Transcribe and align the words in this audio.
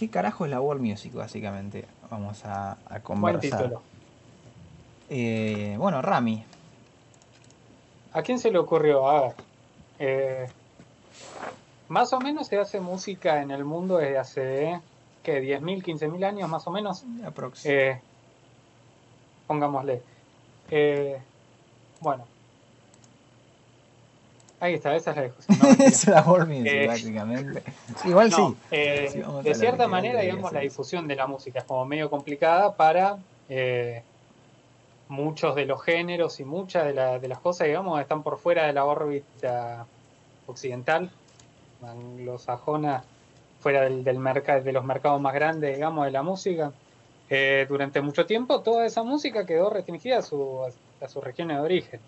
¿Qué 0.00 0.08
carajo 0.08 0.46
es 0.46 0.50
la 0.50 0.62
world 0.62 0.80
music, 0.80 1.12
básicamente? 1.12 1.84
Vamos 2.10 2.42
a, 2.46 2.72
a 2.72 2.76
Buen 2.88 3.02
conversar. 3.02 3.58
título. 3.64 3.82
Eh, 5.10 5.74
bueno, 5.78 6.00
Rami. 6.00 6.42
¿A 8.14 8.22
quién 8.22 8.38
se 8.38 8.50
le 8.50 8.58
ocurrió? 8.58 9.06
A 9.06 9.20
ver. 9.20 9.34
eh, 9.98 10.46
más 11.88 12.14
o 12.14 12.18
menos 12.20 12.46
se 12.46 12.56
hace 12.58 12.80
música 12.80 13.42
en 13.42 13.50
el 13.50 13.66
mundo 13.66 13.98
desde 13.98 14.16
hace, 14.18 14.80
¿qué? 15.22 15.42
10.000, 15.42 15.82
15.000 15.84 16.24
años 16.24 16.48
más 16.48 16.66
o 16.66 16.70
menos. 16.70 17.04
Aprox. 17.26 17.66
Eh, 17.66 18.00
pongámosle. 19.46 20.00
Eh, 20.70 21.20
bueno. 22.00 22.24
Ahí 24.60 24.74
está, 24.74 24.94
esa 24.94 25.10
es 25.12 25.16
la 25.16 25.22
discusión. 25.24 25.58
No, 25.58 25.68
es 25.84 26.06
la 26.06 26.22
Eh. 26.66 26.86
Igual 28.04 28.30
No, 28.30 28.36
sí. 28.50 28.56
eh, 28.70 29.24
de 29.42 29.54
cierta 29.54 29.88
manera, 29.88 30.20
digamos, 30.20 30.52
la 30.52 30.60
difusión 30.60 31.08
de 31.08 31.16
la 31.16 31.26
música 31.26 31.60
es 31.60 31.64
como 31.64 31.84
medio 31.86 32.10
complicada 32.10 32.76
para 32.76 33.16
eh, 33.48 34.02
muchos 35.08 35.54
de 35.56 35.64
los 35.64 35.82
géneros 35.82 36.38
y 36.40 36.44
muchas 36.44 36.84
de, 36.84 36.94
la- 36.94 37.18
de 37.18 37.26
las 37.28 37.38
cosas, 37.40 37.66
digamos, 37.66 38.00
están 38.00 38.22
por 38.22 38.38
fuera 38.38 38.66
de 38.66 38.72
la 38.74 38.84
órbita 38.84 39.86
occidental, 40.46 41.10
anglosajona, 41.82 43.02
fuera 43.60 43.82
del, 43.82 44.04
del 44.04 44.18
mercado, 44.18 44.62
de 44.62 44.72
los 44.72 44.84
mercados 44.84 45.20
más 45.20 45.34
grandes, 45.34 45.74
digamos, 45.74 46.04
de 46.04 46.10
la 46.10 46.22
música. 46.22 46.72
Eh, 47.28 47.64
durante 47.68 48.00
mucho 48.00 48.26
tiempo 48.26 48.60
toda 48.60 48.84
esa 48.86 49.02
música 49.04 49.46
quedó 49.46 49.70
restringida 49.70 50.18
a 50.18 50.22
su, 50.22 50.60
a 51.00 51.08
su 51.08 51.20
región 51.20 51.48
de 51.48 51.58
origen. 51.60 52.00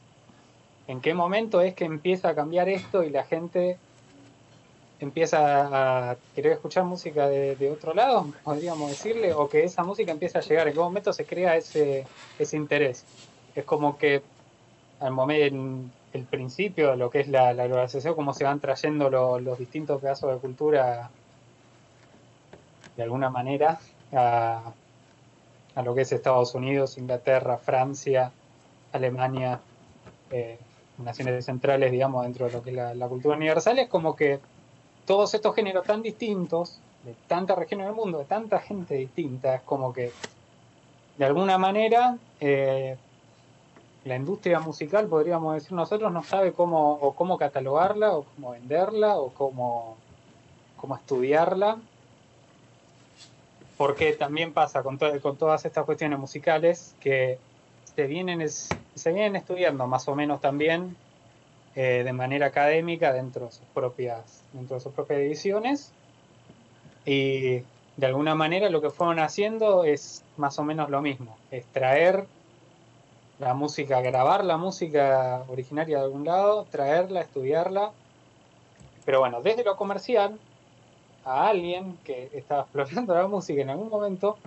¿En 0.87 1.01
qué 1.01 1.13
momento 1.15 1.61
es 1.61 1.75
que 1.75 1.85
empieza 1.85 2.29
a 2.31 2.35
cambiar 2.37 2.69
esto 2.69 3.03
y 3.03 3.11
la 3.11 3.25
gente 3.25 3.83
empieza 4.99 6.11
a 6.13 6.21
querer 6.33 6.53
escuchar 6.53 6.85
música 6.85 7.29
de, 7.29 7.71
otro 7.71 7.93
lado, 7.95 8.31
podríamos 8.45 8.91
decirle, 8.91 9.33
o 9.35 9.49
que 9.49 9.65
esa 9.65 9.85
música 9.85 10.13
empieza 10.13 10.39
a 10.39 10.43
llegar? 10.43 10.69
¿En 10.69 10.75
qué 10.75 10.81
momento 10.81 11.13
se 11.13 11.27
crea 11.27 11.57
ese, 11.57 12.11
ese 12.39 12.57
interés? 12.57 13.09
Es 13.55 13.65
como 13.65 13.99
que 13.99 14.25
al 15.01 15.13
momento, 15.13 15.57
en 15.57 15.97
el 16.13 16.29
principio 16.29 16.91
de 16.93 16.97
lo 16.99 17.11
que 17.11 17.21
es 17.21 17.29
la, 17.29 17.53
globalización, 17.55 18.15
cómo 18.15 18.35
se 18.35 18.45
van 18.45 18.61
trayendo 18.61 19.11
lo- 19.11 19.41
los 19.41 19.59
distintos 19.59 20.01
pedazos 20.01 20.33
de 20.35 20.41
cultura 20.41 21.15
de 22.97 23.03
alguna 23.03 23.31
manera 23.31 23.79
a, 24.13 24.77
a 25.75 25.83
lo 25.83 25.95
que 25.95 26.03
es 26.03 26.13
Estados 26.13 26.55
Unidos, 26.55 26.99
Inglaterra, 26.99 27.59
Francia, 27.59 28.37
Alemania, 28.93 29.67
eh, 30.31 30.61
naciones 31.03 31.45
centrales, 31.45 31.91
digamos, 31.91 32.25
dentro 32.25 32.47
de 32.47 32.53
lo 32.53 32.63
que 32.63 32.71
es 32.71 32.97
la, 32.97 33.09
cultura 33.09 33.37
universal, 33.37 33.79
es 33.79 33.89
como 33.89 34.17
que 34.17 34.41
todos 35.07 35.35
estos 35.35 35.55
géneros 35.55 35.87
tan 35.87 36.03
distintos, 36.03 36.81
de 37.05 37.15
tantas 37.27 37.59
regiones 37.59 37.87
del 37.87 37.97
mundo, 37.97 38.19
de 38.19 38.25
tanta 38.25 38.61
gente 38.61 38.95
distinta, 38.95 39.57
es 39.57 39.63
como 39.63 39.93
que 39.93 40.13
de 41.19 41.25
alguna 41.25 41.59
manera 41.59 42.17
eh, 42.41 42.97
la 44.05 44.17
industria 44.17 44.61
musical, 44.61 45.07
podríamos 45.07 45.55
decir 45.55 45.73
nosotros, 45.73 46.13
no 46.13 46.23
sabe 46.23 46.53
cómo, 46.53 46.93
o 46.93 47.15
cómo 47.15 47.39
catalogarla, 47.39 48.17
o 48.17 48.25
cómo 48.25 48.51
venderla, 48.53 49.17
o 49.19 49.31
cómo, 49.31 49.97
cómo 50.77 50.97
estudiarla. 50.97 51.79
Porque 53.77 54.13
también 54.13 54.53
pasa 54.53 54.83
con 54.83 54.99
todas 54.99 55.65
estas 55.65 55.85
cuestiones 55.85 56.19
musicales 56.19 56.95
que 57.01 57.39
se 57.97 58.07
vienen, 58.07 58.49
se 58.49 59.13
vienen 59.13 59.37
estudiando 59.37 59.87
más 59.87 60.09
o 60.09 60.15
menos 60.15 60.41
también 60.41 60.97
eh, 61.75 62.03
de 62.05 62.13
manera 62.13 62.47
académica 62.47 63.13
dentro 63.13 63.47
de 63.47 63.53
sus 63.53 63.67
propias, 63.75 64.43
dentro 64.53 64.77
de 64.77 64.81
sus 64.81 64.93
propias 64.93 65.21
divisiones. 65.21 65.93
Y 67.05 67.63
de 67.97 68.07
alguna 68.07 68.35
manera 68.35 68.71
lo 68.71 68.81
que 68.81 68.91
fueron 68.91 69.19
haciendo 69.19 69.85
es 69.85 70.25
más 70.37 70.59
o 70.59 70.65
menos 70.65 70.91
lo 70.91 71.03
mismo, 71.03 71.37
es 71.51 71.67
traer 71.67 72.27
la 73.39 73.55
música, 73.55 74.01
grabar 74.01 74.45
la 74.45 74.57
música 74.57 75.43
originaria 75.49 75.99
de 75.99 76.05
algún 76.05 76.25
lado, 76.25 76.67
traerla, 76.71 77.21
estudiarla. 77.21 77.93
Pero 79.05 79.19
bueno, 79.19 79.43
desde 79.43 79.65
lo 79.65 79.77
comercial, 79.77 80.39
a 81.25 81.49
alguien 81.49 81.99
que 82.05 82.31
estaba 82.33 82.63
explorando 82.73 83.15
la 83.15 83.27
música 83.29 83.63
en 83.63 83.71
algún 83.71 83.89
momento, 83.89 84.39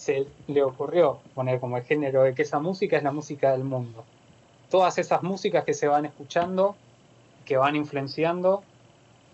se 0.00 0.26
le 0.46 0.62
ocurrió 0.62 1.20
poner 1.34 1.60
como 1.60 1.76
el 1.76 1.82
género 1.84 2.22
de 2.22 2.34
que 2.34 2.40
esa 2.42 2.58
música 2.58 2.96
es 2.96 3.02
la 3.02 3.12
música 3.12 3.52
del 3.52 3.64
mundo. 3.64 4.06
Todas 4.70 4.96
esas 4.96 5.22
músicas 5.22 5.62
que 5.64 5.74
se 5.74 5.88
van 5.88 6.06
escuchando, 6.06 6.74
que 7.44 7.58
van 7.58 7.76
influenciando 7.76 8.64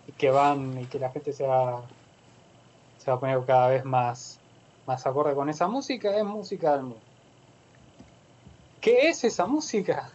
y 0.05 0.11
que 0.11 0.29
van 0.29 0.77
y 0.77 0.85
que 0.87 0.99
la 0.99 1.09
gente 1.11 1.31
se 1.31 1.47
va 1.47 1.83
se 2.97 3.09
va 3.09 3.15
a 3.15 3.19
poner 3.21 3.39
cada 3.45 3.69
vez 3.69 3.85
más 3.85 4.41
más 4.85 5.07
acorde 5.07 5.35
con 5.35 5.49
esa 5.49 5.69
música 5.69 6.17
es 6.17 6.25
música 6.25 6.73
del 6.73 6.83
mundo. 6.83 7.01
¿Qué 8.81 9.07
es 9.07 9.23
esa 9.23 9.45
música? 9.45 10.11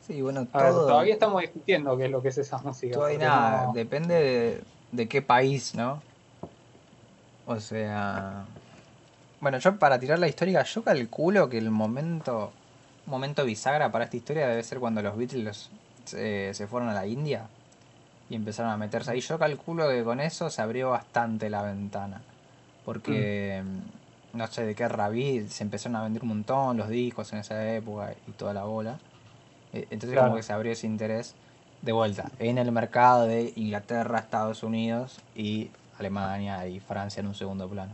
Sí, 0.00 0.22
bueno, 0.22 0.46
ver, 0.54 0.72
todavía 0.72 1.12
estamos 1.14 1.42
discutiendo 1.42 1.96
qué 1.98 2.06
es 2.06 2.10
lo 2.10 2.22
que 2.22 2.28
es 2.28 2.38
esa 2.38 2.58
música. 2.58 2.98
nada, 3.18 3.66
no- 3.66 3.72
depende 3.74 4.14
de, 4.14 4.64
de 4.90 5.08
qué 5.08 5.20
país, 5.20 5.74
¿no? 5.74 6.02
O 7.46 7.60
sea. 7.60 8.46
Bueno, 9.44 9.58
yo 9.58 9.78
para 9.78 9.98
tirar 9.98 10.18
la 10.18 10.26
histórica, 10.26 10.62
yo 10.62 10.82
calculo 10.82 11.50
que 11.50 11.58
el 11.58 11.68
momento. 11.70 12.50
momento 13.04 13.44
bisagra 13.44 13.92
para 13.92 14.06
esta 14.06 14.16
historia 14.16 14.48
debe 14.48 14.62
ser 14.62 14.78
cuando 14.78 15.02
los 15.02 15.18
Beatles 15.18 15.68
se, 16.06 16.54
se 16.54 16.66
fueron 16.66 16.88
a 16.88 16.94
la 16.94 17.06
India 17.06 17.42
y 18.30 18.36
empezaron 18.36 18.72
a 18.72 18.78
meterse 18.78 19.10
ahí. 19.10 19.20
Yo 19.20 19.38
calculo 19.38 19.90
que 19.90 20.02
con 20.02 20.20
eso 20.20 20.48
se 20.48 20.62
abrió 20.62 20.88
bastante 20.92 21.50
la 21.50 21.60
ventana. 21.60 22.22
Porque. 22.86 23.62
No 24.32 24.46
sé 24.46 24.64
de 24.64 24.74
qué 24.74 24.88
rabí, 24.88 25.46
se 25.46 25.62
empezaron 25.62 25.96
a 25.96 26.02
vender 26.04 26.22
un 26.22 26.28
montón 26.28 26.78
los 26.78 26.88
discos 26.88 27.30
en 27.34 27.40
esa 27.40 27.70
época 27.74 28.14
y 28.26 28.32
toda 28.32 28.54
la 28.54 28.64
bola. 28.64 28.98
Eh, 29.74 29.86
Entonces 29.90 30.12
Claro. 30.12 30.28
como 30.28 30.36
que 30.36 30.42
se 30.42 30.54
abrió 30.54 30.72
ese 30.72 30.86
interés 30.86 31.34
de 31.82 31.92
vuelta 31.92 32.30
en 32.38 32.56
el 32.56 32.72
mercado 32.72 33.26
de 33.26 33.52
Inglaterra, 33.56 34.20
Estados 34.20 34.62
Unidos 34.62 35.20
y 35.36 35.68
Alemania 35.98 36.66
y 36.66 36.80
Francia 36.80 37.20
en 37.20 37.26
un 37.26 37.34
segundo 37.34 37.68
plano. 37.68 37.92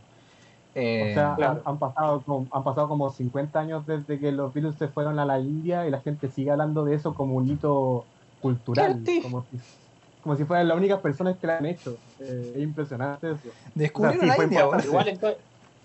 Eh, 0.75 1.11
O 1.11 1.15
sea, 1.15 1.35
Claro. 1.37 1.53
han, 1.65 1.73
han 1.73 1.79
pasado 1.79 2.23
como, 2.23 2.47
han 2.53 2.63
pasado 2.65 2.89
como 2.89 3.11
50 3.11 3.59
años 3.59 3.87
desde 3.87 4.19
que 4.21 4.31
los 4.33 4.53
Beatles 4.55 4.77
se 4.77 4.89
fueron 4.89 5.19
a 5.19 5.25
la 5.25 5.41
India 5.41 5.87
y 5.87 5.91
la 5.91 6.01
gente 6.01 6.29
sigue 6.31 6.51
hablando 6.51 6.85
de 6.85 6.95
eso 6.95 7.13
como 7.15 7.35
un 7.35 7.49
hito 7.49 8.05
cultural, 8.41 9.03
como 9.23 9.43
si, 9.51 9.59
como 10.23 10.37
si 10.37 10.45
fueran 10.45 10.69
las 10.69 10.77
únicas 10.77 11.01
personas 11.01 11.37
que 11.39 11.47
lo 11.47 11.53
han 11.55 11.67
hecho. 11.67 11.97
Eh, 12.21 12.53
es 12.57 12.63
impresionante 12.63 13.33
eso. 13.33 13.49
descubrieron 13.75 14.21
sí, 14.21 14.27
la 14.29 14.35
fue 14.35 14.45
India. 14.45 14.69
Igual 14.85 15.37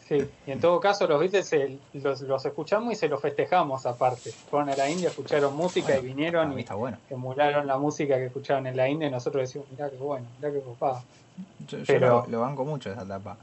sí, 0.07 0.17
y 0.45 0.51
en 0.51 0.59
todo 0.59 0.79
caso 0.79 1.07
los 1.07 1.19
Beatles 1.19 1.47
se- 1.47 1.79
los, 1.93 2.21
los 2.21 2.45
escuchamos 2.45 2.93
y 2.93 2.95
se 2.95 3.07
los 3.09 3.19
festejamos 3.19 3.85
aparte. 3.87 4.29
Fueron 4.51 4.69
a 4.69 4.75
la 4.75 4.87
India, 4.89 5.09
escucharon 5.09 5.55
música 5.55 5.87
Bueno, 5.93 6.03
y 6.03 6.05
vinieron 6.07 6.49
mí 6.49 6.55
y 6.57 6.59
está 6.59 6.75
bueno. 6.75 6.97
emularon 7.09 7.65
la 7.65 7.77
música 7.79 8.15
que 8.17 8.25
escuchaban 8.27 8.67
en 8.67 8.77
la 8.77 8.87
India 8.87 9.07
y 9.07 9.11
nosotros 9.11 9.41
decimos, 9.41 9.67
mirá 9.71 9.89
qué 9.89 9.97
bueno, 9.97 10.27
mirá 10.39 10.53
qué 10.53 10.59
copado. 10.61 11.01
Yo, 11.67 11.79
yo 11.79 11.83
Pero- 11.87 12.07
lo, 12.07 12.27
lo 12.27 12.39
banco 12.41 12.63
mucho 12.65 12.91
esa 12.91 13.01
etapa. 13.01 13.35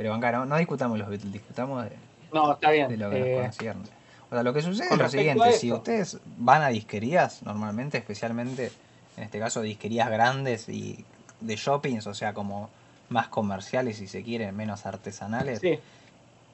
Pero 0.00 0.12
banca, 0.12 0.32
no, 0.32 0.46
no 0.46 0.56
discutamos 0.56 0.98
los 0.98 1.10
Beatles, 1.10 1.30
discutamos 1.30 1.84
de, 1.84 1.90
No, 2.32 2.54
está 2.54 2.70
bien. 2.70 2.88
de 2.88 2.96
lo 2.96 3.10
que 3.10 3.18
eh, 3.18 3.36
nos 3.36 3.42
concierne. 3.42 3.82
O 4.30 4.34
sea, 4.34 4.42
lo 4.42 4.54
que 4.54 4.62
sucede 4.62 4.88
es 4.90 4.98
lo 4.98 5.08
siguiente, 5.10 5.52
si 5.52 5.70
ustedes 5.70 6.16
van 6.38 6.62
a 6.62 6.68
disquerías, 6.68 7.42
normalmente, 7.42 7.98
especialmente, 7.98 8.72
en 9.18 9.24
este 9.24 9.38
caso, 9.38 9.60
disquerías 9.60 10.08
grandes 10.08 10.70
y 10.70 11.04
de 11.42 11.54
shoppings, 11.54 12.06
o 12.06 12.14
sea, 12.14 12.32
como 12.32 12.70
más 13.10 13.28
comerciales, 13.28 13.98
si 13.98 14.06
se 14.06 14.22
quiere, 14.22 14.52
menos 14.52 14.86
artesanales, 14.86 15.58
sí, 15.58 15.78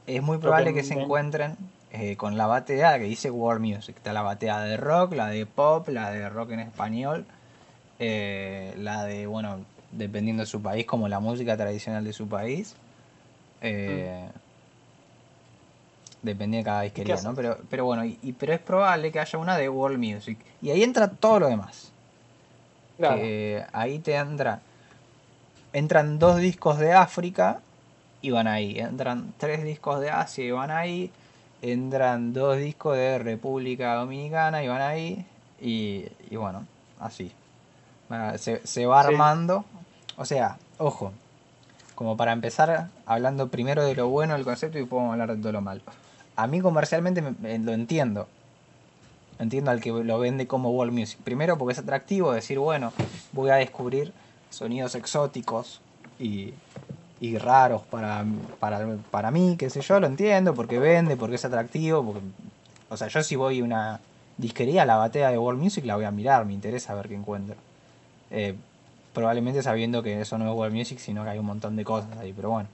es 0.08 0.22
muy 0.24 0.38
probable 0.38 0.74
que 0.74 0.80
que 0.80 0.84
se 0.84 0.94
encuentren 0.94 1.56
eh, 1.92 2.16
con 2.16 2.36
la 2.36 2.48
bateada 2.48 2.98
que 2.98 3.04
dice 3.04 3.30
World 3.30 3.64
Music. 3.64 3.96
Está 3.96 4.12
la 4.12 4.22
bateada 4.22 4.64
de 4.64 4.76
rock, 4.76 5.12
la 5.14 5.28
de 5.28 5.46
pop, 5.46 5.86
la 5.86 6.10
de 6.10 6.28
rock 6.28 6.50
en 6.50 6.58
español, 6.58 7.26
eh, 8.00 8.74
la 8.76 9.04
de, 9.04 9.28
bueno, 9.28 9.60
dependiendo 9.92 10.42
de 10.42 10.48
su 10.48 10.60
país, 10.60 10.84
como 10.84 11.06
la 11.06 11.20
música 11.20 11.56
tradicional 11.56 12.02
de 12.02 12.12
su 12.12 12.26
país. 12.26 12.74
Eh, 13.60 14.28
Depende 16.22 16.56
de 16.58 16.64
cada 16.64 16.82
disquería, 16.82 17.16
¿Qué 17.16 17.22
¿no? 17.22 17.34
Pero, 17.34 17.58
pero 17.70 17.84
bueno, 17.84 18.04
y, 18.04 18.18
y- 18.22 18.32
pero 18.32 18.52
es 18.52 18.58
probable 18.60 19.12
que 19.12 19.20
haya 19.20 19.38
una 19.38 19.56
de 19.56 19.68
World 19.68 19.98
Music. 19.98 20.38
Y 20.60 20.70
ahí 20.70 20.82
entra 20.82 21.08
todo 21.08 21.40
lo 21.40 21.48
demás. 21.48 21.92
claro. 22.96 23.22
Ahí 23.72 23.98
te 24.00 24.14
entra. 24.16 24.60
Entran 25.72 26.18
dos 26.18 26.38
discos 26.38 26.78
de 26.78 26.92
África 26.94 27.60
y 28.22 28.30
van 28.30 28.46
ahí. 28.48 28.78
Entran 28.78 29.34
tres 29.38 29.62
discos 29.62 30.00
de 30.00 30.10
Asia 30.10 30.44
y 30.44 30.50
van 30.50 30.70
ahí. 30.70 31.12
Entran 31.62 32.32
dos 32.32 32.56
discos 32.56 32.96
de 32.96 33.18
República 33.18 33.94
Dominicana 33.94 34.62
y 34.64 34.68
van 34.68 34.80
ahí. 34.82 35.24
Y, 35.60 36.06
y 36.30 36.36
bueno, 36.36 36.66
así. 36.98 37.30
Va- 38.10 38.36
Se, 38.38 38.66
se 38.66 38.86
va 38.86 39.02
Sí. 39.02 39.08
armando. 39.08 39.64
O 40.16 40.24
sea, 40.24 40.56
ojo. 40.78 41.12
Como 41.96 42.16
para 42.16 42.32
empezar 42.32 42.88
hablando 43.06 43.48
primero 43.48 43.82
de 43.84 43.96
lo 43.96 44.08
bueno 44.08 44.34
del 44.34 44.44
concepto 44.44 44.78
y 44.78 44.84
podemos 44.84 45.12
hablar 45.12 45.36
de 45.36 45.52
lo 45.52 45.60
malo. 45.62 45.80
A 46.36 46.46
mí 46.46 46.60
comercialmente 46.60 47.22
me- 47.22 47.32
me- 47.40 47.58
lo 47.58 47.72
entiendo. 47.72 48.28
Entiendo 49.38 49.70
al 49.70 49.80
que 49.80 49.90
lo 49.90 50.18
vende 50.18 50.46
como 50.46 50.70
world 50.70 50.92
music. 50.92 51.18
Primero 51.24 51.58
porque 51.58 51.72
es 51.72 51.78
atractivo 51.78 52.32
decir, 52.32 52.58
bueno, 52.58 52.92
voy 53.32 53.50
a 53.50 53.54
descubrir 53.56 54.12
sonidos 54.50 54.94
exóticos 54.94 55.80
y, 56.20 56.52
raros 57.38 57.82
para, 57.90 59.30
mí, 59.30 59.56
qué 59.58 59.68
sé 59.70 59.80
yo, 59.80 59.98
lo 59.98 60.06
entiendo, 60.06 60.54
porque 60.54 60.78
vende, 60.78 61.16
porque 61.16 61.36
es 61.36 61.44
atractivo, 61.44 62.14
o 62.90 62.96
sea, 62.96 63.08
yo 63.08 63.22
si 63.22 63.36
voy 63.36 63.60
a 63.60 63.64
una 63.64 64.00
disquería, 64.36 64.84
la 64.84 64.96
batea 64.96 65.30
de 65.30 65.38
World 65.38 65.60
Music 65.60 65.84
la 65.86 65.96
voy 65.96 66.04
a 66.04 66.10
mirar, 66.10 66.44
me 66.44 66.52
interesa 66.52 66.94
ver 66.94 67.08
qué 67.08 67.14
encuentro. 67.14 67.56
Eh, 68.30 68.54
probablemente 69.16 69.62
sabiendo 69.62 70.02
que 70.02 70.20
eso 70.20 70.36
no 70.36 70.44
es 70.50 70.54
World 70.54 70.76
Music, 70.76 70.98
sino 70.98 71.24
que 71.24 71.30
hay 71.30 71.38
un 71.38 71.46
montón 71.46 71.74
de 71.74 71.84
cosas 71.84 72.18
ahí, 72.18 72.34
pero 72.34 72.50
bueno. 72.50 72.68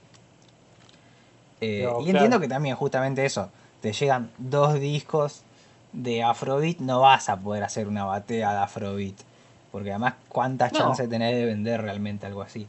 Eh, 1.61 1.85
Pero, 1.85 2.01
y 2.01 2.03
claro. 2.03 2.09
entiendo 2.17 2.39
que 2.41 2.49
también 2.49 2.75
justamente 2.75 3.23
eso, 3.23 3.49
te 3.81 3.93
llegan 3.93 4.29
dos 4.37 4.73
discos 4.77 5.43
de 5.93 6.21
Afrobeat, 6.21 6.79
no 6.79 6.99
vas 6.99 7.29
a 7.29 7.37
poder 7.37 7.63
hacer 7.63 7.87
una 7.87 8.03
batea 8.03 8.51
de 8.51 8.59
Afrobeat, 8.59 9.15
porque 9.71 9.91
además 9.91 10.15
cuántas 10.27 10.73
No. 10.73 10.79
chances 10.79 11.09
tenés 11.09 11.33
de 11.33 11.45
vender 11.45 11.81
realmente 11.81 12.25
algo 12.25 12.41
así. 12.41 12.67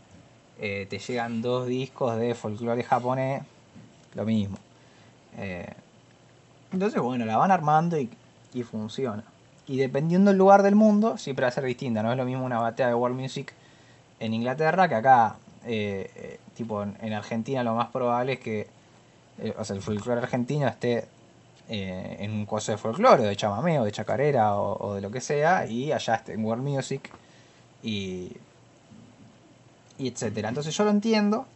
Eh, 0.60 0.86
te 0.88 1.00
llegan 1.00 1.42
dos 1.42 1.66
discos 1.66 2.16
de 2.16 2.36
folclore 2.36 2.84
japonés, 2.84 3.42
lo 4.14 4.24
mismo. 4.24 4.56
Eh, 5.36 5.66
entonces, 6.72 7.00
bueno, 7.00 7.24
la 7.24 7.36
van 7.38 7.50
armando 7.50 7.98
y, 7.98 8.08
y 8.52 8.62
funciona. 8.62 9.24
Y 9.66 9.78
dependiendo 9.78 10.30
del 10.30 10.38
lugar 10.38 10.62
del 10.62 10.76
mundo, 10.76 11.18
siempre 11.18 11.42
va 11.42 11.48
a 11.48 11.52
ser 11.52 11.64
distinta. 11.64 12.04
No 12.04 12.12
es 12.12 12.16
lo 12.16 12.24
mismo 12.24 12.44
una 12.44 12.60
batea 12.60 12.86
de 12.86 12.94
World 12.94 13.18
Music 13.18 13.52
en 14.20 14.34
Inglaterra 14.34 14.88
que 14.88 14.94
acá. 14.94 15.36
eh, 15.66 16.10
eh, 16.16 16.38
tipo, 16.54 16.82
en, 16.82 16.96
en 17.00 17.12
Argentina 17.14 17.62
lo 17.64 17.74
más 17.74 17.88
probable 17.88 18.34
es 18.34 18.38
que 18.40 18.66
eh, 19.38 19.54
o 19.58 19.64
sea, 19.64 19.74
el 19.74 19.82
folclore 19.82 20.20
argentino 20.20 20.68
esté 20.68 21.06
eh, 21.68 22.16
en 22.20 22.30
un 22.32 22.46
coso 22.46 22.70
de 22.72 22.78
folclore, 22.78 23.22
o 23.24 23.26
de 23.26 23.34
chamamé, 23.36 23.80
o 23.80 23.84
de 23.84 23.90
chacarera, 23.90 24.54
o, 24.56 24.76
o 24.88 24.94
de 24.94 25.00
lo 25.00 25.10
que 25.10 25.20
sea, 25.20 25.66
y 25.66 25.90
allá 25.90 26.14
esté 26.16 26.34
en 26.34 26.44
World 26.44 26.62
Music, 26.62 27.10
y, 27.82 28.36
y 29.98 30.08
etcétera. 30.08 30.48
Entonces 30.50 30.76
yo 30.76 30.84
lo 30.84 30.90
entiendo. 30.90 31.46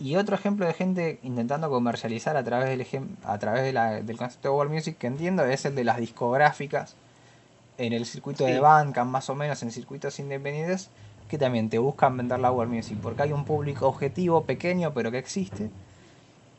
Y 0.00 0.16
otro 0.16 0.34
ejemplo 0.34 0.66
de 0.66 0.72
gente 0.72 1.20
intentando 1.22 1.70
comercializar 1.70 2.36
a 2.36 2.42
través 2.42 2.68
del, 2.70 2.86
a 3.24 3.38
través 3.38 3.62
de 3.62 3.72
la- 3.72 4.00
del 4.00 4.16
concepto 4.16 4.48
de 4.48 4.54
World 4.54 4.72
Music 4.72 4.96
que 4.98 5.06
entiendo 5.06 5.44
es 5.44 5.64
el 5.64 5.74
de 5.76 5.84
las 5.84 5.98
discográficas 5.98 6.96
en 7.78 7.92
el 7.92 8.04
circuito 8.06 8.44
de. 8.44 8.54
Bandcamp, 8.60 9.10
más 9.10 9.28
o 9.30 9.34
menos 9.36 9.62
en 9.62 9.70
circuitos 9.70 10.18
independientes, 10.18 10.88
que 11.32 11.38
también 11.38 11.70
te 11.70 11.78
buscan 11.78 12.14
vender 12.14 12.40
la 12.40 12.52
World 12.52 12.74
Music, 12.74 12.98
porque 13.02 13.22
hay 13.22 13.32
un 13.32 13.46
público 13.46 13.88
objetivo 13.88 14.44
pequeño, 14.44 14.92
pero 14.92 15.10
que 15.10 15.16
existe. 15.16 15.70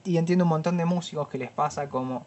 Y 0.03 0.17
entiendo 0.17 0.45
un 0.45 0.49
montón 0.49 0.77
de 0.77 0.85
músicos 0.85 1.27
que 1.27 1.37
les 1.37 1.51
pasa 1.51 1.89
como 1.89 2.25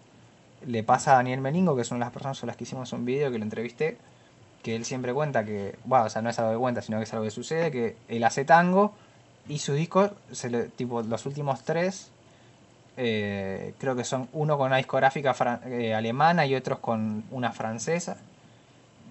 le 0.65 0.85
pasa 0.85 1.15
a 1.15 1.15
Daniel 1.17 1.41
Melingo, 1.41 1.75
que 1.75 1.83
de 1.83 1.99
las 1.99 2.13
personas 2.13 2.39
con 2.39 2.47
las 2.47 2.57
que 2.57 2.63
hicimos 2.63 2.93
un 2.93 3.05
video 3.05 3.33
que 3.33 3.39
lo 3.39 3.43
entrevisté, 3.43 3.99
que 4.63 4.77
él 4.77 4.85
siempre 4.85 5.13
cuenta 5.13 5.45
que, 5.45 5.75
bueno, 5.87 6.05
o 6.05 6.09
sea, 6.09 6.23
no 6.23 6.31
es 6.31 6.39
algo 6.39 6.53
que 6.53 6.59
cuenta, 6.59 6.83
sino 6.83 6.99
que 6.99 7.03
es 7.03 7.13
algo 7.13 7.25
que 7.25 7.33
sucede, 7.33 7.73
que 7.73 7.97
él 8.07 8.23
hace 8.23 8.45
tango 8.45 8.95
y 9.49 9.59
sus 9.59 9.75
discos, 9.75 10.13
tipo, 10.77 11.03
los 11.03 11.27
últimos 11.27 11.65
tres, 11.65 12.13
eh, 12.97 13.75
creo 13.79 13.97
que 13.97 14.05
son 14.05 14.29
uno 14.33 14.57
con 14.57 14.69
una 14.69 14.77
discográfica 14.77 15.35
eh, 15.67 15.95
alemana 15.95 16.47
y 16.47 16.55
otros 16.55 16.79
con 16.79 17.25
una 17.33 17.51
francesa. 17.51 18.19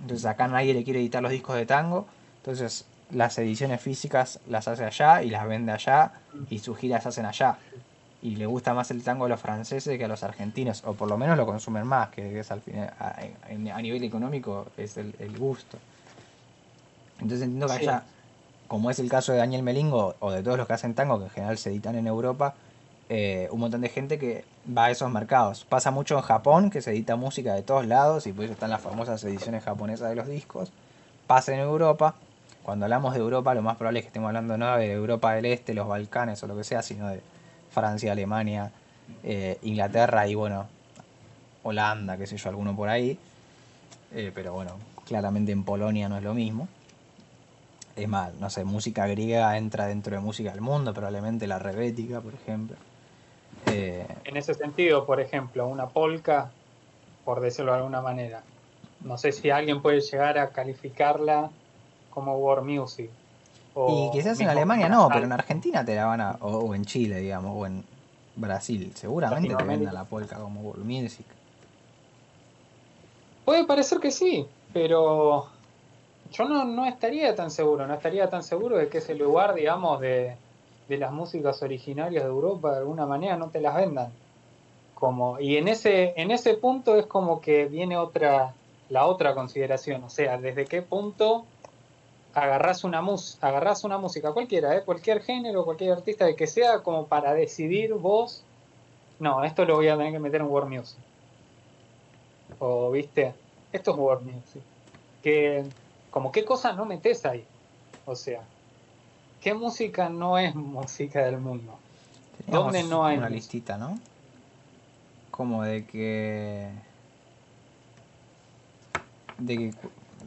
Entonces 0.04 0.26
acá 0.26 0.48
nadie 0.48 0.74
le 0.74 0.86
quiere 0.86 1.02
editar 1.02 1.22
los 1.22 1.34
discos 1.34 1.58
de 1.58 1.66
tango. 1.66 2.08
Entonces 2.38 2.86
las 3.12 3.38
ediciones 3.38 3.82
físicas 3.82 4.40
las 4.48 4.68
hace 4.68 4.84
allá 4.86 5.22
y 5.24 5.30
las 5.30 5.48
vende 5.48 5.72
allá 5.72 6.12
y 6.50 6.60
sus 6.60 6.78
giras 6.78 7.04
se 7.04 7.10
hacen 7.10 7.26
allá. 7.26 7.58
Y 8.22 8.38
le 8.38 8.48
gusta 8.48 8.74
más 8.74 8.90
el 8.90 9.04
tango 9.04 9.26
a 9.26 9.30
los 9.30 9.40
franceses 9.40 9.98
que 9.98 10.06
a 10.06 10.08
los 10.08 10.24
argentinos, 10.24 10.84
o 10.86 10.94
por 10.94 11.08
lo 11.08 11.18
menos 11.18 11.38
lo 11.38 11.46
consumen 11.46 11.86
más, 11.86 12.10
que 12.10 12.40
es 12.40 12.50
al 12.52 12.62
final, 12.62 12.92
a, 13.00 13.16
a 13.76 13.82
nivel 13.82 14.04
económico 14.04 14.66
es 14.78 14.98
el, 14.98 15.14
el 15.20 15.38
gusto. 15.38 15.78
Entonces 17.16 17.44
entiendo 17.44 17.68
que 17.68 17.74
Sí. 17.74 17.80
allá, 17.88 18.04
como 18.68 18.90
es 18.90 18.98
el 19.00 19.10
caso 19.10 19.32
de 19.32 19.38
Daniel 19.38 19.62
Melingo 19.64 20.16
o 20.20 20.32
de 20.32 20.42
todos 20.42 20.58
los 20.58 20.66
que 20.68 20.74
hacen 20.74 20.96
tango, 20.96 21.20
que 21.20 21.26
en 21.26 21.30
general 21.30 21.58
se 21.58 21.70
editan 21.70 21.96
en 21.96 22.08
Europa, 22.08 22.56
eh, 23.10 23.48
un 23.52 23.60
montón 23.60 23.82
de 23.82 23.90
gente 23.90 24.18
que 24.18 24.44
va 24.76 24.86
a 24.86 24.92
esos 24.92 25.12
mercados. 25.12 25.64
Pasa 25.64 25.92
mucho 25.92 26.16
en 26.16 26.22
Japón, 26.24 26.72
que 26.72 26.82
se 26.82 26.90
edita 26.92 27.16
música 27.16 27.54
de 27.54 27.62
todos 27.62 27.86
lados 27.86 28.26
y 28.26 28.34
por 28.34 28.46
eso 28.46 28.54
están 28.54 28.72
las 28.72 28.82
famosas 28.82 29.24
ediciones 29.24 29.64
japonesas 29.64 30.10
de 30.10 30.16
los 30.16 30.28
discos. 30.28 30.72
Pasa 31.28 31.54
en 31.54 31.60
Europa. 31.60 32.16
Cuando 32.66 32.86
hablamos 32.86 33.14
de 33.14 33.20
Europa, 33.20 33.54
lo 33.54 33.62
más 33.62 33.78
probable 33.78 34.00
es 34.00 34.06
que 34.06 34.08
estemos 34.08 34.30
hablando 34.30 34.58
no 34.58 34.76
de 34.78 34.92
Europa 34.92 35.36
del 35.36 35.46
Este, 35.46 35.76
los 35.76 35.88
Balcanes 35.88 36.42
o 36.42 36.48
lo 36.48 36.58
que 36.58 36.64
sea, 36.64 36.82
sino 36.82 37.08
de 37.10 37.22
Francia, 37.70 38.12
Alemania, 38.12 38.72
eh, 39.24 39.60
Inglaterra 39.62 40.28
y 40.28 40.34
bueno, 40.34 40.66
Holanda, 41.62 42.18
qué 42.18 42.26
sé 42.26 42.38
yo, 42.38 42.50
alguno 42.50 42.76
por 42.76 42.90
ahí. 42.90 43.20
Eh, 44.16 44.32
pero 44.34 44.54
bueno, 44.54 44.72
claramente 45.06 45.52
en 45.52 45.64
Polonia 45.64 46.10
no 46.10 46.18
es 46.18 46.24
lo 46.24 46.34
mismo. 46.34 46.68
Es 47.96 48.10
más, 48.10 48.34
no 48.34 48.50
sé, 48.50 48.64
música 48.64 49.06
griega 49.06 49.56
entra 49.58 49.86
dentro 49.86 50.16
de 50.16 50.22
música 50.22 50.50
del 50.50 50.62
mundo, 50.62 50.92
probablemente 50.92 51.46
la 51.46 51.60
rebética, 51.60 52.20
por 52.20 52.34
ejemplo. 52.34 52.78
Eh, 53.68 54.08
En 54.24 54.38
ese 54.38 54.56
sentido, 54.56 55.06
por 55.06 55.22
ejemplo, 55.22 55.68
una 55.68 55.86
polka, 55.86 56.50
por 57.26 57.42
decirlo 57.42 57.74
de 57.74 57.78
alguna 57.78 58.02
manera, 58.02 58.42
no 59.02 59.20
sé 59.20 59.32
si 59.34 59.52
alguien 59.52 59.84
puede 59.84 60.02
llegar 60.02 60.40
a 60.40 60.50
calificarla 60.50 61.52
como 62.16 62.36
world 62.38 62.66
music. 62.66 63.12
o 63.76 64.10
y 64.10 64.18
quizás 64.18 64.40
en 64.40 64.50
Alemania 64.50 64.90
no, 64.90 65.08
pero 65.10 65.26
en 65.26 65.32
Argentina 65.32 65.86
te 65.86 65.96
la 65.96 66.06
van 66.06 66.22
a. 66.22 66.38
O, 66.42 66.60
o 66.60 66.74
en 66.74 66.86
Chile, 66.86 67.20
digamos, 67.20 67.52
o 67.56 67.68
en 67.68 67.84
Brasil. 68.36 68.92
Seguramente 68.96 69.54
te 69.54 69.64
vendan 69.64 69.94
la 69.94 70.06
polka 70.06 70.38
como 70.38 70.62
world 70.62 70.86
music. 70.86 71.26
Puede 73.46 73.66
parecer 73.66 74.00
que 74.00 74.10
sí, 74.10 74.48
pero 74.74 75.46
yo 76.32 76.46
no, 76.46 76.66
no 76.66 76.86
estaría 76.86 77.36
tan 77.36 77.52
seguro, 77.52 77.86
no 77.86 77.94
estaría 77.94 78.30
tan 78.30 78.42
seguro 78.42 78.78
de 78.78 78.90
que 78.90 78.98
ese 78.98 79.14
lugar, 79.14 79.54
digamos, 79.54 80.00
de, 80.00 80.36
de 80.88 80.98
las 80.98 81.12
músicas 81.12 81.62
originarias 81.62 82.24
de 82.24 82.30
Europa, 82.30 82.72
de 82.72 82.78
alguna 82.80 83.06
manera, 83.06 83.38
no 83.38 83.50
te 83.50 83.62
las 83.62 83.76
vendan. 83.76 84.12
Como, 84.96 85.40
y 85.40 85.58
en 85.58 85.68
ese, 85.68 86.14
en 86.18 86.32
ese 86.32 86.56
punto 86.56 86.98
es 86.98 87.06
como 87.06 87.42
que 87.42 87.66
viene 87.66 87.98
otra, 87.98 88.54
la 88.90 89.06
otra 89.06 89.36
consideración, 89.36 90.04
o 90.04 90.10
sea, 90.10 90.38
desde 90.38 90.66
qué 90.66 90.82
punto 90.82 91.46
agarrás 92.36 92.84
una, 92.84 93.02
mus 93.02 93.38
agarrás 93.42 93.84
una 93.84 93.98
música 93.98 94.34
cualquiera, 94.34 94.76
¿eh? 94.76 94.84
cualquier 94.84 95.22
género, 95.24 95.64
cualquier 95.64 95.94
artista, 95.94 96.26
de 96.26 96.36
que 96.36 96.48
sea 96.48 96.84
como 96.84 97.08
para 97.08 97.34
decidir 97.34 97.94
vos, 97.94 98.44
no, 99.20 99.44
esto 99.44 99.66
lo 99.66 99.76
voy 99.76 99.88
a 99.88 99.98
tener 99.98 100.12
que 100.12 100.20
meter 100.20 100.42
en 100.42 100.48
World 100.48 100.70
Music. 100.70 101.00
O, 102.60 102.92
viste, 102.92 103.34
esto 103.72 103.92
es 103.92 103.98
World 103.98 104.26
Music. 104.26 104.62
Que, 105.24 105.66
como 106.12 106.32
qué 106.32 106.44
cosas 106.44 106.76
no 106.76 106.86
metes 106.86 107.26
ahí. 107.26 107.46
O 108.06 108.16
sea, 108.16 108.42
¿qué 109.42 109.54
música 109.54 110.10
no 110.10 110.38
es 110.38 110.54
música 110.54 111.24
del 111.24 111.38
mundo? 111.38 111.78
Teníamos 112.46 112.74
¿Dónde 112.74 112.84
no 112.84 113.06
hay 113.06 113.18
una 113.18 113.28
música? 113.28 113.36
listita, 113.36 113.78
¿no? 113.78 113.98
Como 115.32 115.64
de 115.64 115.86
que. 115.86 116.70
De 119.38 119.58
que. 119.58 119.74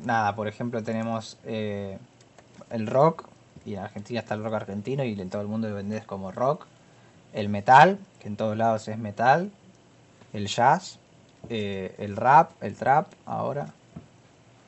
Nada, 0.04 0.34
por 0.36 0.48
ejemplo, 0.48 0.82
tenemos 0.82 1.38
eh, 1.44 1.98
el 2.70 2.86
rock, 2.86 3.24
y 3.64 3.74
en 3.74 3.80
Argentina 3.80 4.20
está 4.20 4.34
el 4.34 4.44
rock 4.44 4.54
argentino, 4.54 5.04
y 5.04 5.20
en 5.20 5.30
todo 5.30 5.42
el 5.42 5.48
mundo 5.48 5.68
lo 5.68 5.74
vendes 5.74 6.04
como 6.04 6.30
rock. 6.32 6.66
El 7.32 7.48
metal, 7.48 7.98
que 8.20 8.28
en 8.28 8.36
todos 8.36 8.56
lados 8.56 8.88
es 8.88 8.98
metal. 8.98 9.50
El 10.32 10.46
jazz. 10.48 10.98
eh, 11.50 11.94
el 11.98 12.16
rap, 12.16 12.52
el 12.62 12.76
trap, 12.76 13.06
ahora. 13.26 13.74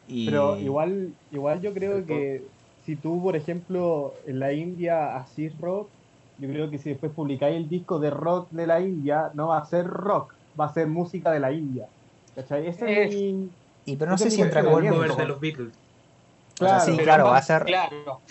Y... 0.08 0.24
Pero 0.24 0.58
igual, 0.60 1.14
igual 1.30 1.60
yo 1.60 1.72
creo 1.74 2.04
que 2.06 2.48
si 2.80 2.96
tú, 2.96 3.22
por 3.22 3.36
ejemplo, 3.36 4.14
en 4.26 4.38
la 4.38 4.52
India 4.52 5.16
haces 5.16 5.56
rock, 5.58 5.92
yo 6.36 6.48
creo 6.48 6.70
que 6.70 6.78
si 6.78 6.90
después 6.90 7.12
publicáis 7.12 7.56
el 7.56 7.68
disco 7.68 7.98
de 7.98 8.10
rock 8.10 8.50
de 8.52 8.66
la 8.66 8.80
India, 8.80 9.30
no 9.34 9.48
va 9.48 9.58
a 9.58 9.64
ser 9.64 9.86
rock, 9.86 10.32
va 10.58 10.66
a 10.66 10.72
ser 10.72 10.86
música 10.88 11.30
de 11.32 11.40
la 11.40 11.52
India. 11.52 11.88
¿Cachai? 12.34 12.66
Ese 12.66 12.92
es 12.92 12.98
Es- 12.98 13.00
mi- 13.00 13.50
Y 13.84 13.96
pero 13.96 14.10
no 14.12 14.18
sé 14.18 14.28
es 14.28 14.34
si 14.34 14.42
entra 14.42 14.60
en 14.60 14.66
pensamiento. 14.66 14.96
World 14.98 15.10
cover 15.12 15.22
de 15.26 15.28
los 15.32 15.40
Beatles. 15.40 15.74
O 16.60 16.64
sea, 16.64 16.68
Claro. 16.78 16.84
sí, 16.84 16.96
claro, 16.98 17.24
no- 17.24 17.30
va 17.30 17.36
a 17.38 17.42
ser. 17.42 17.64
Claro. 17.64 18.22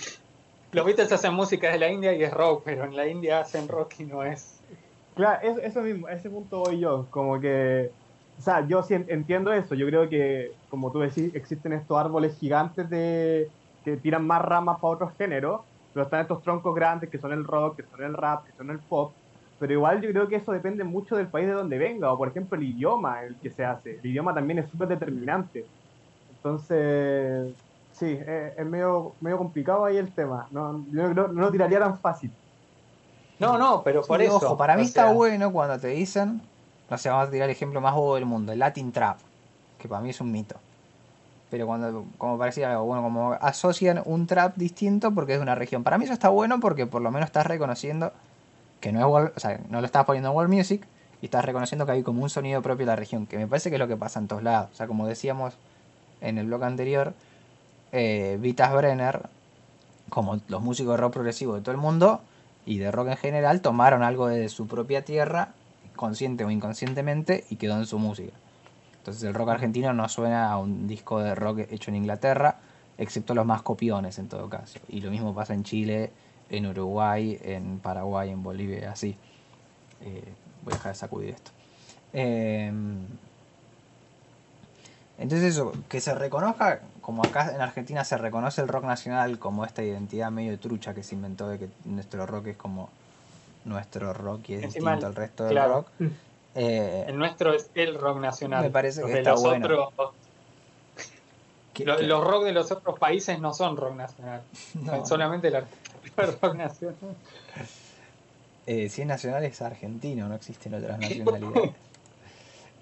Los 0.72 0.86
Beatles 0.86 1.12
hacen 1.12 1.34
música 1.34 1.72
de 1.72 1.80
la 1.80 1.90
India 1.90 2.14
y 2.14 2.24
es 2.24 2.32
rock, 2.32 2.62
pero 2.66 2.84
en 2.86 2.96
la 2.96 3.08
India 3.08 3.40
hacen 3.40 3.68
rock 3.68 3.94
y 4.00 4.06
no 4.06 4.24
es. 4.24 4.62
Claro, 5.16 5.40
eso, 5.42 5.60
eso 5.62 5.82
mismo, 5.82 6.08
a 6.08 6.14
ese 6.14 6.30
punto 6.30 6.60
voy 6.60 6.80
yo, 6.80 7.08
como 7.10 7.40
que, 7.40 7.92
o 8.38 8.42
sea, 8.42 8.66
yo 8.68 8.84
sí 8.84 8.94
en- 8.94 9.08
entiendo 9.10 9.52
eso, 9.52 9.74
yo 9.76 9.88
creo 9.88 10.08
que, 10.08 10.52
como 10.70 10.92
tú 10.92 11.00
decís, 11.00 11.34
existen 11.34 11.74
estos 11.74 11.98
árboles 11.98 12.38
gigantes 12.38 12.88
de 12.90 13.52
que 13.84 13.98
tiran 13.98 14.26
más 14.28 14.42
ramas 14.44 14.78
para 14.80 14.94
otros 14.94 15.14
géneros, 15.18 15.62
pero 15.92 16.04
están 16.06 16.22
estos 16.22 16.42
troncos 16.44 16.76
grandes 16.76 17.10
que 17.10 17.18
son 17.18 17.34
el 17.34 17.44
rock, 17.44 17.78
que 17.78 17.84
son 17.88 18.04
el 18.04 18.14
rap, 18.14 18.46
que 18.46 18.54
son 18.54 18.70
el 18.70 18.80
pop, 18.80 19.16
pero 19.60 19.74
igual 19.74 20.02
yo 20.02 20.10
creo 20.12 20.28
que 20.28 20.38
eso 20.38 20.52
depende 20.52 20.84
mucho 20.84 21.16
del 21.16 21.28
país 21.28 21.48
de 21.48 21.54
donde 21.54 21.78
venga, 21.78 22.12
o 22.12 22.18
por 22.18 22.30
ejemplo 22.30 22.58
el 22.58 22.64
idioma 22.64 23.24
el 23.24 23.36
que 23.40 23.50
se 23.52 23.66
hace, 23.66 24.00
el 24.00 24.06
idioma 24.06 24.34
también 24.34 24.60
es 24.60 24.70
súper 24.70 24.88
determinante, 24.88 25.66
entonces, 26.38 27.54
sí, 27.92 28.18
es, 28.26 28.58
es 28.58 28.66
medio, 28.66 29.14
medio 29.20 29.38
complicado 29.38 29.86
ahí 29.86 29.98
el 29.98 30.12
tema, 30.14 30.48
no, 30.52 30.86
yo 30.92 31.14
no, 31.14 31.28
no 31.28 31.42
lo 31.42 31.52
tiraría 31.52 31.80
tan 31.80 32.00
fácil. 32.00 32.32
No, 33.40 33.58
no, 33.58 33.84
pero 33.84 34.02
por 34.04 34.20
Sí, 34.20 34.26
eso. 34.26 34.36
Ojo, 34.36 34.58
para 34.58 34.76
mí 34.76 34.82
o 34.82 34.86
está 34.86 35.06
sea, 35.06 35.14
bueno 35.14 35.52
cuando 35.52 35.80
te 35.80 35.88
dicen, 35.88 36.42
no 36.90 36.98
sé, 36.98 37.10
vamos 37.10 37.28
a 37.28 37.32
tirar 37.32 37.46
el 37.50 37.56
ejemplo 37.56 37.80
más 37.82 37.94
bobo 37.96 38.16
del 38.16 38.26
mundo, 38.26 38.52
el 38.52 38.60
Latin 38.60 38.92
Trap, 38.92 39.18
que 39.78 39.88
para 39.88 40.02
mí 40.02 40.10
es 40.10 40.20
un 40.20 40.32
mito. 40.32 40.56
Pero 41.50 41.66
cuando, 41.66 42.06
como 42.18 42.38
parecía 42.38 42.72
algo, 42.72 42.86
bueno, 42.86 43.02
como 43.02 43.34
asocian 43.34 44.02
un 44.06 44.28
trap 44.28 44.56
distinto 44.56 45.12
porque 45.14 45.34
es 45.34 45.40
de 45.40 45.44
una 45.44 45.56
región. 45.56 45.84
Para 45.84 45.98
mí 45.98 46.04
eso 46.04 46.14
está 46.14 46.30
bueno 46.30 46.60
porque 46.60 46.86
por 46.86 47.02
lo 47.02 47.12
menos 47.12 47.28
estás 47.28 47.48
reconociendo 47.48 48.14
que 48.80 48.92
no 48.92 49.00
es 49.00 49.06
world- 49.06 49.34
o 49.36 49.40
sea, 49.40 49.60
no 49.70 49.80
lo 49.80 49.86
estás 49.86 50.06
poniendo 50.06 50.30
en 50.30 50.36
world 50.36 50.54
music 50.54 50.88
y 51.22 51.26
estás 51.26 51.46
reconociendo 51.46 51.86
que 51.86 51.92
hay 51.94 52.04
como 52.04 52.24
un 52.24 52.30
sonido 52.30 52.62
propio 52.62 52.86
de 52.86 52.92
la 52.92 52.96
región, 52.96 53.26
que 53.26 53.38
me 53.38 53.48
parece 53.48 53.70
que 53.70 53.76
es 53.76 53.80
lo 53.80 53.88
que 53.88 53.98
pasa 53.98 54.20
en 54.20 54.28
todos 54.28 54.44
lados. 54.44 54.70
O 54.72 54.76
sea, 54.76 54.88
como 54.88 55.08
decíamos 55.08 55.56
en 56.22 56.38
el 56.38 56.48
blog 56.48 56.64
anterior, 56.64 57.14
eh, 57.92 58.38
Vitas 58.40 58.74
Brenner, 58.74 59.28
como 60.10 60.40
los 60.48 60.62
músicos 60.62 60.94
de 60.94 60.98
rock 60.98 61.14
progresivo 61.14 61.56
de 61.56 61.62
todo 61.62 61.72
el 61.72 61.78
mundo 61.78 62.22
y 62.66 62.78
de 62.78 62.92
rock 62.92 63.10
en 63.10 63.18
general, 63.18 63.62
tomaron 63.62 64.04
algo 64.04 64.28
de 64.28 64.50
su 64.50 64.68
propia 64.68 65.04
tierra, 65.04 65.50
consciente 65.96 66.46
o 66.46 66.52
inconscientemente, 66.52 67.46
y 67.50 67.58
quedó 67.58 67.78
en 67.78 67.86
su 67.86 68.00
música. 68.00 68.34
Entonces 68.98 69.24
el 69.24 69.34
rock 69.34 69.50
argentino 69.50 69.94
no 69.94 70.08
suena 70.08 70.52
a 70.52 70.58
un 70.58 70.88
disco 70.88 71.20
de 71.20 71.36
rock 71.36 71.60
hecho 71.72 71.90
en 71.90 71.98
Inglaterra, 71.98 72.58
excepto 72.98 73.34
los 73.34 73.46
más 73.46 73.62
copiones 73.62 74.20
en 74.20 74.28
todo 74.28 74.50
caso. 74.50 74.80
Y 74.88 75.02
lo 75.02 75.10
mismo 75.10 75.34
pasa 75.34 75.54
en 75.54 75.64
Chile, 75.64 76.12
en 76.50 76.66
Uruguay, 76.66 77.40
en 77.44 77.80
Paraguay, 77.80 78.30
en 78.32 78.42
Bolivia, 78.44 78.92
así. 78.92 79.16
Eh, 80.02 80.24
voy 80.64 80.74
a 80.74 80.78
dejar 80.78 80.94
de 80.94 80.98
sacudir 80.98 81.30
esto. 81.32 81.52
Eh, 82.14 82.72
entonces 85.18 85.54
eso, 85.56 85.74
que 85.90 86.00
se 86.00 86.16
reconozca, 86.16 86.80
como 87.02 87.24
acá 87.24 87.54
en 87.54 87.60
Argentina 87.62 88.06
se 88.06 88.18
reconoce 88.18 88.62
el 88.62 88.70
rock 88.70 88.86
nacional 88.86 89.38
como 89.38 89.66
esta 89.66 89.84
identidad 89.84 90.32
medio 90.32 90.58
trucha 90.58 90.94
que 90.94 91.04
se 91.04 91.16
inventó 91.16 91.50
de 91.50 91.60
que 91.60 91.70
nuestro 91.84 92.26
rock 92.26 92.48
es 92.48 92.58
como 92.58 92.90
nuestro 93.66 94.14
rock 94.14 94.50
y 94.50 94.54
es 94.56 94.64
Encima 94.64 94.92
distinto 94.92 95.08
al 95.08 95.16
resto 95.16 95.44
del 95.44 95.52
claro. 95.54 95.74
rock. 95.74 95.88
Eh, 96.56 97.06
El 97.08 97.18
nuestro 97.18 97.54
es 97.54 97.70
el 97.76 97.96
rock 98.00 98.20
nacional. 98.20 98.64
Me 98.64 98.70
parece 98.70 99.02
Los 99.02 99.10
que 99.12 99.18
está 99.18 99.32
los 99.32 99.42
bueno. 99.44 99.66
otros- 99.68 100.14
los 102.02 102.24
rock 102.24 102.44
de 102.46 102.52
los 102.54 102.72
otros 102.72 102.98
países 102.98 103.40
no 103.42 103.54
son 103.54 103.76
rock 103.76 103.96
nacional. 103.96 104.42
no, 104.76 105.06
Solamente 105.06 105.50
el 105.50 105.56
el 105.56 105.66
rock 106.42 106.56
nacional. 106.56 107.16
eh, 108.66 108.90
si 108.90 109.02
es 109.02 109.08
nacional 109.08 109.44
es 109.46 109.62
argentino, 109.62 110.28
no 110.28 110.36
existen 110.36 110.74
otras 110.74 111.00
nacionalidades. 111.00 111.76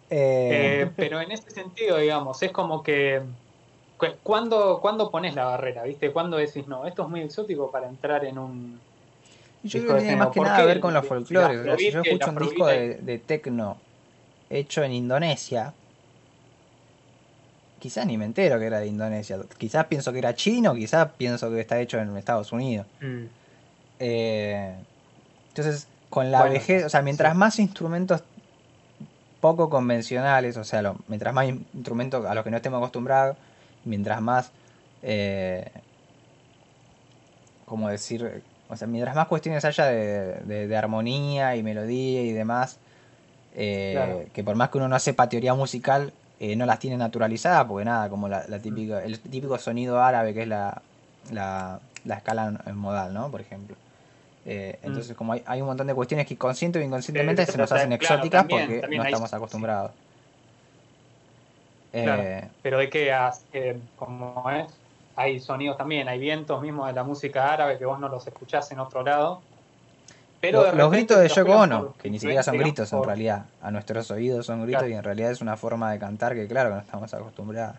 Eh, 0.10 0.82
Eh, 0.82 0.92
pero 0.96 1.20
en 1.22 1.32
ese 1.32 1.52
sentido, 1.52 1.98
digamos, 1.98 2.42
es 2.42 2.52
como 2.52 2.82
que. 2.84 3.22
cu- 3.98 4.06
¿Cuándo, 4.24 4.80
¿Cuándo 4.82 5.12
pones 5.12 5.36
la 5.36 5.46
barrera? 5.46 5.84
¿Viste? 5.84 6.12
¿Cuándo 6.12 6.38
decís, 6.38 6.68
no, 6.68 6.86
esto 6.86 7.04
es 7.04 7.10
muy 7.10 7.22
exótico 7.22 7.72
para 7.72 7.88
entrar 7.88 8.24
en 8.26 8.38
un. 8.38 8.82
Yo 9.64 9.82
creo 9.84 9.96
que 9.96 10.02
tiene 10.02 10.16
más 10.18 10.30
que 10.30 10.40
¿Por 10.40 10.48
nada 10.48 10.60
a 10.60 10.66
ver 10.66 10.80
con 10.80 10.94
los 10.94 11.06
folclores. 11.06 11.94
Yo 11.94 12.02
escucho 12.02 12.30
un 12.32 12.38
disco 12.38 12.68
de, 12.68 12.96
de 12.96 13.18
tecno 13.18 13.78
hecho 14.50 14.84
en 14.84 14.94
Indonesia, 14.94 15.74
quizás 17.80 18.06
ni 18.06 18.18
me 18.18 18.26
entero 18.26 18.60
que 18.60 18.66
era 18.66 18.80
de 18.80 18.88
Indonesia. 18.88 19.38
Quizás 19.58 19.86
pienso 19.86 20.12
que 20.12 20.20
era 20.20 20.34
chino, 20.36 20.74
quizás 20.76 21.10
pienso 21.18 21.50
que 21.52 21.60
está 21.62 21.80
hecho 21.80 22.00
en 22.00 22.16
Estados 22.18 22.52
Unidos. 22.52 22.88
Eh, 24.00 24.76
entonces, 25.50 25.88
con 26.10 26.32
la 26.32 26.40
Bueno, 26.40 26.54
vejez, 26.54 26.86
o 26.86 26.90
sea, 26.90 27.02
mientras 27.02 27.34
sí. 27.34 27.38
más 27.38 27.60
instrumentos 27.60 28.24
poco 29.40 29.70
convencionales, 29.70 30.58
o 30.58 30.64
sea, 30.64 30.82
lo- 30.82 30.98
mientras 31.08 31.34
más 31.34 31.48
in- 31.48 31.68
instrumentos 31.74 32.26
a 32.26 32.34
los 32.34 32.44
que 32.44 32.52
no 32.52 32.58
estemos 32.58 32.78
acostumbrados, 32.78 33.38
mientras 33.84 34.22
más, 34.22 34.52
eh, 35.02 35.66
¿cómo 37.66 37.90
decir? 37.90 38.44
O 38.68 38.76
sea, 38.76 38.88
mientras 38.88 39.16
más 39.16 39.28
cuestiones 39.28 39.64
haya 39.66 39.86
de, 39.86 40.34
de- 40.46 40.68
de 40.68 40.78
armonía 40.78 41.56
y 41.56 41.64
melodía 41.64 42.24
y 42.24 42.32
demás, 42.34 42.80
eh, 43.52 43.92
Claro. 43.94 44.24
que 44.34 44.44
por 44.44 44.56
más 44.56 44.70
que 44.70 44.78
uno 44.78 44.88
no 44.88 45.00
sepa 45.00 45.30
teoría 45.30 45.54
musical, 45.54 46.14
eh, 46.40 46.56
no 46.56 46.66
las 46.66 46.80
tiene 46.80 46.98
naturalizadas, 46.98 47.66
porque 47.66 47.86
nada, 47.86 48.10
como 48.10 48.28
la, 48.28 48.46
la 48.48 48.60
típica, 48.60 49.04
el 49.04 49.20
típico 49.20 49.58
sonido 49.58 50.02
árabe 50.02 50.34
que 50.34 50.44
es 50.44 50.48
la, 50.48 50.82
la, 51.32 51.80
la 52.06 52.16
escala 52.16 52.54
en- 52.66 52.76
modal, 52.76 53.14
¿no? 53.14 53.30
Por 53.32 53.42
ejemplo. 53.42 53.76
Eh, 54.46 54.80
Mm. 54.84 54.88
entonces, 54.88 55.16
como 55.18 55.34
hay, 55.34 55.44
hay 55.46 55.62
un 55.62 55.68
montón 55.68 55.88
de 55.88 55.94
cuestiones 55.96 56.26
que 56.28 56.38
consciente 56.38 56.80
o 56.80 56.82
inconscientemente 56.82 57.46
Sí, 57.46 57.52
se 57.52 57.58
nos 57.58 57.72
hacen 57.72 57.90
claro, 57.90 57.96
exóticas 58.04 58.42
también- 58.42 58.62
porque 58.68 58.82
también 58.82 59.00
no 59.02 59.04
hay- 59.08 59.12
estamos 59.14 59.30
sí. 59.30 59.36
acostumbrados. 59.36 59.92
Claro. 61.92 62.22
Eh, 62.24 62.50
Pero 62.62 62.78
de 62.80 62.90
que, 62.90 63.12
eh, 63.54 63.82
como 63.96 64.50
es, 64.52 64.68
hay 65.16 65.40
sonidos 65.40 65.78
también, 65.78 66.08
hay 66.08 66.20
vientos 66.20 66.62
mismos 66.62 66.88
de 66.88 66.94
la 66.94 67.04
música 67.04 67.52
árabe 67.52 67.78
que 67.80 67.86
vos 67.86 68.00
no 68.00 68.08
los 68.10 68.28
escuchás 68.28 68.72
en 68.72 68.80
otro 68.80 69.04
lado. 69.04 69.42
Pero 70.52 70.64
lo- 70.64 70.72
de 70.72 70.78
los 70.78 70.92
gritos 70.92 71.20
de 71.20 71.28
Yoko 71.30 71.52
Ono, 71.56 71.94
que 71.98 72.10
ni 72.10 72.20
siquiera 72.20 72.44
son 72.44 72.58
gritos 72.58 72.92
en 72.94 73.04
realidad, 73.04 73.46
a 73.62 73.72
nuestros 73.72 74.10
oídos 74.12 74.46
son 74.46 74.62
gritos 74.64 74.80
Claro. 74.82 74.94
y 74.94 74.98
en 74.98 75.04
realidad 75.04 75.32
es 75.32 75.42
una 75.42 75.58
forma 75.58 75.92
de 75.92 76.00
cantar 76.00 76.34
que 76.36 76.48
claro 76.48 76.70
que 76.70 76.76
no 76.76 76.82
estamos 76.82 77.14
acostumbrados. 77.14 77.76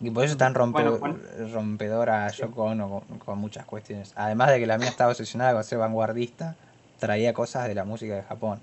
Y 0.00 0.10
por 0.10 0.24
eso 0.24 0.32
es 0.32 0.38
tan 0.38 0.54
rompe- 0.54 0.72
Bueno, 0.72 0.98
bueno. 0.98 1.16
rompedora. 1.52 2.28
Yoko 2.30 2.64
Ono 2.64 3.02
con, 3.08 3.18
con 3.18 3.38
muchas 3.38 3.64
cuestiones. 3.64 4.12
Además 4.14 4.50
de 4.50 4.58
que 4.60 4.66
la 4.66 4.76
mía 4.76 4.88
estaba 4.88 5.10
obsesionada 5.10 5.54
con 5.54 5.64
ser 5.64 5.78
vanguardista, 5.78 6.54
traía 6.98 7.32
cosas 7.32 7.66
de 7.66 7.74
la 7.74 7.84
música 7.84 8.14
de 8.14 8.22
Japón. 8.22 8.60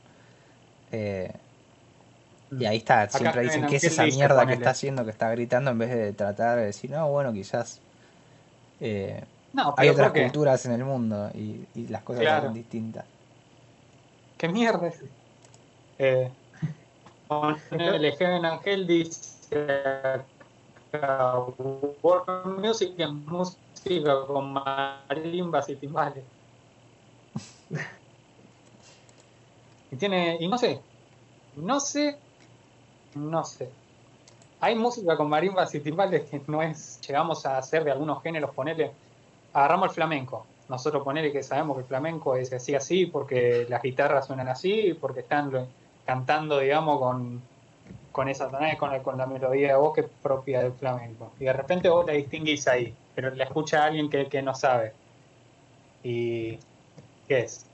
Eh, 0.92 1.32
y 2.52 2.66
ahí 2.66 2.78
está, 2.78 3.10
siempre 3.10 3.30
Acá 3.32 3.42
dicen 3.42 3.64
en 3.64 3.70
que 3.70 3.78
es 3.78 3.84
esa 3.84 4.04
mierda 4.04 4.36
que 4.36 4.46
ponele. 4.46 4.54
está 4.58 4.70
haciendo, 4.70 5.04
que 5.06 5.10
está 5.10 5.30
gritando, 5.32 5.72
en 5.72 5.80
vez 5.80 5.90
de 5.90 6.14
tratar 6.14 6.60
de 6.60 6.66
decir, 6.66 6.92
no, 6.92 7.10
bueno, 7.10 7.34
quizás 7.34 7.80
eh, 8.80 9.24
No, 9.54 9.74
hay 9.78 9.90
otras 9.90 10.10
¿por 10.10 10.14
qué? 10.14 10.24
culturas 10.24 10.64
en 10.68 10.74
el 10.74 10.84
mundo 10.86 11.32
y, 11.34 11.66
y 11.74 11.88
las 11.88 12.04
cosas 12.04 12.22
Claro. 12.22 12.46
son 12.46 12.54
distintas. 12.54 13.06
¿Qué 14.44 14.50
mierda 14.50 14.88
es? 14.88 15.02
Eh, 16.00 16.30
el 17.30 18.44
Angel 18.44 18.86
dice 18.86 20.22
World 22.02 22.60
Music 22.60 22.92
música 23.08 24.26
con 24.28 24.52
marimbas 24.52 25.70
y 25.70 25.78
timbales. 25.78 26.26
y 29.92 29.96
tiene, 29.96 30.36
y 30.42 30.48
no 30.50 30.58
sé, 30.58 30.82
no 31.56 31.80
sé, 31.80 32.18
no 33.16 33.46
sé. 33.46 33.70
Hay 34.60 34.76
música 34.76 35.16
con 35.16 35.30
marimbas 35.30 35.74
y 35.74 35.80
timbales 35.80 36.30
que 36.30 36.42
no 36.48 36.62
es, 36.62 37.00
llegamos 37.08 37.46
a 37.46 37.60
hacer 37.60 37.86
de 37.86 37.92
algunos 37.92 38.22
géneros, 38.22 38.54
ponerle, 38.54 38.92
agarramos 39.54 39.88
el 39.88 39.96
flamenco. 39.96 40.46
Nosotros 40.70 41.04
ponerle 41.04 41.32
que 41.32 41.44
sabemos 41.44 41.76
que 41.76 41.82
el 41.82 41.88
flamenco 41.88 42.36
es 42.36 42.52
así 42.54 42.74
así 42.76 43.06
porque 43.06 43.66
las 43.70 43.82
guitarras 43.82 44.28
suenan 44.28 44.48
así, 44.48 44.98
porque 45.00 45.22
están 45.22 45.68
cantando, 46.06 46.60
digamos, 46.60 47.00
con, 47.00 47.42
con 48.12 48.30
esa 48.30 48.50
tonalidad, 48.50 48.78
con, 48.78 49.00
con 49.02 49.18
la 49.18 49.26
melodía 49.26 49.70
de 49.70 49.76
voz 49.76 49.94
que 49.94 50.02
es 50.02 50.08
propia 50.22 50.62
del 50.62 50.74
flamenco. 50.74 51.32
Y 51.40 51.46
de 51.46 51.54
repente 51.54 51.90
vos 51.90 52.06
la 52.06 52.14
distinguís 52.14 52.68
ahí, 52.68 52.94
pero 53.16 53.30
la 53.32 53.44
escucha 53.44 53.84
alguien 53.84 54.10
que, 54.10 54.28
que 54.28 54.42
no 54.42 54.56
sabe. 54.56 54.94
¿Y 56.04 56.58
qué 57.28 57.40
es? 57.40 57.66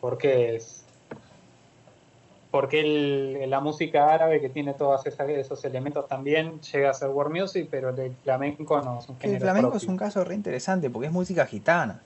¿Por 0.00 0.18
qué 0.18 0.56
es? 0.56 0.83
Porque 2.54 2.82
el- 2.82 3.50
la 3.50 3.58
música 3.58 4.14
árabe 4.14 4.40
que 4.40 4.48
tiene 4.48 4.74
todos 4.74 5.04
esas- 5.06 5.28
esos 5.28 5.64
elementos 5.64 6.06
también 6.06 6.60
llega 6.60 6.90
a 6.90 6.94
ser 6.94 7.08
world 7.08 7.36
music, 7.36 7.66
pero 7.68 7.88
el 7.88 8.14
flamenco 8.22 8.80
no 8.80 9.00
es 9.00 9.08
un 9.08 9.16
Que 9.16 9.26
el 9.26 9.32
género 9.32 9.46
flamenco 9.46 9.70
propio. 9.70 9.84
es 9.84 9.88
un 9.88 9.96
caso 9.96 10.22
re 10.22 10.36
interesante 10.36 10.88
porque 10.88 11.08
es 11.08 11.12
música 11.12 11.46
gitana. 11.46 12.00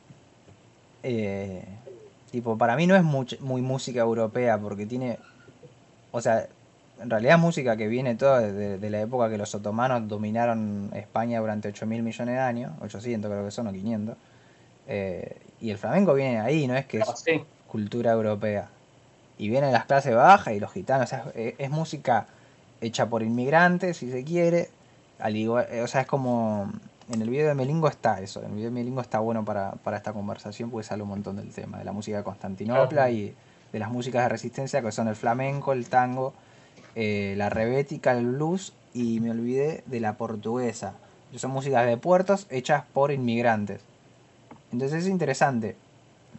Eh, 1.02 1.62
tipo, 2.30 2.56
para 2.56 2.76
mí 2.76 2.86
no 2.86 2.96
es 2.96 3.02
much- 3.02 3.38
muy 3.40 3.60
música 3.60 4.00
europea 4.00 4.56
porque 4.56 4.86
tiene. 4.86 5.18
O 6.12 6.22
sea, 6.22 6.46
en 6.98 7.10
realidad 7.10 7.34
es 7.34 7.40
música 7.42 7.76
que 7.76 7.86
viene 7.86 8.14
toda 8.14 8.40
de, 8.40 8.78
de 8.78 8.90
la 8.90 9.02
época 9.02 9.28
que 9.28 9.36
los 9.36 9.54
otomanos 9.54 10.08
dominaron 10.08 10.90
España 10.94 11.40
durante 11.40 11.68
8 11.68 11.84
mil 11.84 12.02
millones 12.02 12.34
de 12.36 12.40
años, 12.40 12.72
800 12.80 13.30
creo 13.30 13.44
que 13.44 13.50
son 13.50 13.66
o 13.66 13.72
500. 13.72 14.16
Eh, 14.86 15.36
y 15.60 15.68
el 15.68 15.76
flamenco 15.76 16.14
viene 16.14 16.40
ahí, 16.40 16.66
no 16.66 16.74
es 16.74 16.86
que 16.86 17.00
es 17.00 17.08
sí, 17.22 17.44
cultura 17.66 18.12
europea. 18.12 18.70
Y 19.38 19.48
vienen 19.48 19.72
las 19.72 19.86
clases 19.86 20.14
bajas 20.14 20.54
y 20.54 20.60
los 20.60 20.72
gitanos. 20.72 21.04
O 21.04 21.08
sea, 21.08 21.24
es, 21.34 21.54
es 21.58 21.70
música 21.70 22.26
hecha 22.80 23.08
por 23.08 23.22
inmigrantes, 23.22 23.96
si 23.98 24.10
se 24.10 24.24
quiere. 24.24 24.70
Al 25.18 25.36
igual, 25.36 25.66
eh, 25.70 25.82
o 25.82 25.86
sea, 25.86 26.02
es 26.02 26.06
como. 26.06 26.72
En 27.10 27.22
el 27.22 27.30
video 27.30 27.48
de 27.48 27.54
Melingo 27.54 27.88
está 27.88 28.20
eso. 28.20 28.40
En 28.40 28.50
el 28.50 28.56
video 28.56 28.68
de 28.68 28.74
Melingo 28.74 29.00
está 29.00 29.18
bueno 29.18 29.42
para, 29.42 29.72
para 29.72 29.96
esta 29.96 30.12
conversación 30.12 30.70
porque 30.70 30.86
sale 30.86 31.02
un 31.02 31.08
montón 31.08 31.36
del 31.36 31.50
tema. 31.52 31.78
De 31.78 31.84
la 31.84 31.92
música 31.92 32.18
de 32.18 32.22
Constantinopla 32.22 33.10
y 33.10 33.34
de 33.72 33.78
las 33.78 33.90
músicas 33.90 34.24
de 34.24 34.28
resistencia 34.28 34.82
que 34.82 34.92
son 34.92 35.08
el 35.08 35.16
flamenco, 35.16 35.72
el 35.72 35.88
tango, 35.88 36.34
eh, 36.94 37.34
la 37.36 37.48
rebética, 37.48 38.12
el 38.12 38.26
blues 38.26 38.74
y 38.92 39.20
me 39.20 39.30
olvidé 39.30 39.82
de 39.86 40.00
la 40.00 40.18
portuguesa. 40.18 40.94
Son 41.36 41.50
músicas 41.50 41.86
de 41.86 41.96
puertos 41.96 42.46
hechas 42.50 42.84
por 42.92 43.10
inmigrantes. 43.10 43.80
Entonces 44.72 45.04
es 45.04 45.08
interesante. 45.08 45.76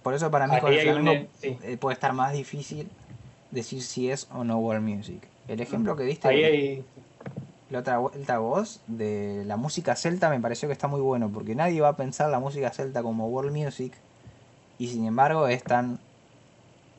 Por 0.09 0.15
eso 0.15 0.31
para 0.31 0.47
mí 0.47 0.55
Ahí 0.55 0.61
con 0.61 0.73
el 0.73 0.87
un- 0.87 0.93
flamenco 1.03 1.31
sí. 1.39 1.55
eh, 1.61 1.77
puede 1.77 1.93
estar 1.93 2.13
más 2.13 2.33
difícil 2.33 2.89
decir 3.51 3.83
si 3.83 4.09
es 4.09 4.27
o 4.33 4.43
no 4.43 4.57
world 4.57 4.81
music. 4.81 5.27
El 5.47 5.61
ejemplo 5.61 5.95
que 5.95 6.01
diste 6.01 6.27
ahí 6.27 6.43
hay, 6.43 6.85
la 7.69 7.77
otra 7.77 7.99
vuelta 7.99 8.39
voz 8.39 8.81
de 8.87 9.43
la 9.45 9.55
música 9.55 9.95
celta 9.95 10.31
me 10.31 10.39
pareció 10.39 10.67
que 10.67 10.73
está 10.73 10.87
muy 10.87 10.99
bueno 10.99 11.29
porque 11.31 11.53
nadie 11.53 11.79
va 11.81 11.89
a 11.89 11.95
pensar 11.95 12.27
la 12.31 12.39
música 12.39 12.71
celta 12.71 13.03
como 13.03 13.27
world 13.27 13.55
music 13.55 13.93
y 14.79 14.87
sin 14.87 15.05
embargo 15.05 15.47
es 15.47 15.63
tan 15.63 15.99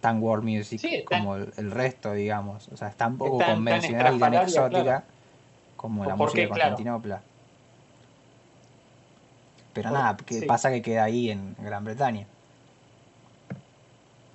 tan 0.01 0.23
world 0.23 0.45
music 0.45 0.79
Sí, 0.81 1.05
como 1.05 1.35
el, 1.35 1.53
el 1.57 1.73
resto 1.73 2.13
digamos 2.13 2.69
o 2.69 2.77
sea 2.77 2.87
es 2.91 2.97
tan 2.97 3.19
poco 3.19 3.39
tan- 3.39 3.49
tan 3.49 3.57
convencional 3.57 4.15
y 4.15 4.19
tan 4.21 4.35
exótica 4.35 4.83
claro. 4.85 5.05
como 5.77 6.05
la 6.05 6.11
¿Por 6.15 6.29
música 6.29 6.43
de 6.43 6.47
Claro. 6.47 6.61
Constantinopla 6.63 7.23
pero 9.75 9.89
Por- 9.91 9.99
nada 9.99 10.17
que 10.17 10.39
sí. 10.39 10.47
pasa 10.47 10.71
que 10.71 10.81
queda 10.81 11.03
ahí 11.03 11.31
en 11.33 11.57
Gran 11.59 11.83
Bretaña 11.85 12.27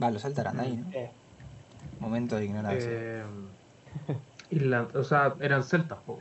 Va, 0.01 0.11
los 0.11 0.21
celtas 0.21 0.43
eran 0.45 0.57
de 0.57 0.63
ahí, 0.63 0.77
¿no? 0.77 0.89
Eh, 0.93 1.11
Momento 1.99 2.35
de 2.35 2.45
ignorancia. 2.45 2.89
Eh, 2.91 3.23
o 4.93 5.03
sea, 5.03 5.35
eran 5.39 5.63
celtas, 5.63 5.99
po. 6.05 6.19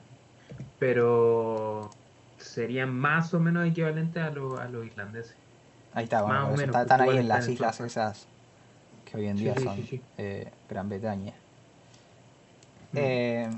pero 0.79 1.91
serían 2.39 2.91
más 2.93 3.33
o 3.35 3.41
menos 3.41 3.67
equivalentes 3.67 4.23
a, 4.23 4.31
lo- 4.31 4.59
a 4.59 4.67
los 4.67 4.87
irlandeses. 4.87 5.35
ahí 5.95 6.05
está, 6.05 6.23
bueno, 6.23 6.47
menos, 6.49 6.61
está- 6.63 6.83
están 6.83 7.01
ahí 7.03 7.19
en 7.19 7.29
las 7.29 7.47
en 7.47 7.53
islas 7.55 7.81
esas 7.81 8.27
que 9.05 9.17
hoy 9.17 9.27
en 9.27 9.37
día 9.37 9.55
sí, 9.57 9.65
son 9.65 9.77
sí, 9.77 9.87
sí. 9.91 10.03
eh, 10.19 10.51
Gran 10.69 10.89
Bretaña. 10.89 11.33
Mm. 12.93 12.97
Eh, 12.97 13.51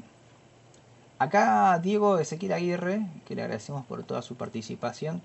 acá 1.18 1.78
Diego 1.82 2.18
Ezequiel 2.18 2.52
Aguirre, 2.52 3.02
que 3.26 3.34
le 3.34 3.42
agradecemos 3.42 3.84
por 3.86 4.02
toda 4.04 4.22
su 4.22 4.36
participación, 4.36 5.20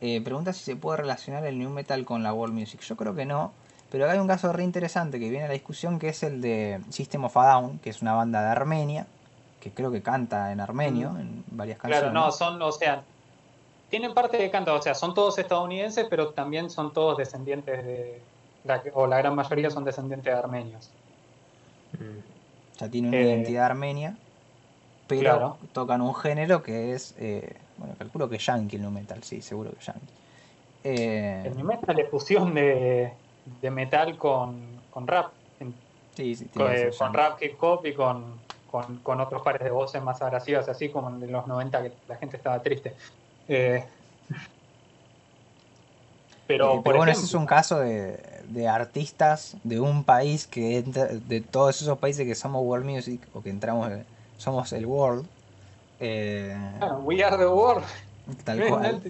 eh, 0.00 0.20
pregunta 0.22 0.52
si 0.52 0.64
se 0.64 0.76
puede 0.76 0.98
relacionar 0.98 1.44
el 1.46 1.58
new 1.58 1.70
metal 1.70 2.04
con 2.04 2.22
la 2.22 2.32
world 2.32 2.54
music. 2.54 2.80
Yo 2.80 2.96
creo 2.96 3.14
que 3.14 3.24
no, 3.26 3.52
pero 3.90 4.04
acá 4.04 4.14
hay 4.14 4.18
un 4.18 4.28
caso 4.28 4.52
re 4.52 4.62
interesante 4.62 5.18
que 5.18 5.28
viene 5.28 5.44
a 5.44 5.48
la 5.48 5.54
discusión 5.54 5.98
que 5.98 6.08
es 6.08 6.22
el 6.22 6.40
de 6.40 6.80
System 6.90 7.24
of 7.24 7.36
a 7.36 7.52
Down, 7.52 7.78
que 7.80 7.90
es 7.90 8.02
una 8.02 8.14
banda 8.14 8.42
de 8.42 8.48
Armenia, 8.48 9.06
que 9.60 9.70
creo 9.72 9.90
que 9.90 10.02
canta 10.02 10.52
en 10.52 10.60
armenio 10.60 11.16
en 11.18 11.44
varias 11.50 11.78
canciones. 11.78 12.10
claro, 12.10 12.26
no, 12.26 12.32
son, 12.32 12.60
o 12.62 12.72
sea, 12.72 13.02
tienen 13.90 14.14
parte 14.14 14.36
de 14.38 14.50
canto, 14.50 14.74
o 14.74 14.80
sea, 14.80 14.94
son 14.94 15.12
todos 15.14 15.38
estadounidenses, 15.38 16.06
pero 16.08 16.30
también 16.30 16.70
son 16.70 16.92
todos 16.92 17.18
descendientes 17.18 17.84
de, 17.84 18.22
o 18.94 19.06
la 19.06 19.18
gran 19.18 19.34
mayoría 19.34 19.70
son 19.70 19.84
descendientes 19.84 20.32
de 20.32 20.38
armenios. 20.38 20.90
Mm. 21.98 22.18
O 22.76 22.78
sea, 22.78 22.88
tiene 22.88 23.08
una 23.08 23.18
Eh, 23.18 23.22
identidad 23.22 23.66
armenia, 23.66 24.16
pero 25.08 25.20
claro. 25.20 25.56
tocan 25.72 26.00
un 26.00 26.14
género 26.14 26.62
que 26.62 26.94
es, 26.94 27.14
eh, 27.18 27.56
bueno, 27.76 27.94
calculo 27.98 28.28
que 28.28 28.38
yankee 28.38 28.76
el 28.76 28.82
nu 28.82 28.90
metal, 28.90 29.22
sí, 29.24 29.42
seguro 29.42 29.72
que 29.72 29.84
yankee. 29.84 30.14
Eh, 30.84 31.42
El 31.46 31.56
new 31.56 31.66
metal 31.66 31.98
es 31.98 32.08
fusión 32.08 32.54
de, 32.54 33.12
de 33.60 33.70
metal 33.70 34.16
con, 34.18 34.86
con 34.90 35.06
rap, 35.06 35.34
en- 35.58 35.84
sí, 36.16 36.34
sí, 36.36 36.50
con, 36.50 36.72
eh, 36.72 36.94
con 36.96 37.12
rap, 37.14 37.40
hip 37.42 37.56
hop 37.62 37.84
y 37.86 37.94
con, 37.94 38.46
con, 38.66 39.02
con 39.02 39.20
otros 39.20 39.42
pares 39.42 39.62
de 39.64 39.70
voces 39.70 40.02
más 40.02 40.22
agresivas, 40.22 40.68
así 40.68 40.90
como 40.90 41.10
en 41.10 41.30
los 41.32 41.46
90 41.46 41.82
que 41.82 41.98
la 42.06 42.16
gente 42.18 42.36
estaba 42.38 42.62
triste. 42.62 42.96
Eh, 43.48 43.88
pero, 46.46 46.64
Eh, 46.64 46.82
por 46.82 46.92
bueno, 46.92 46.96
ejemplo, 46.96 47.12
ese 47.12 47.24
es 47.24 47.34
un 47.34 47.46
caso 47.46 47.78
de, 47.80 48.42
de 48.46 48.68
artistas 48.68 49.56
de 49.62 49.80
un 49.80 50.04
país 50.04 50.46
que 50.46 50.76
entra, 50.78 51.06
de 51.06 51.40
todos 51.40 51.80
esos 51.80 51.98
países 51.98 52.26
que 52.26 52.34
somos 52.34 52.62
world 52.62 52.84
music 52.86 53.28
o 53.32 53.42
que 53.42 53.48
entramos, 53.50 53.90
somos 54.36 54.70
el 54.74 54.84
world, 54.86 55.30
eh, 56.00 56.56
ah, 56.80 56.98
We 56.98 57.22
Are 57.22 57.36
the 57.36 57.48
World. 57.50 57.84
Tal 58.44 58.66
cual. 58.68 59.02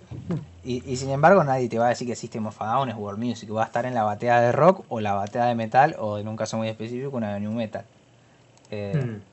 Y, 0.62 0.83
y 0.91 0.97
sin 0.97 1.11
embargo 1.11 1.43
nadie 1.45 1.69
te 1.69 1.79
va 1.79 1.87
a 1.87 1.89
decir 1.91 2.07
que 2.07 2.15
System 2.17 2.47
of 2.47 2.61
a 2.61 2.67
Down 2.67 2.91
es 2.91 2.97
world 2.97 3.19
music, 3.23 3.55
va 3.55 3.62
a 3.62 3.67
estar 3.67 3.87
en 3.87 3.95
la 3.95 4.03
bateada 4.05 4.41
de 4.43 4.53
rock 4.53 4.85
o 4.89 5.00
la 5.00 5.15
bateada 5.15 5.49
de 5.49 5.55
metal 5.55 5.97
o 5.99 6.19
en 6.19 6.29
un 6.29 6.37
caso 6.37 6.57
muy 6.57 6.69
específico 6.69 7.17
una 7.17 7.35
de 7.35 7.41
new 7.41 7.53
metal. 7.53 7.85
Eh, 8.71 8.93
Mm. 8.95 8.99
entonces 8.99 9.25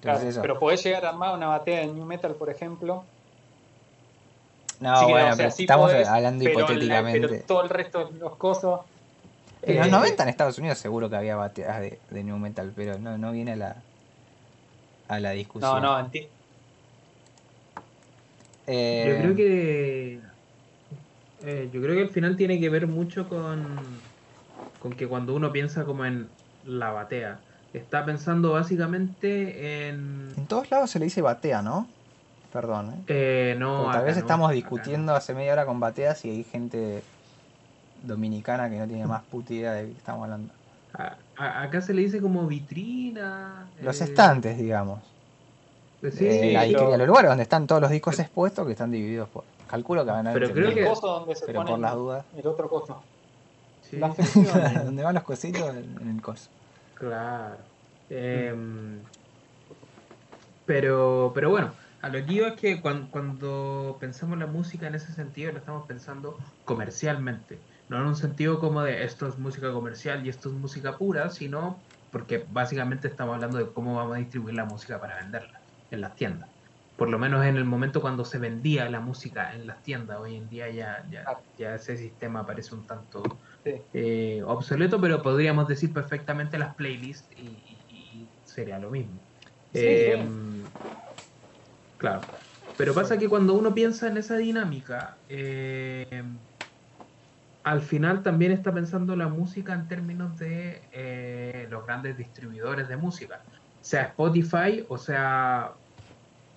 Claro, 0.00 0.28
eso. 0.28 0.42
pero 0.42 0.58
podés 0.58 0.82
llegar 0.84 1.06
a 1.06 1.10
armar 1.10 1.34
una 1.34 1.46
batea 1.46 1.80
de 1.80 1.86
new 1.86 2.04
metal, 2.04 2.34
por 2.34 2.50
ejemplo. 2.50 3.04
No, 4.80 4.96
Sí 5.00 5.06
que 5.06 5.12
no, 5.12 5.18
bueno, 5.18 5.26
o 5.26 5.28
sea, 5.30 5.36
pero 5.36 5.50
sí 5.52 5.62
estamos 5.62 5.90
podés, 5.92 6.08
hablando 6.08 6.44
pero 6.44 6.58
la- 6.58 6.64
hipotéticamente. 6.64 7.20
pero 7.28 7.42
todo 7.46 7.62
el 7.62 7.68
resto 7.70 8.04
de 8.06 8.18
los 8.18 8.36
cosos. 8.36 8.80
En 9.62 9.78
los 9.78 9.86
eh, 9.86 9.90
90 9.90 10.22
en 10.24 10.28
Estados 10.28 10.58
Unidos 10.58 10.76
seguro 10.78 11.08
que 11.08 11.16
había 11.16 11.36
bateadas 11.36 11.80
de, 11.80 11.98
de 12.10 12.24
new 12.24 12.36
metal, 12.36 12.72
pero 12.76 12.98
no, 12.98 13.16
no 13.16 13.32
viene 13.32 13.52
a 13.52 13.56
la, 13.56 13.76
a 15.08 15.20
la 15.20 15.30
discusión. 15.30 15.80
No, 15.80 16.00
no, 16.02 16.06
enti- 16.08 16.28
Eh, 18.66 19.04
Yo 19.06 19.22
creo 19.22 19.36
que 19.36 20.20
eh, 21.40 21.68
yo 21.72 21.82
creo 21.82 21.94
que 21.94 22.02
al 22.02 22.08
final 22.10 22.36
tiene 22.36 22.60
que 22.60 22.68
ver 22.70 22.86
mucho 22.86 23.28
con, 23.28 24.00
con 24.78 24.92
que 24.92 25.06
cuando 25.06 25.34
uno 25.34 25.52
piensa 25.52 25.84
como 25.84 26.04
en 26.04 26.30
la 26.62 26.90
batea, 26.90 27.42
está 27.72 28.04
pensando 28.04 28.52
básicamente 28.52 29.88
en 29.88 30.32
En 30.36 30.46
todos 30.46 30.70
lados 30.70 30.90
se 30.90 30.98
le 30.98 31.06
dice 31.06 31.22
batea, 31.22 31.62
¿no? 31.62 31.88
Perdón, 32.52 32.92
¿eh? 32.92 33.04
eh, 33.08 33.56
no 33.58 33.90
tal 33.90 34.04
vez 34.04 34.14
no, 34.14 34.20
estamos 34.20 34.52
discutiendo 34.52 35.14
hace 35.14 35.34
media 35.34 35.52
hora 35.52 35.66
con 35.66 35.80
bateas 35.80 36.24
y 36.24 36.30
hay 36.30 36.44
gente 36.44 37.02
dominicana 38.02 38.70
que 38.70 38.78
no 38.78 38.86
tiene 38.86 39.06
más 39.06 39.22
puta 39.24 39.52
idea 39.54 39.72
de 39.72 39.86
qué 39.86 39.98
estamos 39.98 40.24
hablando. 40.24 40.52
no. 40.52 40.64
A- 40.96 41.18
a- 41.36 41.62
acá 41.64 41.80
se 41.80 41.92
le 41.92 42.02
dice 42.02 42.20
como 42.20 42.46
vitrina. 42.46 43.72
Los 43.80 44.00
eh, 44.00 44.04
estantes, 44.04 44.56
digamos. 44.56 45.13
Sí, 46.12 46.26
Eh, 46.26 46.52
la 46.52 46.62
disquería, 46.64 46.96
los 46.98 47.06
lugares 47.06 47.30
donde 47.30 47.42
están 47.44 47.66
todos 47.66 47.80
los 47.82 47.90
discos 47.90 48.18
expuestos 48.18 48.66
que 48.66 48.72
están 48.72 48.90
divididos 48.90 49.28
por. 49.30 49.44
Calculo 49.66 50.04
que 50.04 50.10
van 50.10 50.26
a 50.26 50.32
Pero 50.32 50.50
creo 50.52 50.68
el 50.68 50.74
que- 50.74 50.84
coso 50.84 51.06
donde 51.06 51.34
se 51.34 51.46
Pero 51.46 51.60
pone 51.60 51.70
por 51.70 51.80
las 51.80 51.94
dudas. 51.94 52.26
el 52.34 52.46
otro 52.46 52.68
coso. 52.68 53.02
sí. 53.80 53.96
La 53.96 54.12
sección. 54.14 54.44
donde 54.86 55.02
van 55.02 55.14
los 55.14 55.24
cositos 55.24 55.62
en 55.74 56.08
el 56.08 56.20
coso. 56.22 56.50
Claro. 56.94 57.56
Em, 58.08 59.02
pero, 60.64 61.32
pero 61.34 61.50
bueno, 61.50 61.74
a 62.00 62.08
lo 62.08 62.24
que 62.24 62.32
iba 62.32 62.48
es 62.48 62.54
que 62.60 62.80
cuando, 62.80 63.10
cuando 63.10 63.96
pensamos 64.00 64.38
la 64.38 64.46
música 64.46 64.86
en 64.86 64.94
ese 64.94 65.12
sentido, 65.12 65.52
lo 65.52 65.58
estamos 65.58 65.86
pensando 65.86 66.38
comercialmente. 66.64 67.66
No 67.88 67.98
en 67.98 68.06
un 68.06 68.16
sentido 68.16 68.60
como 68.60 68.82
de 68.82 69.04
esto 69.04 69.26
es 69.26 69.38
música 69.38 69.72
comercial 69.72 70.24
y 70.24 70.30
esto 70.30 70.48
es 70.48 70.54
música 70.54 70.96
pura, 70.96 71.30
sino 71.30 71.82
porque 72.10 72.46
básicamente 72.48 73.08
estamos 73.08 73.34
hablando 73.34 73.58
de 73.58 73.72
cómo 73.72 73.96
vamos 73.96 74.16
a 74.16 74.18
distribuir 74.18 74.54
la 74.54 74.64
música 74.64 75.00
para 75.00 75.16
venderla 75.16 75.63
en 75.94 76.00
las 76.02 76.14
tiendas. 76.14 76.50
Por 76.96 77.10
lo 77.10 77.18
menos 77.18 77.44
en 77.44 77.56
el 77.56 77.64
momento 77.64 78.00
cuando 78.00 78.24
se 78.24 78.38
vendía 78.38 78.88
la 78.88 79.00
música 79.00 79.54
en 79.54 79.66
las 79.66 79.82
tiendas, 79.82 80.18
hoy 80.20 80.36
en 80.36 80.48
día 80.48 80.70
ya, 80.70 81.04
ya, 81.10 81.24
ya 81.56 81.74
ese 81.74 81.96
sistema 81.96 82.46
parece 82.46 82.74
un 82.74 82.86
tanto 82.86 83.22
Sí. 83.64 83.72
eh, 83.92 84.42
obsoleto, 84.44 85.00
pero 85.00 85.22
podríamos 85.22 85.66
decir 85.66 85.92
perfectamente 85.92 86.58
las 86.58 86.74
playlists 86.76 87.28
y, 87.36 87.64
y- 87.66 87.84
y 87.88 88.32
sería 88.44 88.78
lo 88.78 88.90
mismo. 88.90 89.26
Sí, 89.72 89.80
Eh, 89.80 90.28
Claro. 91.96 92.30
Pero 92.76 92.94
pasa 92.94 93.18
que 93.18 93.28
cuando 93.28 93.54
uno 93.54 93.72
piensa 93.74 94.08
en 94.08 94.16
esa 94.18 94.36
dinámica, 94.36 95.22
eh, 95.28 96.22
al 97.62 97.80
final 97.82 98.22
también 98.22 98.52
está 98.52 98.72
pensando 98.74 99.16
la 99.16 99.28
música 99.28 99.72
en 99.74 99.88
términos 99.88 100.36
de 100.36 100.88
eh, 100.92 101.66
los 101.70 101.86
grandes 101.86 102.16
distribuidores 102.16 102.88
de 102.88 102.96
música, 102.96 103.42
sea 103.80 104.02
Spotify 104.04 104.84
o 104.88 104.98
sea 104.98 105.78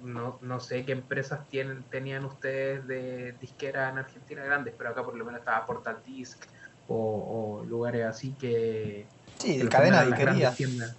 no, 0.01 0.37
no 0.41 0.59
sé 0.59 0.85
qué 0.85 0.91
empresas 0.91 1.47
tienen 1.49 1.83
tenían 1.89 2.25
ustedes 2.25 2.85
de 2.87 3.33
disquera 3.33 3.89
en 3.89 3.97
Argentina 3.97 4.43
grandes, 4.43 4.73
pero 4.77 4.89
acá 4.91 5.03
por 5.03 5.15
lo 5.15 5.25
menos 5.25 5.39
estaba 5.39 5.65
Portal 5.65 5.97
Disc 6.05 6.45
o, 6.87 7.59
o 7.61 7.65
lugares 7.65 8.05
así 8.05 8.33
que, 8.33 9.07
Sí, 9.39 9.57
que 9.57 9.63
de 9.63 9.69
cadena 9.69 10.01
de 10.03 10.07
disquerías. 10.07 10.55
tiendas. 10.55 10.95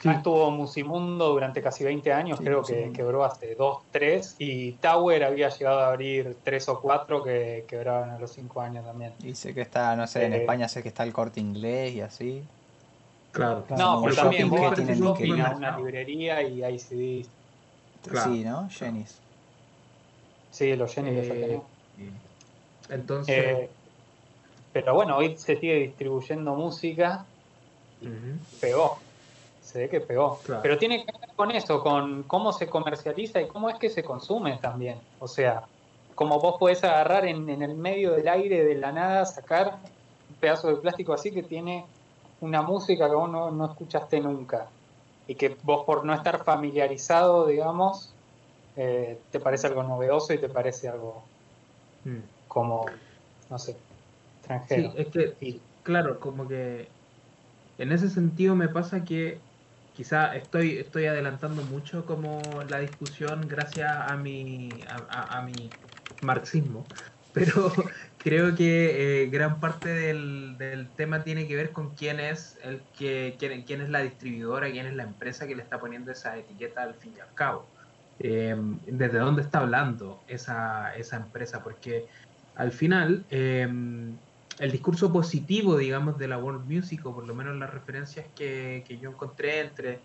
Sí, 0.00 0.08
Ah, 0.08 0.12
estuvo 0.12 0.48
Musimundo 0.52 1.30
durante 1.30 1.60
casi 1.60 1.82
20 1.82 2.12
años, 2.12 2.38
Sí, 2.38 2.44
creo 2.44 2.62
que 2.62 2.72
Musimundo. 2.72 2.96
quebró 2.96 3.24
hace 3.24 3.56
2, 3.56 3.78
3. 3.90 4.36
Y 4.38 4.72
Tower 4.74 5.24
había 5.24 5.48
llegado 5.48 5.80
a 5.80 5.88
abrir 5.88 6.36
3 6.44 6.68
o 6.68 6.80
4 6.80 7.24
que 7.24 7.64
quebraron 7.68 8.10
a 8.10 8.18
los 8.18 8.30
5 8.30 8.60
años 8.60 8.84
también. 8.86 9.12
Y 9.24 9.34
sé 9.34 9.52
que 9.54 9.62
está, 9.62 9.96
no 9.96 10.06
sé, 10.06 10.24
en 10.24 10.34
Eh, 10.34 10.36
España 10.42 10.68
sé 10.68 10.84
que 10.84 10.88
está 10.88 11.02
el 11.02 11.12
corte 11.12 11.40
inglés 11.40 11.94
y 11.96 12.00
así. 12.00 12.44
claro. 13.32 13.64
Claro, 13.66 13.82
No, 13.96 14.02
pero 14.04 14.14
también 14.14 14.44
que 14.44 14.50
vos 14.50 14.70
vas 14.70 14.74
tienen 15.18 15.56
una 15.56 15.76
librería 15.76 16.42
y 16.42 16.62
hay 16.62 16.78
CDs. 16.78 17.28
Claro. 18.06 18.32
Sí, 18.32 18.44
¿no? 18.44 18.68
Jenny's. 18.70 19.16
Sí, 20.50 20.74
los 20.76 20.92
Jenny 20.94 21.10
que 21.10 21.26
yo 21.26 21.34
Eh, 21.34 21.40
tenía. 21.40 21.60
Entonces, 22.90 23.36
Eh, 23.36 23.70
pero 24.72 24.94
bueno, 24.94 25.16
hoy 25.16 25.36
se 25.36 25.56
sigue 25.58 25.74
distribuyendo 25.74 26.54
música 26.54 27.24
pegó. 28.60 28.98
Se 29.62 29.80
ve 29.80 29.88
que 29.88 30.00
pegó. 30.00 30.38
Claro. 30.44 30.62
Pero 30.62 30.78
tiene 30.78 31.04
que 31.04 31.12
ver 31.12 31.30
con 31.36 31.50
eso, 31.50 31.82
con 31.82 32.22
cómo 32.22 32.52
se 32.52 32.68
comercializa 32.68 33.40
y 33.40 33.48
cómo 33.48 33.68
es 33.68 33.78
que 33.78 33.90
se 33.90 34.02
consume 34.02 34.58
también. 34.58 34.98
O 35.18 35.28
sea, 35.28 35.64
como 36.14 36.40
vos 36.40 36.56
podés 36.58 36.82
agarrar 36.84 37.26
en, 37.26 37.48
en 37.48 37.62
el 37.62 37.74
medio 37.74 38.12
del 38.12 38.28
aire 38.28 38.64
de 38.64 38.74
la 38.76 38.92
nada, 38.92 39.26
sacar 39.26 39.78
un 40.30 40.36
pedazo 40.36 40.68
de 40.68 40.76
plástico 40.76 41.12
así 41.12 41.30
que 41.30 41.42
tiene 41.42 41.84
una 42.40 42.62
música 42.62 43.08
que 43.08 43.14
vos 43.14 43.30
no, 43.30 43.50
no 43.50 43.66
escuchaste 43.66 44.20
nunca. 44.20 44.68
Y 45.28 45.36
que 45.36 45.58
vos 45.62 45.84
por 45.86 46.06
no 46.06 46.14
estar 46.14 46.44
familiarizado, 46.44 47.46
digamos, 47.48 48.18
eh, 48.76 49.24
te 49.30 49.40
parece 49.40 49.68
algo 49.68 49.84
novedoso 49.84 50.34
y 50.34 50.40
te 50.40 50.50
parece 50.50 50.88
algo 50.88 51.32
Mm. 52.06 52.30
como, 52.46 53.04
no 53.48 53.58
sé, 53.58 53.84
Sí, 54.64 54.92
extranjero. 54.92 54.96
es 54.96 55.08
que, 55.12 55.40
Y- 55.40 55.68
claro, 55.82 56.20
como 56.20 56.46
que 56.48 56.94
en 57.78 57.92
ese 57.92 58.10
sentido 58.10 58.56
me 58.56 58.68
pasa 58.70 59.04
que 59.04 59.46
quizá 59.92 60.36
estoy, 60.36 60.78
estoy 60.78 61.06
adelantando 61.06 61.64
mucho 61.64 62.06
como 62.06 62.64
la 62.64 62.80
discusión 62.80 63.48
gracias 63.48 63.88
a 63.90 64.16
mi, 64.18 64.84
a, 64.84 64.96
a- 65.08 65.38
a 65.38 65.42
mi 65.42 65.78
marxismo, 66.20 66.90
pero 67.32 67.72
creo 68.18 68.54
que 68.54 69.22
eh, 69.22 69.26
gran 69.28 69.60
parte 69.60 69.88
del, 69.88 70.56
del 70.58 70.88
tema 70.88 71.22
tiene 71.22 71.46
que 71.46 71.56
ver 71.56 71.70
con 71.70 71.90
quién 71.94 72.20
es 72.20 72.58
el 72.62 72.80
que 72.98 73.36
quién, 73.38 73.62
quién 73.62 73.80
es 73.80 73.88
la 73.88 74.00
distribuidora, 74.00 74.70
quién 74.70 74.86
es 74.86 74.94
la 74.94 75.04
empresa 75.04 75.46
que 75.46 75.54
le 75.54 75.62
está 75.62 75.78
poniendo 75.78 76.10
esa 76.12 76.36
etiqueta 76.36 76.82
al 76.82 76.94
fin 76.94 77.14
y 77.16 77.20
al 77.20 77.32
cabo. 77.34 77.66
Eh, 78.20 78.56
desde 78.86 79.18
dónde 79.18 79.42
está 79.42 79.60
hablando 79.60 80.20
esa, 80.26 80.94
esa 80.96 81.16
empresa, 81.16 81.62
porque 81.62 82.06
al 82.56 82.72
final 82.72 83.24
eh, 83.30 83.68
el 84.58 84.72
discurso 84.72 85.12
positivo, 85.12 85.76
digamos, 85.76 86.18
de 86.18 86.26
la 86.26 86.38
world 86.38 86.68
music, 86.68 87.06
o 87.06 87.14
por 87.14 87.26
lo 87.26 87.34
menos 87.34 87.56
las 87.56 87.72
referencias 87.72 88.26
que, 88.34 88.84
que 88.86 88.98
yo 88.98 89.10
encontré 89.10 89.60
entre 89.60 90.00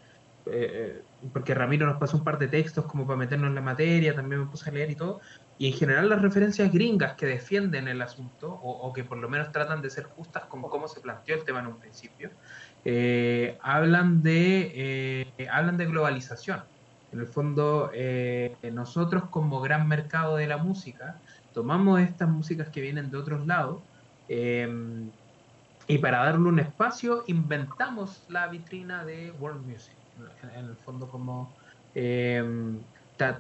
eh, 0.46 1.02
porque 1.32 1.54
Ramiro 1.54 1.86
nos 1.86 1.98
pasó 1.98 2.18
un 2.18 2.24
par 2.24 2.38
de 2.38 2.48
textos 2.48 2.86
como 2.86 3.06
para 3.08 3.18
meternos 3.18 3.48
en 3.50 3.56
la 3.56 3.62
materia, 3.62 4.14
también 4.14 4.42
me 4.42 4.48
puse 4.48 4.70
a 4.70 4.74
leer 4.74 4.92
y 4.92 4.96
todo, 4.96 5.22
y 5.58 5.68
en 5.68 5.74
general 5.74 6.10
las 6.10 6.22
referencias 6.22 6.72
gringas 6.72 7.14
que 7.14 7.26
defienden 7.26 7.88
el 7.88 8.02
asunto, 8.02 8.52
o, 8.52 8.92
que 8.94 9.04
por 9.04 9.18
lo 9.18 9.30
menos 9.30 9.52
tratan 9.52 9.82
de 9.82 9.90
ser 9.90 10.06
justas 10.06 10.46
con 10.46 10.62
cómo 10.62 10.88
se 10.88 11.00
planteó 11.00 11.36
el 11.36 11.44
tema 11.44 11.60
en 11.60 11.68
un 11.68 11.78
principio, 11.78 12.32
eh, 12.86 13.58
hablan, 13.62 14.24
de, 14.24 14.72
eh, 15.38 15.48
hablan 15.50 15.78
de 15.78 15.86
globalización. 15.86 16.64
En 17.12 17.20
el 17.20 17.28
fondo, 17.28 17.92
nosotros 18.72 19.26
como 19.30 19.62
gran 19.62 19.88
mercado 19.88 20.36
de 20.36 20.48
la 20.48 20.58
música, 20.58 21.20
tomamos 21.54 22.02
estas 22.02 22.28
músicas 22.28 22.70
que 22.70 22.82
vienen 22.82 23.12
de 23.12 23.18
otros 23.18 23.46
lados, 23.46 23.82
y 25.88 25.98
para 26.00 26.26
darle 26.26 26.50
un 26.50 26.60
espacio 26.60 27.24
inventamos 27.28 28.24
la 28.30 28.48
vitrina 28.48 29.06
de 29.06 29.32
World 29.40 29.66
Music 29.66 29.94
en, 30.56 30.66
el 30.66 30.76
fondo 30.78 31.08
como 31.08 31.54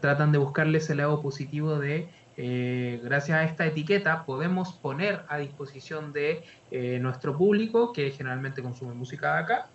tratan 0.01 0.31
de 0.31 0.37
buscarle 0.37 0.77
ese 0.77 0.95
lado 0.95 1.21
positivo 1.21 1.79
de 1.79 2.09
eh, 2.35 2.99
gracias 3.03 3.37
a 3.37 3.43
esta 3.43 3.65
etiqueta 3.65 4.25
podemos 4.25 4.73
poner 4.73 5.23
a 5.27 5.37
disposición 5.37 6.13
de 6.13 6.43
eh, 6.71 6.97
nuestro 6.99 7.37
público 7.37 7.93
que 7.93 8.09
generalmente 8.11 8.63
consume 8.63 8.93
música 8.93 9.35
de 9.35 9.39
acá 9.39 9.69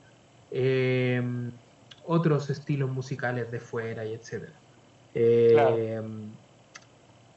em, 0.51 1.53
otros 2.05 2.51
estilos 2.51 2.90
musicales 2.90 3.51
de 3.51 3.61
fuera 3.61 4.05
y 4.05 4.14
etcétera. 4.14 4.61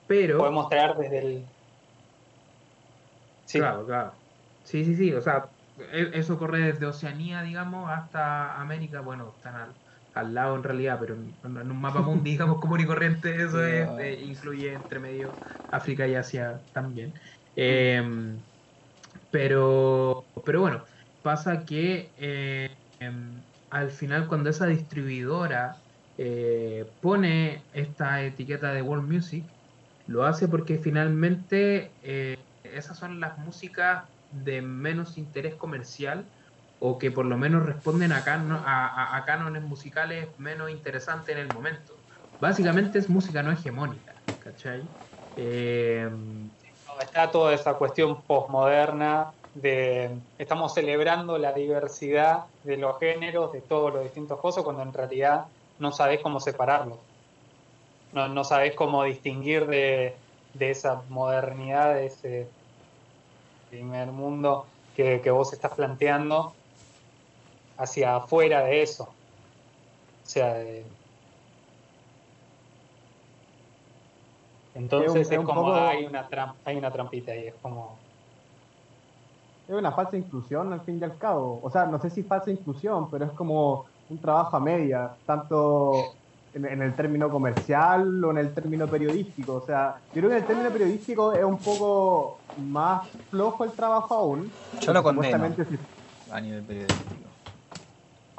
Pero 0.07 0.37
podemos 0.37 0.69
traer 0.69 0.95
desde 0.95 1.19
el 1.19 1.45
claro 3.51 3.85
claro. 3.85 4.13
Sí 4.63 4.85
sí 4.85 4.95
sí 4.95 5.13
o 5.13 5.21
sea 5.21 5.51
e, 5.77 6.11
eso 6.13 6.37
corre 6.37 6.59
desde 6.59 6.85
Oceanía, 6.85 7.41
digamos, 7.41 7.89
hasta 7.89 8.59
América. 8.59 9.01
Bueno, 9.01 9.33
están 9.35 9.55
al, 10.13 10.33
lado 10.33 10.55
en 10.55 10.63
realidad, 10.63 10.97
pero 10.99 11.15
en, 11.15 11.71
un 11.71 11.81
mapa 11.81 12.01
mundi, 12.01 12.31
digamos, 12.31 12.59
común 12.59 12.81
y 12.81 12.85
corriente, 12.85 13.43
eso 13.43 13.63
es, 13.63 14.21
incluye 14.21 14.73
entre 14.73 14.99
medio 14.99 15.31
África 15.71 16.07
y 16.07 16.15
Asia 16.15 16.61
también. 16.73 17.13
Em, 17.55 18.37
pero, 19.29 20.25
pero 20.45 20.61
bueno, 20.61 20.83
pasa 21.21 21.65
que 21.65 22.09
em, 22.99 23.41
al 23.69 23.89
final 23.91 24.27
cuando 24.27 24.49
esa 24.49 24.67
distribuidora 24.67 25.77
eh, 26.17 26.85
pone 27.01 27.61
esta 27.73 28.23
etiqueta 28.23 28.73
de 28.73 28.81
World 28.81 29.11
Music, 29.11 29.43
lo 30.07 30.25
hace 30.25 30.47
porque 30.47 30.77
finalmente 30.77 31.91
eh, 32.03 32.37
esas 32.63 32.97
son 32.97 33.19
las 33.19 33.37
músicas 33.37 34.03
de 34.31 34.61
menos 34.61 35.17
interés 35.17 35.55
comercial 35.55 36.25
o 36.81 36.97
que 36.97 37.11
por 37.11 37.25
lo 37.25 37.37
menos 37.37 37.65
responden 37.65 38.11
a, 38.11 38.17
a, 39.15 39.25
cánones 39.25 39.61
musicales 39.61 40.27
menos 40.37 40.69
interesantes 40.69 41.33
en 41.35 41.43
el 41.43 41.53
momento. 41.53 41.93
Básicamente 42.41 42.99
es 42.99 43.07
música 43.07 43.41
no 43.43 43.51
hegemónica, 43.51 44.13
¿cachai? 44.43 44.81
Eh, 45.37 46.09
está 46.99 47.31
toda 47.31 47.53
esa 47.53 47.75
cuestión 47.75 48.21
postmoderna 48.23 49.31
de 49.53 50.09
estamos 50.39 50.73
celebrando 50.73 51.37
la 51.37 51.53
diversidad 51.53 52.45
de 52.63 52.77
los 52.77 52.99
géneros, 52.99 53.53
de 53.53 53.61
todos 53.61 53.93
los 53.93 54.03
distintos 54.03 54.39
cosas, 54.39 54.63
cuando 54.63 54.81
en 54.81 54.91
realidad 54.91 55.45
no 55.79 55.91
sabes 55.91 56.19
cómo 56.21 56.39
separarlos. 56.39 56.97
No, 58.11 58.27
no 58.27 58.43
sabes 58.43 58.75
cómo 58.75 59.03
distinguir 59.03 59.67
de, 59.67 60.15
de 60.55 60.71
esa 60.71 61.03
modernidad, 61.09 61.93
de 61.93 62.07
ese 62.07 62.47
primer 63.69 64.07
mundo 64.07 64.65
que, 64.95 65.31
vos 65.31 65.53
estás 65.53 65.73
planteando 65.73 66.53
hacia 67.81 68.15
afuera 68.17 68.63
de 68.63 68.83
eso. 68.83 69.03
O 69.03 69.15
sea, 70.23 70.63
entonces 74.73 75.29
es, 75.31 75.39
como 75.39 75.73
hay 75.73 76.05
una 76.05 76.27
hay 76.63 76.77
una 76.77 76.91
trampita 76.91 77.31
ahí, 77.33 77.47
es 77.47 77.55
como 77.55 77.99
es 79.67 79.75
una 79.75 79.91
falsa 79.91 80.17
inclusión 80.17 80.71
al 80.73 80.81
fin 80.81 80.99
y 80.99 81.03
al 81.03 81.17
cabo. 81.17 81.59
O 81.63 81.69
sea, 81.69 81.85
no 81.85 81.99
sé 81.99 82.09
si 82.09 82.23
falsa 82.23 82.51
inclusión, 82.51 83.09
pero 83.09 83.25
es 83.25 83.31
como 83.31 83.85
un 84.09 84.19
trabajo 84.19 84.57
a 84.57 84.59
media, 84.59 85.15
tanto 85.25 85.93
en, 86.53 86.81
el 86.81 86.93
término 86.95 87.29
comercial 87.29 88.23
o 88.23 88.31
en 88.31 88.37
el 88.37 88.53
término 88.53 88.87
periodístico. 88.87 89.55
O 89.55 89.65
sea, 89.65 90.01
yo 90.13 90.21
creo 90.21 90.29
que 90.29 90.35
en 90.35 90.41
el 90.41 90.47
término 90.47 90.69
periodístico 90.69 91.33
es 91.33 91.43
un 91.43 91.57
poco 91.57 92.39
más 92.57 93.07
flojo 93.29 93.63
el 93.63 93.71
trabajo 93.71 94.13
aún. 94.13 94.51
Yo 94.81 94.93
lo 94.93 95.03
condeno 95.03 95.45
a 96.31 96.41
nivel 96.41 96.63
periodístico. 96.63 97.30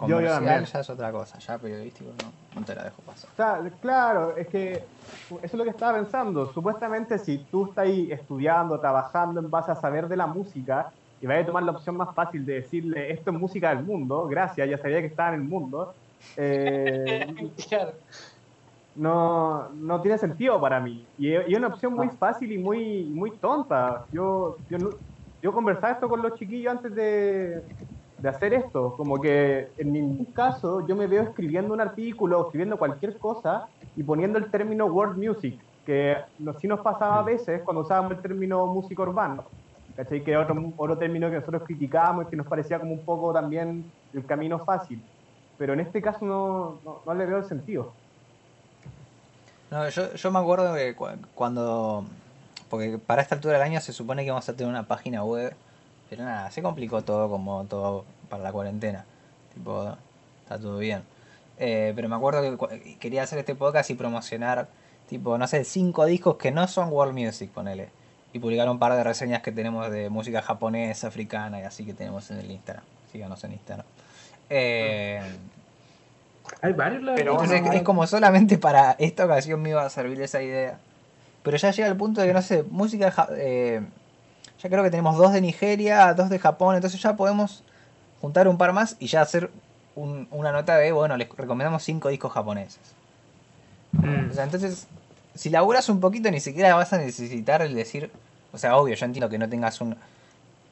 Comercial 0.03 0.65
ya 0.65 0.81
es 0.81 0.91
otra 0.91 1.13
cosa, 1.13 1.39
ya 1.39 1.59
periodístico 1.59 2.11
no, 2.23 2.61
no 2.61 2.67
te 2.67 2.75
la 2.75 2.85
dejo 2.85 3.03
pasar. 3.03 3.31
O 3.31 3.37
sea, 3.37 3.71
claro, 3.81 4.37
es 4.37 4.49
que 4.49 4.73
eso 4.73 5.39
es 5.43 5.55
lo 5.55 5.65
que 5.65 5.71
estaba 5.71 5.99
pensando. 5.99 6.53
Supuestamente 6.53 7.19
si 7.19 7.39
tú 7.39 7.67
estás 7.67 7.85
ahí 7.87 8.11
estudiando, 8.11 8.81
trabajando 8.81 9.41
en 9.41 9.51
base 9.51 9.71
a 9.71 9.77
saber 9.77 10.09
de 10.09 10.17
la 10.17 10.27
música, 10.27 10.91
y 11.21 11.27
vas 11.27 11.41
a 11.41 11.47
tomar 11.47 11.63
la 11.63 11.71
opción 11.71 11.97
más 11.97 12.13
fácil 12.15 12.45
de 12.45 12.55
decirle 12.55 13.13
esto 13.13 13.31
es 13.31 13.39
música 13.39 13.73
del 13.73 13.85
mundo, 13.85 14.27
gracias, 14.27 14.69
ya 14.69 14.77
sabía 14.77 15.01
que 15.01 15.07
estaba 15.07 15.29
en 15.29 15.43
el 15.43 15.49
mundo, 15.49 15.95
eh, 16.37 17.33
no, 18.97 19.69
no 19.69 20.01
tiene 20.01 20.19
sentido 20.19 20.61
para 20.61 20.81
mí. 20.81 21.07
Y, 21.17 21.33
es 21.33 21.57
una 21.57 21.69
opción 21.69 21.95
muy 21.95 22.09
fácil 22.09 22.51
y 22.51 22.59
muy, 22.59 23.05
muy 23.05 23.31
tonta. 23.31 24.05
Yo, 24.11 24.57
yo, 24.69 24.79
yo 25.41 25.53
conversaba 25.53 25.93
esto 25.93 26.09
con 26.09 26.23
los 26.23 26.35
chiquillos 26.35 26.73
antes 26.73 26.93
de, 26.93 27.63
de 28.23 28.29
hacer 28.29 28.55
esto. 28.55 28.95
Como 28.97 29.21
que 29.21 29.69
en 29.77 29.93
ningún 29.93 30.25
caso 30.27 30.87
yo 30.87 30.97
me 30.97 31.07
veo 31.07 31.23
escribiendo 31.23 31.75
un 31.75 31.81
artículo, 31.81 32.45
escribiendo 32.47 32.79
cualquier 32.79 33.19
cosa 33.19 33.69
y 33.95 34.03
poniendo 34.03 34.39
el 34.39 34.51
término 34.51 34.87
world 34.87 35.19
music, 35.19 35.61
que 35.85 36.17
sí 36.61 36.67
nos 36.67 36.81
pasaba 36.81 37.19
a 37.19 37.23
veces 37.23 37.61
cuando 37.63 37.83
usábamos 37.83 38.13
el 38.13 38.23
término 38.23 38.67
música 38.67 39.03
urbano. 39.03 39.45
¿Cachai? 39.97 40.25
Que 40.25 40.39
otro, 40.39 40.73
otro 40.79 40.97
término 40.97 41.29
que 41.29 41.37
nosotros 41.37 41.65
criticábamos 41.65 42.27
y 42.27 42.31
que 42.31 42.37
nos 42.37 42.47
parecía 42.47 42.79
como 42.79 42.93
un 42.93 43.05
poco 43.05 43.31
también 43.33 43.85
el 44.15 44.25
camino 44.25 44.59
fácil 44.59 45.03
pero 45.63 45.75
en 45.75 45.81
este 45.81 46.03
caso 46.03 46.25
no, 46.25 47.01
no, 47.07 47.15
le 47.15 47.25
veo 47.25 47.39
el 47.39 47.45
sentido. 47.45 47.93
No, 49.71 49.89
yo, 49.89 50.13
yo 50.13 50.31
me 50.33 50.41
acuerdo 50.41 50.75
que 50.75 50.97
cuando. 51.37 52.05
Porque 52.69 52.99
para 52.99 53.23
esta 53.23 53.37
altura 53.37 53.55
del 53.55 53.63
año 53.63 53.81
se 53.81 53.93
supone 53.93 54.25
que 54.25 54.33
vamos 54.33 54.49
a 54.49 54.55
tener 54.55 54.69
una 54.69 54.89
página 54.89 55.23
web. 55.23 55.55
Pero 56.13 56.25
nada, 56.27 56.51
se 56.51 56.61
complicó 56.61 57.01
todo 57.01 57.31
como 57.31 57.65
todo 57.65 58.05
para 58.29 58.43
la 58.43 58.53
cuarentena. 58.53 59.07
Tipo, 59.55 59.97
está 60.43 60.59
todo 60.59 60.77
bien. 60.77 61.05
Eh, 61.57 61.95
pero 61.97 62.07
me 62.11 62.17
acuerdo 62.17 62.69
que 62.69 62.99
quería 62.99 63.23
hacer 63.23 63.39
este 63.39 63.55
podcast 63.55 63.89
y 63.89 63.95
promocionar, 63.95 64.69
tipo, 65.09 65.39
no 65.39 65.47
sé, 65.49 65.65
cinco 65.65 66.05
discos 66.05 66.37
que 66.37 66.51
no 66.51 66.69
son 66.69 66.93
world 66.93 67.19
music, 67.19 67.51
ponele. 67.51 67.89
Y 68.35 68.41
publicar 68.41 68.69
un 68.69 68.79
par 68.79 68.93
de 68.93 69.03
reseñas 69.03 69.41
que 69.41 69.53
tenemos 69.53 69.91
de 69.91 70.11
música 70.11 70.43
japonesa, 70.43 71.07
africana 71.07 71.61
y 71.61 71.63
así 71.63 71.87
que 71.87 71.95
tenemos 71.95 72.31
en 72.31 72.41
el 72.41 72.51
Instagram. 72.51 72.85
Síganos 73.11 73.43
en 73.45 73.53
Instagram. 73.53 73.87
Eh, 74.51 75.23
hay 76.61 76.73
varios 76.75 77.05
Pero 77.17 77.43
es, 77.43 77.83
como 77.85 78.07
solamente 78.07 78.59
para 78.59 78.97
esta 78.99 79.25
ocasión 79.25 79.63
me 79.63 79.71
iba 79.71 79.83
a 79.83 79.89
servir 79.89 80.21
esa 80.21 80.43
idea. 80.43 80.79
Pero 81.43 81.57
ya 81.57 81.71
llega 81.71 81.89
el 81.89 81.97
punto 81.97 82.21
de 82.21 82.27
que, 82.27 82.35
no 82.35 82.43
sé, 82.43 82.65
música. 82.65 83.29
Eh, 83.31 83.81
ya 84.63 84.69
creo 84.69 84.85
que 84.85 84.91
tenemos 84.91 85.17
dos 85.17 85.33
de 85.33 85.41
Nigeria, 85.41 86.15
dos 86.15 86.31
de 86.31 86.39
Japón, 86.39 86.77
entonces 86.77 87.01
ya 87.03 87.17
podemos 87.17 87.65
juntar 88.21 88.47
un 88.47 88.59
par 88.59 88.73
más 88.73 88.97
y 89.01 89.09
ya 89.09 89.21
hacer 89.21 89.51
una 89.95 90.53
nota 90.53 90.77
de, 90.79 90.93
bueno, 90.93 91.17
les 91.17 91.29
recomendamos 91.29 91.83
cinco 91.83 92.09
discos 92.09 92.33
japoneses. 92.33 92.81
Mm. 93.93 94.31
O 94.31 94.35
sea, 94.35 94.45
entonces, 94.45 94.87
si 95.35 95.51
laburas 95.51 95.89
un 95.89 96.01
poquito, 96.01 96.31
ni 96.31 96.41
siquiera 96.41 96.75
vas 96.75 96.93
a 96.93 96.99
necesitar 96.99 97.61
el 97.63 97.75
decir. 97.75 98.11
O 98.53 98.59
sea, 98.59 98.77
obvio, 98.77 98.95
yo 98.95 99.05
entiendo 99.05 99.29
que 99.29 99.39
no 99.39 99.49
tengas 99.49 99.81
un 99.81 99.97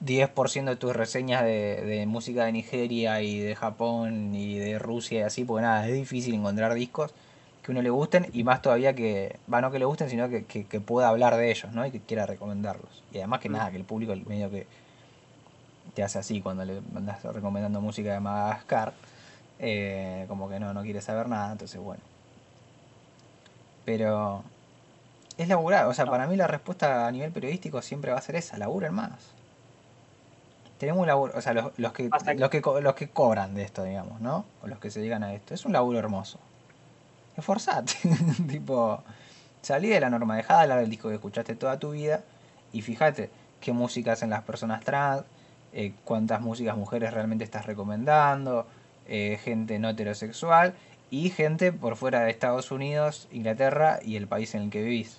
10% 0.05 0.65
de 0.65 0.77
tus 0.77 0.95
reseñas 0.95 1.45
de, 1.45 2.05
música 2.07 2.45
de 2.45 2.53
Nigeria 2.53 3.21
y 3.23 3.41
de 3.41 3.55
Japón 3.55 4.35
y 4.35 4.59
de 4.59 4.79
Rusia 4.79 5.21
y 5.21 5.23
así, 5.23 5.45
porque 5.45 5.63
nada, 5.63 5.87
es 5.89 5.95
difícil 5.95 6.35
encontrar 6.35 6.75
discos 6.75 7.13
que 7.63 7.73
uno 7.73 7.83
le 7.83 7.91
gusten 7.91 8.29
y 8.33 8.45
más 8.45 8.63
todavía 8.63 8.95
que, 8.95 9.39
va 9.53 9.61
no 9.61 9.71
que 9.71 9.79
le 9.79 9.85
gusten, 9.85 10.09
sino 10.09 10.29
que, 10.29 10.81
pueda 10.81 11.09
hablar 11.09 11.37
de 11.37 11.51
ellos, 11.51 11.73
¿no? 11.73 11.85
Y 11.87 11.91
que 11.91 12.01
quiera 12.01 12.27
recomendarlos. 12.27 13.03
Y 13.13 13.19
además 13.19 13.41
que 13.41 13.49
mm. 13.49 13.53
nada, 13.53 13.71
que 13.71 13.77
el 13.77 13.85
público 13.85 14.15
medio 14.27 14.51
que 14.51 14.67
te 15.95 16.03
hace 16.03 16.19
así 16.19 16.41
cuando 16.41 16.65
le 16.65 16.81
andas 16.97 17.23
recomendando 17.23 17.81
música 17.81 18.13
de 18.13 18.21
Madagascar, 18.21 18.93
eh, 19.59 20.25
como 20.29 20.49
que 20.49 20.59
no, 20.59 20.73
no 20.73 20.83
quiere 20.83 21.03
saber 21.03 21.29
nada, 21.29 21.53
entonces 21.53 21.81
bueno. 21.81 22.03
Pero 23.85 24.43
es 25.37 25.49
laburar, 25.49 25.87
o 25.87 25.95
sea, 25.95 26.07
para 26.07 26.27
mí 26.27 26.37
la 26.37 26.47
respuesta 26.47 27.07
a 27.07 27.11
nivel 27.11 27.33
periodístico 27.33 27.83
siempre 27.83 28.13
va 28.13 28.19
a 28.19 28.23
ser 28.23 28.37
esa, 28.37 28.57
laburen 28.59 28.95
más 28.95 29.35
tenemos 30.81 31.03
un 31.03 31.07
laburo, 31.07 31.35
o 31.37 31.41
sea, 31.43 31.53
los, 31.53 31.79
los, 31.79 31.93
que, 31.93 32.09
los, 32.09 32.49
que, 32.49 32.63
los 32.81 32.95
que 32.95 33.11
cobran 33.11 33.55
de 33.55 33.63
esto, 33.63 33.85
digamos, 33.85 34.19
¿no? 34.23 34.47
O 34.63 34.67
los 34.67 34.79
que 34.79 34.91
se 34.91 35.01
dedican 35.01 35.23
a 35.23 35.35
esto. 35.35 35.53
Es 35.53 35.67
un 35.67 35.75
laburo 35.75 35.99
hermoso. 35.99 36.39
Esforzate. 37.37 37.93
tipo, 38.49 39.03
salí 39.63 39.89
de 39.89 40.01
la 40.01 40.11
norma, 40.11 40.37
dejá 40.37 40.57
de 40.57 40.63
hablar 40.63 40.81
del 40.81 40.91
disco 40.91 41.09
que 41.09 41.15
escuchaste 41.15 41.55
toda 41.55 41.79
tu 41.79 41.93
vida 41.93 42.23
y 42.73 42.83
fíjate, 42.83 43.31
qué 43.61 43.73
música 43.73 44.13
hacen 44.13 44.31
las 44.31 44.43
personas 44.43 44.85
trans, 44.85 45.25
eh, 45.73 45.93
cuántas 46.05 46.41
músicas 46.41 46.77
mujeres 46.77 47.13
realmente 47.13 47.45
estás 47.45 47.67
recomendando, 47.67 48.67
eh, 49.07 49.39
gente 49.43 49.79
no 49.79 49.91
heterosexual 49.91 50.75
y 51.11 51.31
gente 51.31 51.73
por 51.73 51.97
fuera 51.97 52.21
de 52.21 52.31
Estados 52.31 52.71
Unidos, 52.71 53.29
Inglaterra 53.33 53.99
y 54.05 54.17
el 54.17 54.29
país 54.29 54.55
en 54.55 54.63
el 54.63 54.71
que 54.71 54.83
vivís. 54.83 55.19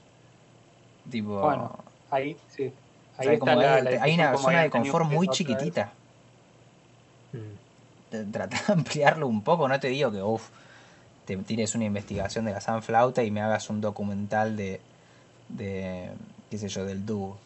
Tipo, 1.10 1.41
Bueno, 1.41 1.78
ahí 2.10 2.38
sí. 2.50 2.74
Ahí 3.17 3.26
sea, 3.26 3.34
está 3.34 3.45
como 3.45 3.62
la, 3.62 3.76
hay, 3.76 3.84
la 3.84 3.89
hay 3.89 3.95
discusión 3.95 4.19
una 4.30 4.38
zona 4.38 4.62
de 4.63 4.69
confort 4.69 5.06
muy 5.06 5.28
vez. 5.28 5.38
chiquitita. 5.38 5.91
Mm. 7.34 8.32
Trata 8.32 8.58
de 8.67 8.74
ampliarlo 8.74 9.28
un 9.28 9.41
poco, 9.43 9.67
no 9.67 9.80
te 9.80 9.88
digo 9.89 10.12
que 10.12 10.21
uff, 10.21 10.50
te 11.38 11.44
tires 11.44 11.76
una 11.76 11.86
investigación 11.86 12.46
de 12.46 12.52
la 12.52 12.62
Sunflauta 12.62 13.24
y 13.24 13.32
me 13.32 13.41
hagas 13.41 13.70
un 13.70 13.82
documental 13.82 14.56
de, 14.58 14.82
de 15.50 16.12
qué 16.50 16.58
sé 16.58 16.67
yo, 16.67 16.86
del 16.86 17.06
dúo. 17.06 17.38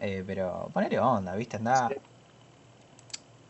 Eh, 0.00 0.22
pero 0.26 0.68
ponerle 0.72 0.98
onda, 0.98 1.34
¿viste? 1.34 1.56
Andá. 1.56 1.88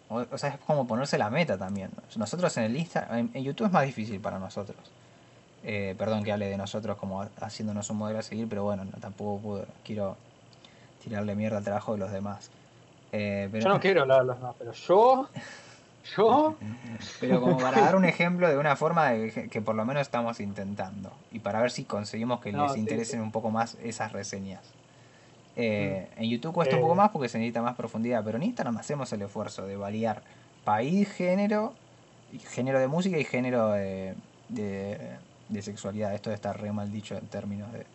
O, 0.08 0.24
o 0.30 0.38
sea, 0.38 0.50
es 0.50 0.58
como 0.60 0.86
ponerse 0.86 1.18
la 1.18 1.30
meta 1.30 1.58
también. 1.58 1.90
Nosotros 2.16 2.56
en 2.58 2.64
el 2.64 2.76
Insta, 2.76 3.08
en, 3.10 3.30
en 3.34 3.42
YouTube 3.42 3.66
es 3.66 3.72
más 3.72 3.84
difícil 3.86 4.20
para 4.20 4.38
nosotros. 4.38 4.78
Eh, 5.64 5.96
perdón 5.98 6.22
que 6.22 6.30
hable 6.30 6.48
de 6.48 6.56
nosotros 6.56 6.96
como 6.96 7.26
haciéndonos 7.40 7.90
un 7.90 7.96
modelo 7.96 8.20
a 8.20 8.22
seguir, 8.22 8.48
pero 8.48 8.62
bueno, 8.62 8.84
no, 8.84 8.92
tampoco 9.00 9.40
puedo, 9.42 9.66
quiero 9.84 10.16
tirarle 11.02 11.34
mierda 11.34 11.58
al 11.58 11.64
trabajo 11.64 11.94
de 11.94 11.98
los 11.98 12.12
demás. 12.12 12.50
Eh, 13.10 13.48
pero 13.50 13.64
Yo 13.64 13.68
no 13.70 13.80
quiero 13.80 14.02
hablar 14.02 14.20
de 14.20 14.26
los 14.26 14.36
demás, 14.36 14.54
pero 14.56 14.72
yo, 14.72 15.28
yo, 16.14 16.56
Pero 17.20 17.40
como 17.40 17.56
para 17.58 17.80
dar 17.80 17.96
un 17.96 18.04
ejemplo 18.04 18.48
de 18.48 18.56
una 18.58 18.76
forma 18.76 19.10
de 19.10 19.48
que, 19.50 19.60
por 19.62 19.74
lo 19.74 19.84
menos 19.84 20.02
estamos 20.02 20.40
intentando. 20.40 21.12
Y 21.30 21.40
para 21.40 21.60
ver 21.60 21.70
si 21.70 21.84
conseguimos 21.84 22.40
que 22.40 22.52
No, 22.52 22.64
les 22.64 22.72
sí, 22.74 22.80
interesen 22.80 23.20
sí. 23.20 23.24
un 23.24 23.32
poco 23.32 23.50
más 23.50 23.76
esas 23.82 24.12
reseñas. 24.12 24.60
Eh, 25.56 26.08
En 26.16 26.28
YouTube 26.28 26.52
cuesta 26.54 26.74
un 26.76 26.80
Eh. 26.80 26.82
poco 26.82 26.94
más 26.94 27.10
porque 27.10 27.28
se 27.28 27.38
necesita 27.38 27.62
más 27.62 27.74
profundidad, 27.76 28.22
pero 28.24 28.36
en 28.36 28.44
Instagram 28.44 28.76
hacemos 28.76 29.12
el 29.12 29.22
esfuerzo 29.22 29.66
de 29.66 29.76
variar 29.76 30.22
país, 30.64 31.10
género, 31.12 31.72
género 32.50 32.78
de 32.78 32.88
música 32.88 33.16
y 33.18 33.24
género 33.24 33.70
de, 33.72 34.14
de, 34.48 35.16
de 35.48 35.62
sexualidad. 35.62 36.14
Esto 36.14 36.30
está 36.32 36.52
re 36.52 36.72
mal 36.72 36.90
dicho 36.92 37.16
en 37.16 37.26
términos 37.28 37.72
de, 37.72 37.86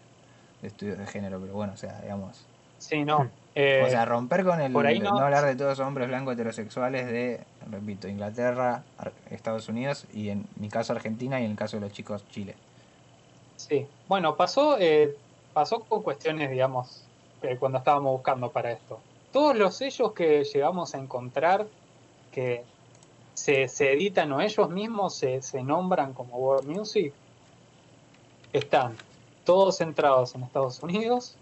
de 0.62 0.67
estudios 0.67 0.97
de 0.97 1.06
género, 1.06 1.39
pero 1.39 1.54
bueno, 1.54 1.74
o 1.74 1.78
sea, 1.78 2.02
digamos. 2.02 2.47
sí, 2.78 3.04
no. 3.04 3.30
eh, 3.54 3.84
O 3.86 3.89
sea, 3.89 4.06
romper 4.06 4.43
con 4.43 4.60
el 4.62 4.71
por 4.71 4.88
ahí 4.88 5.00
no, 5.00 5.12
no- 5.12 5.19
hablar 5.19 5.45
de 5.45 5.56
todos 5.56 5.80
hombres 5.80 6.08
blancos 6.08 6.34
heterosexuales 6.34 7.06
de, 7.06 7.41
repito, 7.69 8.08
Inglaterra, 8.08 8.84
Estados 9.30 9.69
Unidos 9.69 10.06
y 10.13 10.30
en 10.30 10.47
mi 10.56 10.69
caso 10.69 10.93
Argentina 10.93 11.39
y 11.39 11.45
en 11.45 11.52
el 11.52 11.58
caso 11.58 11.78
de 11.78 11.82
los 11.82 11.91
chicos 11.91 12.28
Chile. 12.30 12.56
sí. 13.56 13.88
Bueno, 14.08 14.36
pasó, 14.36 14.78
eh, 14.80 15.15
pasó 15.54 15.82
con 15.82 16.04
cuestiones, 16.04 16.50
digamos, 16.50 17.04
eh, 17.41 17.58
cuando 17.58 17.80
estábamos 17.80 18.12
buscando 18.13 18.52
para 18.52 18.71
esto. 18.71 19.00
Todos 19.32 19.56
los 19.56 19.76
sellos 19.76 20.13
que 20.13 20.43
llegamos 20.43 20.93
a 20.93 20.97
encontrar 20.97 21.67
que 22.32 22.63
se, 23.34 23.67
se 23.67 23.93
editan 23.93 24.32
o 24.32 24.41
ellos 24.41 24.69
mismos 24.69 25.15
se, 25.15 25.41
se 25.41 25.63
nombran 25.63 26.13
como 26.13 26.38
World 26.38 26.67
Music, 26.67 27.13
están 28.54 28.97
todos 29.45 29.78
centrados 29.78 30.36
en 30.36 30.43
Estados 30.43 30.82
Unidos, 30.84 31.38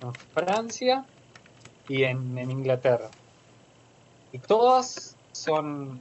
en 0.00 0.14
Francia 0.14 1.04
y 1.88 2.04
en, 2.04 2.38
en 2.38 2.50
Inglaterra. 2.50 3.10
Y 4.32 4.38
todas 4.38 5.15
son, 5.36 6.00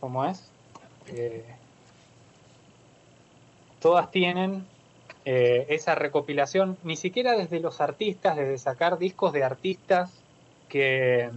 ¿cómo 0.00 0.24
es? 0.24 0.50
Eh, 1.08 1.44
todas 3.80 4.10
tienen 4.10 4.66
eh, 5.24 5.66
esa 5.68 5.94
recopilación, 5.94 6.78
ni 6.82 6.96
siquiera 6.96 7.36
desde 7.36 7.60
los 7.60 7.80
artistas, 7.80 8.36
desde 8.36 8.58
sacar 8.58 8.98
discos 8.98 9.32
de 9.32 9.44
artistas 9.44 10.12
que, 10.68 11.30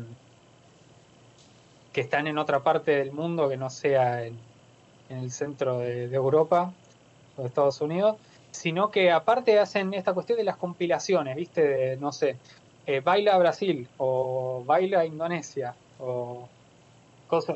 que 1.92 2.02
están 2.02 2.28
en 2.28 2.38
otra 2.38 2.64
parte 2.64 2.92
del 2.92 3.12
mundo 3.12 3.50
que 3.50 3.58
no 3.58 3.70
sea 3.70 4.26
en, 4.26 4.38
en 5.10 5.18
el 5.20 5.32
centro 5.32 5.80
de, 5.80 6.06
Europa 6.06 6.74
o 7.38 7.42
de 7.42 7.48
Estados 7.48 7.82
Unidos, 7.82 8.18
sino 8.52 8.92
que 8.92 9.12
aparte 9.12 9.60
hacen 9.60 9.94
esta 9.94 10.14
cuestión 10.14 10.38
de 10.38 10.44
las 10.44 10.58
compilaciones, 10.58 11.36
¿viste? 11.36 11.68
De, 11.68 11.98
no 11.98 12.12
sé, 12.12 12.38
eh, 12.86 13.00
baila 13.00 13.38
Brasil 13.38 13.88
o 13.98 14.64
baila 14.66 15.06
Indonesia 15.06 15.76
o 16.00 16.48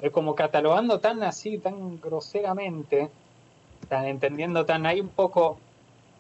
eh, 0.02 0.12
como 0.12 0.36
catalogando 0.36 1.00
tan 1.00 1.24
así, 1.24 1.60
tan 1.60 2.00
groseramente, 2.00 3.12
tan 3.88 4.06
entendiendo 4.06 4.66
tan 4.66 4.86
ahí 4.86 5.02
un 5.02 5.12
poco 5.12 5.62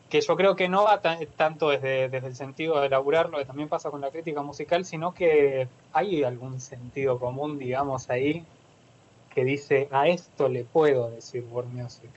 que 0.10 0.22
yo 0.22 0.36
creo 0.38 0.56
que 0.56 0.70
no 0.70 0.86
va 0.86 1.02
tan- 1.02 1.20
tanto 1.36 1.70
desde, 1.70 2.10
desde 2.10 2.28
el 2.28 2.36
sentido 2.36 2.80
de 2.80 2.88
elaborar 2.88 3.30
lo 3.30 3.38
que 3.40 3.46
también 3.46 3.70
pasa 3.70 3.92
con 3.92 4.02
la 4.02 4.12
crítica 4.12 4.42
musical, 4.44 4.86
sino 4.86 5.14
que 5.14 5.70
hay 5.92 6.24
algún 6.24 6.60
sentido 6.60 7.20
común, 7.20 7.58
digamos, 7.58 8.10
ahí 8.10 8.48
que 9.30 9.44
dice 9.46 9.88
a 9.92 10.08
esto 10.08 10.50
le 10.50 10.66
puedo 10.66 11.12
decir 11.12 11.44
world 11.46 11.72
music 11.74 12.12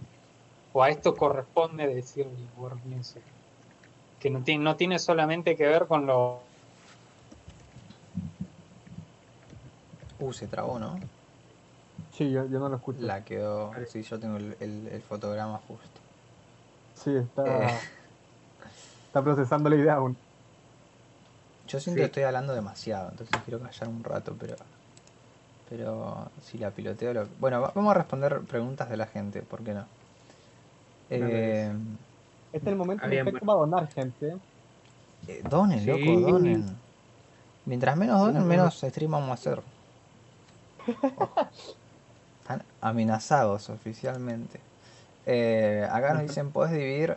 o 0.72 0.82
a 0.82 0.90
esto 0.90 1.16
corresponde 1.16 1.86
decir 1.88 2.26
world 2.54 2.84
music 2.84 3.24
que 4.18 4.30
no 4.30 4.42
tiene, 4.44 4.64
no 4.64 4.76
tiene 4.76 4.98
solamente 4.98 5.56
que 5.56 5.66
ver 5.66 5.86
con 5.86 6.06
lo 6.06 6.50
Uh, 10.18 10.32
se 10.32 10.46
trabó, 10.48 10.78
¿no? 10.78 11.00
Sí, 12.20 12.30
yo, 12.30 12.44
yo 12.50 12.58
no 12.58 12.68
lo 12.68 12.76
escucho. 12.76 13.00
La 13.00 13.24
quedó. 13.24 13.70
Sí, 13.88 14.02
yo 14.02 14.20
tengo 14.20 14.36
el, 14.36 14.54
el- 14.60 14.88
el 14.88 15.00
fotograma 15.00 15.58
justo. 15.66 15.88
Sí, 16.94 17.16
está, 17.16 17.64
Eh. 17.64 17.78
está 19.06 19.22
procesando 19.22 19.70
la 19.70 19.76
idea 19.76 19.94
aún. 19.94 20.18
Yo 21.66 21.80
siento 21.80 21.96
Sí. 21.96 22.00
que 22.00 22.04
estoy 22.04 22.22
hablando 22.24 22.52
demasiado, 22.52 23.08
entonces 23.08 23.34
quiero 23.46 23.58
callar 23.58 23.88
un 23.88 24.04
rato, 24.04 24.34
pero. 24.38 24.54
Pero 25.70 26.30
si 26.42 26.58
la 26.58 26.70
piloteo. 26.70 27.14
Lo... 27.14 27.26
Bueno, 27.40 27.62
va- 27.62 27.72
vamos 27.74 27.92
a 27.92 27.94
responder 27.94 28.38
preguntas 28.42 28.90
de 28.90 28.98
la 28.98 29.06
gente, 29.06 29.40
¿por 29.40 29.60
qué 29.64 29.72
no? 29.72 29.86
Eh, 31.08 31.72
Este 32.52 32.66
es 32.66 32.66
el 32.66 32.76
momento 32.76 33.02
Ah, 33.06 33.08
bien, 33.08 33.24
perfecto 33.24 33.46
para 33.46 33.60
donar, 33.60 33.88
gente. 33.94 34.36
eh, 35.26 35.42
donen, 35.48 35.80
Sí. 35.80 35.86
loco, 35.86 36.20
donen. 36.32 36.66
Mientras 37.64 37.96
menos 37.96 38.20
donen, 38.20 38.46
menos 38.46 38.74
stream 38.78 39.10
vamos 39.10 39.30
a 39.30 39.32
hacer. 39.32 39.62
Están 42.50 42.66
amenazados 42.80 43.70
oficialmente. 43.70 44.58
Eh, 45.24 45.86
acá 45.88 46.14
nos 46.14 46.22
dicen, 46.22 46.50
puedes 46.50 46.72
dividir 46.72 47.16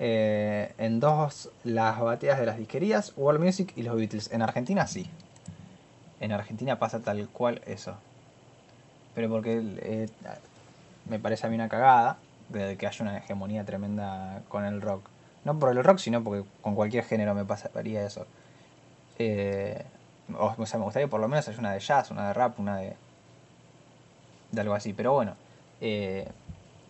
eh, 0.00 0.74
en 0.78 0.98
dos 0.98 1.50
las 1.62 2.00
bateas 2.00 2.40
de 2.40 2.46
las 2.46 2.58
disquerías, 2.58 3.12
World 3.16 3.40
Music 3.40 3.72
y 3.76 3.82
los 3.84 3.94
Beatles. 3.94 4.32
En 4.32 4.42
Argentina 4.42 4.88
sí. 4.88 5.08
En 6.18 6.32
Argentina 6.32 6.80
pasa 6.80 6.98
tal 6.98 7.28
cual 7.28 7.62
eso. 7.66 7.94
Pero 9.14 9.28
porque 9.28 9.62
eh, 9.62 10.08
me 11.08 11.20
parece 11.20 11.46
a 11.46 11.50
mí 11.50 11.54
una 11.54 11.68
cagada 11.68 12.16
de 12.48 12.76
que 12.76 12.88
haya 12.88 13.02
una 13.04 13.18
hegemonía 13.18 13.64
tremenda 13.64 14.42
con 14.48 14.64
el 14.64 14.82
rock. 14.82 15.04
No 15.44 15.56
por 15.60 15.70
el 15.70 15.84
rock, 15.84 15.98
sino 15.98 16.24
porque 16.24 16.44
con 16.62 16.74
cualquier 16.74 17.04
género 17.04 17.32
me 17.36 17.44
pasaría 17.44 18.04
eso. 18.04 18.26
Eh, 19.20 19.84
o, 20.36 20.52
o 20.58 20.66
sea, 20.66 20.80
me 20.80 20.84
gustaría 20.84 21.06
que 21.06 21.10
por 21.12 21.20
lo 21.20 21.28
menos 21.28 21.46
haya 21.46 21.60
una 21.60 21.72
de 21.74 21.78
jazz, 21.78 22.10
una 22.10 22.26
de 22.26 22.34
rap, 22.34 22.58
una 22.58 22.78
de. 22.78 22.96
De 24.50 24.60
algo 24.60 24.74
así. 24.74 24.92
Pero 24.92 25.12
bueno. 25.12 25.34
eh, 25.80 26.28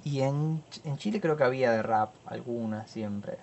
y 0.04 0.20
en, 0.20 0.62
en 0.84 0.96
Chile 0.96 1.20
creo 1.20 1.36
que 1.36 1.44
había 1.44 1.72
de 1.72 1.82
rap, 1.82 2.10
alguna 2.24 2.86
siempre. 2.86 3.36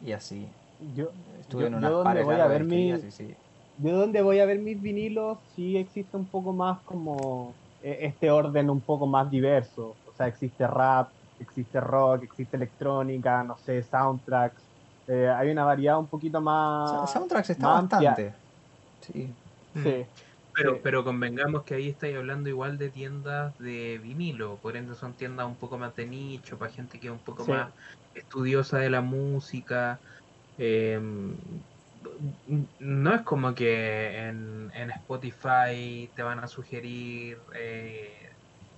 Y 0.00 0.12
así. 0.12 0.48
Yo, 0.94 1.10
Estuve 1.40 1.62
yo, 1.62 1.66
en 1.66 1.72
yo 1.74 1.78
unas 1.78 1.90
donde 1.90 2.04
pares 2.04 2.24
voy 2.24 2.34
a 2.36 2.46
ver 2.46 2.66
de 2.66 2.98
mi, 2.98 3.10
sí. 3.10 3.36
yo 3.76 3.96
donde 3.96 4.22
voy 4.22 4.40
a 4.40 4.46
ver 4.46 4.58
mis 4.58 4.80
vinilos 4.80 5.38
sí 5.54 5.76
existe 5.76 6.16
un 6.16 6.26
poco 6.26 6.52
más 6.52 6.80
como 6.82 7.54
eh, 7.82 7.98
este 8.00 8.30
orden 8.30 8.70
un 8.70 8.80
poco 8.80 9.06
más 9.06 9.30
diverso. 9.30 9.96
O 10.06 10.12
sea, 10.14 10.26
existe 10.26 10.66
rap, 10.66 11.10
existe 11.38 11.80
rock, 11.80 12.24
existe 12.24 12.56
electrónica, 12.56 13.42
no 13.44 13.56
sé, 13.58 13.82
soundtracks. 13.82 14.62
Eh, 15.06 15.28
hay 15.28 15.50
una 15.50 15.64
variedad 15.64 15.98
un 15.98 16.08
poquito 16.08 16.40
más... 16.40 17.10
Soundtracks 17.12 17.50
está 17.50 17.66
más 17.68 17.78
amplia. 17.80 18.10
bastante. 18.10 18.34
Sí. 19.00 19.34
Sí. 19.74 20.06
Pero, 20.54 20.80
Sí. 20.80 20.82
pero 20.82 21.04
convengamos 21.04 21.64
que 21.64 21.74
ahí 21.74 21.88
estáis 21.88 22.16
hablando 22.16 22.48
igual 22.50 22.76
de 22.78 22.90
tiendas 22.90 23.56
de 23.58 23.98
vinilo, 23.98 24.60
por 24.60 24.76
ende 24.76 24.94
son 24.94 25.16
tiendas 25.16 25.46
un 25.46 25.58
poco 25.58 25.78
más 25.78 25.94
de 25.94 26.06
nicho, 26.06 26.58
para 26.58 26.70
gente 26.72 27.00
que 27.00 27.06
es 27.08 27.12
un 27.12 27.22
poco 27.22 27.46
Sí. 27.46 27.52
más 27.52 27.72
estudiosa 28.12 28.78
de 28.78 28.90
la 28.90 29.00
música. 29.00 30.02
Eh, 30.56 31.00
no 32.78 33.14
es 33.14 33.22
como 33.22 33.54
que 33.54 34.18
en, 34.28 34.70
en 34.74 34.90
Spotify 34.90 36.12
te 36.14 36.22
van 36.22 36.38
a 36.40 36.48
sugerir 36.48 37.38
eh, 37.54 38.30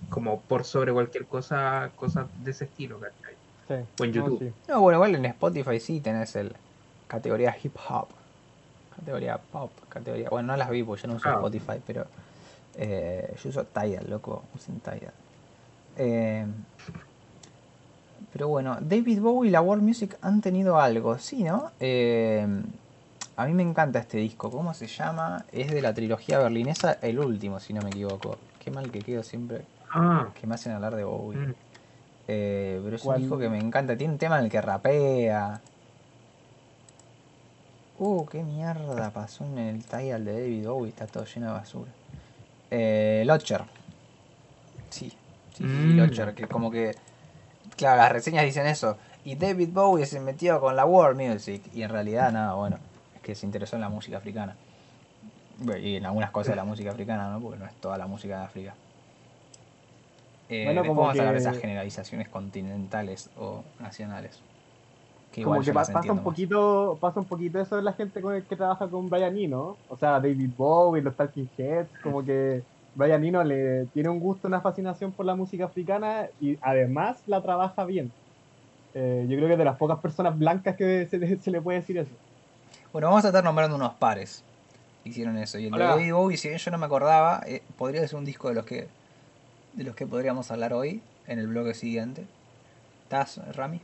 como 0.09 0.45
por 0.47 0.63
sobre 0.65 0.93
cualquier 0.93 1.27
cosa, 1.27 1.93
cosas 1.95 2.29
de 2.33 2.51
ese 2.51 2.65
estilo, 2.65 2.99
¿cachai? 2.99 3.39
sí. 3.67 3.73
O 3.99 4.05
en 4.05 4.13
No, 4.13 4.31
YouTube. 4.31 4.37
sí. 4.37 4.55
No, 4.67 4.81
bueno, 4.81 4.97
igual 4.97 5.15
en 5.15 5.25
Spotify 5.25 5.79
sí 5.79 6.01
tenés 6.01 6.35
el 6.35 6.57
categoría 7.07 7.55
hip 7.61 7.75
hop, 7.89 8.13
categoría 8.95 9.37
pop, 9.37 9.71
categoría. 9.89 10.29
Bueno, 10.29 10.47
no 10.47 10.57
las 10.57 10.69
vi 10.69 10.83
porque 10.83 11.01
yo 11.03 11.07
no 11.09 11.15
uso 11.15 11.29
Ah. 11.29 11.33
Spotify, 11.33 11.81
pero 11.85 12.05
eh, 12.77 13.35
yo 13.43 13.49
uso 13.49 13.63
Tidal, 13.65 14.05
loco, 14.09 14.43
usen 14.55 14.79
Tidal. 14.79 15.13
Eh, 15.97 16.45
pero 18.33 18.47
bueno, 18.49 18.77
David 18.81 19.21
Bowie 19.21 19.49
y 19.49 19.51
la 19.51 19.61
World 19.61 19.83
Music 19.83 20.17
han 20.21 20.41
tenido 20.41 20.79
algo, 20.79 21.17
sí, 21.19 21.43
¿no? 21.43 21.71
Eh, 21.79 22.45
A 23.37 23.45
mí 23.45 23.53
me 23.53 23.63
encanta 23.63 23.99
este 23.99 24.17
disco. 24.17 24.49
¿Cómo 24.49 24.73
se 24.73 24.87
llama? 24.87 25.43
Es 25.51 25.69
de 25.69 25.81
la 25.81 25.93
trilogía 25.93 26.39
berlinesa, 26.39 26.93
el 27.01 27.19
último, 27.19 27.59
si 27.59 27.73
no 27.73 27.81
me 27.81 27.89
equivoco. 27.89 28.37
Qué 28.63 28.71
mal 28.71 28.89
que 28.91 28.99
quedo 28.99 29.23
siempre 29.23 29.61
Ah, 29.91 30.29
que 30.39 30.47
me 30.47 30.55
hacen 30.55 30.71
hablar 30.71 30.95
de 30.95 31.03
Bowie. 31.03 31.37
mm. 31.47 31.53
Eh, 32.29 32.81
pero 32.83 32.95
es 32.95 33.03
un 33.05 33.17
disco 33.17 33.37
que 33.37 33.49
me 33.49 33.57
encanta. 33.59 33.95
Tiene 33.97 34.13
un 34.13 34.19
tema 34.19 34.39
en 34.39 34.45
el 34.45 34.49
que 34.51 34.61
rapea. 34.61 35.59
Uh, 37.97 38.25
qué 38.25 38.43
mierda 38.43 39.09
pasó 39.11 39.45
en 39.45 39.57
el 39.57 39.83
title 39.83 40.19
de 40.19 40.33
David 40.33 40.67
Bowie. 40.67 40.89
Está 40.89 41.07
todo 41.07 41.25
lleno 41.25 41.47
de 41.47 41.53
basura. 41.53 41.91
Eh, 42.71 43.23
Lodger. 43.25 43.61
Sí, 44.89 45.09
sí, 45.09 45.17
sí, 45.57 45.63
Mm. 45.63 45.97
Lodger. 45.97 46.33
Que 46.35 46.47
como 46.47 46.69
que. 46.71 46.95
Claro, 47.77 47.97
las 47.97 48.11
reseñas 48.11 48.43
dicen 48.45 48.67
eso. 48.67 48.97
Y 49.23 49.35
David 49.35 49.69
Bowie 49.71 50.05
se 50.05 50.19
metió 50.19 50.59
con 50.59 50.75
la 50.75 50.85
world 50.85 51.19
music. 51.19 51.61
Y 51.73 51.83
en 51.83 51.89
realidad, 51.89 52.31
nada, 52.31 52.53
bueno. 52.53 52.77
Es 53.15 53.21
que 53.21 53.33
se 53.35 53.45
interesó 53.45 53.75
en 53.77 53.81
la 53.81 53.89
música 53.89 54.17
africana. 54.17 54.55
Y 55.81 55.95
en 55.95 56.05
algunas 56.05 56.31
cosas 56.31 56.49
de 56.51 56.55
la 56.57 56.65
música 56.65 56.91
africana, 56.91 57.29
¿no? 57.29 57.39
Porque 57.39 57.57
no 57.59 57.65
es 57.65 57.73
toda 57.75 57.97
la 57.97 58.07
música 58.07 58.39
de 58.39 58.45
África. 58.45 58.75
Eh, 60.49 60.65
Bueno, 60.65 60.81
como 60.85 61.01
vamos 61.01 61.17
a 61.17 61.19
hablar 61.21 61.33
de 61.33 61.39
esas 61.39 61.57
generalizaciones 61.57 62.27
continentales 62.29 63.29
o 63.37 63.63
nacionales. 63.79 64.39
Que 65.35 65.43
Como 65.43 65.59
que 65.59 65.73
pasa 65.73 65.99
un 65.99 66.07
más. 66.07 66.19
poquito, 66.19 66.97
pasa 67.01 67.19
un 67.19 67.25
poquito 67.25 67.59
eso 67.59 67.75
de 67.75 67.81
la 67.81 67.91
gente 67.91 68.21
con 68.21 68.33
el 68.33 68.43
que 68.43 68.55
trabaja 68.55 68.87
con 68.87 69.09
Brian 69.09 69.37
Eno, 69.37 69.75
o 69.89 69.97
sea, 69.97 70.11
David 70.11 70.51
Bowie, 70.55 71.01
los 71.01 71.13
Talking 71.13 71.49
Heads, 71.57 71.89
como 72.01 72.23
que 72.23 72.63
Brian 72.95 73.21
Eno 73.25 73.43
le 73.43 73.85
tiene 73.87 74.07
un 74.07 74.21
gusto, 74.21 74.47
una 74.47 74.61
fascinación 74.61 75.11
por 75.11 75.25
la 75.25 75.35
música 75.35 75.65
africana 75.65 76.27
y 76.39 76.57
además 76.61 77.21
la 77.27 77.41
trabaja 77.41 77.83
bien. 77.83 78.13
Eh, 78.93 79.25
yo 79.27 79.35
creo 79.35 79.47
que 79.47 79.53
es 79.55 79.59
de 79.59 79.65
las 79.65 79.75
pocas 79.75 79.99
personas 79.99 80.39
blancas 80.39 80.77
que 80.77 81.05
se 81.05 81.17
le, 81.17 81.35
se 81.37 81.51
le 81.51 81.59
puede 81.59 81.79
decir 81.79 81.97
eso. 81.97 82.11
Bueno, 82.93 83.09
vamos 83.09 83.25
a 83.25 83.27
estar 83.27 83.43
nombrando 83.43 83.75
unos 83.75 83.93
pares 83.95 84.41
que 85.03 85.09
hicieron 85.09 85.37
eso. 85.37 85.59
Y 85.59 85.65
el 85.65 85.73
de. 85.73 85.79
David 85.79 86.13
Bowie, 86.13 86.37
si 86.37 86.47
bien 86.47 86.59
yo 86.59 86.71
no 86.71 86.77
me 86.77 86.85
acordaba, 86.85 87.41
eh, 87.45 87.61
podría 87.77 88.07
ser 88.07 88.17
un 88.17 88.23
disco 88.23 88.47
de 88.47 88.55
los 88.55 88.65
que 88.65 88.87
de 89.73 89.83
los 89.83 89.95
que 89.95 90.07
podríamos 90.07 90.49
hablar 90.49 90.71
hoy 90.71 91.01
en 91.27 91.39
el 91.39 91.47
bloque 91.47 91.73
siguiente. 91.73 92.25
¿Estás, 93.03 93.41
Rami? 93.53 93.81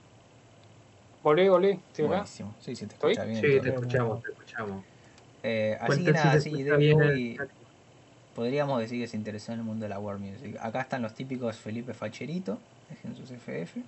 Volví. 1.23 1.41
¿Estoy 1.43 2.05
acá? 2.05 2.15
Buenísimo. 2.15 2.55
Sí, 2.59 2.75
sí, 2.75 2.87
te 2.87 2.93
¿Estoy? 2.95 3.11
escucha 3.13 3.27
bien. 3.27 3.41
Sí, 3.41 3.59
te 3.61 3.69
escuchamos, 3.69 4.23
te 4.23 4.31
escuchamos. 4.31 4.83
Eh, 5.43 5.77
así 5.79 6.03
que 6.03 6.11
nada, 6.11 6.39
sí, 6.39 6.63
David 6.63 7.37
chat. 7.37 7.49
podríamos 8.35 8.79
decir 8.79 9.01
que 9.01 9.07
se 9.07 9.17
interesó 9.17 9.51
en 9.53 9.59
el 9.59 9.65
mundo 9.65 9.83
de 9.83 9.89
la 9.89 9.99
world 9.99 10.21
music. 10.21 10.57
Acá 10.61 10.81
están 10.81 11.01
los 11.01 11.13
típicos 11.13 11.57
Felipe 11.57 11.93
Facherito, 11.93 12.59
dejen 12.89 13.15
sus 13.15 13.31
FF. 13.31 13.81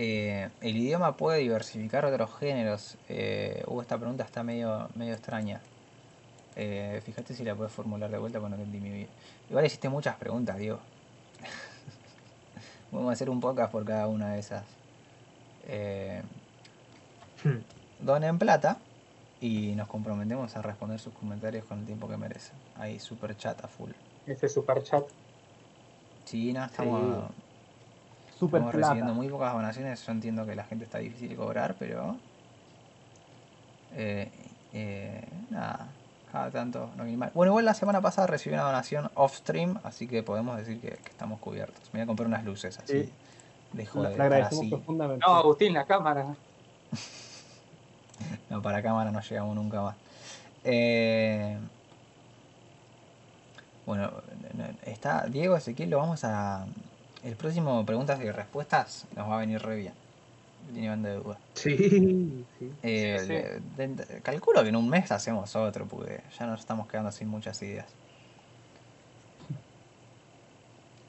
Eh, 0.00 0.48
el 0.60 0.76
idioma 0.76 1.16
puede 1.16 1.40
diversificar 1.40 2.04
otros 2.04 2.30
géneros. 2.38 2.96
Eh, 3.08 3.64
uh, 3.66 3.80
esta 3.80 3.98
pregunta 3.98 4.22
está 4.22 4.44
medio, 4.44 4.88
medio 4.94 5.12
extraña. 5.12 5.60
Eh, 6.54 7.02
fíjate 7.04 7.34
si 7.34 7.44
la 7.44 7.56
puedes 7.56 7.72
formular 7.72 8.08
de 8.10 8.18
vuelta 8.18 8.38
cuando 8.38 8.56
entendí 8.56 8.80
mi 8.80 8.90
vida. 8.90 9.08
Igual 9.50 9.66
hiciste 9.66 9.88
muchas 9.88 10.14
preguntas, 10.16 10.56
Diego. 10.56 10.78
Vamos 12.92 13.10
a 13.10 13.12
hacer 13.12 13.28
un 13.28 13.40
podcast 13.40 13.72
por 13.72 13.84
cada 13.84 14.06
una 14.06 14.34
de 14.34 14.38
esas. 14.38 14.77
Eh, 15.68 16.22
donen 18.00 18.38
plata 18.38 18.78
y 19.40 19.74
nos 19.76 19.86
comprometemos 19.88 20.56
a 20.56 20.62
responder 20.62 20.98
sus 20.98 21.12
comentarios 21.14 21.64
con 21.66 21.80
el 21.80 21.86
tiempo 21.86 22.08
que 22.08 22.16
merecen. 22.16 22.56
Ahí, 22.76 22.98
super 22.98 23.36
chat 23.36 23.62
a 23.64 23.68
full. 23.68 23.90
Este 24.26 24.48
super 24.48 24.82
chat. 24.82 25.04
Sí, 26.24 26.52
no, 26.52 26.64
estamos, 26.64 27.30
Super 28.38 28.58
estamos 28.60 28.72
plata. 28.72 28.88
recibiendo 28.88 29.14
muy 29.14 29.28
pocas 29.28 29.52
donaciones. 29.52 30.04
Yo 30.04 30.12
entiendo 30.12 30.44
que 30.46 30.54
la 30.54 30.64
gente 30.64 30.84
está 30.84 30.98
difícil 30.98 31.28
de 31.30 31.36
cobrar, 31.36 31.76
pero. 31.78 32.16
Eh, 33.94 34.30
eh, 34.74 35.26
nada, 35.50 35.88
cada 36.30 36.50
tanto 36.50 36.90
no 36.96 37.04
viene 37.04 37.18
mal. 37.18 37.30
Bueno, 37.34 37.52
igual 37.52 37.64
la 37.64 37.74
semana 37.74 38.00
pasada 38.02 38.26
recibí 38.26 38.54
una 38.54 38.64
donación 38.64 39.10
off-stream, 39.14 39.80
así 39.82 40.06
que 40.06 40.22
podemos 40.22 40.56
decir 40.58 40.80
que, 40.80 40.90
que 40.90 41.10
estamos 41.10 41.40
cubiertos. 41.40 41.82
Me 41.92 42.00
voy 42.00 42.02
a 42.02 42.06
comprar 42.06 42.26
unas 42.28 42.44
luces 42.44 42.78
así. 42.78 43.04
Sí. 43.04 43.12
Dejo 43.72 44.02
La, 44.02 44.08
de 44.10 44.14
agradecemos 44.22 44.62
así. 44.64 44.70
profundamente. 44.70 45.24
No, 45.26 45.34
Agustín, 45.34 45.72
la 45.74 45.86
cámara. 45.86 46.36
No, 48.50 48.60
para 48.62 48.82
cámara 48.82 49.10
no 49.12 49.20
llegamos 49.20 49.54
nunca 49.54 49.80
más. 49.80 49.96
Eh, 50.64 51.56
bueno, 53.86 54.10
no- 54.54 54.64
no- 54.64 54.74
está 54.86 55.26
Diego 55.28 55.56
Ezequiel, 55.56 55.90
lo 55.90 55.98
vamos 55.98 56.24
a. 56.24 56.66
El 57.22 57.36
próximo 57.36 57.84
preguntas 57.86 58.20
y 58.20 58.30
respuestas 58.30 59.06
nos 59.14 59.28
va 59.28 59.36
a 59.36 59.40
venir 59.40 59.60
re 59.62 59.76
bien. 59.76 59.92
Tiene 60.72 60.88
banda 60.88 61.10
de 61.10 61.16
duda. 61.16 61.38
Sí, 61.54 61.76
sí. 62.58 62.72
Eh, 62.82 63.16
Sí, 63.20 63.26
sí. 63.26 63.32
de- 63.76 63.88
de- 63.88 64.20
calculo 64.22 64.62
que 64.62 64.68
en 64.70 64.76
un 64.76 64.88
mes 64.88 65.12
hacemos 65.12 65.54
otro, 65.56 65.86
porque 65.86 66.22
ya 66.38 66.46
nos 66.46 66.60
estamos 66.60 66.88
quedando 66.88 67.12
sin 67.12 67.28
muchas 67.28 67.60
ideas. 67.62 67.86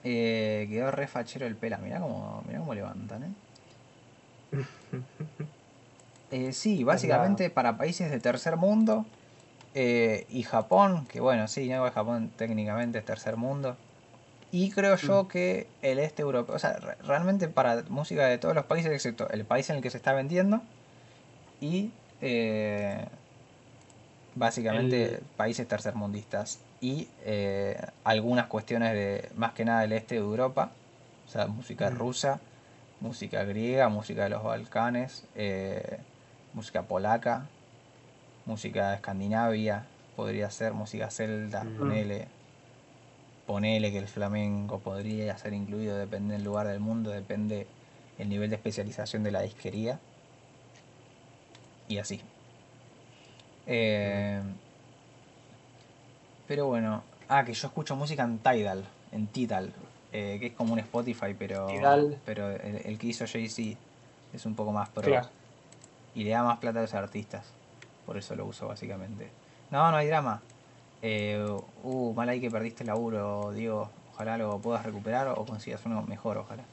Eh, 0.03 0.67
quedó 0.69 0.91
re 0.91 1.07
fachero 1.07 1.45
el 1.45 1.55
pela, 1.55 1.77
mirá 1.77 1.99
cómo, 1.99 2.41
mirá 2.47 2.59
cómo 2.59 2.73
levantan, 2.73 3.23
¿eh? 3.23 3.31
Eh, 6.31 6.53
sí, 6.53 6.83
básicamente 6.83 7.49
para 7.49 7.75
países 7.77 8.11
de 8.11 8.19
tercer 8.19 8.55
mundo 8.55 9.03
eh, 9.73 10.27
y 10.29 10.43
Japón, 10.43 11.07
que 11.07 11.19
bueno, 11.19 11.47
sí, 11.47 11.67
no, 11.69 11.89
Japón 11.91 12.29
técnicamente 12.37 12.99
es 12.99 13.05
tercer 13.05 13.35
mundo. 13.35 13.75
Y 14.51 14.69
creo 14.71 14.95
yo 14.95 15.27
que 15.27 15.67
el 15.81 15.97
este 15.99 16.21
europeo, 16.21 16.55
o 16.55 16.59
sea, 16.59 16.73
re- 16.73 16.95
realmente 17.03 17.47
para 17.47 17.83
música 17.89 18.27
de 18.27 18.37
todos 18.37 18.53
los 18.53 18.65
países, 18.65 18.91
excepto 18.91 19.27
el 19.29 19.43
país 19.43 19.69
en 19.71 19.77
el 19.77 19.81
que 19.81 19.89
se 19.89 19.97
está 19.97 20.13
vendiendo 20.13 20.61
y 21.61 21.89
eh, 22.21 23.05
básicamente 24.39 25.15
El- 25.15 25.21
países 25.35 25.67
tercermundistas 25.67 26.59
y 26.79 27.09
eh, 27.25 27.77
algunas 28.05 28.47
cuestiones 28.47 28.93
de 28.93 29.29
más 29.35 29.51
que 29.53 29.65
nada 29.65 29.81
del 29.81 29.91
este 29.91 30.15
de 30.15 30.21
Europa, 30.21 30.71
o 31.25 31.29
sea, 31.29 31.47
música 31.47 31.89
Mm. 31.89 31.95
rusa, 31.97 32.39
música 33.01 33.43
griega, 33.43 33.89
música 33.89 34.23
de 34.23 34.29
los 34.29 34.41
Balcanes, 34.43 35.27
eh, 35.35 35.99
música 36.53 36.83
polaca, 36.83 37.49
música 38.45 38.89
de 38.89 38.95
Escandinavia, 38.95 39.83
podría 40.15 40.49
ser 40.49 40.73
música 40.73 41.09
celta, 41.09 41.65
Mm. 41.65 41.77
ponele, 41.77 42.27
ponele 43.45 43.91
que 43.91 43.97
el 43.97 44.07
flamenco 44.07 44.79
podría 44.79 45.37
ser 45.37 45.53
incluido, 45.53 45.97
depende 45.97 46.35
del 46.35 46.43
lugar 46.45 46.67
del 46.67 46.79
mundo, 46.79 47.09
depende 47.09 47.67
el 48.17 48.29
nivel 48.29 48.49
de 48.49 48.55
especialización 48.55 49.23
de 49.23 49.31
la 49.31 49.41
disquería 49.41 49.99
y 51.89 51.97
así. 51.97 52.21
Eh, 53.71 54.41
pero 56.47 56.65
bueno, 56.65 57.03
ah, 57.27 57.45
que 57.45 57.53
yo 57.53 57.67
escucho 57.67 57.95
música 57.95 58.23
en 58.23 58.39
Tidal, 58.39 58.83
en 59.11 59.27
Tidal, 59.27 59.71
eh, 60.11 60.37
que 60.39 60.47
es 60.47 60.53
como 60.53 60.73
un 60.73 60.79
Spotify, 60.79 61.35
pero, 61.37 61.67
Tidal. 61.67 62.17
pero 62.25 62.49
el, 62.49 62.81
el 62.85 62.97
que 62.97 63.07
hizo 63.07 63.25
Jay-Z 63.27 63.77
es 64.33 64.45
un 64.45 64.55
poco 64.55 64.71
más 64.71 64.89
pro 64.89 65.03
Claro. 65.03 65.29
y 66.15 66.23
le 66.23 66.31
da 66.31 66.43
más 66.43 66.57
plata 66.57 66.79
a 66.79 66.81
los 66.81 66.93
artistas. 66.95 67.45
Por 68.05 68.17
eso 68.17 68.35
lo 68.35 68.45
uso 68.45 68.67
básicamente. 68.67 69.29
No, 69.69 69.91
no 69.91 69.97
hay 69.97 70.07
drama. 70.07 70.41
Eh, 71.03 71.45
uh, 71.83 72.13
mal 72.13 72.27
ahí 72.27 72.41
que 72.41 72.49
perdiste 72.49 72.81
el 72.83 72.87
laburo, 72.87 73.51
Diego. 73.51 73.89
Ojalá 74.13 74.37
lo 74.37 74.57
puedas 74.57 74.83
recuperar 74.83 75.27
o 75.27 75.45
consigas 75.45 75.81
uno 75.85 76.01
mejor, 76.01 76.37
ojalá. 76.37 76.63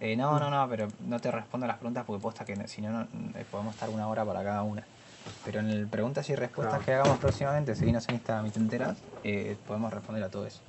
Eh, 0.00 0.16
no, 0.16 0.40
no, 0.40 0.50
no, 0.50 0.66
pero 0.68 0.88
no 1.06 1.20
te 1.20 1.30
respondo 1.30 1.66
las 1.66 1.76
preguntas 1.76 2.04
porque 2.06 2.22
posta 2.22 2.44
que 2.46 2.66
si 2.66 2.80
no, 2.80 2.90
no 2.90 3.02
eh, 3.34 3.44
podemos 3.50 3.74
estar 3.74 3.90
una 3.90 4.08
hora 4.08 4.24
para 4.24 4.42
cada 4.42 4.62
una. 4.62 4.84
Pero 5.44 5.60
en 5.60 5.70
el 5.70 5.86
preguntas 5.86 6.28
y 6.30 6.34
respuestas 6.34 6.74
Claro. 6.82 6.84
que 6.84 6.94
hagamos 6.94 7.18
próximamente, 7.18 7.74
seguinos 7.74 8.08
en 8.08 8.14
Instagram 8.16 8.46
y 8.46 8.50
te 8.50 8.58
enteras, 8.58 8.96
eh, 9.22 9.56
podemos 9.66 9.92
responder 9.92 10.22
a 10.24 10.28
todo 10.28 10.46
eso. 10.46 10.60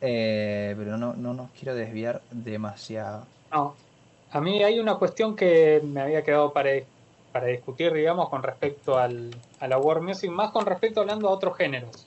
Eh, 0.00 0.74
pero 0.76 0.96
no, 0.96 1.14
no 1.14 1.32
nos 1.32 1.50
quiero 1.50 1.74
desviar 1.74 2.20
demasiado. 2.30 3.26
No. 3.52 3.74
A 4.32 4.40
mí 4.40 4.62
hay 4.62 4.80
una 4.80 4.96
cuestión 4.96 5.36
que 5.36 5.80
me 5.84 6.00
había 6.00 6.22
quedado 6.22 6.52
para, 6.52 6.70
para 7.32 7.46
discutir, 7.46 7.92
digamos, 7.92 8.28
con 8.28 8.42
respecto 8.42 8.98
al, 8.98 9.30
a 9.60 9.68
la 9.68 9.78
world 9.78 10.02
music, 10.02 10.30
más 10.30 10.50
con 10.50 10.64
respecto 10.66 11.00
hablando 11.00 11.28
a 11.28 11.32
otros 11.32 11.56
géneros. 11.56 12.06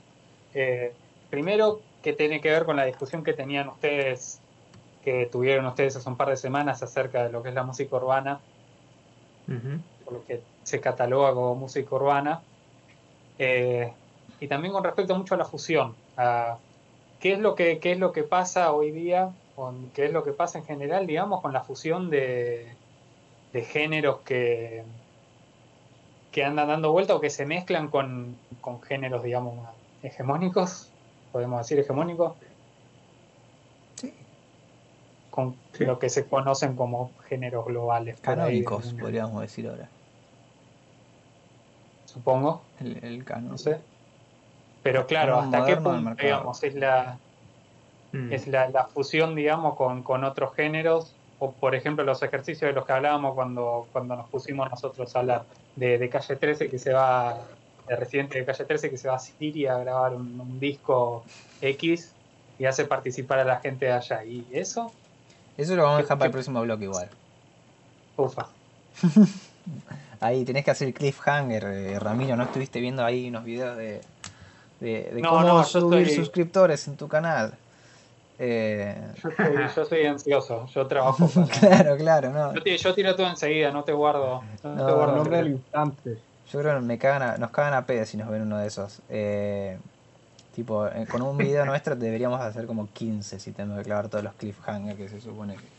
Eh, 0.53 0.91
primero, 1.29 1.79
que 2.01 2.13
tiene 2.13 2.41
que 2.41 2.49
ver 2.49 2.65
con 2.65 2.75
la 2.75 2.85
discusión 2.85 3.23
que 3.23 3.33
tenían 3.33 3.67
ustedes, 3.69 4.39
que 5.03 5.27
tuvieron 5.31 5.65
ustedes 5.67 5.95
hace 5.95 6.09
un 6.09 6.17
par 6.17 6.29
de 6.29 6.37
semanas 6.37 6.81
acerca 6.83 7.23
de 7.23 7.31
lo 7.31 7.43
que 7.43 7.49
es 7.49 7.55
la 7.55 7.63
música 7.63 7.95
urbana, 7.95 8.39
Ujú. 9.47 9.79
Por 10.05 10.13
lo 10.13 10.25
que 10.25 10.41
se 10.63 10.79
cataloga 10.79 11.33
como 11.33 11.55
música 11.55 11.93
urbana. 11.95 12.41
Eh, 13.39 13.91
y 14.39 14.47
también 14.47 14.73
con 14.73 14.83
respecto 14.83 15.15
mucho 15.17 15.35
a 15.35 15.37
la 15.37 15.45
fusión, 15.45 15.95
a 16.15 16.57
qué 17.19 17.33
es 17.33 17.39
lo 17.39 17.55
que, 17.55 17.79
qué 17.79 17.91
es 17.91 17.99
lo 17.99 18.11
que 18.11 18.23
pasa 18.23 18.71
hoy 18.71 18.91
día, 18.91 19.31
con 19.55 19.89
qué 19.89 20.05
es 20.05 20.11
lo 20.13 20.23
que 20.23 20.31
pasa 20.31 20.59
en 20.59 20.65
general, 20.65 21.07
digamos, 21.07 21.41
con 21.41 21.51
la 21.53 21.61
fusión 21.63 22.09
de, 22.09 22.67
de 23.53 23.61
géneros 23.63 24.19
que, 24.19 24.83
que 26.31 26.43
andan 26.43 26.67
dando 26.67 26.91
vuelta 26.91 27.15
o 27.15 27.21
que 27.21 27.29
se 27.29 27.45
mezclan 27.45 27.87
con, 27.87 28.35
con 28.61 28.81
géneros, 28.81 29.23
digamos, 29.23 29.55
hegemónicos, 30.03 30.89
podemos 31.31 31.59
decir 31.59 31.79
hegemónicos, 31.79 32.33
Sí. 33.95 34.13
con 35.31 35.55
Sí. 35.73 35.85
lo 35.85 35.97
que 35.99 36.09
se 36.09 36.25
conocen 36.25 36.75
como 36.75 37.11
géneros 37.29 37.65
globales. 37.65 38.19
Canónicos, 38.19 38.93
podríamos 38.99 39.41
decir 39.41 39.67
ahora. 39.69 39.87
Supongo, 42.15 42.71
El, 42.79 43.03
el 43.03 43.23
canon. 43.25 43.51
no 43.51 43.57
sé. 43.57 43.85
Pero 44.81 45.05
claro, 45.07 45.37
hasta 45.39 45.65
qué 45.65 45.77
punto, 45.77 46.15
digamos, 46.23 46.63
es 46.63 46.75
la, 46.75 47.21
Mm. 48.11 48.31
es 48.31 48.47
la, 48.47 48.69
la 48.69 48.87
fusión, 48.87 49.35
digamos, 49.35 49.75
con, 49.75 50.03
con 50.03 50.23
otros 50.23 50.55
géneros, 50.55 51.19
o 51.37 51.57
por 51.57 51.75
ejemplo 51.75 52.03
los 52.05 52.23
ejercicios 52.23 52.69
de 52.69 52.73
los 52.73 52.85
que 52.85 52.93
hablábamos 52.93 53.33
cuando, 53.35 53.89
cuando 53.91 54.15
nos 54.15 54.29
pusimos 54.29 54.69
nosotros 54.69 55.15
a 55.15 55.19
hablar 55.19 55.47
de, 55.75 55.97
de 55.97 56.09
Calle 56.09 56.37
13 56.37 56.69
que 56.69 56.77
se 56.79 56.93
va, 56.93 57.49
de 57.87 57.95
Residente 57.95 58.39
de 58.39 58.45
Calle 58.45 58.65
13 58.65 58.89
que 58.89 58.97
se 58.97 59.09
va 59.09 59.15
a 59.15 59.19
Siria 59.19 59.75
a 59.75 59.79
grabar 59.79 60.15
un, 60.15 60.39
un 60.39 60.59
disco 60.59 61.25
X 61.59 62.17
y 62.57 62.65
hace 62.65 62.85
participar 62.85 63.39
a 63.39 63.43
la 63.45 63.59
gente 63.59 63.85
de 63.87 63.91
allá. 63.93 64.23
Y 64.25 64.47
eso, 64.53 65.01
Eso 65.57 65.75
lo 65.75 65.83
vamos 65.83 65.99
a 65.99 66.01
dejar 66.03 66.15
¿Qué- 66.17 66.19
para 66.19 66.27
el 66.27 66.31
próximo 66.33 66.61
bloque 66.61 66.85
igual. 66.85 67.09
ufa. 68.17 68.55
Ahí 70.19 70.45
tenés 70.45 70.63
que 70.65 70.71
hacer 70.71 70.93
cliffhanger, 70.93 71.63
eh, 71.65 71.99
Ramiro. 71.99 72.35
¿No 72.35 72.43
estuviste 72.43 72.79
viendo 72.79 73.03
ahí 73.03 73.29
unos 73.29 73.43
videos 73.43 73.77
de, 73.77 74.01
de, 74.79 75.11
de 75.13 75.21
No, 75.21 75.29
cómo 75.29 75.41
no, 75.43 75.63
subir 75.63 76.07
estoy- 76.07 76.15
suscriptores 76.15 76.87
en 76.87 76.95
tu 76.97 77.07
canal? 77.07 77.53
Eh, 78.37 78.97
Yo 79.23 79.29
soy, 79.31 79.55
yo 79.75 79.85
soy 79.85 80.05
ansioso, 80.05 80.65
yo 80.67 80.87
trabajo 80.87 81.25
para... 81.33 81.47
claro, 81.47 81.97
claro, 81.97 82.29
no. 82.33 82.53
Yo, 82.53 82.61
te- 82.63 82.77
yo 82.77 82.93
tiro 82.93 83.15
todo 83.15 83.27
enseguida, 83.27 83.71
no 83.71 83.83
te 83.83 83.93
guardo. 83.93 84.43
No, 84.63 84.75
No, 84.75 84.85
te 84.85 84.91
guardo 84.93 85.15
nombre 85.15 85.37
del 85.37 85.45
el- 85.47 85.51
instante. 85.53 86.17
Yo 86.51 86.59
creo 86.59 86.75
que 86.75 86.81
me 86.85 86.97
cagan 86.97 87.21
a- 87.23 87.37
nos 87.37 87.51
cagan 87.51 87.73
a 87.73 87.85
pedo 87.85 88.05
si 88.05 88.17
nos 88.17 88.29
ven 88.29 88.41
uno 88.41 88.57
de 88.57 88.67
esos. 88.67 89.01
Eh, 89.09 89.77
tipo, 90.53 90.85
eh, 90.87 91.07
con 91.09 91.21
un 91.21 91.37
video 91.37 91.65
nuestro 91.65 91.95
deberíamos 91.95 92.39
hacer 92.41 92.65
como 92.65 92.87
15 92.91 93.39
si 93.39 93.51
tenemos 93.51 93.77
que 93.79 93.85
clavar 93.85 94.09
todos 94.09 94.23
los 94.23 94.33
cliffhangers 94.33 94.97
que 94.97 95.09
se 95.09 95.21
supone 95.21 95.55
que... 95.55 95.74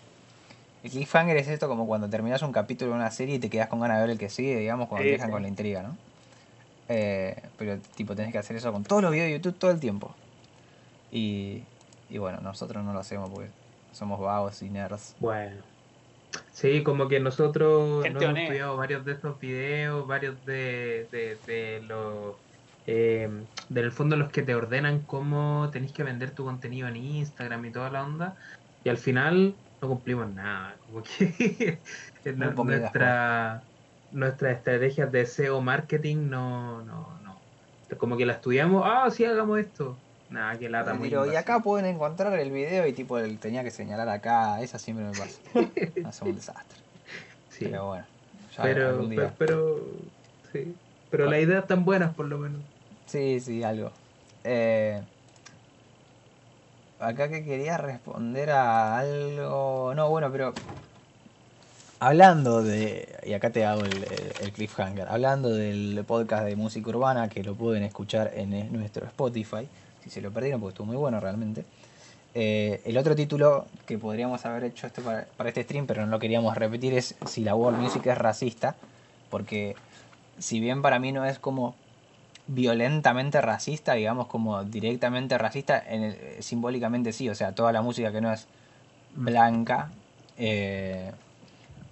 El 0.86 0.92
cliffhanger 0.92 1.36
es 1.36 1.48
esto 1.48 1.66
como 1.66 1.84
cuando 1.84 2.08
terminas 2.08 2.42
un 2.42 2.52
capítulo 2.52 2.92
de 2.92 2.96
una 2.98 3.10
serie 3.10 3.34
y 3.34 3.38
te 3.40 3.50
quedas 3.50 3.66
con 3.66 3.80
ganas 3.80 3.96
de 3.96 4.02
ver 4.02 4.10
el 4.10 4.18
que 4.18 4.28
sigue, 4.28 4.56
digamos, 4.56 4.88
cuando 4.88 5.02
Sí, 5.02 5.08
te 5.08 5.12
dejan 5.14 5.26
sí. 5.28 5.32
con 5.32 5.42
la 5.42 5.48
intriga, 5.48 5.82
¿no? 5.82 5.96
Eh, 6.88 7.42
pero 7.58 7.76
tipo, 7.96 8.14
tenés 8.14 8.30
que 8.30 8.38
hacer 8.38 8.54
eso 8.54 8.70
con 8.72 8.84
todos 8.84 9.02
los 9.02 9.10
videos 9.10 9.26
de 9.26 9.32
YouTube 9.32 9.58
todo 9.58 9.72
el 9.72 9.80
tiempo. 9.80 10.14
Y, 11.10 11.64
y 12.08 12.18
bueno, 12.18 12.38
nosotros 12.40 12.84
no 12.84 12.92
lo 12.92 13.00
hacemos 13.00 13.30
porque 13.30 13.50
somos 13.90 14.20
vagos 14.20 14.62
y 14.62 14.70
nerds. 14.70 15.16
Bueno. 15.18 15.56
Sí, 16.52 16.84
como 16.84 17.08
que 17.08 17.18
nosotros 17.18 18.04
Gente 18.04 18.14
nos 18.14 18.22
hemos 18.22 18.30
honesta. 18.30 18.52
estudiado 18.52 18.76
varios 18.76 19.04
de 19.04 19.12
estos 19.12 19.40
videos, 19.40 20.06
varios 20.06 20.46
de, 20.46 21.08
de, 21.10 21.36
de 21.48 21.82
los... 21.82 22.36
Eh, 22.86 23.28
del 23.68 23.90
fondo 23.90 24.14
los 24.14 24.30
que 24.30 24.42
te 24.42 24.54
ordenan 24.54 25.00
cómo 25.00 25.68
tenés 25.72 25.90
que 25.90 26.04
vender 26.04 26.30
tu 26.30 26.44
contenido 26.44 26.86
en 26.86 26.94
Instagram 26.94 27.64
y 27.64 27.72
toda 27.72 27.90
la 27.90 28.04
onda. 28.04 28.36
Y 28.84 28.88
al 28.88 28.98
final 28.98 29.56
no 29.80 29.88
cumplimos 29.88 30.28
nada. 30.28 30.76
Como 30.86 31.02
que 31.02 31.78
poquitas 32.24 32.80
nuestra, 32.80 33.62
nuestras 34.12 34.56
estrategias 34.56 35.10
de 35.12 35.26
SEO 35.26 35.60
marketing 35.60 36.28
no, 36.28 36.82
no, 36.82 37.08
no. 37.22 37.36
Como 37.98 38.16
que 38.16 38.26
la 38.26 38.34
estudiamos, 38.34 38.82
ah, 38.84 39.08
sí, 39.10 39.24
hagamos 39.24 39.58
esto. 39.60 39.96
Nada, 40.28 40.58
que 40.58 40.68
lata 40.68 40.94
muy 40.94 41.08
Pero, 41.08 41.32
y 41.32 41.36
acá 41.36 41.60
pueden 41.60 41.86
encontrar 41.86 42.36
el 42.38 42.50
video 42.50 42.86
y 42.86 42.92
tipo, 42.92 43.16
el, 43.18 43.38
tenía 43.38 43.62
que 43.62 43.70
señalar 43.70 44.08
acá, 44.08 44.60
esa 44.60 44.78
siempre 44.78 45.04
me 45.04 45.12
pasa. 45.12 45.38
Hace 46.08 46.24
un 46.24 46.34
desastre. 46.34 46.78
Sí. 47.50 47.66
Pero 47.66 47.86
bueno, 47.86 48.06
ya 48.56 48.62
pero, 48.62 49.08
pero, 49.08 49.32
pero, 49.38 49.80
sí. 50.52 50.74
Pero 51.10 51.30
las 51.30 51.40
ideas 51.40 51.62
están 51.62 51.84
buenas 51.84 52.12
por 52.14 52.26
lo 52.26 52.38
menos. 52.38 52.60
Sí, 53.06 53.38
sí, 53.38 53.62
algo. 53.62 53.92
Eh, 54.42 55.00
acá 57.00 57.28
que 57.28 57.44
quería 57.44 57.76
responder 57.76 58.50
a 58.50 58.98
algo. 58.98 59.92
No, 59.94 60.08
bueno, 60.10 60.30
pero. 60.30 60.52
Hablando 61.98 62.62
de. 62.62 63.08
Y 63.24 63.32
acá 63.32 63.50
te 63.50 63.64
hago 63.64 63.82
el, 63.82 64.04
el- 64.42 64.52
cliffhanger. 64.52 65.08
Hablando 65.08 65.48
del 65.48 66.04
podcast 66.06 66.44
de 66.44 66.54
música 66.56 66.90
urbana, 66.90 67.28
que 67.28 67.42
lo 67.42 67.54
pueden 67.54 67.82
escuchar 67.82 68.32
en 68.34 68.52
eh, 68.52 68.68
nuestro 68.70 69.06
Spotify. 69.06 69.66
Si 70.04 70.10
se 70.10 70.20
lo 70.20 70.30
perdieron, 70.30 70.60
porque 70.60 70.72
estuvo 70.74 70.86
muy 70.86 70.96
bueno 70.96 71.18
realmente. 71.20 71.64
Eh, 72.34 72.82
el 72.84 72.98
otro 72.98 73.16
título 73.16 73.66
que 73.86 73.96
podríamos 73.96 74.44
haber 74.44 74.64
hecho 74.64 74.86
este 74.86 75.00
para, 75.00 75.26
para 75.38 75.48
este 75.48 75.62
stream, 75.62 75.86
pero 75.86 76.04
no 76.04 76.10
lo 76.10 76.18
queríamos 76.18 76.54
repetir, 76.54 76.92
es 76.92 77.14
si 77.26 77.42
la 77.42 77.54
world 77.54 77.78
music 77.78 78.04
es 78.06 78.18
racista. 78.18 78.76
Porque 79.30 79.74
si 80.38 80.60
bien 80.60 80.82
para 80.82 80.98
mí 80.98 81.12
no 81.12 81.24
es 81.24 81.38
como 81.38 81.74
violentamente 82.48 83.40
racista, 83.40 83.94
digamos 83.94 84.28
como 84.28 84.62
directamente 84.64 85.36
racista, 85.38 85.82
en 85.86 86.02
el- 86.04 86.14
eh, 86.14 86.36
simbólicamente 86.42 87.12
sí, 87.12 87.28
o 87.28 87.34
sea, 87.34 87.54
toda 87.54 87.72
la 87.72 87.82
música 87.82 88.12
que 88.12 88.20
no 88.20 88.32
es 88.32 88.46
blanca 89.14 89.90
eh, 90.38 91.12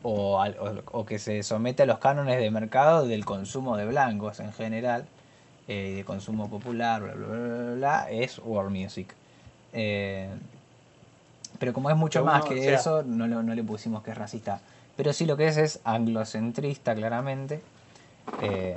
o, 0.03 0.41
al- 0.41 0.57
o- 0.61 0.99
o 1.01 1.07
que 1.07 1.19
se 1.19 1.43
somete 1.43 1.85
a 1.85 1.87
los 1.87 1.99
cánones 1.99 2.39
de 2.39 2.51
mercado 2.51 3.07
del 3.07 3.25
consumo 3.25 3.77
de 3.79 3.87
blancos 3.87 4.39
en 4.41 4.53
general, 4.53 5.07
eh, 5.67 5.95
de 5.97 6.05
consumo 6.05 6.49
popular, 6.51 7.03
bla, 7.03 7.15
bla, 7.15 7.75
bla, 7.75 8.11
es 8.11 8.39
world 8.39 8.71
music. 8.71 9.15
Eh, 9.73 10.29
pero 11.59 11.73
como 11.73 11.89
es 11.89 11.97
mucho 11.97 12.21
Pero 12.21 12.27
más 12.27 12.45
uno, 12.45 12.55
que 12.55 12.61
o 12.61 12.63
sea- 12.63 12.75
eso, 12.75 13.03
no, 13.03 13.27
le 13.55 13.63
pusimos 13.65 14.03
que 14.03 14.11
es 14.11 14.19
racista. 14.19 14.61
Pero 14.97 15.13
sí 15.13 15.25
lo 15.25 15.37
que 15.37 15.47
es 15.49 15.57
es 15.57 15.81
anglocentrista, 15.85 16.95
claramente. 16.95 17.63
Eh, 18.43 18.77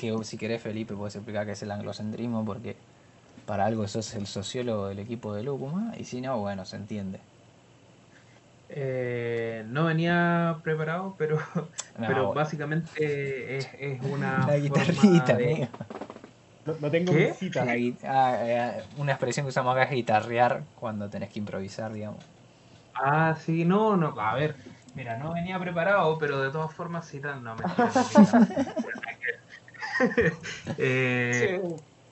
que 0.00 0.24
si 0.24 0.38
querés, 0.38 0.62
Felipe, 0.62 0.94
puedes 0.96 1.16
explicar 1.16 1.46
qué 1.46 1.52
es 1.52 1.62
el 1.62 1.70
anglocentrismo, 1.70 2.44
porque 2.44 2.82
para 3.44 3.66
algo 3.66 3.88
sos 3.88 4.14
el 4.14 4.26
sociólogo 4.28 4.88
del 4.88 5.00
equipo 5.00 5.34
de 5.34 5.44
Lúcuma, 5.44 5.94
y 5.98 6.04
si 6.06 6.20
no, 6.22 6.38
bueno, 6.40 6.64
se 6.66 6.76
entiende. 6.76 7.28
Eh, 8.68 9.64
no 9.66 9.86
venía 9.86 10.60
preparado, 10.62 11.16
pero, 11.16 11.38
No, 11.94 12.04
pero 12.04 12.28
bueno. 12.28 12.32
básicamente 12.32 13.58
es, 13.60 13.68
es 13.74 14.02
una 14.02 14.46
La 14.46 14.56
guitarrita, 14.58 15.36
de-. 15.36 15.68
No, 16.64 16.78
no 16.78 16.90
tengo 16.90 17.12
¿Qué? 17.12 17.16
visita. 17.16 17.66
La 17.66 17.76
gui- 17.76 17.98
ah, 18.04 18.38
eh, 18.82 18.88
una 18.94 19.12
expresión 19.12 19.44
que 19.46 19.50
usamos 19.50 19.72
acá 19.74 19.84
es 19.84 19.90
guitarrear 19.90 20.70
cuando 20.74 21.10
tenés 21.10 21.30
que 21.32 21.38
improvisar, 21.40 21.92
digamos. 21.92 22.26
Ah, 22.92 23.34
sí, 23.34 23.64
no, 23.64 23.96
no, 23.96 24.08
a 24.20 24.34
ver, 24.34 24.58
mira, 24.92 25.16
no 25.16 25.32
venía 25.32 25.58
preparado, 25.58 26.18
pero 26.18 26.40
de 26.40 26.50
todas 26.50 26.74
formas 26.74 27.06
sí, 27.06 27.20
tan- 27.20 27.42
no, 27.42 27.56
mentira. 27.56 27.92
Eh, 30.76 31.60
Sí. 31.60 31.62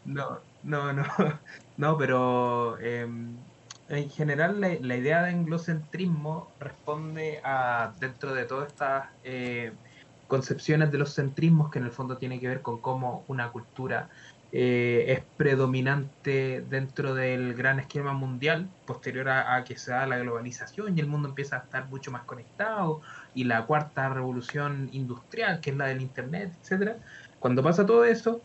No, 0.05 0.47
no, 0.63 0.93
no, 0.93 1.05
no, 1.77 1.99
pero 1.99 2.79
em, 2.81 3.45
en 3.89 4.11
general 4.11 4.61
la, 4.61 4.69
la 4.81 4.97
idea 4.97 5.23
de 5.23 5.31
anglocentrismo 5.31 6.55
responde 6.59 7.41
a, 7.45 7.95
dentro 7.99 8.33
de 8.35 8.47
todas 8.47 8.69
estas 8.71 9.09
eh, 9.23 9.79
concepciones 10.27 10.91
de 10.93 10.99
los 10.99 11.15
centrismos, 11.15 11.71
que 11.71 11.79
en 11.79 11.85
el 11.87 11.93
fondo 11.93 12.17
tiene 12.19 12.41
que 12.41 12.49
ver 12.49 12.63
con 12.63 12.81
cómo 12.81 13.25
una 13.29 13.51
cultura 13.53 14.09
eh, 14.51 15.05
es 15.09 15.27
predominante 15.37 16.63
dentro 16.63 17.15
del 17.15 17.55
gran 17.55 17.81
esquema 17.81 18.13
mundial, 18.15 18.73
posterior 18.85 19.29
a, 19.29 19.57
a 19.57 19.65
que 19.65 19.77
se 19.77 19.91
da 19.93 20.07
la 20.07 20.19
globalización 20.19 20.97
y 20.97 21.01
el 21.01 21.07
mundo 21.09 21.29
empieza 21.29 21.57
a 21.57 21.61
estar 21.65 21.89
mucho 21.89 22.11
más 22.11 22.25
conectado, 22.25 23.01
y 23.35 23.45
la 23.45 23.67
cuarta 23.67 24.09
revolución 24.09 24.89
industrial, 24.93 25.61
que 25.61 25.71
es 25.71 25.77
la 25.77 25.87
del 25.89 26.01
Internet, 26.03 26.55
etcétera. 26.63 27.01
Cuando 27.41 27.63
pasa 27.63 27.87
todo 27.87 28.05
eso, 28.05 28.41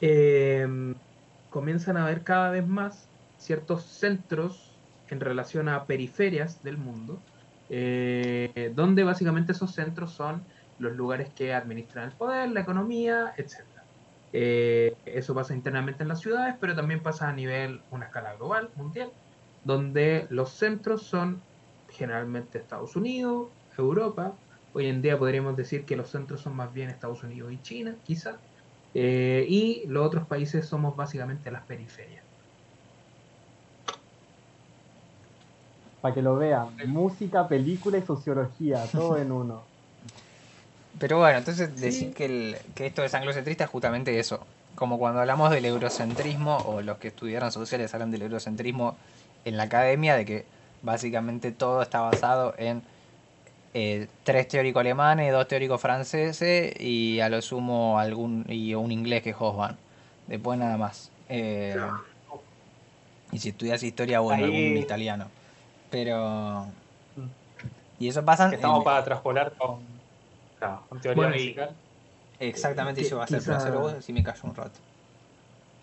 eh, 0.00 0.94
comienzan 1.50 1.96
a 1.96 2.04
haber 2.04 2.22
cada 2.22 2.50
vez 2.50 2.66
más 2.66 3.06
ciertos 3.38 3.82
centros 3.84 4.70
en 5.08 5.20
relación 5.20 5.68
a 5.68 5.84
periferias 5.84 6.62
del 6.62 6.78
mundo, 6.78 7.18
eh, 7.68 8.72
donde 8.74 9.04
básicamente 9.04 9.52
esos 9.52 9.72
centros 9.72 10.12
son 10.12 10.42
los 10.78 10.96
lugares 10.96 11.28
que 11.34 11.52
administran 11.52 12.06
el 12.06 12.12
poder, 12.12 12.50
la 12.50 12.60
economía, 12.60 13.34
etc. 13.36 13.64
Eh, 14.32 14.96
eso 15.04 15.34
pasa 15.34 15.54
internamente 15.54 16.02
en 16.02 16.08
las 16.08 16.20
ciudades, 16.20 16.54
pero 16.60 16.74
también 16.74 17.02
pasa 17.02 17.28
a 17.28 17.32
nivel, 17.32 17.82
una 17.90 18.06
escala 18.06 18.34
global, 18.36 18.70
mundial, 18.76 19.10
donde 19.64 20.26
los 20.30 20.50
centros 20.50 21.02
son 21.02 21.42
generalmente 21.88 22.58
Estados 22.58 22.96
Unidos, 22.96 23.48
Europa. 23.76 24.32
Hoy 24.72 24.86
en 24.86 25.02
día 25.02 25.18
podríamos 25.18 25.56
decir 25.56 25.84
que 25.84 25.96
los 25.96 26.10
centros 26.10 26.40
son 26.42 26.54
más 26.54 26.72
bien 26.72 26.90
Estados 26.90 27.22
Unidos 27.24 27.52
y 27.52 27.60
China, 27.60 27.96
quizá. 28.04 28.40
Eh, 28.94 29.44
y 29.48 29.84
los 29.86 30.06
otros 30.06 30.26
países 30.26 30.66
somos 30.68 30.96
básicamente 30.96 31.50
las 31.50 31.64
periferias. 31.66 32.24
Para 36.00 36.14
que 36.14 36.22
lo 36.22 36.36
vean. 36.36 36.76
Música, 36.86 37.46
película 37.46 37.98
y 37.98 38.02
sociología, 38.02 38.84
todo 38.92 39.16
en 39.18 39.32
uno. 39.32 39.66
Pero 40.98 41.18
bueno, 41.18 41.38
entonces 41.38 41.70
Sí. 41.76 41.82
decir 41.82 42.14
que, 42.14 42.24
el- 42.24 42.56
que 42.74 42.86
esto 42.86 43.04
es 43.04 43.14
anglocentrista 43.14 43.64
es 43.64 43.70
justamente 43.70 44.18
eso. 44.18 44.46
Como 44.74 44.98
cuando 44.98 45.20
hablamos 45.20 45.50
del 45.50 45.64
eurocentrismo, 45.64 46.58
o 46.58 46.80
los 46.80 46.98
que 46.98 47.08
estudiaron 47.08 47.50
sociales 47.52 47.92
hablan 47.92 48.10
del 48.10 48.22
eurocentrismo 48.22 48.96
en 49.44 49.56
la 49.56 49.64
academia, 49.64 50.14
de 50.16 50.24
que 50.24 50.46
básicamente 50.82 51.52
todo 51.52 51.82
está 51.82 52.00
basado 52.00 52.54
en 52.56 52.82
eh, 53.74 54.08
tres 54.24 54.48
teóricos 54.48 54.80
alemanes, 54.80 55.32
dos 55.32 55.46
teóricos 55.48 55.80
franceses 55.80 56.72
y 56.80 57.20
a 57.20 57.28
lo 57.28 57.40
sumo 57.42 57.98
algún 57.98 58.44
y 58.48 58.74
un 58.74 58.90
inglés 58.92 59.22
que 59.22 59.30
es 59.30 59.36
Hobsbawm. 59.36 59.76
Después 60.26 60.58
nada 60.58 60.76
más. 60.76 61.10
Eh, 61.28 61.76
y 63.32 63.38
si 63.38 63.50
estudias 63.50 63.82
historia, 63.82 64.20
bueno, 64.20 64.44
Ahí- 64.44 64.66
algún 64.66 64.76
italiano. 64.82 65.26
Pero... 65.90 66.66
Y 67.98 68.08
eso 68.08 68.24
pasa 68.24 68.48
Que 68.48 68.56
estamos 68.56 68.78
en- 68.78 68.84
para 68.84 69.04
traspolar 69.04 69.52
con, 69.58 69.80
con 70.88 71.00
teoría 71.00 71.22
Bueno, 71.22 71.36
y- 71.36 71.40
musical. 71.40 71.70
Exactamente 72.38 73.02
que 73.02 73.06
eso 73.06 73.18
va 73.18 73.24
a 73.24 73.26
ser, 73.26 73.42
pero 73.44 73.98
y 74.06 74.12
me 74.14 74.22
callo 74.22 74.40
un 74.44 74.54
rato. 74.54 74.78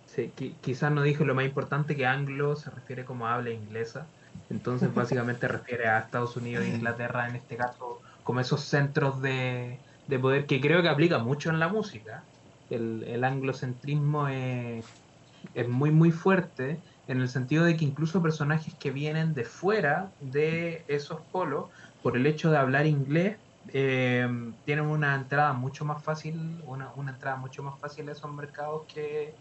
Sí, 0.07 0.31
qui- 0.35 0.53
quizás 0.61 0.91
no 0.91 1.03
dijo 1.03 1.23
lo 1.23 1.35
más 1.35 1.45
importante 1.45 1.95
que 1.95 2.07
anglo 2.07 2.55
se 2.55 2.71
refiere 2.71 3.05
como 3.05 3.27
habla 3.27 3.51
inglesa. 3.51 4.07
Entonces 4.49 4.93
básicamente 4.93 5.47
refiere 5.47 5.87
a 5.87 5.99
Estados 5.99 6.37
Unidos 6.37 6.65
e 6.65 6.69
Inglaterra 6.69 7.27
en 7.27 7.35
este 7.35 7.57
caso 7.57 8.01
como 8.23 8.39
esos 8.39 8.61
centros 8.61 9.21
de, 9.21 9.79
de 10.07 10.19
poder 10.19 10.45
que 10.45 10.61
creo 10.61 10.81
que 10.81 10.89
aplica 10.89 11.19
mucho 11.19 11.49
en 11.49 11.59
la 11.59 11.67
música. 11.67 12.23
El, 12.69 13.03
el 13.03 13.23
anglocentrismo 13.23 14.27
es, 14.27 14.85
es 15.53 15.67
muy 15.69 15.91
muy 15.91 16.11
fuerte 16.11 16.81
en 17.07 17.21
el 17.21 17.29
sentido 17.29 17.63
de 17.63 17.77
que 17.77 17.85
incluso 17.85 18.21
personajes 18.21 18.73
que 18.75 18.91
vienen 18.91 19.33
de 19.33 19.45
fuera 19.45 20.11
de 20.19 20.83
esos 20.87 21.21
polos, 21.31 21.69
por 22.01 22.17
el 22.17 22.25
hecho 22.25 22.51
de 22.51 22.57
hablar 22.57 22.85
inglés, 22.85 23.37
eh, 23.69 24.27
tienen 24.65 24.85
una 24.85 25.15
entrada 25.15 25.53
mucho 25.53 25.85
más 25.85 26.03
fácil, 26.03 26.61
una, 26.65 26.91
una 26.95 27.11
entrada 27.11 27.37
mucho 27.37 27.63
más 27.63 27.79
fácil 27.79 28.09
a 28.09 28.11
esos 28.13 28.31
mercados 28.33 28.85
que, 28.93 29.39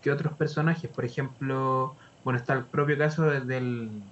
que 0.00 0.10
otros 0.10 0.34
personajes. 0.34 0.90
Por 0.90 1.04
ejemplo, 1.04 1.96
bueno, 2.22 2.38
está 2.38 2.52
el 2.54 2.66
propio 2.66 2.98
caso 2.98 3.24
de, 3.24 3.40
del, 3.40 4.02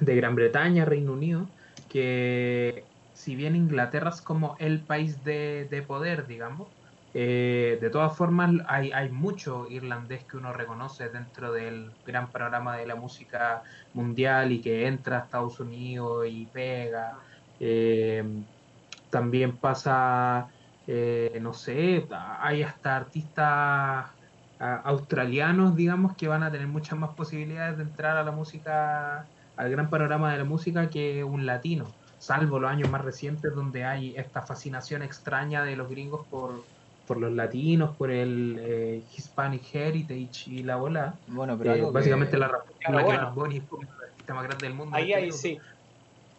de 0.00 0.16
Gran 0.16 0.34
Bretaña, 0.34 0.84
Reino 0.84 1.12
Unido, 1.12 1.54
que 1.88 2.90
si 3.12 3.36
bien 3.36 3.56
Inglaterra 3.56 4.10
es 4.10 4.22
como 4.22 4.56
el 4.58 4.86
país 4.86 5.22
de, 5.22 5.66
de 5.70 5.82
poder, 5.82 6.26
digamos, 6.26 6.74
eh, 7.12 7.78
de 7.80 7.90
todas 7.90 8.16
formas 8.16 8.52
hay, 8.68 8.92
hay 8.92 9.10
mucho 9.10 9.66
irlandés 9.68 10.26
que 10.26 10.36
uno 10.36 10.52
reconoce 10.52 11.08
dentro 11.10 11.52
del 11.52 11.96
gran 12.04 12.30
panorama 12.32 12.76
de 12.76 12.86
la 12.86 12.94
música 12.96 13.62
mundial 13.92 14.52
y 14.52 14.60
que 14.60 14.86
entra 14.86 15.18
a 15.18 15.24
Estados 15.24 15.58
Unidos 15.60 16.26
y 16.28 16.46
pega. 16.48 17.18
Eh, 17.58 18.24
también 19.10 19.58
pasa, 19.60 20.48
eh, 20.86 21.38
no 21.40 21.52
sé, 21.52 22.06
hay 22.10 22.62
hasta 22.62 22.96
artistas 22.96 23.46
a- 24.58 24.76
australianos, 24.84 25.74
digamos, 25.76 26.14
que 26.16 26.28
van 26.28 26.42
a 26.42 26.50
tener 26.52 26.68
muchas 26.68 26.98
más 26.98 27.10
posibilidades 27.16 27.76
de 27.78 27.84
entrar 27.84 28.16
a 28.16 28.24
la 28.24 28.32
música, 28.32 29.30
al 29.60 29.70
gran 29.70 29.90
panorama 29.90 30.32
de 30.32 30.38
la 30.38 30.44
música 30.44 30.88
que 30.88 31.22
un 31.22 31.44
latino, 31.44 31.84
salvo 32.18 32.58
los 32.58 32.70
años 32.70 32.88
más 32.90 33.02
recientes 33.04 33.54
donde 33.54 33.84
hay 33.84 34.14
esta 34.16 34.42
fascinación 34.42 35.02
extraña 35.02 35.62
de 35.64 35.76
los 35.76 35.88
gringos 35.90 36.26
por, 36.28 36.64
por 37.06 37.18
los 37.18 37.30
latinos, 37.32 37.94
por 37.96 38.10
el 38.10 38.58
eh, 38.58 39.04
Hispanic 39.14 39.74
Heritage 39.74 40.50
y 40.50 40.62
la 40.62 40.76
bola. 40.76 41.18
Bueno, 41.26 41.58
pero 41.58 41.72
Eh, 41.72 41.74
algo 41.74 41.92
básicamente 41.92 42.32
que, 42.32 42.38
la 42.38 42.48
razón 42.48 42.74
por 42.86 42.94
la 42.94 43.02
bueno. 43.02 43.20
Bad 43.26 43.34
Bunny 43.34 43.56
es 43.58 43.68
como 43.68 43.82
el 43.82 43.88
artista 44.08 44.34
más 44.34 44.44
grande 44.44 44.66
del 44.66 44.74
mundo. 44.74 44.96
Ahí, 44.96 45.12
este 45.12 45.24
ahí 45.24 45.32
sí. 45.32 45.58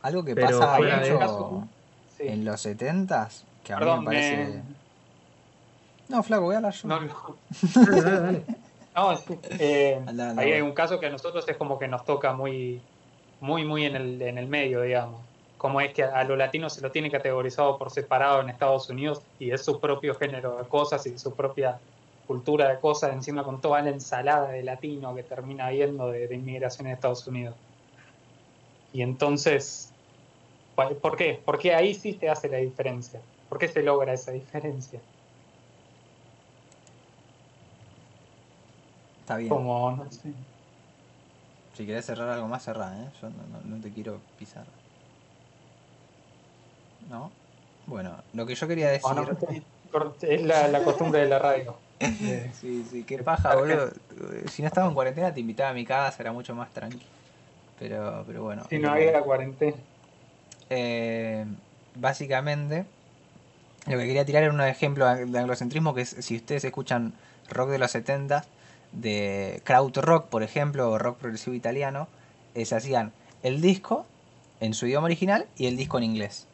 algo 0.01 0.25
que 0.25 0.33
Pero 0.33 0.59
pasa 0.59 0.79
mucho 0.79 1.69
sí. 2.07 2.23
en 2.27 2.43
los 2.43 2.65
70s, 2.65 3.45
que 3.63 3.73
a 3.73 3.79
mí 3.79 3.85
me 3.99 4.05
parece... 4.05 4.37
me- 4.37 4.75
No, 6.09 6.23
flaco, 6.23 6.43
voy 6.45 6.55
a 6.55 6.57
hablar 6.57 6.73
yo. 6.73 6.89
no, 6.89 7.01
no. 7.01 7.37
Dale, 7.85 8.01
dale, 8.01 8.19
dale. 8.21 8.45
Eh, 9.59 10.03
anda, 10.07 10.33
ahí 10.41 10.51
hay 10.51 10.61
un 10.61 10.73
caso 10.73 10.99
que 10.99 11.05
a 11.05 11.09
nosotros 11.09 11.47
es 11.47 11.57
como 11.57 11.79
que 11.79 11.87
nos 11.87 12.03
toca 12.03 12.33
muy, 12.33 12.83
muy, 13.41 13.65
muy 13.65 13.85
en 13.85 13.95
el, 13.95 14.21
en 14.21 14.37
el 14.37 14.47
medio, 14.47 14.81
digamos. 14.81 15.19
Como 15.57 15.81
es 15.81 15.93
que 15.93 16.03
a 16.03 16.23
los 16.23 16.37
latinos 16.37 16.73
se 16.73 16.81
lo 16.81 16.91
tiene 16.91 17.11
categorizado 17.11 17.77
por 17.77 17.91
separado 17.91 18.41
en 18.41 18.49
Estados 18.49 18.89
Unidos 18.89 19.21
y 19.37 19.51
es 19.51 19.63
su 19.63 19.79
propio 19.79 20.15
género 20.15 20.57
de 20.57 20.67
cosas 20.67 21.05
y 21.05 21.17
su 21.17 21.35
propia 21.35 21.79
cultura 22.25 22.69
de 22.69 22.79
cosas, 22.79 23.11
encima 23.11 23.43
con 23.43 23.59
toda 23.59 23.81
la 23.81 23.89
ensalada 23.89 24.49
de 24.49 24.63
latino 24.63 25.13
que 25.13 25.23
termina 25.23 25.67
habiendo 25.67 26.09
de, 26.09 26.27
de 26.27 26.35
inmigración 26.35 26.87
en 26.87 26.93
Estados 26.93 27.27
Unidos. 27.27 27.55
Y 28.93 29.01
entonces, 29.01 29.91
¿por 30.75 31.15
qué? 31.15 31.41
¿Por 31.43 31.57
qué 31.59 31.73
ahí 31.73 31.93
sí 31.93 32.13
te 32.13 32.29
hace 32.29 32.47
la 32.47 32.57
diferencia? 32.57 33.21
¿Por 33.49 33.57
qué 33.57 33.67
se 33.67 33.83
logra 33.83 34.13
esa 34.13 34.31
diferencia? 34.31 35.01
Está 39.21 39.37
bien. 39.37 39.49
Como, 39.49 39.91
no 39.91 40.11
sé. 40.11 40.33
Si 41.81 41.87
querés 41.87 42.05
cerrar 42.05 42.29
algo 42.29 42.47
más, 42.47 42.63
cerrá, 42.63 42.95
¿eh? 42.95 43.09
Yo 43.19 43.31
no, 43.31 43.41
no- 43.47 43.61
no 43.63 43.81
te 43.81 43.91
quiero 43.91 44.21
pisar. 44.37 44.67
¿No? 47.09 47.31
Bueno, 47.87 48.23
lo 48.33 48.45
que 48.45 48.53
yo 48.53 48.67
quería 48.67 48.91
decir... 48.91 49.09
Oh, 49.09 49.15
no, 49.15 49.27
es 50.21 50.41
la, 50.43 50.67
la 50.67 50.83
costumbre 50.83 51.21
de 51.21 51.25
la 51.27 51.39
radio. 51.39 51.79
Eh, 52.03 52.51
Sí, 52.53 52.83
sí, 52.83 53.03
qué 53.03 53.23
paja, 53.23 53.55
boludo. 53.55 53.89
Si 54.47 54.61
no 54.61 54.67
estaba 54.67 54.87
en 54.87 54.93
cuarentena 54.93 55.33
te 55.33 55.39
invitaba 55.39 55.71
a 55.71 55.73
mi 55.73 55.83
casa, 55.83 56.21
era 56.21 56.31
mucho 56.31 56.53
más 56.53 56.71
tranqui. 56.71 57.03
Pero, 57.79 58.23
pero 58.27 58.43
bueno. 58.43 58.63
Si 58.69 58.77
no 58.77 58.91
había 58.91 59.19
cuarentena. 59.23 59.77
Eh, 60.69 61.47
básicamente, 61.95 62.85
lo 63.87 63.97
que 63.97 64.05
quería 64.05 64.23
tirar 64.25 64.43
era 64.43 64.53
un 64.53 64.61
ejemplo 64.61 65.05
de 65.15 65.39
anglocentrismo 65.39 65.95
que 65.95 66.01
es 66.01 66.09
si 66.09 66.35
ustedes 66.35 66.63
escuchan 66.63 67.15
rock 67.49 67.69
de 67.71 67.79
los 67.79 67.89
70 67.89 68.45
de 68.91 69.61
krautrock, 69.63 70.27
por 70.27 70.43
ejemplo, 70.43 70.89
o 70.91 70.97
rock 70.97 71.17
progresivo 71.17 71.55
italiano, 71.55 72.07
eh, 72.55 72.65
se 72.65 72.75
hacían 72.75 73.13
el 73.43 73.61
disco 73.61 74.05
en 74.59 74.73
su 74.73 74.85
idioma 74.87 75.05
original 75.05 75.47
y 75.57 75.67
el 75.67 75.77
disco 75.77 75.97
en 75.97 76.03
inglés. 76.03 76.47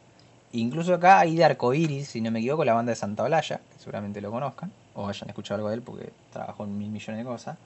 Incluso 0.52 0.94
acá 0.94 1.18
hay 1.20 1.36
de 1.36 1.44
Arcoiris, 1.44 2.08
si 2.08 2.20
no 2.20 2.30
me 2.30 2.38
equivoco, 2.38 2.64
la 2.64 2.72
banda 2.74 2.90
de 2.90 2.96
Santa 2.96 3.22
Olalla, 3.24 3.58
que 3.58 3.78
seguramente 3.78 4.20
lo 4.20 4.30
conozcan, 4.30 4.72
o 4.94 5.08
hayan 5.08 5.28
escuchado 5.28 5.56
algo 5.56 5.68
de 5.68 5.74
él 5.76 5.82
porque 5.82 6.12
trabajó 6.32 6.64
en 6.64 6.78
mil 6.78 6.90
millones 6.90 7.24
de 7.24 7.30
cosas. 7.30 7.58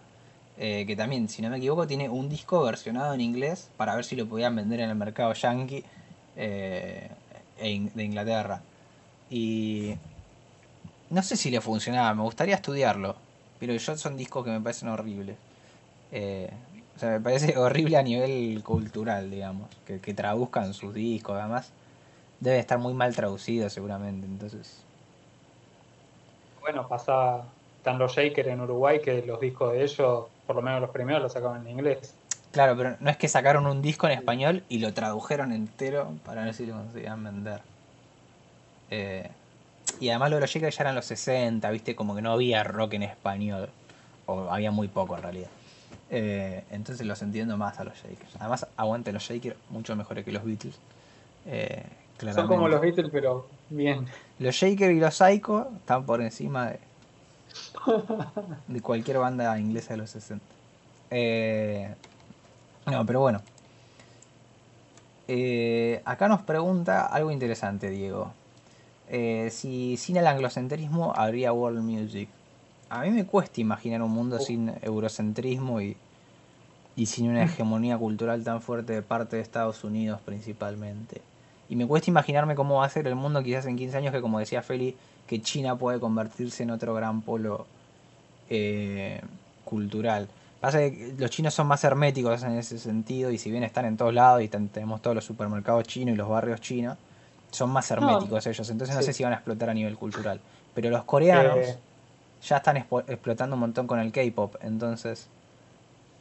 eh, 0.59 0.85
que 0.87 0.97
también, 0.97 1.29
si 1.29 1.43
no 1.43 1.51
me 1.51 1.57
equivoco, 1.59 1.87
tiene 1.87 2.09
un 2.09 2.29
disco 2.29 2.63
versionado 2.63 3.15
en 3.15 3.21
inglés 3.21 3.71
para 3.77 3.95
ver 3.95 4.05
si 4.05 4.17
lo 4.17 4.29
podían 4.29 4.55
vender 4.57 4.81
en 4.81 4.91
el 4.91 4.97
mercado 4.97 5.33
yankee 5.33 5.85
eh, 6.37 7.09
e 7.59 7.91
de 7.95 8.05
Inglaterra. 8.05 8.63
Y 9.31 9.95
no 11.11 11.23
sé 11.23 11.37
si 11.37 11.51
le 11.51 11.61
funcionaba, 11.61 12.15
me 12.15 12.23
gustaría 12.23 12.55
estudiarlo, 12.57 13.17
pero 13.63 13.75
yo 13.75 13.97
son 13.97 14.17
discos 14.17 14.45
que 14.45 14.51
me 14.51 14.61
parecen 14.61 14.89
horribles. 14.89 15.37
Eh, 16.11 16.51
o 16.97 16.99
sea, 16.99 17.11
me 17.11 17.21
parece 17.21 17.57
horrible 17.57 17.97
a 17.97 18.03
nivel 18.03 18.61
cultural, 18.65 19.31
digamos, 19.31 19.71
que, 19.87 20.01
que 20.01 20.15
traduzcan 20.15 20.75
sus 20.75 20.93
discos, 20.93 21.39
además 21.39 21.71
debe 22.41 22.59
estar 22.59 22.81
muy 22.81 22.93
mal 22.93 23.15
traducido 23.15 23.71
seguramente, 23.71 24.27
entonces... 24.27 24.83
Bueno, 26.61 26.89
pasaba. 26.89 27.45
Están 27.79 27.99
los 27.99 28.13
Shaker 28.17 28.49
en 28.49 28.63
Uruguay 28.63 29.01
que 29.01 29.23
los 29.23 29.39
discos 29.39 29.73
de 29.73 29.85
ellos, 29.85 30.27
por 30.45 30.57
lo 30.57 30.63
menos 30.63 30.81
los 30.81 30.91
primeros, 30.91 31.23
los 31.23 31.33
sacaban 31.33 31.65
en 31.65 31.71
inglés. 31.71 32.17
Claro, 32.51 32.77
pero 32.77 32.97
no 32.99 33.11
es 33.11 33.17
que 33.17 33.29
sacaron 33.29 33.67
un 33.67 33.81
disco 33.81 34.09
en 34.09 34.15
español 34.15 34.65
y 34.69 34.81
lo 34.81 34.93
tradujeron 34.93 35.53
entero 35.53 36.15
para 36.25 36.45
ver 36.45 36.55
si 36.55 36.67
lo 36.67 36.75
conseguían 36.75 37.23
vender. 37.23 37.61
Eh, 38.91 39.31
y 40.01 40.09
además 40.09 40.31
lo 40.31 40.37
de 40.37 40.41
los 40.43 40.51
Shakers 40.51 40.77
ya 40.77 40.83
eran 40.83 40.95
los 40.95 41.05
60, 41.07 41.71
viste, 41.71 41.95
como 41.95 42.15
que 42.15 42.23
no 42.23 42.33
había 42.33 42.65
rock 42.65 42.95
en 42.95 43.03
español. 43.05 43.69
O 44.27 44.49
había 44.51 44.71
muy 44.71 44.89
poco 44.89 45.17
en 45.17 45.23
realidad. 45.23 45.49
Eh, 46.11 46.65
entonces 46.71 47.07
los 47.07 47.21
entiendo 47.23 47.57
más 47.57 47.81
a 47.81 47.85
los 47.85 47.95
Shakers. 47.95 48.37
Además, 48.39 48.67
aguante 48.77 49.13
los 49.13 49.23
Shakers, 49.23 49.57
mucho 49.71 49.97
mejores 49.97 50.25
que 50.25 50.33
los 50.33 50.45
Beatles. 50.45 50.77
Eh, 51.47 51.85
Son 52.33 52.47
como 52.47 52.69
los 52.69 52.81
Beatles, 52.81 53.11
pero 53.11 53.49
bien. 53.71 54.07
Los 54.39 54.55
Shakers 54.55 54.95
y 54.95 55.01
los 55.01 55.15
Psycho 55.15 55.71
están 55.77 56.05
por 56.07 56.23
encima 56.23 56.69
de, 56.71 56.81
de 58.69 58.81
cualquier 58.81 59.19
banda 59.19 59.59
inglesa 59.59 59.95
de 59.95 59.97
los 59.97 60.11
60. 60.11 60.45
Eh, 61.11 61.95
no, 62.87 63.05
pero 63.07 63.21
bueno. 63.21 63.43
Acá 66.05 66.29
nos 66.29 66.43
pregunta 66.43 67.07
algo 67.07 67.31
interesante, 67.31 67.89
Diego. 67.91 68.33
Eh, 69.15 69.51
si 69.51 69.97
sin 69.99 70.17
el 70.17 70.27
anglocentrismo 70.27 71.13
habría 71.15 71.53
world 71.53 71.83
music. 71.83 72.29
A 72.89 73.03
mí 73.03 73.11
me 73.11 73.25
cuesta 73.27 73.61
imaginar 73.61 74.03
un 74.03 74.11
mundo 74.11 74.39
sin 74.41 74.73
eurocentrismo 74.83 75.81
y, 75.83 75.97
y 76.97 77.07
sin 77.07 77.29
una 77.31 77.45
hegemonía 77.45 77.97
cultural 77.99 78.43
tan 78.43 78.61
fuerte 78.63 78.95
de 78.95 79.03
parte 79.03 79.37
de 79.37 79.43
Estados 79.43 79.85
Unidos 79.85 80.21
principalmente. 80.25 81.21
Y 81.69 81.77
me 81.77 81.87
cuesta 81.87 82.11
imaginarme 82.11 82.55
cómo 82.55 82.77
va 82.77 82.87
a 82.87 82.89
ser 82.91 83.07
el 83.07 83.15
mundo 83.15 83.43
quizás 83.43 83.67
en 83.67 83.77
15 83.77 83.97
años 83.99 84.13
que, 84.13 84.21
como 84.21 84.39
decía 84.39 84.63
Feli, 84.63 84.97
que 85.27 85.41
China 85.41 85.77
puede 85.77 86.01
convertirse 86.01 86.63
en 86.65 86.71
otro 86.71 86.95
gran 86.95 87.21
polo 87.23 87.67
eh, 88.51 89.21
cultural. 89.65 90.29
Pasa 90.61 90.79
que 90.79 91.15
los 91.19 91.31
chinos 91.31 91.55
son 91.55 91.67
más 91.67 91.83
herméticos 91.85 92.43
en 92.45 92.53
ese 92.53 92.79
sentido 92.79 93.31
y 93.31 93.39
si 93.39 93.51
bien 93.51 93.65
están 93.65 93.85
en 93.85 93.97
todos 93.97 94.15
lados 94.15 94.43
y 94.43 94.49
ten- 94.49 94.69
tenemos 94.69 95.03
todos 95.03 95.15
los 95.15 95.25
supermercados 95.25 95.85
chinos 95.85 96.15
y 96.15 96.17
los 96.17 96.29
barrios 96.29 96.61
chinos, 96.61 96.97
son 97.53 97.71
más 97.71 97.91
herméticos 97.93 98.47
ellos. 98.47 98.69
Entonces 98.71 98.97
no 98.97 99.03
sí. 99.03 99.07
sé 99.07 99.13
si 99.15 99.25
van 99.25 99.33
a 99.35 99.37
explotar 99.37 99.71
a 99.71 99.75
nivel 99.75 99.97
cultural. 99.99 100.41
Pero 100.75 100.91
los 100.91 101.05
coreanos 101.05 101.57
Eh, 101.59 101.79
ya 102.43 102.59
están 102.59 102.77
explotando 102.79 103.57
un 103.57 103.61
montón 103.61 103.87
con 103.87 104.01
el 104.01 104.13
K-pop. 104.13 104.57
Entonces 104.63 105.31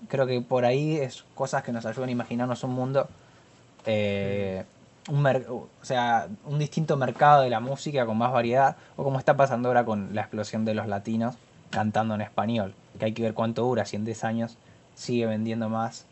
creo 0.10 0.28
que 0.28 0.42
por 0.42 0.66
ahí 0.66 0.98
es 0.98 1.24
cosas 1.36 1.64
que 1.64 1.72
nos 1.72 1.86
ayudan 1.86 2.10
a 2.10 2.12
imaginarnos 2.14 2.64
un 2.64 2.72
mundo 2.74 3.10
eh, 3.86 4.66
un 5.10 5.22
mer- 5.22 5.48
o 5.50 5.70
sea, 5.82 6.30
un 6.46 6.60
distinto 6.60 6.98
mercado 6.98 7.42
de 7.44 7.50
la 7.50 7.60
música 7.60 8.06
con 8.06 8.18
más 8.18 8.32
variedad, 8.32 8.78
o 8.98 9.04
como 9.04 9.20
está 9.20 9.38
pasando 9.38 9.70
ahora 9.70 9.86
con 9.86 10.14
la 10.16 10.22
explosión 10.22 10.66
de 10.66 10.76
los 10.76 10.88
latinos 10.88 11.36
cantando 11.72 12.16
en 12.16 12.22
español, 12.22 12.76
que 13.00 13.06
hay 13.06 13.14
que 13.14 13.24
ver 13.24 13.34
cuánto 13.34 13.64
dura, 13.64 13.86
si 13.86 13.96
en 13.96 14.06
10 14.06 14.24
años 14.24 14.58
sigue 14.96 15.26
vendiendo 15.26 15.70
más 15.70 16.06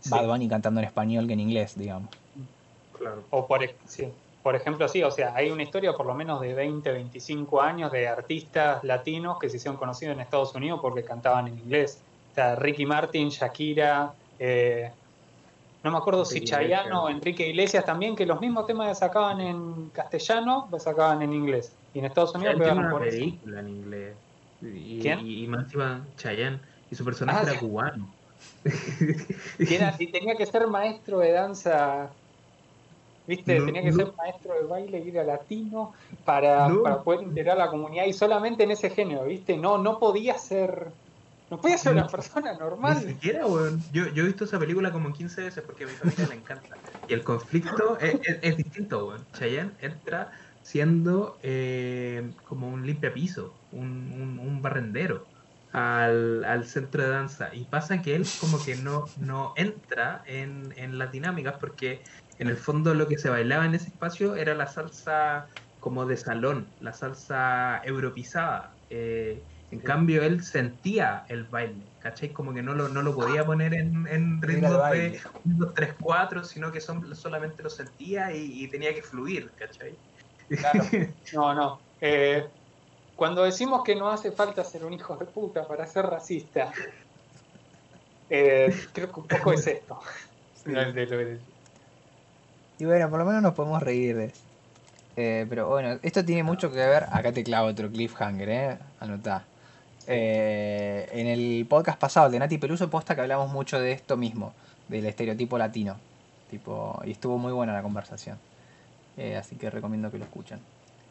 sí. 0.00 0.10
Bad 0.10 0.26
Bunny 0.26 0.48
cantando 0.48 0.80
en 0.80 0.86
español 0.86 1.26
que 1.26 1.34
en 1.34 1.40
inglés, 1.40 1.76
digamos. 1.76 2.10
Claro. 2.92 3.22
O 3.30 3.46
por, 3.46 3.60
sí. 3.86 4.12
Por 4.46 4.54
ejemplo, 4.54 4.86
sí, 4.86 5.02
o 5.02 5.10
sea, 5.10 5.34
hay 5.34 5.50
una 5.50 5.64
historia 5.64 5.92
por 5.94 6.06
lo 6.06 6.14
menos 6.14 6.40
de 6.40 6.54
20, 6.54 6.92
25 6.92 7.60
años 7.60 7.90
de 7.90 8.06
artistas 8.06 8.84
latinos 8.84 9.38
que 9.40 9.48
se 9.50 9.56
hicieron 9.56 9.76
conocidos 9.76 10.14
en 10.14 10.20
Estados 10.20 10.54
Unidos 10.54 10.78
porque 10.80 11.02
cantaban 11.04 11.48
en 11.48 11.58
inglés. 11.58 12.06
O 12.30 12.34
sea, 12.34 12.54
Ricky 12.54 12.86
Martin, 12.86 13.28
Shakira, 13.28 14.14
eh, 14.38 14.94
no 15.82 15.90
me 15.90 15.98
acuerdo 15.98 16.24
si 16.24 16.38
Enrique 16.38 16.62
Iglesias. 16.62 16.86
o 16.94 17.08
Enrique 17.08 17.48
Iglesias 17.48 17.84
también, 17.84 18.14
que 18.14 18.24
los 18.24 18.40
mismos 18.40 18.66
temas 18.66 18.96
sacaban 18.96 19.40
en 19.40 19.90
castellano, 19.90 20.68
los 20.70 20.80
sacaban 20.84 21.22
en 21.22 21.32
inglés. 21.32 21.80
Y 21.92 21.98
en 21.98 22.04
Estados 22.04 22.32
Unidos 22.36 22.54
pegaron 22.56 22.88
por 22.88 23.00
película 23.00 23.58
en 23.58 23.68
inglés. 23.68 24.18
Y, 24.60 25.00
¿Quién? 25.00 25.18
Y, 25.26 25.42
y 25.42 25.48
más 25.48 25.64
encima 25.64 26.08
Chayanne. 26.16 26.60
Y 26.88 26.94
su 26.94 27.04
personaje 27.04 27.40
Ah, 27.40 27.42
era 27.42 27.52
sí. 27.54 27.58
cubano. 27.66 28.14
Y, 29.58 29.74
era- 29.74 29.96
y 29.98 30.12
tenía 30.12 30.36
que 30.36 30.46
ser 30.46 30.68
maestro 30.68 31.18
de 31.18 31.32
danza, 31.32 32.16
¿viste? 33.26 33.58
No, 33.58 33.66
tenía 33.66 33.82
que 33.82 33.90
no. 33.92 33.96
ser 33.96 34.14
maestro 34.16 34.54
de 34.54 34.64
baile 34.66 35.00
y 35.04 35.08
era 35.10 35.24
latino 35.24 35.92
para, 36.24 36.68
No. 36.68 36.82
para 36.82 37.02
poder 37.02 37.22
integrar 37.22 37.56
a 37.60 37.64
la 37.66 37.70
comunidad 37.70 38.06
y 38.06 38.12
solamente 38.12 38.64
en 38.64 38.70
ese 38.72 38.90
género, 38.90 39.24
¿viste? 39.24 39.56
No, 39.56 39.78
no 39.78 39.98
podía 39.98 40.38
ser, 40.38 40.94
no 41.50 41.60
podía 41.60 41.78
ser 41.78 41.92
una 41.92 42.10
persona 42.10 42.52
Ni 42.52 42.58
normal. 42.58 43.02
siquiera, 43.02 43.46
weón. 43.46 43.88
Yo, 43.90 44.08
yo 44.08 44.22
he 44.22 44.26
visto 44.26 44.44
esa 44.44 44.58
película 44.58 44.92
como 44.92 45.12
15 45.12 45.42
veces 45.42 45.64
porque 45.64 45.84
a 45.84 45.86
mi 45.88 45.96
familia 45.96 46.26
le 46.26 46.34
encanta. 46.36 46.78
Y 47.06 47.14
el 47.14 47.24
conflicto 47.24 47.98
es, 47.98 48.14
es- 48.22 48.38
es 48.42 48.56
distinto, 48.56 49.06
weón. 49.08 49.28
Chayanne 49.32 49.76
entra 49.80 50.30
siendo 50.62 51.38
eh, 51.42 52.34
como 52.44 52.68
un 52.68 52.84
limpiapiso, 52.86 53.62
un, 53.70 54.12
un, 54.12 54.38
un 54.38 54.62
barrendero 54.62 55.30
al, 55.70 56.44
al 56.44 56.64
centro 56.66 57.02
de 57.02 57.10
danza. 57.10 57.54
Y 57.54 57.66
pasa 57.68 58.02
que 58.02 58.14
él 58.14 58.36
como 58.36 58.62
que 58.62 58.76
no, 58.76 59.12
no 59.16 59.52
entra 59.56 60.22
en, 60.26 60.72
en 60.76 60.98
las 60.98 61.12
dinámicas 61.12 61.56
porque 61.60 62.02
en 62.38 62.48
el 62.48 62.56
fondo 62.56 62.94
lo 62.94 63.08
que 63.08 63.18
se 63.18 63.30
bailaba 63.30 63.64
en 63.66 63.74
ese 63.74 63.88
espacio 63.88 64.36
era 64.36 64.54
la 64.54 64.66
salsa 64.66 65.48
como 65.80 66.04
de 66.06 66.16
salón, 66.16 66.74
la 66.80 66.92
salsa 66.92 67.80
europizada. 67.84 68.76
Eh, 68.90 69.42
en 69.70 69.80
cambio, 69.80 70.22
él 70.22 70.42
sentía 70.44 71.24
el 71.28 71.44
baile, 71.44 71.82
¿cachai? 71.98 72.32
Como 72.32 72.54
que 72.54 72.62
no 72.62 72.74
lo, 72.74 72.88
no 72.88 73.02
lo 73.02 73.14
podía 73.14 73.44
poner 73.44 73.74
en, 73.74 74.06
en 74.06 74.40
ritmos 74.40 74.70
de 74.70 74.76
baile. 74.76 75.20
1, 75.44 75.56
2, 75.66 75.74
3, 75.74 75.94
4, 76.00 76.44
sino 76.44 76.70
que 76.70 76.80
son, 76.80 77.14
solamente 77.16 77.62
lo 77.62 77.70
sentía 77.70 78.32
y, 78.34 78.64
y 78.64 78.68
tenía 78.70 78.94
que 78.94 79.02
fluir, 79.02 79.52
¿cachai? 79.56 79.96
Claro. 80.48 80.84
No, 81.32 81.54
no. 81.54 81.80
Eh, 82.00 82.48
cuando 83.16 83.42
decimos 83.44 83.82
que 83.82 83.96
no 83.96 84.08
hace 84.10 84.30
falta 84.30 84.62
ser 84.62 84.84
un 84.84 84.92
hijo 84.92 85.16
de 85.16 85.26
puta 85.26 85.66
para 85.66 85.86
ser 85.86 86.06
racista, 86.06 86.72
eh, 88.28 88.74
creo 88.92 89.12
que 89.12 89.20
un 89.20 89.26
poco 89.26 89.52
es 89.52 89.66
esto. 89.66 90.00
Sí. 90.52 90.70
No 90.70 90.80
es 90.80 90.94
de 90.94 91.06
lo 91.06 91.18
que- 91.18 91.55
Y 92.78 92.84
bueno, 92.84 93.08
por 93.08 93.18
lo 93.18 93.24
menos 93.24 93.42
nos 93.42 93.54
podemos 93.54 93.82
reír 93.82 94.16
de 94.16 94.24
eso. 94.26 94.40
Eh, 95.16 95.46
pero 95.48 95.68
bueno, 95.68 95.98
esto 96.02 96.24
tiene 96.24 96.42
mucho 96.42 96.70
que 96.70 96.76
ver. 96.76 97.04
Acá 97.10 97.32
te 97.32 97.42
clavo 97.42 97.68
otro 97.68 97.90
cliffhanger, 97.90 98.48
¿eh? 98.48 98.78
Anotá. 99.00 99.44
Eh, 100.06 101.08
en 101.12 101.26
el 101.26 101.66
podcast 101.66 101.98
pasado, 101.98 102.26
el 102.26 102.32
de 102.32 102.38
Nati 102.38 102.58
Peluso, 102.58 102.90
posta 102.90 103.14
que 103.14 103.22
hablamos 103.22 103.50
mucho 103.50 103.80
de 103.80 103.92
esto 103.92 104.16
mismo, 104.16 104.52
del 104.88 105.06
estereotipo 105.06 105.58
latino. 105.58 105.96
Tipo, 106.50 107.00
y 107.04 107.12
estuvo 107.12 107.38
muy 107.38 107.52
buena 107.52 107.72
la 107.72 107.82
conversación. 107.82 108.38
Eh, 109.16 109.36
así 109.36 109.56
que 109.56 109.70
recomiendo 109.70 110.10
que 110.10 110.18
lo 110.18 110.24
escuchen. 110.24 110.60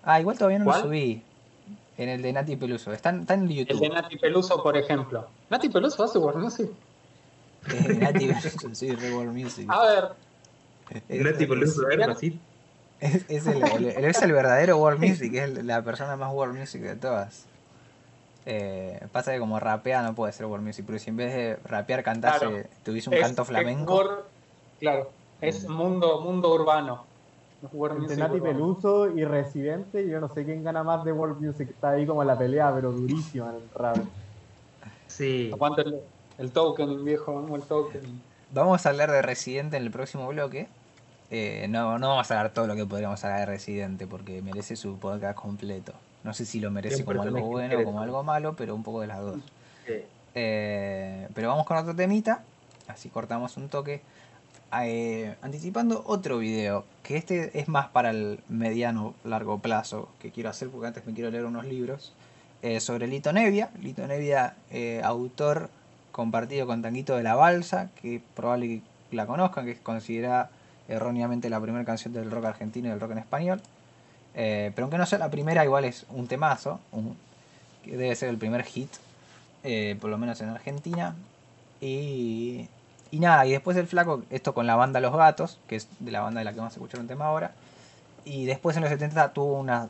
Ah, 0.03 0.19
igual 0.19 0.37
todavía 0.37 0.59
no 0.59 0.65
¿Cuál? 0.65 0.81
lo 0.81 0.85
subí. 0.85 1.23
En 1.97 2.09
el 2.09 2.21
de 2.21 2.31
Nati 2.31 2.55
Peluso. 2.55 2.93
Está, 2.93 3.09
está 3.09 3.33
en 3.33 3.41
El 3.41 3.47
de 3.47 3.55
YouTube. 3.55 3.91
Nati 3.91 4.17
Peluso, 4.17 4.61
por 4.61 4.77
ejemplo. 4.77 5.27
¿Nati 5.49 5.69
Peluso 5.69 6.03
hace 6.03 6.19
World 6.19 6.43
Music? 6.43 6.69
Eh, 7.67 7.95
Nati 7.95 8.27
Peluso, 8.27 8.75
sí, 8.75 8.95
Music. 9.33 9.65
A 9.69 9.83
ver, 9.83 10.09
Es- 10.89 11.03
Era 11.09 11.37
tipo 11.37 11.55
Luis 11.55 11.75
Mira. 11.89 12.11
así. 12.11 12.39
Es, 12.99 13.25
es 13.29 13.47
el, 13.47 13.61
el- 13.63 13.85
el- 13.89 14.05
es 14.05 14.21
el 14.21 14.31
verdadero 14.31 14.77
World 14.77 14.99
Music, 14.99 15.33
es 15.33 15.43
el- 15.43 15.67
la 15.67 15.81
persona 15.83 16.15
más 16.15 16.33
World 16.33 16.57
Music 16.57 16.81
de 16.81 16.95
todas. 16.95 17.45
Eh, 18.45 18.99
pasa 19.11 19.33
que 19.33 19.39
como 19.39 19.59
rapea 19.59 20.03
no 20.03 20.13
puede 20.13 20.31
ser 20.31 20.45
World 20.45 20.65
Music, 20.65 20.85
pero 20.85 20.99
si 20.99 21.09
en 21.09 21.17
vez 21.17 21.33
de 21.33 21.55
rapear 21.67 22.03
cantase, 22.03 22.39
Claro. 22.45 22.63
tuviese 22.83 23.09
un 23.09 23.15
es- 23.15 23.21
canto 23.21 23.43
flamenco, 23.43 23.95
World- 23.95 24.19
claro, 24.79 25.09
es 25.41 25.67
mundo, 25.67 26.21
mundo 26.21 26.53
urbano. 26.53 27.05
World 27.73 28.03
Entre 28.03 28.15
Music 28.17 28.27
Nati. 28.29 28.41
Peluso 28.41 29.09
y 29.17 29.25
Residente, 29.25 30.07
yo 30.07 30.19
no 30.19 30.29
sé 30.31 30.45
quién 30.45 30.63
gana 30.63 30.83
más 30.83 31.03
de 31.03 31.11
World 31.11 31.41
Music. 31.41 31.69
Está 31.71 31.91
ahí 31.91 32.05
como 32.05 32.23
la 32.23 32.37
pelea, 32.37 32.71
pero 32.75 32.91
durísima 32.91 33.49
en 33.49 33.55
el 33.55 33.69
rap. 33.73 33.97
Sí. 35.07 35.49
Aguanta 35.51 35.81
el, 35.81 35.99
el 36.37 36.51
token, 36.51 37.03
viejo, 37.03 37.33
vamos 37.33 37.59
el 37.61 37.67
token. 37.67 38.21
Vamos 38.63 38.85
a 38.85 38.89
hablar 38.89 39.11
de 39.11 39.21
Residente 39.21 39.77
en 39.77 39.83
el 39.83 39.91
próximo 39.91 40.27
bloque. 40.27 40.67
Eh, 41.31 41.67
no, 41.69 41.97
no 41.99 42.09
vamos 42.09 42.29
a 42.31 42.37
hablar 42.39 42.53
todo 42.53 42.67
lo 42.67 42.75
que 42.75 42.85
podríamos 42.85 43.23
hablar 43.23 43.41
de 43.41 43.45
Residente 43.47 44.07
porque 44.07 44.41
merece 44.41 44.75
su 44.75 44.97
podcast 44.97 45.37
completo. 45.37 45.93
No 46.23 46.33
sé 46.33 46.45
si 46.45 46.59
lo 46.59 46.71
merece 46.71 46.97
Bien, 47.03 47.05
como 47.05 47.21
algo 47.21 47.47
bueno 47.47 47.79
o 47.79 47.83
como 47.83 48.01
algo 48.01 48.23
malo, 48.23 48.55
pero 48.55 48.75
un 48.75 48.83
poco 48.83 49.01
de 49.01 49.07
las 49.07 49.19
dos. 49.19 49.39
Sí. 49.85 49.93
Eh, 50.33 51.27
pero 51.33 51.49
vamos 51.49 51.65
con 51.65 51.77
otro 51.77 51.95
temita. 51.95 52.43
Así 52.87 53.09
cortamos 53.09 53.57
un 53.57 53.69
toque. 53.69 54.01
Eh, 54.81 55.35
anticipando 55.41 56.03
otro 56.07 56.37
video. 56.39 56.85
Que 57.03 57.17
este 57.17 57.59
es 57.59 57.67
más 57.67 57.87
para 57.89 58.09
el 58.09 58.39
mediano 58.49 59.13
largo 59.23 59.59
plazo. 59.59 60.09
Que 60.19 60.31
quiero 60.31 60.49
hacer 60.49 60.69
porque 60.69 60.87
antes 60.87 61.05
me 61.05 61.13
quiero 61.13 61.29
leer 61.29 61.45
unos 61.45 61.65
libros. 61.65 62.13
eh, 62.61 62.79
sobre 62.79 63.07
Lito 63.07 63.31
Nevia. 63.31 63.69
Lito 63.81 64.07
Nevia, 64.07 64.55
eh, 64.71 65.01
autor 65.03 65.69
compartido 66.15 66.65
con 66.65 66.81
Tanguito 66.81 67.17
de 67.17 67.23
la 67.23 67.35
Balsa. 67.35 67.89
Que 68.01 68.21
probable 68.35 68.81
que 69.09 69.15
la 69.15 69.25
conozcan. 69.27 69.65
Que 69.65 69.71
es 69.71 69.79
considerada 69.79 70.49
erróneamente 70.87 71.49
la 71.49 71.59
primera 71.59 71.83
canción 71.83 72.13
del 72.13 72.31
rock 72.31 72.45
argentino 72.45 72.87
y 72.87 72.91
del 72.91 73.01
rock 73.01 73.11
en 73.11 73.17
español. 73.17 73.61
Eh, 74.33 74.71
pero 74.73 74.85
aunque 74.85 74.97
no 74.97 75.05
sea 75.05 75.19
la 75.19 75.29
primera, 75.29 75.65
igual 75.65 75.83
es 75.83 76.05
un 76.09 76.27
temazo. 76.27 76.79
que 77.83 77.97
debe 77.97 78.15
ser 78.15 78.29
el 78.29 78.37
primer 78.37 78.63
hit 78.63 78.89
eh, 79.65 79.97
por 79.99 80.09
lo 80.09 80.17
menos 80.17 80.39
en 80.41 80.49
Argentina. 80.49 81.15
Y, 81.81 82.69
y 83.11 83.19
nada, 83.19 83.45
y 83.45 83.51
después 83.51 83.75
el 83.77 83.87
flaco, 83.87 84.23
esto 84.29 84.53
con 84.53 84.67
la 84.67 84.75
banda 84.75 85.01
Los 85.01 85.15
Gatos, 85.15 85.59
que 85.67 85.75
es 85.75 85.89
de 85.99 86.11
la 86.11 86.21
banda 86.21 86.39
de 86.39 86.45
la 86.45 86.51
que 86.53 86.59
vamos 86.59 86.73
a 86.73 86.77
escuchar 86.77 87.01
un 87.01 87.07
tema 87.07 87.25
ahora. 87.25 87.51
Y 88.23 88.45
después 88.45 88.77
en 88.77 88.83
los 88.83 88.91
70 88.91 89.33
tuvo 89.33 89.59
una 89.59 89.89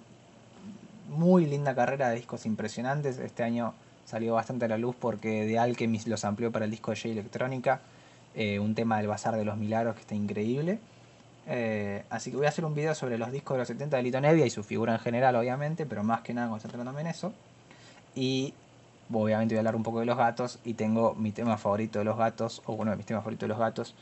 muy 1.09 1.45
linda 1.45 1.75
carrera 1.75 2.09
de 2.09 2.15
discos 2.15 2.45
impresionantes. 2.45 3.17
Este 3.19 3.43
año 3.43 3.73
salió 4.05 4.35
bastante 4.35 4.65
a 4.65 4.67
la 4.67 4.77
luz 4.77 4.95
porque 4.99 5.45
The 5.47 5.59
Alchemist 5.59 6.07
los 6.07 6.23
amplió 6.25 6.51
para 6.51 6.65
el 6.65 6.71
disco 6.71 6.91
de 6.91 6.97
J 6.97 7.09
Electrónica. 7.09 7.81
eh, 8.35 8.59
un 8.59 8.75
tema 8.75 8.97
del 8.97 9.07
Bazar 9.07 9.35
de 9.37 9.45
los 9.45 9.57
Milagros 9.57 9.95
que 9.95 10.01
está 10.01 10.15
increíble. 10.15 10.79
Eh, 11.47 12.03
así 12.09 12.31
que 12.31 12.37
voy 12.37 12.45
a 12.47 12.49
hacer 12.49 12.65
un 12.65 12.73
video 12.73 12.95
sobre 12.95 13.17
los 13.17 13.31
discos 13.31 13.55
de 13.55 13.59
los 13.59 13.67
70 13.67 13.97
de 13.97 14.03
Lito 14.03 14.19
Nevia 14.19 14.45
y 14.45 14.49
su 14.49 14.63
figura 14.63 14.93
en 14.93 14.99
general, 14.99 15.35
obviamente, 15.35 15.85
pero 15.85 16.03
más 16.03 16.21
que 16.21 16.33
nada 16.33 16.49
concentrándome 16.49 17.01
en 17.01 17.07
eso. 17.07 17.33
Y 18.15 18.53
obviamente 19.11 19.53
voy 19.55 19.57
a 19.57 19.61
hablar 19.61 19.75
un 19.75 19.83
poco 19.83 19.99
de 19.99 20.05
los 20.05 20.17
gatos 20.17 20.59
y 20.65 20.73
tengo 20.73 21.13
mi 21.15 21.31
tema 21.31 21.57
favorito 21.57 21.99
de 21.99 22.05
los 22.05 22.17
gatos, 22.17 22.61
o 22.65 22.73
uno 22.73 22.91
de 22.91 22.97
mis 22.97 23.05
temas 23.05 23.23
favoritos 23.23 23.47
de 23.47 23.49
los 23.49 23.59
gatos, 23.59 23.95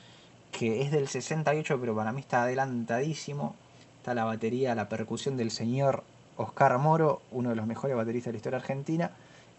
que 0.52 0.82
es 0.82 0.92
del 0.92 1.08
68, 1.08 1.80
pero 1.80 1.96
para 1.96 2.12
mí 2.12 2.22
está 2.22 2.44
adelantadísimo. 2.44 3.56
Está 3.98 4.14
la 4.14 4.26
batería, 4.26 4.76
la 4.76 4.90
percusión 4.90 5.38
del 5.38 5.52
señor 5.52 6.04
Oscar 6.38 6.78
Moro, 6.78 7.22
uno 7.32 7.50
de 7.50 7.56
los 7.56 7.68
mejores 7.68 7.96
bateristas 7.96 8.28
de 8.28 8.34
la 8.34 8.38
historia 8.38 8.60
argentina. 8.60 9.12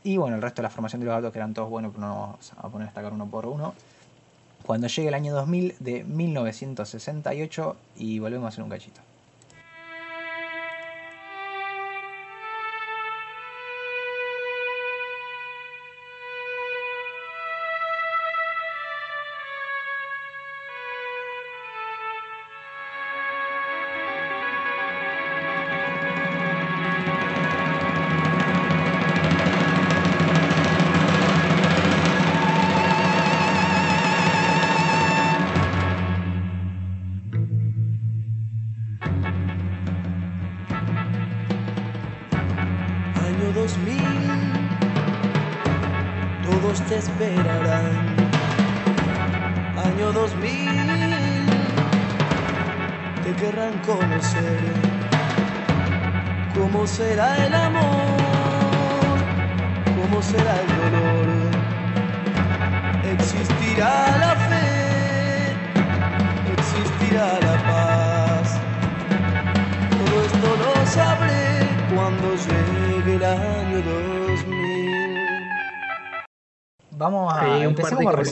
Y 0.06 0.18
bueno, 0.18 0.36
el 0.36 0.42
resto 0.42 0.60
de 0.60 0.64
la 0.64 0.70
formación 0.70 1.00
de 1.00 1.06
los 1.06 1.14
gatos, 1.14 1.32
que 1.32 1.38
eran 1.38 1.54
todos 1.54 1.70
buenos, 1.70 1.90
pero 1.92 2.06
no 2.06 2.14
vamos 2.14 2.52
a 2.58 2.68
poner 2.68 2.82
a 2.82 2.90
destacar 2.90 3.12
uno 3.12 3.26
por 3.26 3.46
uno. 3.46 3.74
Cuando 4.62 4.86
llegue 4.86 5.08
el 5.08 5.14
año 5.14 5.34
2000 5.34 5.76
de 5.80 6.04
1968 6.04 7.76
y 7.96 8.18
volvemos 8.18 8.44
a 8.44 8.48
hacer 8.48 8.62
un 8.62 8.70
cachito. 8.70 9.00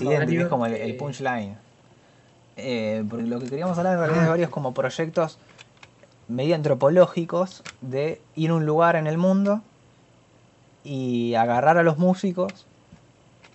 Residente, 0.04 0.36
que 0.36 0.42
es 0.42 0.48
como 0.48 0.66
el, 0.66 0.96
punchline. 0.96 1.56
Eh, 2.56 3.04
porque 3.08 3.26
lo 3.26 3.40
que 3.40 3.48
queríamos 3.48 3.78
hablar 3.78 3.94
en 3.94 4.00
realidad 4.00 4.22
es 4.24 4.28
varios 4.28 4.50
como 4.50 4.74
proyectos 4.74 5.38
medio 6.28 6.54
antropológicos 6.54 7.62
de 7.80 8.20
ir 8.36 8.50
a 8.50 8.54
un 8.54 8.66
lugar 8.66 8.96
en 8.96 9.06
el 9.06 9.18
mundo 9.18 9.62
y 10.84 11.34
agarrar 11.34 11.78
a 11.78 11.82
los 11.82 11.98
músicos 11.98 12.66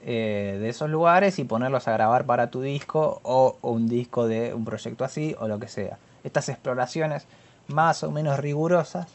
eh, 0.04 0.58
de 0.60 0.70
esos 0.70 0.90
lugares 0.90 1.40
y 1.40 1.44
ponerlos 1.44 1.88
a 1.88 1.92
grabar 1.92 2.26
para 2.26 2.50
tu 2.50 2.62
disco 2.62 3.20
o, 3.24 3.58
o 3.62 3.72
un 3.72 3.88
disco 3.88 4.28
de 4.28 4.54
un 4.54 4.66
proyecto 4.66 5.04
así 5.04 5.36
o 5.40 5.48
lo 5.48 5.60
que 5.60 5.68
sea. 5.68 5.98
Estas 6.24 6.50
exploraciones 6.50 7.26
más 7.68 8.04
o 8.04 8.12
menos 8.12 8.40
rigurosas 8.40 9.08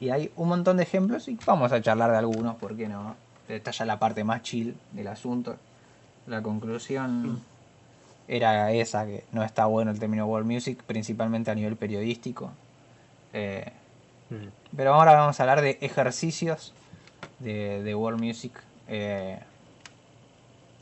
y 0.00 0.10
hay 0.10 0.30
un 0.36 0.48
montón 0.48 0.76
de 0.76 0.84
ejemplos 0.84 1.28
y 1.28 1.38
vamos 1.44 1.72
a 1.72 1.82
charlar 1.82 2.10
de 2.10 2.18
algunos, 2.18 2.56
¿por 2.56 2.76
qué 2.76 2.88
no? 2.88 3.16
Esta 3.48 3.70
ya 3.70 3.84
la 3.84 3.98
parte 3.98 4.24
más 4.24 4.42
chill 4.42 4.76
del 4.92 5.08
asunto. 5.08 5.56
La 6.28 6.42
conclusión 6.42 7.42
era 8.28 8.72
esa, 8.72 9.06
que 9.06 9.24
no 9.32 9.42
está 9.42 9.66
bueno 9.66 9.90
el 9.90 9.98
término 9.98 10.26
world 10.26 10.50
music, 10.50 10.82
principalmente 10.82 11.50
a 11.50 11.54
nivel 11.54 11.76
periodístico. 11.76 12.50
Eh, 13.32 13.72
pero 14.76 14.94
ahora 14.94 15.14
vamos 15.14 15.40
a 15.40 15.42
hablar 15.42 15.62
de 15.62 15.78
ejercicios 15.80 16.74
de, 17.38 17.82
de 17.82 17.94
world 17.94 18.22
music 18.22 18.52
eh, 18.88 19.38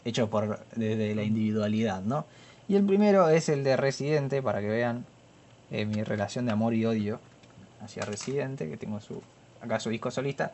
hechos 0.05 0.29
por 0.29 0.59
desde 0.75 1.15
la 1.15 1.23
individualidad, 1.23 2.03
¿no? 2.03 2.25
Y 2.69 2.75
el 2.75 2.85
primero 2.85 3.29
es 3.29 3.49
el 3.49 3.63
de 3.63 3.77
Residente, 3.77 4.43
para 4.43 4.61
que 4.61 4.69
vean 4.69 5.05
eh, 5.71 5.85
mi 5.85 6.03
relación 6.03 6.47
de 6.47 6.53
amor 6.53 6.75
y 6.75 6.85
odio 6.85 7.21
hacia 7.83 8.05
Residente, 8.05 8.69
que 8.69 8.77
tengo 8.77 9.01
su 9.01 9.23
acá 9.61 9.81
su 9.81 9.91
disco 9.91 10.11
solista, 10.11 10.53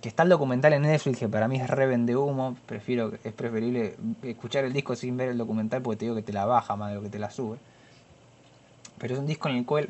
que 0.00 0.08
está 0.08 0.22
el 0.22 0.28
documental 0.28 0.72
en 0.72 0.82
Netflix, 0.82 1.18
que 1.18 1.28
para 1.28 1.48
mí 1.48 1.56
es 1.60 1.68
re 1.68 1.86
vende 1.86 2.16
humo, 2.16 2.56
prefiero, 2.66 3.12
es 3.24 3.32
preferible 3.32 3.96
escuchar 4.22 4.64
el 4.64 4.72
disco 4.72 4.94
sin 4.96 5.16
ver 5.16 5.28
el 5.30 5.38
documental 5.38 5.82
porque 5.82 5.98
te 5.98 6.04
digo 6.06 6.14
que 6.14 6.22
te 6.22 6.32
la 6.32 6.44
baja 6.44 6.76
más 6.76 6.90
de 6.90 6.96
lo 6.96 7.02
que 7.02 7.08
te 7.08 7.18
la 7.18 7.30
sube. 7.30 7.58
Pero 8.98 9.14
es 9.14 9.20
un 9.20 9.26
disco 9.26 9.48
en 9.48 9.56
el 9.56 9.64
cual 9.66 9.88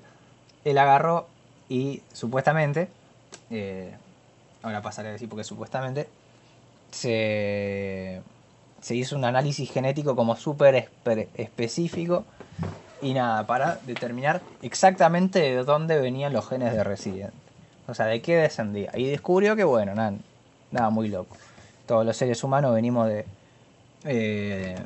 él 0.65 0.79
agarró 0.79 1.27
y 1.69 2.03
supuestamente, 2.13 2.89
eh, 3.51 3.95
ahora 4.63 4.83
pasaré 4.83 5.09
a 5.09 5.13
decir 5.13 5.29
porque 5.29 5.45
supuestamente, 5.45 6.09
se, 6.91 8.23
se 8.81 8.95
hizo 8.95 9.17
un 9.17 9.25
análisis 9.25 9.71
genético 9.71 10.17
como 10.17 10.37
súper 10.37 10.75
espe- 11.05 11.29
específico 11.35 12.25
y 13.01 13.15
nada, 13.15 13.47
para 13.47 13.77
determinar 13.87 14.43
exactamente 14.63 15.39
de 15.39 15.65
dónde 15.65 16.01
venían 16.01 16.33
los 16.33 16.49
genes 16.49 16.73
de 16.73 16.83
Resident. 16.85 17.33
O 17.89 17.95
sea, 17.95 18.07
de 18.07 18.21
qué 18.23 18.37
descendía. 18.37 18.91
Y 18.95 19.07
descubrió 19.09 19.57
que, 19.57 19.65
bueno, 19.65 19.95
nada, 19.95 20.13
nada 20.71 20.91
muy 20.91 21.09
loco. 21.09 21.37
Todos 21.87 22.05
los 22.05 22.17
seres 22.17 22.45
humanos 22.45 22.75
venimos 22.75 23.09
de 23.09 23.25
eh, 24.05 24.77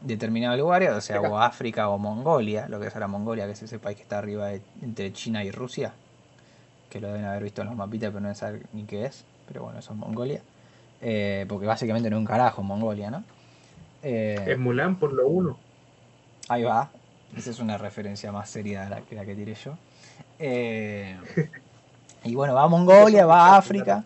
determinados 0.00 0.58
lugares, 0.58 0.90
o 0.90 1.00
sea, 1.00 1.20
o 1.30 1.38
África 1.38 1.88
o 1.88 1.98
Mongolia, 1.98 2.66
lo 2.68 2.80
que 2.80 2.88
es 2.88 2.94
ahora 2.94 3.06
Mongolia, 3.06 3.46
que 3.46 3.52
es 3.52 3.62
ese 3.62 3.78
país 3.78 3.96
que 3.96 4.02
está 4.02 4.18
arriba 4.18 4.48
de- 4.48 4.60
entre 4.82 5.12
China 5.12 5.44
y 5.44 5.50
Rusia, 5.52 5.92
que 6.90 7.00
lo 7.00 7.08
deben 7.08 7.24
haber 7.24 7.44
visto 7.44 7.62
en 7.62 7.68
los 7.68 7.76
mapitas, 7.76 8.08
pero 8.10 8.20
no 8.20 8.26
deben 8.28 8.36
saber 8.36 8.62
ni 8.72 8.82
qué 8.84 9.04
es, 9.06 9.24
pero 9.46 9.62
bueno, 9.62 9.78
eso 9.78 9.92
es 9.92 9.98
Mongolia. 9.98 10.40
Eh, 11.00 11.46
porque 11.48 11.66
básicamente 11.66 12.10
no 12.10 12.16
es 12.16 12.20
un 12.20 12.26
carajo 12.26 12.62
Mongolia, 12.62 13.10
¿no? 13.10 13.24
Eh, 14.02 14.44
Es 14.48 14.58
Mulan 14.58 14.96
por 14.96 15.12
lo 15.12 15.28
uno. 15.28 15.56
Ahí 16.48 16.64
va. 16.64 16.90
Esa 17.36 17.50
es 17.50 17.60
una 17.60 17.78
referencia 17.78 18.30
más 18.32 18.50
seria 18.50 18.82
de 18.84 18.90
la 18.90 19.00
que 19.00 19.14
la 19.14 19.24
que 19.24 19.34
tiré 19.34 19.54
yo. 19.54 19.74
Eh, 20.38 21.16
y 22.24 22.34
bueno, 22.34 22.54
va 22.54 22.62
a 22.64 22.68
Mongolia, 22.68 23.26
va 23.26 23.46
a 23.54 23.56
África 23.56 24.04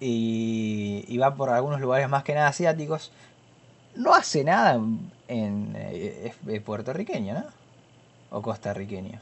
y, 0.00 1.04
y 1.08 1.18
va 1.18 1.34
por 1.34 1.50
algunos 1.50 1.80
lugares 1.80 2.08
más 2.08 2.22
que 2.24 2.34
nada 2.34 2.48
asiáticos. 2.48 3.12
No 3.96 4.14
hace 4.14 4.44
nada 4.44 4.74
en, 4.74 5.10
en, 5.28 5.74
eh, 5.76 6.32
es- 6.32 6.48
es 6.54 6.62
puertorriqueño, 6.62 7.34
¿no? 7.34 7.44
O 8.30 8.40
costarriqueño. 8.42 9.18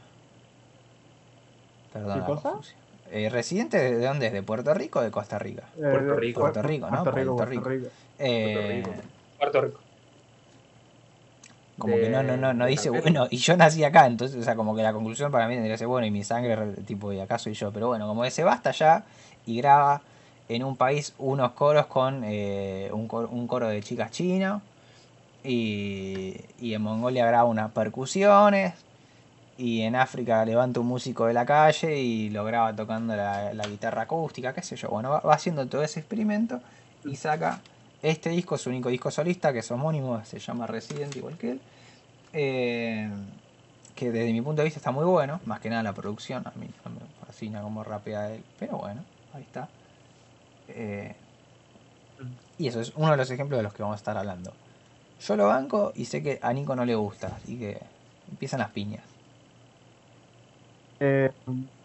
Perdón. 1.93 2.19
Eh, 3.11 3.29
¿Residente 3.29 3.77
de 3.77 4.05
dónde 4.05 4.27
es? 4.27 4.33
¿De 4.33 4.43
Puerto 4.43 4.73
Rico 4.73 4.99
o 4.99 5.01
de 5.01 5.09
Costa 5.09 5.39
Rica? 5.39 5.63
Eh, 5.77 5.81
Puerto 5.81 6.15
Rico. 6.15 6.39
Puerto 6.41 6.61
Rico, 6.61 6.85
¿no? 6.91 7.03
Puerto 7.03 7.11
Rico, 7.11 7.35
Puerto 7.37 7.53
Puerto 7.55 7.69
Rico. 7.69 7.87
Eh, 8.19 8.73
Rico. 8.85 8.91
Puerto 9.39 9.61
Rico. 9.61 9.79
Como 11.79 11.97
de- 11.97 12.05
que 12.05 12.09
no, 12.09 12.23
no, 12.23 12.37
no, 12.37 12.53
no 12.53 12.65
dice, 12.67 12.89
bueno, 12.89 13.27
y 13.31 13.37
yo 13.37 13.57
nací 13.57 13.83
acá, 13.83 14.05
entonces, 14.07 14.37
o 14.39 14.43
sea, 14.43 14.55
como 14.55 14.75
que 14.75 14.83
la 14.83 14.93
conclusión 14.93 15.31
para 15.31 15.47
mí 15.47 15.55
tendría 15.55 15.73
que 15.75 15.79
ser, 15.79 15.87
bueno, 15.87 16.05
y 16.07 16.11
mi 16.11 16.23
sangre, 16.23 16.55
re- 16.55 16.83
tipo, 16.83 17.13
y 17.13 17.19
acá 17.19 17.39
soy 17.39 17.53
yo. 17.53 17.71
Pero 17.73 17.87
bueno, 17.87 18.07
como 18.07 18.23
que 18.23 18.31
se 18.31 18.43
basta 18.43 18.71
ya 18.71 19.05
y 19.45 19.57
graba 19.57 20.03
en 20.49 20.63
un 20.63 20.77
país 20.77 21.13
unos 21.17 21.53
coros 21.53 21.87
con 21.87 22.23
eh, 22.25 22.89
un, 22.93 23.07
coro, 23.07 23.29
un 23.29 23.47
coro 23.47 23.67
de 23.69 23.81
chicas 23.83 24.11
chino, 24.11 24.63
y, 25.43 26.35
y 26.57 26.73
en 26.73 26.81
Mongolia 26.83 27.25
graba 27.27 27.45
unas 27.49 27.71
percusiones, 27.71 28.85
y 29.57 29.81
en 29.81 29.95
África 29.95 30.45
levanta 30.45 30.79
un 30.79 30.87
músico 30.87 31.25
de 31.27 31.33
la 31.33 31.45
calle 31.45 31.99
y 31.99 32.29
lo 32.29 32.45
graba 32.45 32.75
tocando 32.75 33.15
la, 33.15 33.53
la 33.53 33.67
guitarra 33.67 34.03
acústica, 34.03 34.53
qué 34.53 34.61
sé 34.63 34.75
yo. 34.77 34.89
Bueno, 34.89 35.09
va, 35.11 35.19
va 35.21 35.33
haciendo 35.35 35.67
todo 35.67 35.83
ese 35.83 35.99
experimento 35.99 36.61
y 37.03 37.15
saca 37.17 37.63
este 38.01 38.29
disco, 38.29 38.57
su 38.57 38.69
único 38.69 38.89
disco 38.89 39.11
solista, 39.11 39.51
que 39.53 39.59
es 39.59 39.71
homónimo, 39.71 40.23
se 40.25 40.39
llama 40.39 40.67
Resident, 40.67 41.15
igual 41.15 41.37
que 41.37 41.51
él. 41.51 41.61
que 43.95 44.11
desde 44.11 44.31
mi 44.31 44.41
punto 44.41 44.61
de 44.61 44.65
vista 44.65 44.79
está 44.79 44.91
muy 44.91 45.05
bueno, 45.05 45.39
más 45.45 45.59
que 45.59 45.69
nada 45.69 45.83
la 45.83 45.93
producción, 45.93 46.45
a 46.47 46.51
mí 46.55 46.69
no 46.85 46.91
me 46.91 46.99
fascina 47.25 47.61
como 47.61 47.83
rapea 47.83 48.31
él, 48.33 48.43
pero 48.57 48.77
bueno, 48.77 49.03
ahí 49.33 49.43
está. 49.43 49.67
Eh, 50.69 51.15
y 52.57 52.67
eso 52.67 52.81
es 52.81 52.93
uno 52.95 53.11
de 53.11 53.17
los 53.17 53.29
ejemplos 53.31 53.57
de 53.57 53.63
los 53.63 53.73
que 53.73 53.81
vamos 53.81 53.95
a 53.95 53.97
estar 53.97 54.17
hablando. 54.17 54.53
Yo 55.21 55.35
lo 55.35 55.47
banco 55.47 55.91
y 55.95 56.05
sé 56.05 56.23
que 56.23 56.39
a 56.41 56.53
Nico 56.53 56.75
no 56.75 56.85
le 56.85 56.95
gusta, 56.95 57.27
así 57.27 57.57
que 57.57 57.81
empiezan 58.29 58.59
las 58.59 58.69
piñas. 58.71 59.03
Eh, 61.01 61.31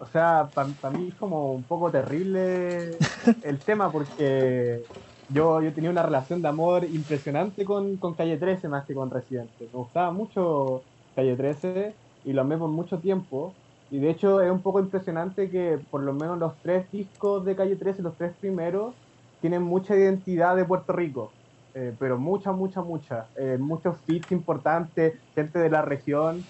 o 0.00 0.06
sea, 0.06 0.48
para 0.52 0.90
mí 0.90 1.08
es 1.08 1.14
como 1.14 1.52
un 1.52 1.62
poco 1.62 1.90
terrible 1.90 2.96
el 3.42 3.58
tema 3.58 3.90
porque 3.90 4.84
yo, 5.28 5.62
yo 5.62 5.72
tenía 5.72 5.90
una 5.90 6.02
relación 6.02 6.42
de 6.42 6.48
amor 6.48 6.84
impresionante 6.84 7.64
con, 7.64 7.96
con 7.96 8.14
Calle 8.14 8.36
13 8.36 8.68
más 8.68 8.84
que 8.84 8.94
con 8.94 9.10
Residente. 9.10 9.68
Me 9.72 9.78
gustaba 9.78 10.10
mucho 10.10 10.82
Calle 11.14 11.36
13 11.36 11.94
y 12.24 12.32
lo 12.32 12.42
amé 12.42 12.56
por 12.56 12.68
mucho 12.68 12.98
tiempo. 12.98 13.54
Y 13.90 13.98
de 13.98 14.10
hecho 14.10 14.40
es 14.40 14.50
un 14.50 14.60
poco 14.60 14.80
impresionante 14.80 15.50
que 15.50 15.78
por 15.90 16.02
lo 16.02 16.12
menos 16.12 16.38
los 16.38 16.54
tres 16.62 16.90
discos 16.90 17.44
de 17.44 17.54
Calle 17.54 17.76
13, 17.76 18.02
los 18.02 18.16
tres 18.16 18.32
primeros, 18.40 18.94
tienen 19.40 19.62
mucha 19.62 19.94
identidad 19.96 20.56
de 20.56 20.64
Puerto 20.64 20.92
Rico. 20.92 21.30
Eh, 21.74 21.92
pero 21.98 22.18
mucha, 22.18 22.52
mucha, 22.52 22.82
mucha. 22.82 23.26
Eh, 23.36 23.56
muchos 23.58 23.96
feats 24.06 24.30
importantes, 24.32 25.14
gente 25.34 25.58
de 25.58 25.70
la 25.70 25.82
región 25.82 26.44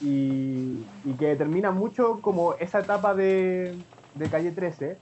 y, 0.00 0.84
y 1.04 1.12
que 1.18 1.26
determina 1.26 1.70
mucho 1.70 2.20
como 2.20 2.54
esa 2.54 2.80
etapa 2.80 3.14
de, 3.14 3.76
de 4.14 4.28
Calle 4.28 4.52
13 4.52 4.96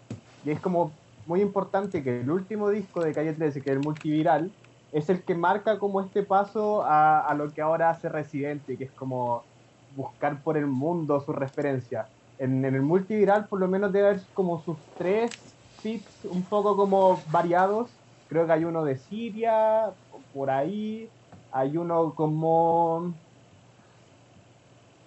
y 0.44 0.50
es 0.50 0.60
como 0.60 0.92
muy 1.26 1.40
importante 1.42 2.02
que 2.04 2.20
el 2.20 2.30
último 2.30 2.70
disco 2.70 3.02
de 3.02 3.14
Calle 3.14 3.34
13 3.34 3.62
que 3.62 3.70
es 3.70 3.76
el 3.76 3.82
multiviral 3.82 4.54
es 4.90 5.08
el 5.10 5.24
que 5.24 5.34
marca 5.34 5.78
como 5.78 6.00
este 6.00 6.22
paso 6.24 6.82
a, 6.84 7.20
a 7.26 7.34
lo 7.34 7.52
que 7.52 7.60
ahora 7.62 7.90
hace 7.90 8.08
Residente 8.08 8.78
que 8.78 8.84
es 8.84 8.94
como 8.94 9.48
buscar 9.88 10.42
por 10.42 10.56
el 10.56 10.66
mundo 10.66 11.20
su 11.20 11.32
referencia. 11.32 12.10
En, 12.38 12.64
en 12.64 12.74
el 12.74 12.82
multiviral 12.82 13.48
por 13.48 13.60
lo 13.60 13.68
menos 13.68 13.92
debe 13.92 14.08
haber 14.08 14.22
como 14.32 14.60
sus 14.60 14.78
tres 14.96 15.58
feats 15.82 16.24
un 16.24 16.48
poco 16.48 16.76
como 16.76 17.24
variados. 17.26 18.02
Creo 18.26 18.46
que 18.46 18.52
hay 18.52 18.64
uno 18.64 18.84
de 18.84 18.96
Siria 18.96 19.96
por 20.32 20.50
ahí. 20.50 21.12
Hay 21.50 21.76
uno 21.78 22.14
como 22.14 23.20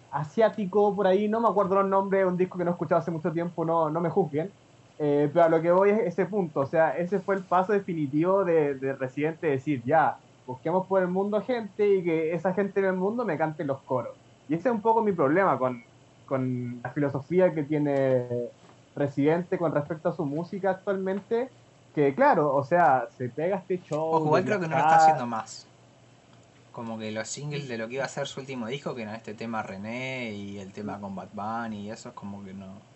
asiático 0.09 0.95
por 0.95 1.07
ahí, 1.07 1.27
no 1.27 1.39
me 1.41 1.49
acuerdo 1.49 1.75
los 1.75 1.87
nombres, 1.87 2.25
un 2.25 2.37
disco 2.37 2.57
que 2.57 2.63
no 2.65 2.71
he 2.71 2.73
escuchado 2.73 2.99
hace 2.99 3.11
mucho 3.11 3.31
tiempo, 3.31 3.65
no, 3.65 3.89
no 3.89 4.01
me 4.01 4.09
juzguen. 4.09 4.53
Eh, 5.01 5.29
pero 5.31 5.45
a 5.45 5.49
lo 5.49 5.61
que 5.61 5.71
voy 5.71 5.91
es 5.91 5.99
ese 5.99 6.25
punto, 6.25 6.59
o 6.59 6.65
sea, 6.65 6.97
ese 6.97 7.19
fue 7.19 7.35
el 7.35 7.43
paso 7.43 7.71
definitivo 7.71 8.43
de, 8.43 8.75
de 8.75 8.93
Residente, 8.93 9.47
decir, 9.47 9.81
ya, 9.85 10.17
busquemos 10.45 10.87
por 10.87 11.01
el 11.01 11.07
mundo 11.07 11.41
gente 11.41 11.87
y 11.87 12.03
que 12.03 12.33
esa 12.33 12.53
gente 12.53 12.81
en 12.81 12.87
el 12.87 12.95
mundo 12.95 13.23
me 13.23 13.37
cante 13.37 13.63
los 13.63 13.79
coros. 13.81 14.15
Y 14.49 14.55
ese 14.55 14.67
es 14.67 14.75
un 14.75 14.81
poco 14.81 15.01
mi 15.01 15.13
problema 15.13 15.57
con, 15.57 15.83
con 16.25 16.81
la 16.83 16.89
filosofía 16.89 17.53
que 17.53 17.63
tiene 17.63 18.49
Residente 18.95 19.57
con 19.57 19.73
respecto 19.73 20.09
a 20.09 20.15
su 20.15 20.25
música 20.25 20.71
actualmente, 20.71 21.49
que 21.95 22.13
claro, 22.13 22.53
o 22.53 22.65
sea, 22.65 23.07
se 23.17 23.29
pega 23.29 23.57
este 23.57 23.79
show. 23.81 24.11
Ojo, 24.11 24.25
igual 24.25 24.43
creo 24.43 24.59
que 24.59 24.67
no 24.67 24.75
lo 24.75 24.81
está 24.81 24.97
haciendo 24.97 25.25
más. 25.25 25.67
Como 26.73 26.97
que 26.99 27.11
los 27.11 27.27
singles 27.27 27.67
de 27.67 27.77
lo 27.77 27.87
que 27.87 27.95
iba 27.95 28.05
a 28.05 28.09
ser 28.09 28.27
su 28.27 28.41
último 28.41 28.67
disco, 28.67 28.95
que 28.95 29.03
eran 29.03 29.15
este 29.15 29.33
tema 29.33 29.63
René 29.63 30.31
y 30.33 30.59
el 30.59 30.73
tema 30.73 30.99
con 30.99 31.15
Bunny 31.15 31.85
y 31.85 31.91
eso 31.91 32.09
es 32.09 32.15
como 32.15 32.43
que 32.43 32.53
no. 32.53 32.88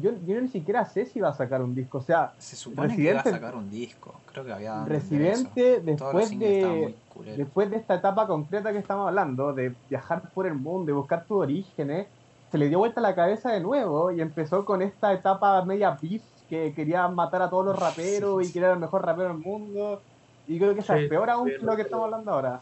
Yo, 0.00 0.10
yo 0.26 0.40
ni 0.40 0.48
siquiera 0.48 0.84
sé 0.84 1.06
si 1.06 1.18
va 1.20 1.30
a 1.30 1.34
sacar 1.34 1.62
un 1.62 1.74
disco, 1.74 1.98
o 1.98 2.02
sea, 2.02 2.32
Se 2.38 2.56
supone 2.56 2.94
que 2.94 3.02
iba 3.02 3.12
a 3.12 3.14
Residente- 3.22 3.30
sacar 3.30 3.54
un 3.56 3.70
disco. 3.70 4.14
Creo 4.30 4.44
que 4.44 4.52
había 4.52 4.84
Residente, 4.84 5.80
después 5.80 6.30
de, 6.38 6.94
después 7.36 7.70
de 7.70 7.76
esta 7.76 7.94
etapa 7.94 8.26
concreta 8.26 8.70
que 8.72 8.78
estamos 8.78 9.08
hablando, 9.08 9.52
de 9.54 9.74
viajar 9.88 10.30
por 10.34 10.46
el 10.46 10.54
mundo, 10.54 10.86
de 10.86 10.92
buscar 10.92 11.24
tus 11.26 11.38
orígenes, 11.38 12.06
se 12.50 12.58
le 12.58 12.68
dio 12.68 12.78
vuelta 12.80 13.00
la 13.00 13.14
cabeza 13.14 13.50
de 13.50 13.60
nuevo 13.60 14.10
y 14.10 14.20
empezó 14.20 14.64
con 14.66 14.82
esta 14.82 15.12
etapa 15.14 15.64
media 15.64 15.98
beef 16.00 16.22
que 16.48 16.74
quería 16.74 17.08
matar 17.08 17.40
a 17.40 17.48
todos 17.48 17.64
los 17.64 17.78
raperos 17.78 18.46
y 18.46 18.52
que 18.52 18.58
era 18.58 18.72
el 18.74 18.78
mejor 18.78 19.06
rapero 19.06 19.28
del 19.28 19.38
mundo. 19.38 20.02
Y 20.46 20.58
creo 20.58 20.74
que 20.74 20.82
Sí, 20.82 20.92
es 20.92 21.08
peor 21.08 21.30
aún 21.30 21.48
que 21.48 21.58
lo 21.64 21.76
que 21.76 21.82
estamos 21.82 22.04
hablando 22.04 22.30
ahora. 22.32 22.60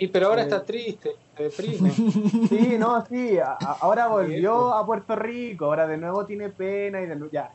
Y 0.00 0.08
pero 0.08 0.28
ahora 0.28 0.40
Eh. 0.40 0.44
está 0.44 0.64
triste, 0.64 1.10
se 1.36 1.42
deprime. 1.44 1.90
Sí, 2.48 2.76
no, 2.78 3.04
sí, 3.06 3.38
a- 3.38 3.52
ahora 3.80 4.06
volvió 4.08 4.72
a 4.74 4.84
Puerto 4.86 5.14
Rico, 5.14 5.66
ahora 5.66 5.86
de 5.86 5.98
nuevo 5.98 6.24
tiene 6.24 6.48
pena 6.48 7.00
y 7.02 7.06
de 7.06 7.16
nuevo, 7.16 7.30
ya, 7.32 7.50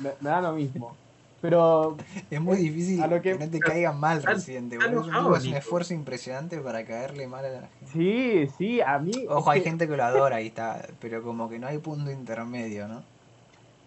me, 0.00 0.10
me 0.20 0.30
da 0.30 0.40
lo 0.42 0.52
mismo. 0.52 0.94
Pero 1.40 1.96
Es 2.30 2.38
muy 2.38 2.58
difícil 2.58 3.02
a 3.02 3.06
lo 3.06 3.22
que- 3.22 3.32
que 3.38 3.46
no 3.46 3.50
te 3.50 3.60
caigan 3.60 3.98
mal, 3.98 4.22
Residente. 4.22 4.76
boludo. 4.76 5.34
Es 5.36 5.46
un- 5.46 5.54
esfuerzo 5.54 5.94
impresionante 5.94 6.58
para 6.58 6.84
caerle 6.84 7.26
mal 7.26 7.46
a 7.46 7.48
la 7.48 7.60
gente. 7.78 7.86
sí, 7.94 8.46
sí, 8.58 8.80
a 8.82 8.98
mí... 8.98 9.12
Ojo, 9.26 9.50
hay 9.50 9.62
que- 9.62 9.70
gente 9.70 9.88
que 9.88 9.96
lo 9.96 10.04
adora 10.04 10.42
y 10.42 10.48
está, 10.48 10.86
pero 11.00 11.22
como 11.22 11.48
que 11.48 11.58
no 11.58 11.66
hay 11.66 11.78
punto 11.78 12.10
intermedio, 12.10 12.86
¿no? 12.88 13.02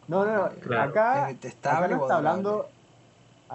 No, 0.07 0.25
no, 0.25 0.35
no, 0.35 0.49
Claro. 0.61 0.89
acá, 0.89 1.29
Es 1.29 1.35
acá 1.35 1.39
no 1.43 1.47
está 1.49 1.77
adorable. 1.77 2.13
hablando... 2.15 2.67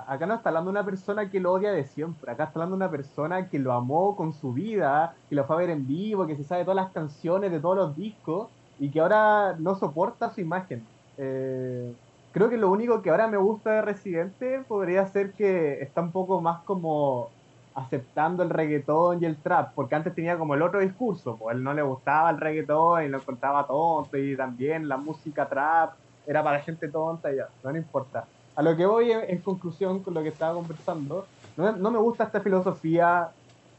Acá 0.07 0.27
no 0.27 0.35
está 0.35 0.51
hablando 0.51 0.71
una 0.71 0.85
persona 0.85 1.31
que 1.31 1.41
lo 1.41 1.53
odia 1.53 1.73
de 1.73 1.85
siempre, 1.85 2.31
acá 2.31 2.45
está 2.45 2.59
hablando 2.59 2.77
una 2.77 2.91
persona 2.91 3.49
que 3.49 3.59
lo 3.59 3.73
amó 3.73 4.17
con 4.17 4.33
su 4.33 4.53
vida, 4.53 5.15
que 5.29 5.35
lo 5.35 5.45
fue 5.45 5.57
a 5.57 5.59
ver 5.61 5.71
en 5.71 5.87
vivo, 5.87 6.27
que 6.27 6.37
se 6.37 6.45
sabe 6.45 6.63
todas 6.65 6.77
las 6.77 6.93
canciones 6.93 7.51
de 7.51 7.61
todos 7.61 7.77
los 7.77 7.97
discos 7.97 8.49
y 8.79 8.91
que 8.91 9.01
ahora 9.01 9.57
no 9.59 9.75
soporta 9.75 10.31
su 10.31 10.41
imagen. 10.41 10.87
Eh, 11.17 11.93
creo 12.33 12.49
que 12.51 12.57
lo 12.57 12.71
único 12.71 13.03
que 13.03 13.11
ahora 13.11 13.27
me 13.27 13.37
gusta 13.37 13.71
de 13.73 13.83
Residente 13.83 14.63
podría 14.69 15.07
ser 15.07 15.33
que 15.33 15.83
está 15.83 16.01
un 16.01 16.13
poco 16.13 16.41
más 16.41 16.63
como 16.65 17.31
aceptando 17.75 18.43
el 18.43 18.51
reggaetón 18.51 19.23
y 19.23 19.27
el 19.27 19.37
trap, 19.41 19.73
porque 19.75 19.95
antes 19.95 20.15
tenía 20.15 20.37
como 20.37 20.55
el 20.55 20.63
otro 20.63 20.81
discurso, 20.81 21.37
pues 21.37 21.57
él 21.57 21.63
no 21.63 21.73
le 21.75 21.83
gustaba 21.83 22.31
el 22.31 22.39
reggaetón 22.39 23.05
y 23.05 23.09
lo 23.09 23.19
encontraba 23.19 23.67
tonto 23.67 24.17
y 24.17 24.37
también 24.37 24.89
la 24.89 24.97
música 24.97 25.49
trap 25.49 25.95
era 26.27 26.43
para 26.43 26.61
gente 26.61 26.89
tonta 26.89 27.33
y 27.33 27.37
ya, 27.37 27.49
no 27.63 27.77
importa. 27.77 28.27
A 28.59 28.63
lo 28.63 28.77
que 28.77 28.87
voy 28.87 29.13
en, 29.13 29.21
en 29.31 29.39
conclusión 29.39 30.03
con 30.03 30.15
lo 30.15 30.23
que 30.25 30.31
estaba 30.31 30.55
conversando, 30.55 31.27
no, 31.57 31.77
no 31.77 31.93
me 31.93 31.99
gusta 31.99 32.25
esta 32.25 32.41
filosofía, 32.41 33.29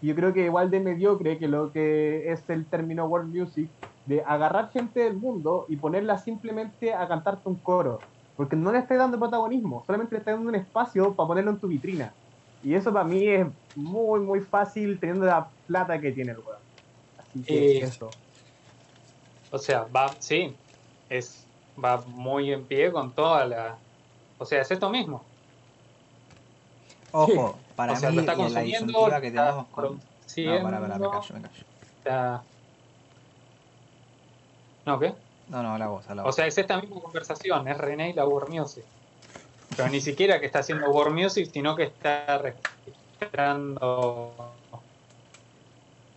y 0.02 0.08
yo 0.08 0.16
creo 0.16 0.32
que 0.32 0.46
igual 0.46 0.72
de 0.72 0.80
mediocre 0.80 1.38
que 1.38 1.50
lo 1.50 1.74
que 1.74 2.32
es 2.32 2.50
el 2.50 2.66
término 2.66 3.06
world 3.06 3.36
music, 3.36 3.70
de 4.06 4.24
agarrar 4.24 4.72
gente 4.72 5.02
del 5.02 5.18
mundo 5.18 5.66
y 5.68 5.76
ponerla 5.76 6.18
simplemente 6.18 6.94
a 6.94 7.10
cantarte 7.10 7.50
un 7.50 7.56
coro, 7.56 8.00
porque 8.38 8.56
no 8.56 8.72
le 8.72 8.80
estás 8.80 8.98
dando 8.98 9.20
protagonismo, 9.20 9.84
solamente 9.86 10.16
le 10.16 10.20
estás 10.20 10.36
dando 10.36 10.48
un 10.48 10.56
espacio 10.56 11.14
para 11.14 11.28
ponerlo 11.28 11.52
en 11.52 11.60
tu 11.60 11.68
vitrina. 11.68 12.14
Y 12.64 12.74
eso 12.74 12.94
para 12.94 13.04
mí 13.04 13.28
es 13.28 13.48
muy, 13.76 14.22
muy 14.22 14.40
fácil 14.40 14.98
teniendo 14.98 15.26
la 15.26 15.50
plata 15.68 16.00
que 16.00 16.14
tiene 16.14 16.32
el 16.32 16.38
weón. 16.40 16.60
Así 17.18 17.44
que 17.44 17.80
Eh, 17.80 17.84
eso. 17.84 18.10
O 19.52 19.58
sea, 19.58 19.86
va, 19.94 20.08
sí, 20.20 20.56
es, 21.10 21.46
va 21.84 22.02
muy 22.08 22.54
en 22.54 22.64
pie 22.64 22.94
con 22.94 23.12
toda 23.12 23.46
la... 23.46 23.78
O 24.40 24.46
sea, 24.46 24.62
es 24.62 24.72
esto 24.72 24.90
mismo. 24.90 25.24
Ojo, 27.12 27.60
para 27.76 27.94
o 27.94 27.96
sea, 27.96 28.10
mí 28.10 28.16
lo 28.16 28.22
está 28.22 28.34
la 28.34 28.38
consumiendo, 28.38 28.88
disyuntiva 28.88 29.22
que 29.22 29.32
tenemos 29.32 29.68
con... 29.68 29.94
No, 29.94 30.00
para, 30.64 30.80
para, 30.80 30.98
me 30.98 31.10
callo, 31.10 31.36
me 31.36 31.42
callo. 31.42 31.66
está- 31.82 32.44
¿No, 34.86 34.98
qué? 35.00 35.14
No, 35.48 35.64
no, 35.64 35.74
habla 35.74 35.88
vos, 35.88 36.08
habla 36.08 36.22
O 36.24 36.28
vos. 36.28 36.36
sea, 36.36 36.46
es 36.48 36.58
esta 36.58 36.80
misma 36.80 37.02
conversación, 37.02 37.68
es 37.68 37.78
René 37.78 38.12
y 38.12 38.14
la 38.14 38.26
Music. 38.26 38.86
Pero 39.76 39.90
ni 39.90 40.00
siquiera 40.00 40.40
que 40.40 40.46
está 40.46 40.60
haciendo 40.60 40.90
World 40.90 41.20
Music, 41.20 41.50
sino 41.52 41.76
que 41.76 41.84
está 41.84 42.38
registrando 42.38 44.56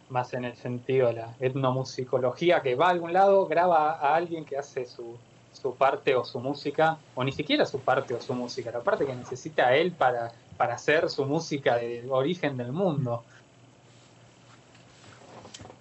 más 0.09 0.33
en 0.35 0.45
el 0.45 0.55
sentido 0.57 1.09
de 1.09 1.15
la 1.15 1.35
etnomusicología, 1.41 2.63
que 2.63 2.75
va 2.77 2.89
a 2.89 2.91
algún 2.91 3.15
lado, 3.15 3.47
graba 3.47 3.93
a 3.93 4.15
alguien 4.15 4.45
que 4.45 4.59
hace 4.59 4.85
su, 4.85 5.19
su 5.53 5.75
parte 5.77 6.15
o 6.17 6.25
su 6.25 6.41
música, 6.41 6.99
o 7.15 7.23
ni 7.25 7.33
siquiera 7.33 7.65
su 7.67 7.81
parte 7.81 8.15
o 8.15 8.21
su 8.21 8.35
música, 8.35 8.71
la 8.71 8.81
parte 8.81 9.07
que 9.07 9.15
necesita 9.15 9.75
él 9.75 9.93
para, 9.93 10.33
para 10.57 10.75
hacer 10.75 11.09
su 11.09 11.25
música 11.27 11.77
de 11.77 12.05
origen 12.11 12.57
del 12.57 12.73
mundo. 12.73 13.23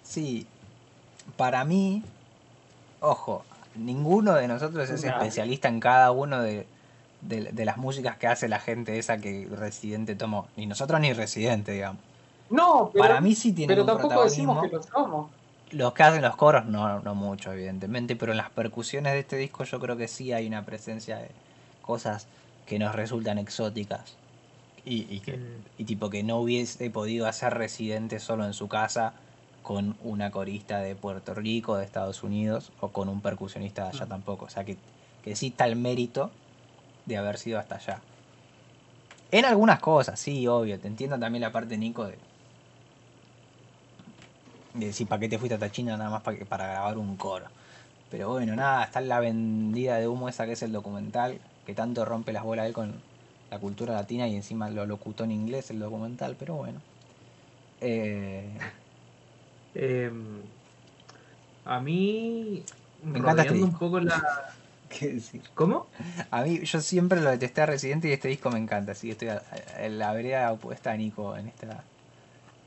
Sí, 0.03 0.45
para 1.37 1.63
mí, 1.63 2.03
ojo, 2.99 3.43
ninguno 3.75 4.33
de 4.33 4.47
nosotros 4.47 4.89
es 4.89 5.03
especialista 5.03 5.67
en 5.69 5.79
cada 5.79 6.11
uno 6.11 6.41
de, 6.41 6.67
de- 7.21 7.51
de 7.51 7.65
las 7.65 7.77
músicas 7.77 8.17
que 8.17 8.27
hace 8.27 8.47
la 8.49 8.59
gente 8.59 8.99
esa 8.99 9.17
que 9.17 9.47
Residente 9.49 10.15
tomó. 10.15 10.47
Ni 10.57 10.65
nosotros 10.65 10.99
ni 10.99 11.13
Residente, 11.13 11.71
digamos. 11.71 12.01
No, 12.49 12.89
pero, 12.91 13.05
Para 13.07 13.21
mí 13.21 13.33
sí 13.33 13.53
tiene 13.53 13.73
pero 13.73 13.83
un 13.83 13.87
tampoco 13.87 14.23
decimos 14.25 14.61
que 14.61 14.75
lo 14.75 14.83
somos. 14.83 15.31
Los 15.71 15.93
que 15.93 16.03
hacen 16.03 16.21
los 16.21 16.35
coros, 16.35 16.65
no, 16.65 16.99
no 16.99 17.15
mucho, 17.15 17.51
evidentemente, 17.53 18.15
pero 18.15 18.33
en 18.33 18.37
las 18.37 18.49
percusiones 18.49 19.13
de 19.13 19.19
este 19.19 19.37
disco 19.37 19.63
yo 19.63 19.79
creo 19.79 19.95
que 19.95 20.07
sí 20.07 20.33
hay 20.33 20.45
una 20.47 20.65
presencia 20.65 21.17
de 21.17 21.29
cosas 21.81 22.27
que 22.65 22.77
nos 22.77 22.93
resultan 22.93 23.37
exóticas. 23.37 24.17
Y, 24.83 25.05
y 25.13 25.19
que, 25.21 25.37
Mm. 25.37 25.63
y 25.77 25.85
tipo 25.85 26.09
que 26.09 26.23
no 26.23 26.37
hubiese 26.39 26.89
podido 26.89 27.27
hacer 27.27 27.53
residente 27.53 28.19
solo 28.19 28.45
en 28.45 28.53
su 28.53 28.67
casa 28.67 29.13
con 29.61 29.95
una 30.03 30.31
corista 30.31 30.79
de 30.79 30.95
Puerto 30.95 31.33
Rico, 31.35 31.77
de 31.77 31.85
Estados 31.85 32.23
Unidos, 32.23 32.71
o 32.81 32.89
con 32.89 33.07
un 33.07 33.21
percusionista 33.21 33.83
de 33.83 33.89
allá 33.89 34.05
Mm. 34.05 34.09
tampoco. 34.09 34.45
O 34.45 34.49
sea 34.49 34.65
que, 34.65 34.77
que 35.23 35.35
sí 35.35 35.47
está 35.47 35.65
el 35.67 35.75
mérito 35.75 36.31
de 37.05 37.17
haber 37.17 37.37
sido 37.37 37.59
hasta 37.59 37.75
allá. 37.75 38.01
En 39.31 39.45
algunas 39.45 39.79
cosas, 39.79 40.19
sí, 40.19 40.45
obvio. 40.47 40.79
Te 40.79 40.87
entiendo 40.87 41.17
también 41.17 41.41
la 41.41 41.51
parte, 41.51 41.77
Nico, 41.77 42.05
de, 42.05 42.17
de 44.73 44.87
decir, 44.87 45.07
¿para 45.07 45.19
qué 45.19 45.29
te 45.29 45.37
fuiste 45.37 45.55
hasta 45.55 45.71
China 45.71 45.97
nada 45.97 46.09
más 46.09 46.21
para, 46.21 46.37
para 46.45 46.67
grabar 46.67 46.97
un 46.97 47.15
coro? 47.17 47.45
Pero 48.09 48.29
bueno, 48.29 48.55
nada, 48.55 48.83
está 48.83 49.01
la 49.01 49.19
vendida 49.19 49.97
de 49.97 50.07
humo 50.07 50.29
esa 50.29 50.45
que 50.45 50.53
es 50.53 50.61
el 50.63 50.71
documental, 50.71 51.39
que 51.65 51.73
tanto 51.73 52.05
rompe 52.05 52.33
las 52.33 52.43
bolas 52.43 52.65
él 52.65 52.73
con 52.73 52.93
la 53.49 53.59
cultura 53.59 53.93
latina 53.93 54.27
y 54.27 54.35
encima 54.35 54.69
lo 54.69 54.85
locutó 54.85 55.23
en 55.23 55.31
inglés 55.31 55.71
el 55.71 55.79
documental, 55.79 56.35
pero 56.37 56.55
bueno. 56.55 56.81
Eh, 57.79 58.49
Em, 59.73 60.41
a 61.65 61.79
mí, 61.79 62.63
Me 63.03 63.19
encanta 63.19 63.43
este 63.43 63.61
un 63.61 63.77
poco 63.77 63.99
la... 63.99 64.21
¿Qué 64.89 65.13
decir? 65.13 65.41
¿Cómo? 65.53 65.87
A 66.31 66.43
mí, 66.43 66.59
yo 66.63 66.81
siempre 66.81 67.21
lo 67.21 67.29
detesté 67.29 67.61
a 67.61 67.65
Residente 67.65 68.09
y 68.09 68.11
este 68.11 68.27
disco 68.27 68.49
me 68.49 68.59
encanta, 68.59 68.91
así 68.91 69.07
que 69.07 69.11
estoy 69.13 69.29
en 69.77 69.97
la 69.97 70.11
vereda 70.11 70.51
opuesta 70.51 70.91
a 70.91 70.97
Nico 70.97 71.37
en 71.37 71.47
esta, 71.47 71.85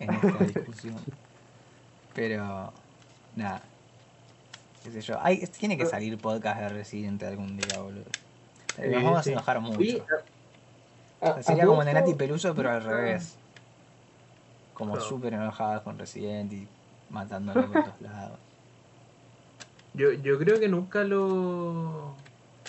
en 0.01 0.15
esta 0.15 0.45
discusión. 0.45 0.97
Pero, 2.15 2.73
nada. 3.37 3.61
Qué 4.83 4.91
sé 4.91 5.01
yo. 5.01 5.19
Hay, 5.23 5.39
tiene 5.47 5.77
que 5.79 5.87
salir 5.87 6.17
podcast 6.19 6.61
de 6.61 6.69
Residente 6.69 7.27
algún 7.27 7.57
día, 7.57 7.79
boludo. 7.81 8.05
Nos 8.79 8.87
Sí, 8.87 8.93
vamos 8.95 9.25
sí. 9.25 9.31
a 9.31 9.33
enojar 9.33 9.61
mucho. 9.61 10.07
A- 11.21 11.27
a- 11.29 11.43
Sería 11.43 11.65
a 11.65 11.67
como 11.67 11.83
Nenati 11.85 12.11
esto- 12.11 12.19
Peluso, 12.19 12.55
pero 12.55 12.71
al 12.71 12.83
revés. 12.85 13.37
Como 14.75 14.93
Claro. 14.95 15.09
súper 15.09 15.35
enojadas 15.35 15.83
con 15.83 15.99
Residente 15.99 16.57
y 16.57 16.69
matándolo 17.11 17.71
por 17.73 17.85
todos 17.85 18.01
lados. 18.01 18.39
Yo, 19.95 20.13
yo 20.13 20.39
creo 20.39 20.59
que 20.59 20.69
nunca 20.69 21.05
lo 21.05 22.15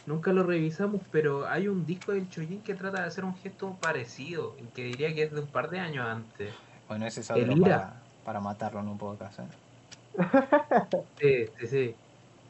nunca 0.05 0.31
lo 0.31 0.43
revisamos, 0.43 1.01
pero 1.11 1.47
hay 1.47 1.67
un 1.67 1.83
disco 1.87 2.11
del 2.11 2.29
Chojin 2.29 2.61
que 2.61 2.75
trata 2.75 3.01
de 3.01 3.07
hacer 3.07 3.25
un 3.25 3.35
gesto 3.37 3.75
parecido, 3.81 4.55
que 4.75 4.83
diría 4.83 5.13
que 5.15 5.23
es 5.23 5.31
de 5.31 5.39
un 5.41 5.47
par 5.47 5.71
de 5.71 5.79
años 5.79 6.05
antes. 6.07 6.53
Bueno, 6.87 7.07
ese 7.07 7.21
es 7.21 7.31
otro 7.31 7.41
El 7.41 7.57
Ira. 7.57 7.65
para, 7.65 8.01
para 8.25 8.41
matarlo 8.41 8.81
en 8.81 8.89
un 8.89 8.99
podcast. 8.99 9.39
¿eh? 9.41 9.49
Sí, 11.17 11.45
sí, 11.57 11.67
sí. 11.67 12.01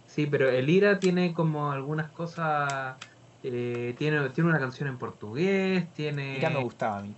Sí, 0.06 0.28
pero 0.28 0.50
el 0.50 0.70
Ira 0.70 1.00
tiene 1.00 1.34
como 1.34 1.72
algunas 1.72 2.12
cosas. 2.12 3.00
eh, 3.42 3.96
tiene, 3.98 4.30
tiene 4.32 4.50
una 4.52 4.60
canción 4.60 4.90
en 4.90 4.98
portugués, 5.00 5.92
tiene 5.94 6.38
Ira 6.38 6.50
me 6.50 6.60
gustaba 6.60 6.98
a 6.98 7.02
mí. 7.02 7.16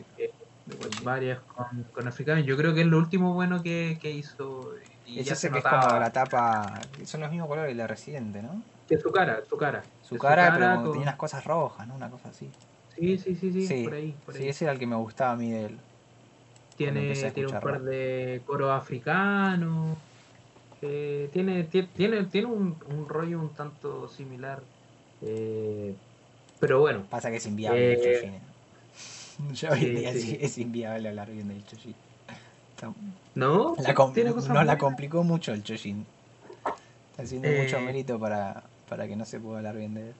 varias 1.01 1.43
con, 1.45 1.83
con 1.91 2.07
africano. 2.07 2.41
Yo 2.41 2.57
creo 2.57 2.73
que 2.73 2.81
es 2.81 2.87
lo 2.87 2.97
último 2.97 3.33
bueno 3.33 3.61
que, 3.63 3.97
que 4.01 4.11
hizo. 4.11 4.71
Y 5.03 5.21
Es 5.21 5.23
ya 5.23 5.35
ese 5.35 5.49
se 5.49 5.51
que 5.51 5.59
es 5.59 5.65
como 5.65 5.97
la 5.99 6.11
tapa. 6.11 6.89
Son 7.05 7.21
los 7.21 7.29
mismos 7.31 7.47
colores 7.49 7.69
de 7.71 7.75
la 7.75 7.87
Residente, 7.87 8.41
¿no? 8.41 8.65
que 8.87 8.97
su 8.97 9.11
cara, 9.11 9.43
su 9.45 9.57
cara. 9.57 9.91
Su 10.01 10.17
Es 10.17 10.23
cara, 10.25 10.51
pero 10.53 10.69
como 10.69 10.89
con- 10.91 10.91
tenía 10.91 11.05
unas 11.07 11.17
cosas 11.17 11.45
rojas, 11.45 11.87
¿no? 11.87 11.95
Una 11.95 12.09
cosa 12.11 12.29
así. 12.29 12.57
Sí, 12.89 13.17
sí, 13.17 13.35
sí, 13.35 13.51
sí, 13.53 13.69
Sí, 13.69 13.75
por 13.81 13.93
ahí. 13.93 14.17
Por 14.19 14.35
sí, 14.35 14.47
ahí. 14.47 14.49
ese 14.49 14.65
era 14.65 14.73
el 14.73 14.79
que 14.79 14.87
me 14.87 14.95
gustaba 14.95 15.31
a 15.33 15.35
mí 15.37 15.51
de 15.51 15.65
él. 15.65 15.86
Tiene, 16.77 17.13
tiene 17.31 17.47
un 17.51 17.59
par 17.59 17.81
de 17.81 18.41
coros 18.45 18.71
africanos. 18.71 19.97
eh, 20.83 21.27
tiene, 21.33 21.67
tie- 21.69 21.87
tiene, 21.95 22.23
tiene 22.25 22.47
un, 22.47 22.77
un 22.95 23.09
rollo 23.09 23.39
un 23.39 23.49
tanto 23.49 24.07
similar. 24.07 24.61
eh, 25.23 25.95
pero 26.59 26.79
bueno, 26.79 27.03
Pasa 27.09 27.29
que 27.31 27.37
es 27.37 27.45
inviable 27.47 27.93
el 27.93 27.99
Eh, 27.99 28.19
Chojin. 28.21 29.53
Yo 29.55 29.69
hoy 29.71 29.79
sí, 29.79 29.89
día 29.89 30.13
sí. 30.13 30.37
es 30.39 30.57
inviable 30.59 31.09
hablar 31.09 31.31
bien 31.31 31.47
del. 31.47 31.63
Está- 32.75 32.93
¿no? 33.35 33.75
La 33.79 33.93
com- 33.95 34.13
Tiene 34.13 34.31
cosas 34.31 34.49
nos 34.53 34.65
la 34.65 34.77
complicó 34.77 35.23
mucho 35.23 35.53
el 35.53 35.63
Chojin. 35.63 36.05
Está 37.11 37.23
haciendo 37.23 37.47
Eh. 37.47 37.63
mucho 37.63 37.79
mérito 37.81 38.19
para, 38.19 38.63
para 38.87 39.07
que 39.07 39.15
no 39.15 39.25
se 39.25 39.39
pueda 39.39 39.57
hablar 39.57 39.75
bien 39.75 39.95
de 39.95 40.09
él. 40.09 40.13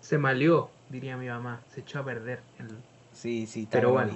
Se 0.00 0.16
malió, 0.16 0.70
diría 0.88 1.18
mi 1.18 1.26
mamá. 1.28 1.60
Se 1.74 1.80
echó 1.80 1.98
a 2.00 2.04
perder. 2.04 2.40
el- 2.58 2.78
Sí, 3.12 3.46
sí, 3.46 3.64
está 3.64 3.72
Pero 3.78 3.92
bueno. 3.92 4.14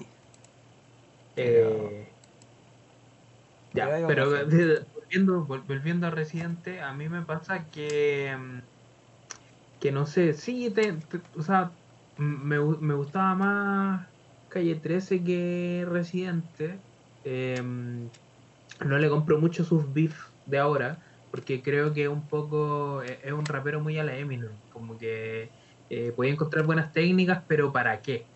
Eh, 1.37 1.91
ya, 3.73 4.03
Pero 4.07 4.27
volviendo, 4.93 5.47
vol- 5.47 5.67
volviendo 5.67 6.07
a 6.07 6.11
Residente, 6.11 6.81
a 6.81 6.93
mí 6.95 7.09
me 7.09 7.23
pasa 7.25 7.71
que, 7.71 8.35
mm, 8.39 8.61
que 9.79 9.93
no 9.93 10.07
sé, 10.07 10.35
sí, 10.35 10.71
te- 10.73 10.95
te- 10.95 11.23
o 11.35 11.43
sea, 11.43 11.79
me, 12.17 12.59
me 12.61 12.95
gustaba 12.95 13.35
más 13.35 14.09
Calle 14.49 14.77
13 14.77 15.25
que 15.25 15.85
Residente. 15.89 16.85
Em, 17.23 18.11
no 18.87 18.99
le 18.99 19.11
compro 19.11 19.39
mucho 19.41 19.65
sus 19.65 19.93
beef 19.93 20.19
de 20.47 20.59
ahora, 20.59 21.07
porque 21.31 21.63
creo 21.63 21.95
que 21.95 22.09
un 22.09 22.29
poco 22.29 23.03
e- 23.05 23.21
es 23.25 23.33
un 23.35 23.49
rapero 23.49 23.81
muy 23.83 23.99
a 23.99 24.05
la 24.05 24.19
Eminem, 24.19 24.63
como 24.71 24.99
que 24.99 25.55
eh, 25.91 26.13
puede 26.15 26.33
encontrar 26.33 26.67
buenas 26.67 26.93
técnicas, 26.93 27.45
pero 27.49 27.73
¿para 27.73 28.03
qué? 28.03 28.32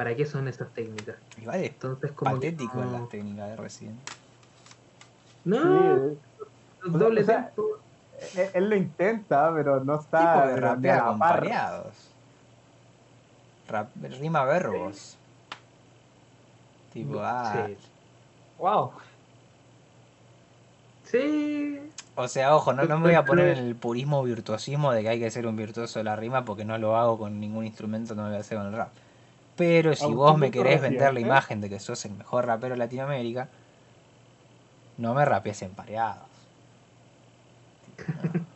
¿Para 0.00 0.16
qué 0.16 0.24
son 0.24 0.48
esas 0.48 0.72
técnicas? 0.72 1.16
Igual 1.36 1.62
es 1.62 1.72
Entonces, 1.72 2.12
como 2.12 2.40
que 2.40 2.52
patético 2.52 2.80
en 2.80 2.86
no- 2.90 2.98
las 3.00 3.08
técnicas 3.10 3.50
de 3.50 3.56
Resident. 3.56 4.00
No, 5.44 5.58
Sí, 5.62 6.18
doble 6.86 7.20
o 7.20 7.24
sea, 7.24 7.44
tempo. 7.44 7.66
él, 8.34 8.50
él 8.54 8.70
lo 8.70 8.76
intenta, 8.76 9.52
pero 9.54 9.84
no 9.84 10.00
está. 10.00 10.18
Tipo 10.32 10.46
que 10.48 10.54
pero 10.54 10.66
ni 10.68 10.88
rapea 10.88 10.94
a 10.94 10.96
la 10.96 11.18
par. 11.18 11.32
acompañados. 11.34 11.94
Rap- 13.68 13.90
rima 14.00 14.44
verbos. 14.46 15.18
Tipo, 16.94 17.20
ah. 17.22 17.66
Sí. 17.66 17.76
Wow. 18.56 18.92
Sí, 21.04 21.78
O 22.14 22.26
sea, 22.26 22.56
ojo, 22.56 22.72
no, 22.72 22.84
no 22.84 22.96
me 23.00 23.08
voy 23.08 23.14
a 23.16 23.26
poner 23.26 23.48
en 23.58 23.66
el 23.66 23.76
purismo 23.76 24.22
virtuosismo 24.22 24.92
de 24.92 25.02
que 25.02 25.10
hay 25.10 25.20
que 25.20 25.30
ser 25.30 25.46
un 25.46 25.56
virtuoso 25.56 25.98
de 25.98 26.04
la 26.04 26.16
rima 26.16 26.46
porque 26.46 26.64
no 26.64 26.78
lo 26.78 26.96
hago 26.96 27.18
con 27.18 27.38
ningún 27.38 27.66
instrumento, 27.66 28.14
no 28.14 28.22
lo 28.22 28.28
voy 28.28 28.38
a 28.38 28.40
hacer 28.40 28.56
con 28.56 28.68
el 28.68 28.72
rap. 28.72 28.88
Pero 29.60 29.94
si 29.94 30.12
vos 30.14 30.38
me 30.38 30.50
querés 30.50 30.80
vender 30.80 31.00
la 31.00 31.06
reciente. 31.10 31.28
imagen 31.28 31.60
de 31.60 31.68
que 31.68 31.80
sos 31.80 32.04
el 32.06 32.12
mejor 32.12 32.46
rapero 32.46 32.74
de 32.74 32.78
Latinoamérica, 32.78 33.50
no 34.96 35.12
me 35.14 35.24
rapees 35.24 35.62
en 35.62 35.74
pareados. 35.74 36.28
No. 38.16 38.46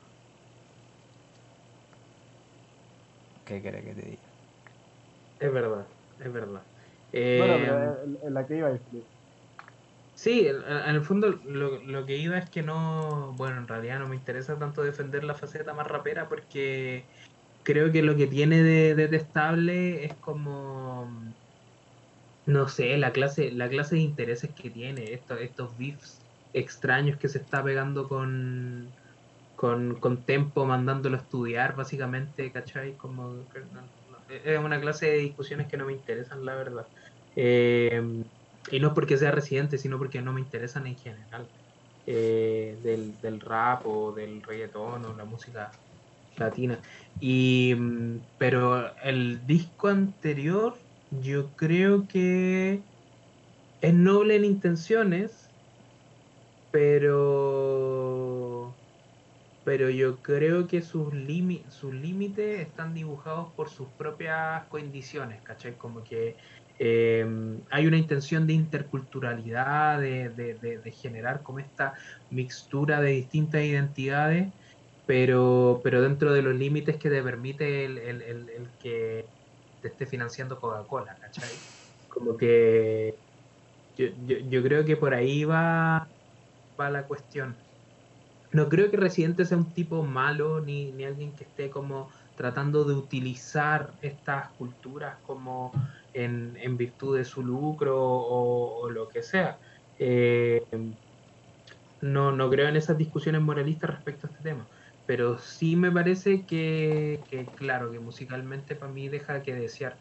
¿Qué 3.44 3.60
querés 3.62 3.84
que 3.84 3.94
te 3.94 4.02
diga? 4.02 4.22
es 5.38 5.52
verdad, 5.52 5.86
es 6.18 6.32
verdad. 6.32 6.62
Bueno, 7.12 7.54
Eh, 7.56 7.58
pero 7.60 8.02
en- 8.04 8.18
en 8.26 8.34
la 8.34 8.46
que 8.46 8.56
iba 8.56 8.68
a 8.68 8.72
decir. 8.72 9.04
Sí, 10.14 10.46
en, 10.46 10.56
en 10.62 10.94
el 10.94 11.02
fondo 11.04 11.28
lo, 11.44 11.82
lo 11.82 12.06
que 12.06 12.16
iba 12.16 12.38
es 12.38 12.48
que 12.50 12.62
no, 12.62 13.32
bueno, 13.36 13.58
en 13.58 13.68
realidad 13.68 13.98
no 13.98 14.08
me 14.08 14.16
interesa 14.16 14.58
tanto 14.58 14.82
defender 14.82 15.24
la 15.24 15.34
faceta 15.34 15.74
más 15.74 15.86
rapera 15.88 16.28
porque 16.28 17.08
creo 17.64 17.92
que 17.92 18.02
lo 18.02 18.16
que 18.16 18.28
tiene 18.28 18.62
de 18.64 18.96
detestable 18.96 20.04
es 20.06 20.18
como, 20.20 21.10
no 22.46 22.68
sé, 22.68 22.96
la 22.98 23.12
clase, 23.12 23.52
la 23.52 23.68
clase 23.68 23.96
de 23.96 24.02
intereses 24.02 24.52
que 24.54 24.70
tiene, 24.70 25.12
estos, 25.14 25.40
estos 25.40 25.76
beefs 25.76 26.26
extraños 26.52 27.18
que 27.18 27.28
se 27.28 27.38
está 27.38 27.64
pegando 27.64 28.08
con, 28.08 28.94
con, 29.54 30.00
con 30.00 30.24
Tempo, 30.26 30.66
mandándolo 30.66 31.16
a 31.18 31.20
estudiar, 31.22 31.76
básicamente, 31.76 32.52
¿cachai? 32.52 32.96
Como, 32.96 33.46
es 34.28 34.58
una 34.58 34.80
clase 34.80 35.06
de 35.06 35.18
discusiones 35.18 35.68
que 35.68 35.76
no 35.76 35.86
me 35.86 35.92
interesan, 35.94 36.44
la 36.44 36.54
verdad. 36.56 36.88
Eh, 37.36 38.02
y 38.70 38.80
no 38.80 38.94
porque 38.94 39.18
sea 39.18 39.30
residente, 39.32 39.78
sino 39.78 39.98
porque 39.98 40.22
no 40.22 40.32
me 40.32 40.40
interesan 40.40 40.86
en 40.86 40.96
general. 40.98 41.50
eh, 42.06 42.78
del, 42.80 43.20
del 43.20 43.40
rap 43.40 43.86
o 43.86 44.12
del 44.14 44.42
reggaetón 44.42 45.06
o 45.06 45.14
la 45.14 45.24
música 45.26 45.72
latina. 46.36 46.82
Y, 47.18 47.74
mm, 47.76 48.28
pero 48.36 48.96
el 48.98 49.46
disco 49.46 49.88
anterior, 49.88 50.78
yo 51.10 51.54
creo 51.56 52.06
que 52.08 52.84
es 53.80 53.94
noble 53.94 54.36
en 54.36 54.44
intenciones, 54.46 55.54
pero 56.70 58.80
pero 59.64 59.88
yo 59.90 60.22
creo 60.22 60.66
que 60.68 60.82
sus 60.82 61.12
límites 61.14 62.60
están 62.60 62.94
dibujados 62.94 63.54
por 63.56 63.68
sus 63.70 63.94
propias 63.96 64.66
condiciones, 64.68 65.42
¿cachai? 65.42 65.76
Como 65.78 66.02
que 66.04 66.36
eh, 66.78 67.26
hay 67.70 67.86
una 67.86 67.96
intención 67.98 68.46
de 68.46 68.52
interculturalidad, 68.54 70.00
de, 70.00 70.30
de- 70.30 70.58
de- 70.58 70.78
de 70.80 70.92
generar 70.92 71.42
como 71.42 71.58
esta 71.60 71.94
mixtura 72.30 73.00
de 73.02 73.10
distintas 73.12 73.62
identidades, 73.64 74.54
pero, 75.06 75.80
pero 75.84 76.02
dentro 76.02 76.32
de 76.32 76.42
los 76.42 76.54
límites 76.54 76.98
que 76.98 77.10
te 77.10 77.22
permite 77.22 77.84
el, 77.84 77.98
el- 77.98 78.22
el- 78.22 78.76
que 78.78 79.30
te 79.80 79.88
esté 79.88 80.06
financiando 80.06 80.58
Coca-Cola, 80.60 81.18
¿cachai? 81.20 81.64
Como 82.08 82.36
que 82.36 83.20
yo, 83.96 84.06
yo, 84.18 84.38
yo 84.48 84.62
creo 84.62 84.84
que 84.84 84.96
por 84.98 85.14
ahí 85.14 85.44
va, 85.44 86.12
va 86.80 86.90
la 86.90 87.06
cuestión. 87.08 87.64
No 88.52 88.68
creo 88.68 88.90
que 88.90 88.96
Residente 88.96 89.44
sea 89.44 89.58
un 89.58 89.74
tipo 89.74 90.04
malo 90.04 90.60
ni, 90.60 90.92
ni 90.92 91.04
alguien 91.04 91.34
que 91.36 91.44
esté 91.44 91.70
como 91.70 92.10
tratando 92.36 92.84
de 92.84 92.94
utilizar 92.94 93.96
estas 94.00 94.52
culturas 94.54 95.20
como 95.22 95.72
en, 96.12 96.56
en 96.58 96.76
virtud 96.76 97.16
de 97.18 97.24
su 97.24 97.42
lucro 97.44 98.00
o, 98.00 98.82
o 98.84 98.90
lo 98.90 99.08
que 99.08 99.22
sea. 99.22 99.58
Eh, 99.96 100.62
no, 102.00 102.32
no 102.32 102.50
creo 102.50 102.68
en 102.68 102.76
esas 102.76 102.98
discusiones 102.98 103.40
moralistas 103.42 103.90
respecto 103.90 104.26
a 104.26 104.30
este 104.30 104.42
tema, 104.42 104.68
pero 105.06 105.38
sí 105.38 105.76
me 105.76 105.92
parece 105.92 106.46
que, 106.46 107.24
claro, 107.56 107.90
que 107.92 108.00
musicalmente 108.00 108.76
para 108.76 108.92
mí 108.92 109.08
deja 109.08 109.42
que 109.42 109.54
desear. 109.54 109.98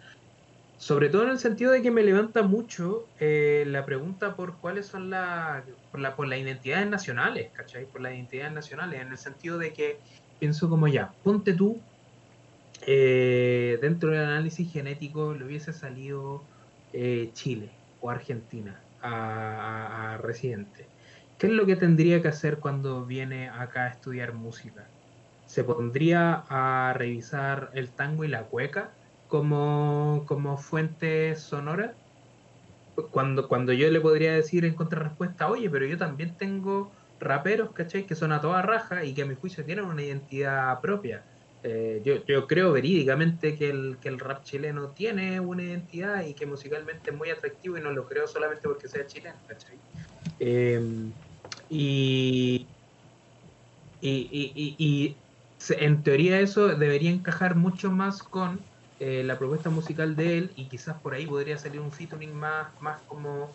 Sobre 0.78 1.10
todo 1.10 1.24
en 1.24 1.30
el 1.32 1.40
sentido 1.40 1.72
de 1.72 1.82
que 1.82 1.92
me 1.92 2.04
levanta 2.04 2.44
mucho 2.44 3.12
eh, 3.20 3.64
la 3.68 3.86
pregunta 3.86 4.36
por 4.36 4.60
cuáles 4.60 4.88
son 4.88 5.10
la, 5.10 5.66
por, 5.92 6.00
la, 6.02 6.16
por 6.16 6.28
las 6.28 6.40
identidades 6.40 6.88
nacionales, 6.90 7.52
¿cachai? 7.54 7.90
Por 7.90 8.02
las 8.02 8.14
identidades 8.14 8.54
nacionales, 8.54 9.02
en 9.02 9.12
el 9.12 9.18
sentido 9.18 9.58
de 9.60 9.74
que 9.74 10.02
pienso 10.40 10.70
como 10.70 10.88
ya, 10.90 11.16
ponte 11.22 11.54
tú, 11.54 11.88
eh, 12.88 13.78
dentro 13.82 14.12
del 14.12 14.22
análisis 14.22 14.72
genético 14.72 15.34
le 15.36 15.46
hubiese 15.46 15.74
salido 15.74 16.50
eh, 16.92 17.32
Chile 17.34 17.84
o 18.00 18.10
Argentina 18.10 18.88
a, 19.00 20.12
a- 20.12 20.14
a 20.16 20.18
Residente. 20.18 20.92
¿Qué 21.38 21.48
es 21.48 21.54
lo 21.54 21.66
que 21.66 21.76
tendría 21.76 22.22
que 22.22 22.28
hacer 22.30 22.60
cuando 22.60 23.06
viene 23.06 23.50
acá 23.50 23.86
a 23.86 23.90
estudiar 23.90 24.34
música? 24.34 24.93
¿Se 25.54 25.64
pondría 25.64 26.46
a 26.50 26.94
revisar 26.94 27.70
el 27.76 27.92
tango 27.92 28.24
y 28.24 28.28
la 28.28 28.46
cueca 28.46 28.90
como, 29.28 30.24
como 30.26 30.58
fuente 30.58 31.36
sonora? 31.36 31.94
Cuando, 33.12 33.48
cuando 33.48 33.72
yo 33.72 33.88
le 33.92 34.02
podría 34.02 34.34
decir 34.34 34.66
en 34.66 34.74
contrarrespuesta, 34.74 35.48
oye, 35.48 35.70
pero 35.70 35.86
yo 35.86 35.96
también 35.96 36.36
tengo 36.40 36.92
raperos, 37.20 37.70
¿cachai? 37.72 38.08
Que 38.08 38.16
son 38.16 38.32
a 38.32 38.42
toda 38.42 38.64
raja 38.64 39.06
y 39.06 39.14
que 39.14 39.22
a 39.22 39.26
mi 39.28 39.36
juicio 39.36 39.64
tienen 39.64 39.86
una 39.86 40.02
identidad 40.02 40.82
propia. 40.82 41.22
Eh, 41.62 42.02
yo, 42.04 42.26
yo 42.26 42.48
creo 42.48 42.72
verídicamente 42.72 43.56
que 43.56 43.70
el, 43.70 43.98
que 44.02 44.10
el 44.10 44.18
rap 44.18 44.44
chileno 44.44 44.88
tiene 44.88 45.40
una 45.40 45.62
identidad 45.62 46.26
y 46.26 46.34
que 46.34 46.48
musicalmente 46.48 47.12
es 47.12 47.16
muy 47.16 47.30
atractivo 47.30 47.78
y 47.78 47.82
no 47.82 47.92
lo 47.92 48.08
creo 48.08 48.26
solamente 48.26 48.68
porque 48.68 48.88
sea 48.88 49.06
chileno, 49.06 49.38
¿cachai? 49.48 49.78
Eh, 50.40 50.82
y, 51.70 52.66
en 55.70 56.04
teoría 56.04 56.40
eso 56.40 56.68
debería 56.68 57.12
encajar 57.12 57.56
mucho 57.56 57.92
más 57.92 58.24
con 58.24 58.60
eh, 59.00 59.24
la 59.24 59.38
propuesta 59.38 59.70
musical 59.70 60.16
de 60.16 60.38
él 60.38 60.54
y 60.56 60.70
quizás 60.70 61.00
por 61.02 61.14
ahí 61.14 61.26
podría 61.26 61.58
salir 61.58 61.80
un 61.80 61.92
featuring 61.92 62.34
más, 62.34 62.70
más 62.82 63.02
como 63.02 63.50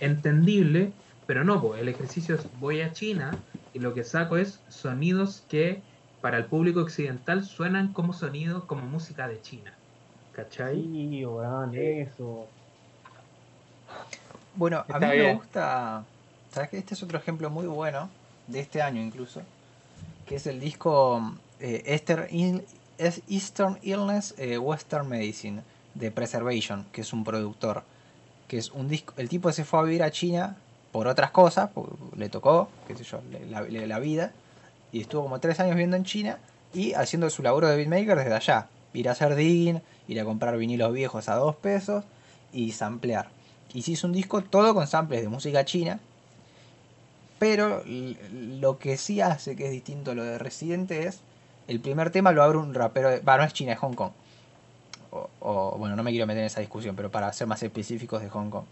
entendible, 0.00 0.92
pero 1.26 1.44
no, 1.44 1.60
pues, 1.60 1.80
el 1.80 1.88
ejercicio 1.88 2.34
es 2.34 2.48
voy 2.58 2.80
a 2.80 2.92
China 2.92 3.32
y 3.72 3.78
lo 3.78 3.94
que 3.94 4.04
saco 4.04 4.36
es 4.36 4.62
sonidos 4.68 5.42
que 5.48 5.82
para 6.20 6.38
el 6.38 6.46
público 6.46 6.80
occidental 6.80 7.44
suenan 7.44 7.92
como 7.92 8.12
sonidos, 8.12 8.64
como 8.64 8.82
música 8.86 9.28
de 9.28 9.40
China. 9.42 9.78
¿Cachai? 10.32 10.82
Sí, 10.82 11.24
weón, 11.24 11.74
eso. 11.74 12.48
Bueno, 14.56 14.84
a 14.88 14.98
mí 14.98 15.06
me 15.06 15.34
gusta. 15.34 16.04
¿Sabes 16.50 16.70
qué? 16.70 16.78
Este 16.78 16.94
es 16.94 17.02
otro 17.02 17.18
ejemplo 17.18 17.50
muy 17.50 17.66
bueno, 17.66 18.08
de 18.46 18.60
este 18.60 18.80
año 18.80 19.02
incluso, 19.02 19.42
que 20.26 20.36
es 20.36 20.46
el 20.46 20.60
disco 20.60 21.20
eh, 21.20 21.43
Es 21.60 23.22
Eastern 23.28 23.78
Illness 23.82 24.34
eh, 24.38 24.58
Western 24.58 25.08
Medicine 25.08 25.62
de 25.94 26.10
Preservation, 26.10 26.86
que 26.92 27.00
es 27.00 27.12
un 27.12 27.24
productor. 27.24 27.82
Que 28.48 28.58
es 28.58 28.70
un 28.70 28.88
disco. 28.88 29.14
El 29.16 29.28
tipo 29.28 29.50
se 29.52 29.64
fue 29.64 29.80
a 29.80 29.82
vivir 29.82 30.02
a 30.02 30.10
China 30.10 30.56
por 30.94 31.08
otras 31.08 31.32
cosas, 31.32 31.70
le 32.16 32.28
tocó, 32.28 32.68
qué 32.86 32.94
sé 32.94 33.02
yo, 33.02 33.20
la, 33.50 33.98
vida, 33.98 34.30
y 34.92 35.00
estuvo 35.00 35.24
como 35.24 35.40
tres 35.40 35.58
años 35.58 35.74
viviendo 35.74 35.96
en 35.96 36.04
China 36.04 36.38
y 36.72 36.92
haciendo 36.92 37.28
su 37.30 37.42
laburo 37.42 37.66
de 37.66 37.76
beatmaker 37.76 38.16
desde 38.16 38.32
allá. 38.32 38.68
Ir 38.92 39.08
a 39.08 39.12
hacer 39.12 39.34
digging, 39.34 39.82
ir 40.06 40.20
a 40.20 40.24
comprar 40.24 40.56
vinilos 40.56 40.92
viejos 40.92 41.28
a 41.28 41.34
dos 41.34 41.56
pesos 41.56 42.04
y 42.52 42.70
samplear. 42.70 43.28
Y 43.72 43.82
se 43.82 43.90
hizo 43.90 44.06
un 44.06 44.12
disco 44.12 44.44
todo 44.44 44.72
con 44.72 44.86
samples 44.86 45.22
de 45.22 45.28
música 45.28 45.64
china. 45.64 45.98
Pero 47.40 47.82
lo 48.32 48.78
que 48.78 48.96
sí 48.96 49.20
hace 49.20 49.56
que 49.56 49.66
es 49.66 49.72
distinto 49.72 50.12
a 50.12 50.14
lo 50.14 50.22
de 50.22 50.38
Residente 50.38 51.08
es. 51.08 51.18
El 51.68 51.80
primer 51.80 52.10
tema 52.10 52.32
lo 52.32 52.42
abre 52.42 52.58
un 52.58 52.74
rapero. 52.74 53.10
de- 53.10 53.22
no 53.22 53.42
es 53.44 53.52
China, 53.52 53.72
es 53.72 53.78
Hong 53.78 53.94
Kong. 53.94 54.12
O, 55.10 55.30
o, 55.40 55.78
bueno, 55.78 55.96
no 55.96 56.02
me 56.02 56.10
quiero 56.10 56.26
meter 56.26 56.40
en 56.40 56.46
esa 56.46 56.60
discusión, 56.60 56.96
pero 56.96 57.10
para 57.10 57.32
ser 57.32 57.46
más 57.46 57.62
específicos 57.62 58.20
de 58.22 58.28
Hong 58.30 58.50
Kong. 58.50 58.64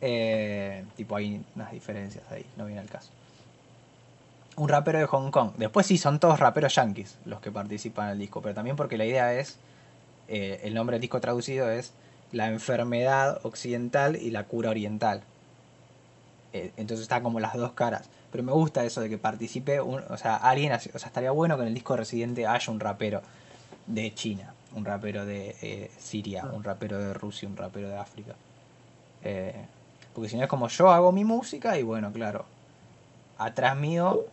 Eh, 0.00 0.84
tipo, 0.96 1.16
hay 1.16 1.42
unas 1.56 1.72
diferencias 1.72 2.24
ahí, 2.30 2.46
no 2.56 2.64
viene 2.66 2.80
al 2.80 2.88
caso. 2.88 3.10
un 4.56 4.68
rapero 4.68 4.98
de 4.98 5.06
Hong 5.06 5.30
Kong. 5.30 5.52
Después 5.56 5.86
sí, 5.86 5.96
son 5.96 6.18
todos 6.20 6.38
raperos 6.38 6.74
yankees 6.74 7.16
los 7.24 7.40
que 7.40 7.50
participan 7.50 8.06
en 8.06 8.12
el 8.12 8.18
disco, 8.18 8.42
pero 8.42 8.54
también 8.54 8.76
porque 8.76 8.98
la 8.98 9.06
idea 9.06 9.32
es, 9.34 9.56
eh, 10.28 10.60
el 10.64 10.74
nombre 10.74 10.94
del 10.94 11.00
disco 11.00 11.20
traducido 11.20 11.70
es 11.70 11.92
la 12.32 12.48
enfermedad 12.48 13.40
occidental 13.44 14.16
y 14.16 14.30
la 14.30 14.44
cura 14.44 14.70
oriental. 14.70 15.22
Eh, 16.52 16.72
entonces 16.76 17.02
está 17.02 17.22
como 17.22 17.40
las 17.40 17.54
dos 17.54 17.72
caras. 17.72 18.08
Pero 18.30 18.44
me 18.44 18.52
gusta 18.52 18.84
eso 18.84 19.00
de 19.00 19.08
que 19.08 19.18
participe, 19.18 19.80
un- 19.80 20.04
o 20.08 20.16
sea, 20.16 20.36
alguien, 20.36 20.72
o 20.72 20.78
sea, 20.78 21.06
estaría 21.08 21.30
bueno 21.32 21.56
que 21.56 21.62
en 21.62 21.68
el 21.68 21.74
disco 21.74 21.96
Residente 21.96 22.46
haya 22.46 22.72
un 22.72 22.80
rapero 22.80 23.22
de 23.86 24.14
China, 24.14 24.54
un 24.74 24.84
rapero 24.84 25.26
de 25.26 25.56
eh, 25.62 25.90
Siria, 25.98 26.46
un 26.52 26.62
rapero 26.64 26.98
de 26.98 27.14
Rusia, 27.14 27.48
un 27.48 27.56
rapero 27.56 27.88
de 27.88 27.96
África. 27.98 28.36
Eh, 29.22 29.54
porque 30.14 30.28
si 30.30 30.36
no 30.36 30.42
es 30.44 30.48
como 30.48 30.68
yo 30.68 30.90
hago 30.90 31.12
mi 31.12 31.24
música 31.24 31.78
y 31.78 31.82
bueno, 31.82 32.12
claro, 32.12 32.46
atrás 33.38 33.76
mío 33.76 34.24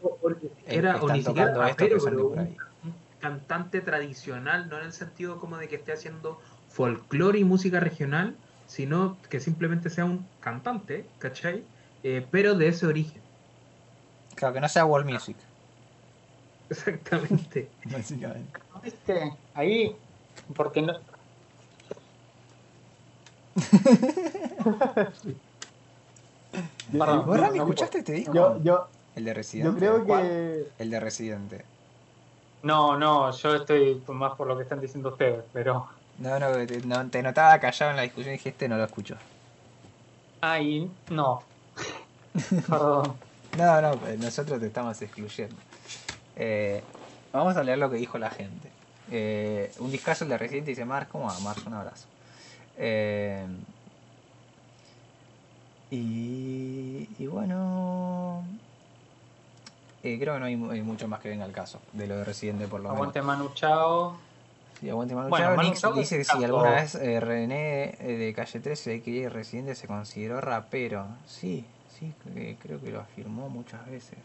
eh, 0.67 0.79
o 0.93 0.99
están 0.99 1.23
tocando 1.23 1.63
esto 1.65 1.85
rapero, 1.85 1.95
que 1.95 1.99
son 1.99 2.15
de 2.17 2.17
pero 2.17 2.29
por 2.29 2.39
un, 2.39 2.47
ahí. 2.47 2.57
un 2.83 3.07
cantante 3.19 3.81
tradicional, 3.81 4.69
no 4.69 4.77
en 4.79 4.85
el 4.85 4.93
sentido 4.93 5.39
como 5.39 5.57
de 5.57 5.67
que 5.67 5.75
esté 5.75 5.93
haciendo 5.93 6.39
folclore 6.67 7.39
y 7.39 7.43
música 7.43 7.79
regional, 7.79 8.39
sino 8.65 9.21
que 9.29 9.39
simplemente 9.39 9.89
sea 9.89 10.05
un 10.05 10.29
cantante, 10.39 11.13
¿cachai? 11.19 11.67
Eh, 12.03 12.27
pero 12.31 12.55
de 12.55 12.67
ese 12.69 12.85
origen. 12.85 13.26
Claro, 14.37 14.53
que 14.53 14.61
no 14.61 14.69
sea 14.69 14.85
world 14.85 15.09
music, 15.11 15.35
Exactamente. 16.69 17.69
básicamente. 17.85 18.59
¿Viste? 18.83 19.33
Ahí, 19.55 19.95
porque 20.55 20.81
no. 20.81 20.93
Perdón, 26.91 27.25
¿Vos, 27.25 27.39
Rami, 27.39 27.57
no- 27.57 27.63
no 27.65 27.71
escuchaste 27.71 27.97
este 27.99 28.13
disco? 28.13 28.33
Yo, 28.33 28.59
yo, 28.63 28.87
El 29.15 29.25
de 29.25 29.33
Residente. 29.33 29.71
yo 29.71 29.77
creo 29.77 30.05
¿Cuál? 30.05 30.23
que. 30.23 30.67
El 30.79 30.89
de 30.89 30.99
Residente. 30.99 31.65
No, 32.63 32.97
no, 32.97 33.31
yo 33.31 33.55
estoy 33.55 34.01
más 34.07 34.35
por 34.35 34.47
lo 34.47 34.55
que 34.57 34.63
están 34.63 34.79
diciendo 34.81 35.09
ustedes, 35.09 35.43
pero. 35.53 35.87
No, 36.19 36.39
no, 36.39 36.51
te, 36.65 36.81
no, 36.81 37.07
te 37.09 37.21
notaba 37.21 37.59
callado 37.59 37.91
en 37.91 37.97
la 37.97 38.03
discusión 38.03 38.33
y 38.33 38.37
dije, 38.37 38.49
este 38.49 38.67
no 38.67 38.77
lo 38.77 38.85
escucho. 38.85 39.15
Ay, 40.41 40.89
no. 41.09 41.43
Perdón. 42.69 43.13
No, 43.57 43.81
no, 43.81 43.97
pues 43.97 44.19
nosotros 44.19 44.59
te 44.59 44.67
estamos 44.67 45.01
excluyendo. 45.01 45.55
Eh, 46.35 46.81
vamos 47.33 47.55
a 47.57 47.63
leer 47.63 47.77
lo 47.77 47.89
que 47.89 47.97
dijo 47.97 48.17
la 48.17 48.29
gente. 48.29 48.69
Eh, 49.11 49.71
un 49.79 49.89
discazo 49.91 50.25
de 50.25 50.37
Residente 50.37 50.71
dice, 50.71 50.85
Mar, 50.85 51.07
¿cómo 51.07 51.25
va? 51.25 51.39
Mar, 51.39 51.55
un 51.65 51.73
abrazo. 51.73 52.05
Eh, 52.77 53.45
y, 55.89 57.07
y 57.17 57.27
bueno... 57.27 58.43
eh, 60.03 60.17
creo 60.19 60.33
que 60.35 60.39
no 60.39 60.45
hay, 60.45 60.55
mu- 60.55 60.69
hay 60.71 60.81
mucho 60.81 61.07
más 61.07 61.21
que 61.21 61.29
venga 61.29 61.45
al 61.45 61.53
caso 61.53 61.79
de 61.93 62.07
lo 62.07 62.17
de 62.17 62.23
Residente 62.25 62.67
por 62.67 62.81
lo 62.81 62.89
menos. 62.89 62.97
Aguante 62.99 63.21
Manu 63.21 63.49
Chao. 63.53 64.17
Sí, 64.81 64.89
aguante 64.89 65.15
Manu 65.15 65.29
Bueno, 65.29 65.45
Chao. 65.47 65.55
Manu 65.55 65.69
Nix 65.69 65.81
Chao 65.81 65.93
dice 65.93 66.17
que 66.17 66.23
si 66.25 66.43
alguna 66.43 66.71
vez 66.71 66.95
eh, 66.95 67.19
René 67.19 67.95
eh, 67.99 68.17
de 68.17 68.33
Calle 68.33 68.59
13 68.59 68.89
de 68.89 69.01
que 69.01 69.29
Residente 69.29 69.75
se 69.75 69.87
consideró 69.87 70.41
rapero. 70.41 71.07
Sí, 71.25 71.65
sí, 71.99 72.13
creo 72.61 72.79
que 72.81 72.91
lo 72.91 72.99
afirmó 73.01 73.49
muchas 73.49 73.85
veces. 73.89 74.17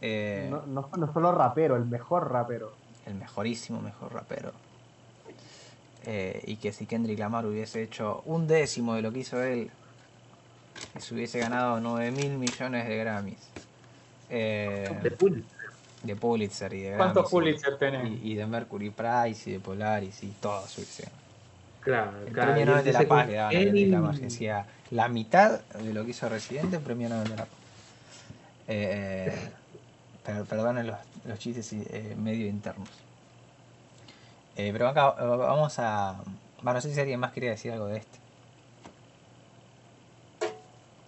Eh, 0.00 0.48
No, 0.50 0.62
no, 0.66 0.88
no 0.96 1.12
solo 1.12 1.32
rapero, 1.32 1.76
el 1.76 1.84
mejor 1.86 2.30
rapero. 2.30 2.72
el 3.06 3.14
mejorísimo, 3.14 3.80
mejor 3.80 4.12
rapero. 4.14 4.52
Eh, 6.06 6.42
y 6.46 6.56
que 6.56 6.72
si 6.72 6.86
Kendrick 6.86 7.18
Lamar 7.18 7.46
hubiese 7.46 7.82
hecho 7.82 8.22
un 8.26 8.46
décimo 8.46 8.94
de 8.94 9.02
lo 9.02 9.10
que 9.12 9.20
hizo 9.20 9.42
él, 9.42 9.70
se 10.98 11.14
hubiese 11.14 11.38
ganado 11.38 11.80
9 11.80 12.10
mil 12.10 12.36
millones 12.38 12.86
de 12.88 12.96
Grammys. 12.98 13.48
Eh, 14.28 14.90
De 15.02 15.10
pool. 15.10 15.44
de 16.02 16.16
Pulitzer 16.16 16.72
y 16.74 16.82
de 16.82 16.96
¿Cuántos 16.96 17.22
Grammys. 17.22 17.30
Pulitzer 17.30 17.78
tenés? 17.78 18.10
Y, 18.22 18.32
y 18.32 18.34
de 18.34 18.46
Mercury 18.46 18.90
Prize 18.90 19.48
y 19.48 19.52
de 19.54 19.60
Polaris 19.60 20.22
y 20.22 20.28
todo 20.40 20.66
ganado. 20.66 21.08
Claro, 21.80 22.18
El 22.26 22.32
claro. 22.32 22.52
premio 22.52 22.62
y 22.62 22.66
Nobel 22.66 22.84
de 22.84 22.92
la 22.92 23.08
Paz 23.08 23.26
le 23.28 23.34
daban 23.34 23.56
a 23.56 23.58
Kendrick 23.58 23.86
y- 23.86 23.90
Lamar, 23.90 24.14
que 24.14 24.20
decía 24.22 24.66
la 24.94 25.08
mitad 25.08 25.60
de 25.60 25.92
lo 25.92 26.04
que 26.04 26.10
hizo 26.12 26.28
Residente, 26.28 26.78
premio 26.78 27.08
Nobel 27.08 27.28
de 27.28 27.36
la 27.36 27.44
Paz. 27.44 27.58
Eh, 28.68 29.50
per- 30.24 30.44
perdonen 30.44 30.86
los, 30.86 30.96
los 31.24 31.38
chistes 31.38 31.72
eh, 31.72 32.14
medio 32.16 32.46
internos. 32.46 32.88
Eh, 34.56 34.70
pero 34.72 34.88
acá 34.88 35.16
eh, 35.18 35.24
vamos 35.26 35.78
a. 35.80 36.14
Bueno, 36.62 36.74
no 36.74 36.80
sé 36.80 36.94
si 36.94 37.00
alguien 37.00 37.18
más 37.18 37.32
quería 37.32 37.50
decir 37.50 37.72
algo 37.72 37.86
de 37.86 37.96
este. 37.98 38.18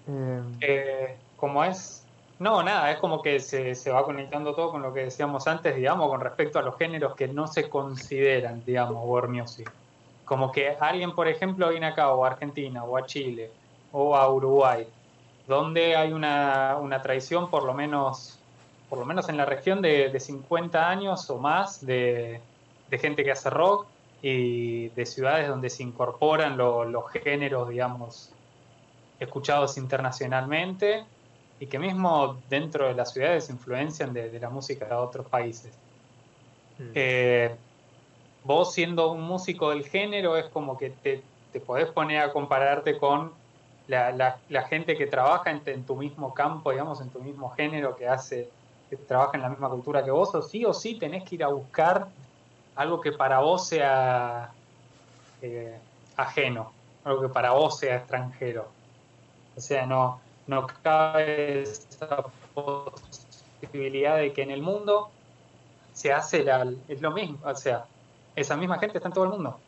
Eh, 0.08 0.42
Eh, 0.60 1.16
como 1.36 1.62
es. 1.64 2.02
No, 2.40 2.62
nada, 2.62 2.90
es 2.90 2.98
como 2.98 3.22
que 3.22 3.38
se, 3.40 3.74
se 3.74 3.90
va 3.90 4.04
conectando 4.04 4.54
todo 4.54 4.72
con 4.72 4.82
lo 4.82 4.92
que 4.92 5.04
decíamos 5.04 5.46
antes, 5.46 5.74
digamos, 5.76 6.10
con 6.10 6.20
respecto 6.20 6.58
a 6.58 6.62
los 6.62 6.76
géneros 6.76 7.14
que 7.14 7.28
no 7.28 7.46
se 7.46 7.70
consideran, 7.70 8.62
digamos, 8.66 9.02
world 9.06 9.30
music. 9.30 9.70
Como 10.24 10.50
que 10.52 10.76
alguien, 10.78 11.14
por 11.14 11.28
ejemplo, 11.28 11.70
viene 11.70 11.86
acá, 11.86 12.10
o 12.12 12.24
a 12.24 12.28
Argentina, 12.28 12.84
o 12.84 12.96
a 12.96 13.06
Chile, 13.06 13.52
o 13.98 14.16
a 14.16 14.32
Uruguay, 14.32 14.92
donde 15.46 15.96
hay 15.96 16.12
una, 16.12 16.78
una 16.80 17.02
tradición, 17.02 17.50
por 17.50 17.64
lo 17.64 17.74
menos, 17.74 18.46
por 18.88 18.98
lo 18.98 19.06
menos 19.06 19.28
en 19.28 19.36
la 19.38 19.44
región, 19.46 19.80
de, 19.82 20.10
de 20.10 20.20
50 20.20 20.88
años 20.90 21.28
o 21.30 21.38
más 21.40 21.80
de, 21.84 22.48
de 22.86 22.98
gente 22.98 23.24
que 23.24 23.32
hace 23.32 23.50
rock 23.50 23.92
y 24.20 24.90
de 24.90 25.06
ciudades 25.06 25.48
donde 25.48 25.70
se 25.70 25.82
incorporan 25.82 26.56
lo- 26.56 26.84
los 26.84 27.04
géneros, 27.12 27.68
digamos, 27.68 28.38
escuchados 29.18 29.76
internacionalmente 29.78 31.10
y 31.58 31.68
que 31.68 31.78
mismo 31.78 32.44
dentro 32.46 32.88
de 32.88 32.94
las 32.94 33.12
ciudades 33.12 33.50
influencian 33.50 34.12
de, 34.12 34.30
de 34.30 34.40
la 34.40 34.50
música 34.50 34.86
de 34.86 34.94
otros 34.94 35.28
países. 35.28 35.82
Mm. 36.78 36.92
Eh, 36.94 37.58
vos 38.42 38.72
siendo 38.74 39.12
un 39.12 39.22
músico 39.22 39.70
del 39.70 39.86
género 39.88 40.36
es 40.36 40.50
como 40.50 40.76
que 40.76 40.90
te, 40.90 41.30
te 41.50 41.60
podés 41.60 41.90
poner 41.92 42.20
a 42.22 42.32
compararte 42.32 42.98
con 42.98 43.40
la, 43.86 44.12
la- 44.12 44.42
la 44.48 44.64
gente 44.68 44.96
que 44.96 45.06
trabaja 45.06 45.50
en, 45.50 45.84
tu 45.86 45.96
mismo 45.96 46.34
campo, 46.34 46.70
digamos, 46.70 47.00
en 47.00 47.10
tu 47.10 47.22
mismo 47.22 47.50
género, 47.50 47.96
que 47.96 48.08
hace, 48.08 48.54
que 48.88 48.96
trabaja 48.98 49.32
en 49.36 49.42
la 49.42 49.48
misma 49.50 49.70
cultura 49.70 50.04
que 50.04 50.10
vos, 50.10 50.34
o 50.34 50.42
sí 50.42 50.64
o 50.64 50.72
sí 50.74 50.98
tenés 50.98 51.24
que 51.28 51.36
ir 51.36 51.44
a 51.44 51.48
buscar 51.48 52.12
algo 52.74 53.00
que 53.00 53.12
para 53.12 53.40
vos 53.40 53.68
sea 53.68 54.56
eh, 55.40 55.82
ajeno, 56.16 56.78
algo 57.04 57.22
que 57.22 57.28
para 57.30 57.52
vos 57.52 57.78
sea 57.78 57.96
extranjero. 57.98 58.78
O 59.54 59.60
sea, 59.60 59.86
no, 59.86 60.22
no 60.46 60.66
cabe 60.82 61.62
esa 61.62 62.24
posibilidad 63.60 64.16
de 64.18 64.32
que 64.32 64.42
en 64.42 64.50
el 64.50 64.62
mundo 64.62 65.16
se 65.92 66.12
hace 66.14 66.44
la, 66.44 66.64
es 66.88 67.02
lo 67.02 67.12
mismo, 67.12 67.40
o 67.46 67.56
sea, 67.56 67.90
esa 68.36 68.56
misma 68.58 68.78
gente 68.80 68.98
está 68.98 69.08
en 69.10 69.14
todo 69.14 69.24
el 69.26 69.30
mundo. 69.32 69.65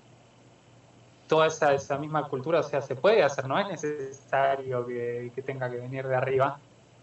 Toda 1.29 1.47
esa, 1.47 1.75
esa 1.75 1.99
misma 1.99 2.27
cultura, 2.29 2.61
o 2.61 2.63
sea, 2.63 2.81
se 2.81 2.97
puede 2.97 3.23
hacer, 3.23 3.47
no 3.47 3.59
es 3.59 3.69
necesario 3.69 4.87
que, 4.87 5.31
que 5.35 5.43
tenga 5.43 5.71
que 5.71 5.77
venir 5.77 6.09
de 6.09 6.17
arriba, 6.17 6.59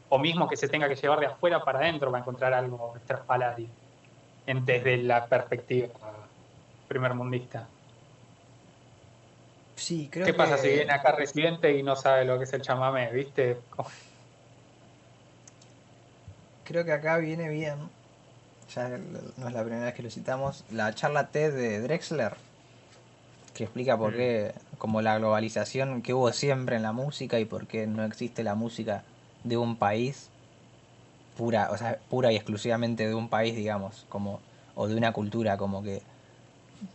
o 0.10 0.18
mismo 0.18 0.48
que 0.48 0.58
se 0.58 0.68
tenga 0.68 0.90
que 0.90 0.96
llevar 0.96 1.20
de 1.20 1.28
afuera 1.28 1.64
para 1.64 1.80
adentro 1.80 2.12
para 2.12 2.22
encontrar 2.22 2.54
algo 2.54 2.94
extraspalario, 2.96 3.68
en, 4.48 4.66
desde 4.66 4.98
la 4.98 5.26
perspectiva 5.28 5.90
primermundista. 6.88 7.68
Sí, 9.76 10.08
creo 10.12 10.26
¿Qué 10.26 10.32
que. 10.32 10.38
pasa 10.38 10.58
si 10.58 10.70
viene 10.70 10.94
acá 10.94 11.12
residente 11.12 11.78
y 11.78 11.84
no 11.84 11.96
sabe 11.96 12.26
lo 12.26 12.38
que 12.38 12.46
es 12.46 12.54
el 12.54 12.62
chamamé, 12.62 13.12
viste? 13.12 13.58
Creo 16.64 16.86
que 16.86 16.94
acá 16.94 17.18
viene 17.18 17.50
bien. 17.50 17.76
Ya 18.74 18.90
no 19.38 19.48
es 19.48 19.54
la 19.54 19.64
primera 19.64 19.86
vez 19.86 19.94
que 19.94 20.02
lo 20.02 20.10
citamos. 20.10 20.64
La 20.72 20.94
charla 20.96 21.28
TED 21.28 21.54
de 21.54 21.82
Drexler. 21.82 22.34
Que 23.56 23.64
explica 23.64 23.98
por 23.98 24.14
Mm. 24.14 24.18
qué, 24.18 24.54
como 24.78 25.02
la 25.02 25.18
globalización 25.18 26.02
que 26.04 26.14
hubo 26.14 26.32
siempre 26.34 26.76
en 26.76 26.84
la 26.84 26.92
música 26.92 27.40
y 27.40 27.46
por 27.46 27.66
qué 27.66 27.88
no 27.88 28.04
existe 28.04 28.44
la 28.44 28.54
música 28.54 29.04
de 29.44 29.58
un 29.58 29.78
país 29.78 30.30
pura, 31.38 31.70
o 31.72 31.78
sea, 31.78 31.98
pura 32.10 32.32
y 32.32 32.36
exclusivamente 32.36 33.08
de 33.08 33.16
un 33.16 33.30
país, 33.30 33.56
digamos, 33.56 34.06
como, 34.10 34.40
o 34.76 34.88
de 34.88 34.96
una 34.96 35.12
cultura, 35.14 35.58
como 35.58 35.82
que 35.84 36.02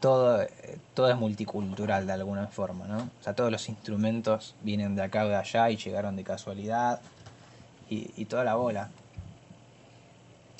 todo, 0.00 0.46
todo 0.94 1.10
es 1.10 1.16
multicultural 1.16 2.06
de 2.06 2.12
alguna 2.12 2.46
forma, 2.48 2.86
¿no? 2.86 2.98
O 2.98 3.22
sea, 3.22 3.34
todos 3.34 3.50
los 3.50 3.68
instrumentos 3.68 4.54
vienen 4.62 4.94
de 4.96 5.02
acá 5.02 5.24
o 5.24 5.28
de 5.28 5.36
allá 5.36 5.70
y 5.70 5.76
llegaron 5.76 6.14
de 6.16 6.24
casualidad 6.24 7.00
y, 7.88 8.10
y 8.16 8.26
toda 8.26 8.44
la 8.44 8.54
bola. 8.54 8.90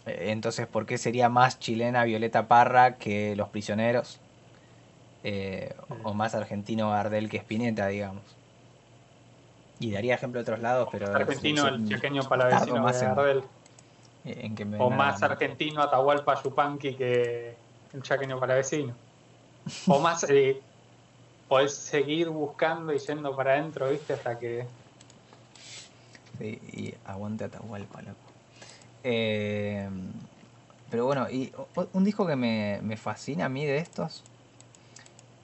Eh, 0.07 0.31
Entonces, 0.31 0.67
¿por 0.67 0.87
qué 0.87 0.97
sería 0.99 1.29
más 1.29 1.59
chilena 1.59 2.05
Violeta 2.05 2.49
Parra 2.49 2.97
que 2.97 3.37
Los 3.37 3.49
Prisioneros? 3.51 4.19
Eh, 5.23 5.75
o 6.03 6.15
más 6.15 6.35
argentino 6.35 6.91
Gardel 6.91 7.29
que 7.29 7.37
Spinetta, 7.39 7.87
digamos. 7.89 8.23
Y 9.79 9.91
daría 9.93 10.15
ejemplo 10.15 10.41
de 10.41 10.43
otros 10.43 10.61
lados, 10.61 10.89
pero... 10.93 11.15
argentino, 11.15 11.67
el 11.69 12.01
tardo 12.01 12.29
palavecino 12.29 12.83
más 12.83 13.01
de 13.01 13.07
en- 13.07 13.15
Gardel. 13.15 13.45
en 14.25 14.55
que 14.55 14.65
me 14.65 14.79
O 14.79 14.91
más 14.91 15.23
argentino 15.23 15.83
Atahualpa 15.83 16.43
Yupanqui 16.43 16.95
que 16.95 17.55
el 17.93 18.03
chaqueño 18.03 18.39
palavecino. 18.39 18.95
O 19.87 19.99
más, 20.01 20.25
eh, 20.29 20.61
podés 21.49 21.75
seguir 21.75 22.29
buscando 22.29 22.93
y 22.93 22.99
yendo 22.99 23.35
para 23.35 23.55
adentro, 23.55 23.91
viste, 23.91 24.13
hasta 24.15 24.39
que... 24.39 24.67
Sí, 26.39 26.59
y 26.73 26.95
aguante 27.05 27.45
Atahualpa, 27.45 28.01
loco. 28.03 28.17
Eh, 29.03 29.89
pero 30.91 31.07
bueno, 31.07 31.29
y 31.31 31.53
un 31.93 32.05
disco 32.05 32.27
que 32.27 32.37
me, 32.37 32.81
me 32.83 32.97
fascina 32.97 33.47
a 33.47 33.49
mí 33.49 33.65
de 33.65 33.79
estos, 33.79 34.23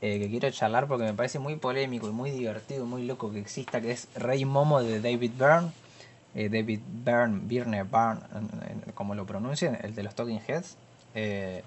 eh, 0.02 0.18
que 0.18 0.28
quiero 0.28 0.50
charlar 0.50 0.86
porque 0.86 1.04
me 1.04 1.14
parece 1.14 1.38
muy 1.38 1.56
polémico 1.56 2.06
y 2.08 2.12
muy 2.12 2.30
divertido, 2.30 2.84
muy 2.84 3.04
loco 3.06 3.32
que 3.32 3.38
exista, 3.38 3.80
que 3.80 3.92
es 3.92 4.08
Rey 4.14 4.44
Momo 4.44 4.82
de 4.82 5.00
David 5.00 5.32
Byrne. 5.38 5.70
eh, 6.34 6.50
David 6.50 6.80
Byrne, 6.86 7.40
Byrne, 7.44 7.82
Byrne, 7.84 8.20
como 8.94 9.14
lo 9.14 9.24
pronuncien, 9.24 9.78
el 9.82 9.94
de 9.94 10.02
los 10.02 10.14
Talking 10.14 10.40
Heads. 10.46 10.76
eh, 11.14 11.62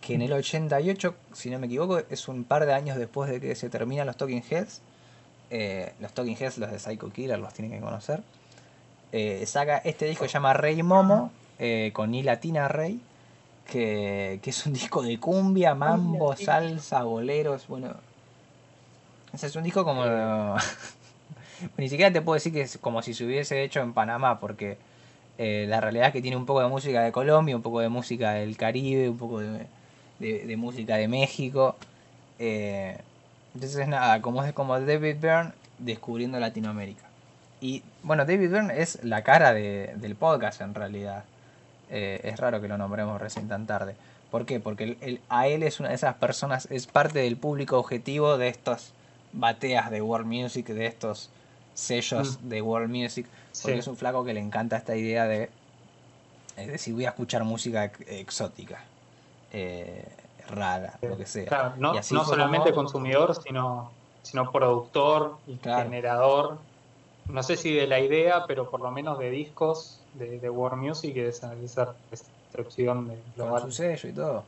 que 0.00 0.14
en 0.14 0.22
el 0.22 0.32
88, 0.32 1.14
si 1.34 1.50
no 1.50 1.58
me 1.58 1.66
equivoco, 1.66 1.98
es 1.98 2.26
un 2.26 2.44
par 2.44 2.64
de 2.64 2.72
años 2.72 2.96
después 2.96 3.30
de 3.30 3.38
que 3.38 3.54
se 3.54 3.68
terminan 3.68 4.06
los 4.06 4.16
Talking 4.16 4.42
Heads. 4.50 4.80
los 6.00 6.12
Talking 6.12 6.36
Heads, 6.40 6.58
los 6.58 6.70
de 6.70 6.78
Psycho 6.78 7.10
Killer, 7.12 7.38
los 7.38 7.52
tienen 7.52 7.78
que 7.78 7.84
conocer. 7.84 8.22
saca 9.44 9.76
este 9.78 10.06
disco 10.06 10.24
que 10.24 10.28
se 10.28 10.34
llama 10.34 10.54
Rey 10.54 10.82
Momo, 10.82 11.30
con 11.92 12.14
I 12.14 12.22
latina 12.22 12.66
Rey, 12.66 12.98
que, 13.66 14.40
que 14.42 14.50
es 14.50 14.66
un 14.66 14.72
disco 14.72 15.02
de 15.02 15.18
cumbia, 15.18 15.74
mambo, 15.74 16.34
salsa, 16.36 17.02
boleros, 17.04 17.66
bueno. 17.68 17.94
Ese 19.32 19.46
es 19.46 19.56
un 19.56 19.62
disco 19.62 19.84
como... 19.84 20.02
Ni 21.76 21.88
siquiera 21.88 22.12
te 22.12 22.22
puedo 22.22 22.34
decir 22.34 22.52
que 22.52 22.62
es 22.62 22.78
como 22.78 23.02
si 23.02 23.12
se 23.14 23.24
hubiese 23.24 23.62
hecho 23.62 23.80
en 23.80 23.92
Panamá, 23.92 24.40
porque 24.40 24.78
eh, 25.38 25.66
la 25.68 25.80
realidad 25.80 26.06
es 26.08 26.12
que 26.12 26.22
tiene 26.22 26.36
un 26.36 26.46
poco 26.46 26.60
de 26.62 26.68
música 26.68 27.02
de 27.02 27.12
Colombia, 27.12 27.54
un 27.54 27.62
poco 27.62 27.80
de 27.80 27.88
música 27.88 28.32
del 28.32 28.56
Caribe, 28.56 29.08
un 29.08 29.18
poco 29.18 29.40
de, 29.40 29.66
de- 30.18 30.46
de 30.46 30.56
música 30.56 30.96
de 30.96 31.06
México. 31.08 31.76
eh, 32.38 32.98
entonces 33.54 33.88
nada, 33.88 34.22
como 34.22 34.44
es 34.44 34.52
como 34.52 34.78
David 34.80 35.16
Byrne 35.20 35.52
descubriendo 35.78 36.38
Latinoamérica. 36.38 37.02
Y 37.60 37.82
bueno, 38.04 38.24
David 38.24 38.48
Byrne 38.50 38.80
es 38.80 39.02
la 39.04 39.22
cara 39.22 39.52
de- 39.52 39.92
del 39.96 40.14
podcast 40.16 40.60
en 40.62 40.74
realidad. 40.74 41.24
Eh, 41.90 42.20
es 42.24 42.38
raro 42.38 42.60
que 42.60 42.68
lo 42.68 42.78
nombremos 42.78 43.20
recién 43.20 43.48
tan 43.48 43.66
tarde. 43.66 43.96
¿Por 44.30 44.46
qué? 44.46 44.60
Porque 44.60 44.96
él- 45.00 45.20
a 45.28 45.48
él 45.48 45.62
es 45.64 45.80
una 45.80 45.88
de 45.88 45.96
esas 45.96 46.14
personas, 46.14 46.68
es 46.70 46.86
parte 46.86 47.18
del 47.18 47.36
público 47.36 47.78
objetivo 47.78 48.38
de 48.38 48.48
estos 48.48 48.92
bateas 49.32 49.90
de 49.90 50.00
World 50.00 50.26
Music, 50.26 50.66
de 50.68 50.86
estos 50.86 51.30
sellos 51.74 52.48
de 52.48 52.62
World 52.62 52.90
Music, 52.90 53.26
porque 53.62 53.72
Sí. 53.74 53.78
es 53.78 53.86
un 53.88 53.96
flaco 53.96 54.24
que 54.24 54.32
le 54.34 54.40
encanta 54.40 54.76
esta 54.76 54.94
idea 54.94 55.24
de, 55.24 55.50
es 56.56 56.68
decir, 56.68 56.94
voy 56.94 57.06
a 57.06 57.10
escuchar 57.10 57.42
música 57.44 57.84
ex- 57.86 58.00
exótica, 58.06 58.84
eh, 59.52 60.04
rara, 60.48 60.98
lo 61.02 61.16
que 61.16 61.26
sea. 61.26 61.46
Claro, 61.46 61.74
no, 61.78 62.02
solamente 62.02 62.70
como- 62.70 62.84
consumidor, 62.84 63.34
sino, 63.42 63.90
sino 64.22 64.50
productor 64.52 65.38
y 65.46 65.56
Claro. 65.56 65.84
generador. 65.84 66.58
No 67.26 67.42
sé 67.42 67.56
si 67.56 67.72
de 67.74 67.86
la 67.86 68.00
idea, 68.00 68.44
pero 68.46 68.70
por 68.70 68.80
lo 68.80 68.90
menos 68.90 69.18
de 69.18 69.30
discos 69.30 69.99
de, 70.14 70.38
de 70.40 70.50
World 70.50 70.78
Music 70.82 71.10
y 71.16 71.20
de 71.20 71.28
esa, 71.28 71.54
de 71.54 71.64
esa 71.64 71.94
recepción 72.52 73.08
de, 73.08 73.14
con 73.14 73.46
global 73.46 73.62
su 73.62 73.72
sello 73.72 74.08
y 74.08 74.12
todo. 74.12 74.44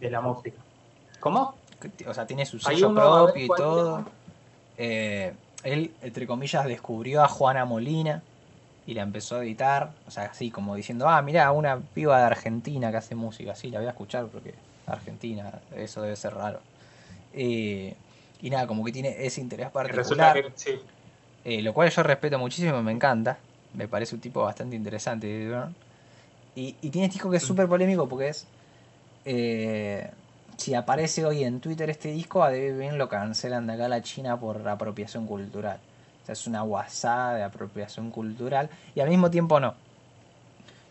de 0.00 0.10
la 0.10 0.20
música. 0.20 0.58
¿Cómo? 1.20 1.54
O 2.06 2.14
sea, 2.14 2.26
tiene 2.26 2.46
su 2.46 2.58
sello 2.58 2.94
propio 2.94 3.44
y 3.44 3.46
¿cuál 3.46 3.58
todo. 3.58 4.04
Eh, 4.78 5.34
él, 5.62 5.92
entre 6.02 6.26
comillas, 6.26 6.64
descubrió 6.66 7.22
a 7.22 7.28
Juana 7.28 7.64
Molina 7.64 8.22
y 8.86 8.94
la 8.94 9.02
empezó 9.02 9.36
a 9.36 9.42
editar. 9.44 9.92
O 10.06 10.10
sea, 10.10 10.24
así 10.24 10.50
como 10.50 10.74
diciendo, 10.76 11.08
ah, 11.08 11.20
mirá, 11.22 11.50
una 11.52 11.78
piba 11.78 12.18
de 12.18 12.24
Argentina 12.24 12.90
que 12.90 12.96
hace 12.98 13.14
música. 13.14 13.54
Sí, 13.54 13.70
la 13.70 13.78
voy 13.78 13.86
a 13.86 13.90
escuchar 13.90 14.26
porque 14.26 14.54
Argentina, 14.86 15.60
eso 15.74 16.02
debe 16.02 16.16
ser 16.16 16.34
raro. 16.34 16.60
Eh, 17.32 17.94
y 18.40 18.50
nada, 18.50 18.66
como 18.66 18.84
que 18.84 18.92
tiene 18.92 19.26
ese 19.26 19.40
interés 19.40 19.70
particular. 19.70 20.34
que 20.34 20.52
sí, 20.54 20.78
Eh, 21.44 21.62
lo 21.62 21.72
cual 21.74 21.90
yo 21.90 22.02
respeto 22.02 22.38
muchísimo, 22.38 22.82
me 22.82 22.92
encanta. 22.92 23.38
Me 23.76 23.88
parece 23.88 24.14
un 24.14 24.20
tipo 24.20 24.42
bastante 24.42 24.76
interesante. 24.76 25.26
David 25.28 25.48
Byrne. 25.50 25.74
Y, 26.56 26.76
y 26.82 26.90
tiene 26.90 27.06
este 27.06 27.14
disco 27.16 27.30
que 27.30 27.36
es 27.38 27.42
súper 27.44 27.68
polémico 27.68 28.08
porque 28.08 28.28
es. 28.28 28.46
eh, 29.24 30.10
si 30.56 30.74
aparece 30.74 31.24
hoy 31.26 31.44
en 31.44 31.60
Twitter 31.60 31.90
este 31.90 32.10
disco, 32.12 32.42
a 32.42 32.50
David 32.50 32.74
Byrne 32.78 32.96
lo 32.98 33.08
cancelan 33.08 33.66
de 33.66 33.74
acá 33.74 33.86
a 33.86 33.88
la 33.88 34.02
China 34.02 34.38
por 34.40 34.66
apropiación 34.68 35.26
cultural. 35.26 35.80
O 36.22 36.26
sea, 36.26 36.32
es 36.34 36.46
una 36.46 36.62
guasada 36.62 37.34
de 37.36 37.42
apropiación 37.44 38.10
cultural. 38.10 38.70
Y 38.94 39.00
al 39.00 39.08
mismo 39.10 39.30
tiempo 39.30 39.60
no. 39.60 39.74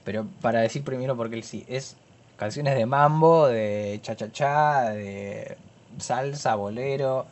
Pero 0.03 0.25
para 0.41 0.61
decir 0.61 0.83
primero 0.83 1.15
porque 1.17 1.35
él 1.35 1.43
sí. 1.43 1.65
Es 1.67 1.97
canciones 2.37 2.75
de 2.75 2.85
mambo, 2.85 3.47
de 3.47 3.99
cha-cha-cha, 4.03 4.89
de 4.91 5.57
salsa, 5.99 6.55
bolero, 6.55 7.27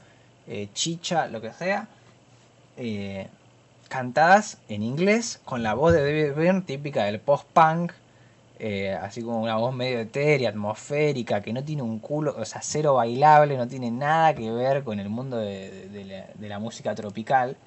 eh, 0.48 0.70
chicha, 0.74 1.28
lo 1.28 1.42
que 1.42 1.54
sea 1.54 1.88
eh, 2.78 3.30
cantadas 3.90 4.58
en 4.70 4.84
inglés 4.84 5.40
con 5.46 5.64
la 5.64 5.74
voz 5.74 5.94
de 5.94 6.02
David 6.04 6.34
Byrne 6.36 6.62
típica 6.62 7.06
del 7.06 7.20
post-punk, 7.20 7.92
eh, 8.60 8.94
así 8.94 9.22
como 9.22 9.42
una 9.42 9.58
voz 9.58 9.74
medio 9.76 10.00
etérea, 10.00 10.50
atmosférica, 10.50 11.42
que 11.42 11.54
no 11.54 11.64
tiene 11.64 11.82
un 11.82 12.00
culo, 12.00 12.36
o 12.38 12.46
sea, 12.46 12.62
cero 12.64 12.96
bailable, 12.96 13.58
no 13.58 13.68
tiene 13.68 13.92
nada 13.92 14.34
que 14.36 14.50
ver 14.52 14.84
con 14.84 15.00
el 15.00 15.10
mundo 15.10 15.38
de, 15.38 16.26
la, 16.40 16.60
música 16.60 16.96
tropical. 16.96 17.58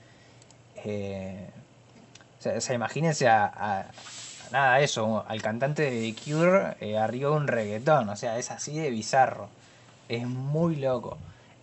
Eh, 0.85 1.49
o, 2.39 2.43
sea, 2.43 2.59
o 2.59 2.61
sea, 2.61 2.75
imagínense 2.75 3.29
a, 3.29 3.45
a- 3.47 3.81
a 3.81 4.51
nada 4.53 4.81
eso, 4.81 5.25
al 5.29 5.43
cantante 5.43 5.83
de 5.91 6.13
The 6.13 6.23
Cure 6.23 6.77
eh, 6.81 6.99
arriba 6.99 7.31
de 7.31 7.37
un 7.37 7.49
reggaetón, 7.49 8.09
o 8.09 8.17
sea, 8.17 8.39
es 8.39 8.51
así 8.51 8.79
de 8.79 8.91
bizarro, 8.91 9.49
es 10.09 10.27
muy 10.27 10.77
loco. 10.77 11.19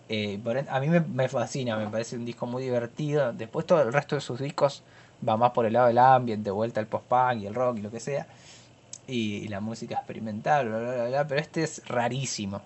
Eh, 0.08 0.38
a 0.68 0.80
mí 0.80 0.88
me, 0.88 1.28
fascina, 1.28 1.76
me 1.76 1.88
parece 1.88 2.16
un 2.16 2.24
disco 2.24 2.46
muy 2.46 2.62
divertido. 2.62 3.32
Después 3.32 3.66
todo 3.66 3.82
el 3.82 3.92
resto 3.92 4.14
de 4.14 4.20
sus 4.20 4.40
discos 4.40 4.82
va 5.26 5.36
más 5.36 5.52
por 5.52 5.66
el 5.66 5.72
lado 5.72 5.86
del 5.88 5.98
ambiente, 5.98 6.44
de 6.44 6.50
vuelta 6.50 6.80
al 6.80 6.86
post-punk 6.86 7.42
y 7.42 7.46
el 7.46 7.54
rock 7.54 7.78
y 7.78 7.82
lo 7.82 7.90
que 7.90 8.00
sea. 8.00 8.26
Y, 9.06 9.48
la 9.48 9.60
música 9.60 9.96
experimental, 9.96 10.68
bla, 10.68 10.78
bla, 10.78 11.06
bla. 11.08 11.26
Pero 11.28 11.40
este 11.40 11.62
es 11.62 11.86
rarísimo. 11.86 12.60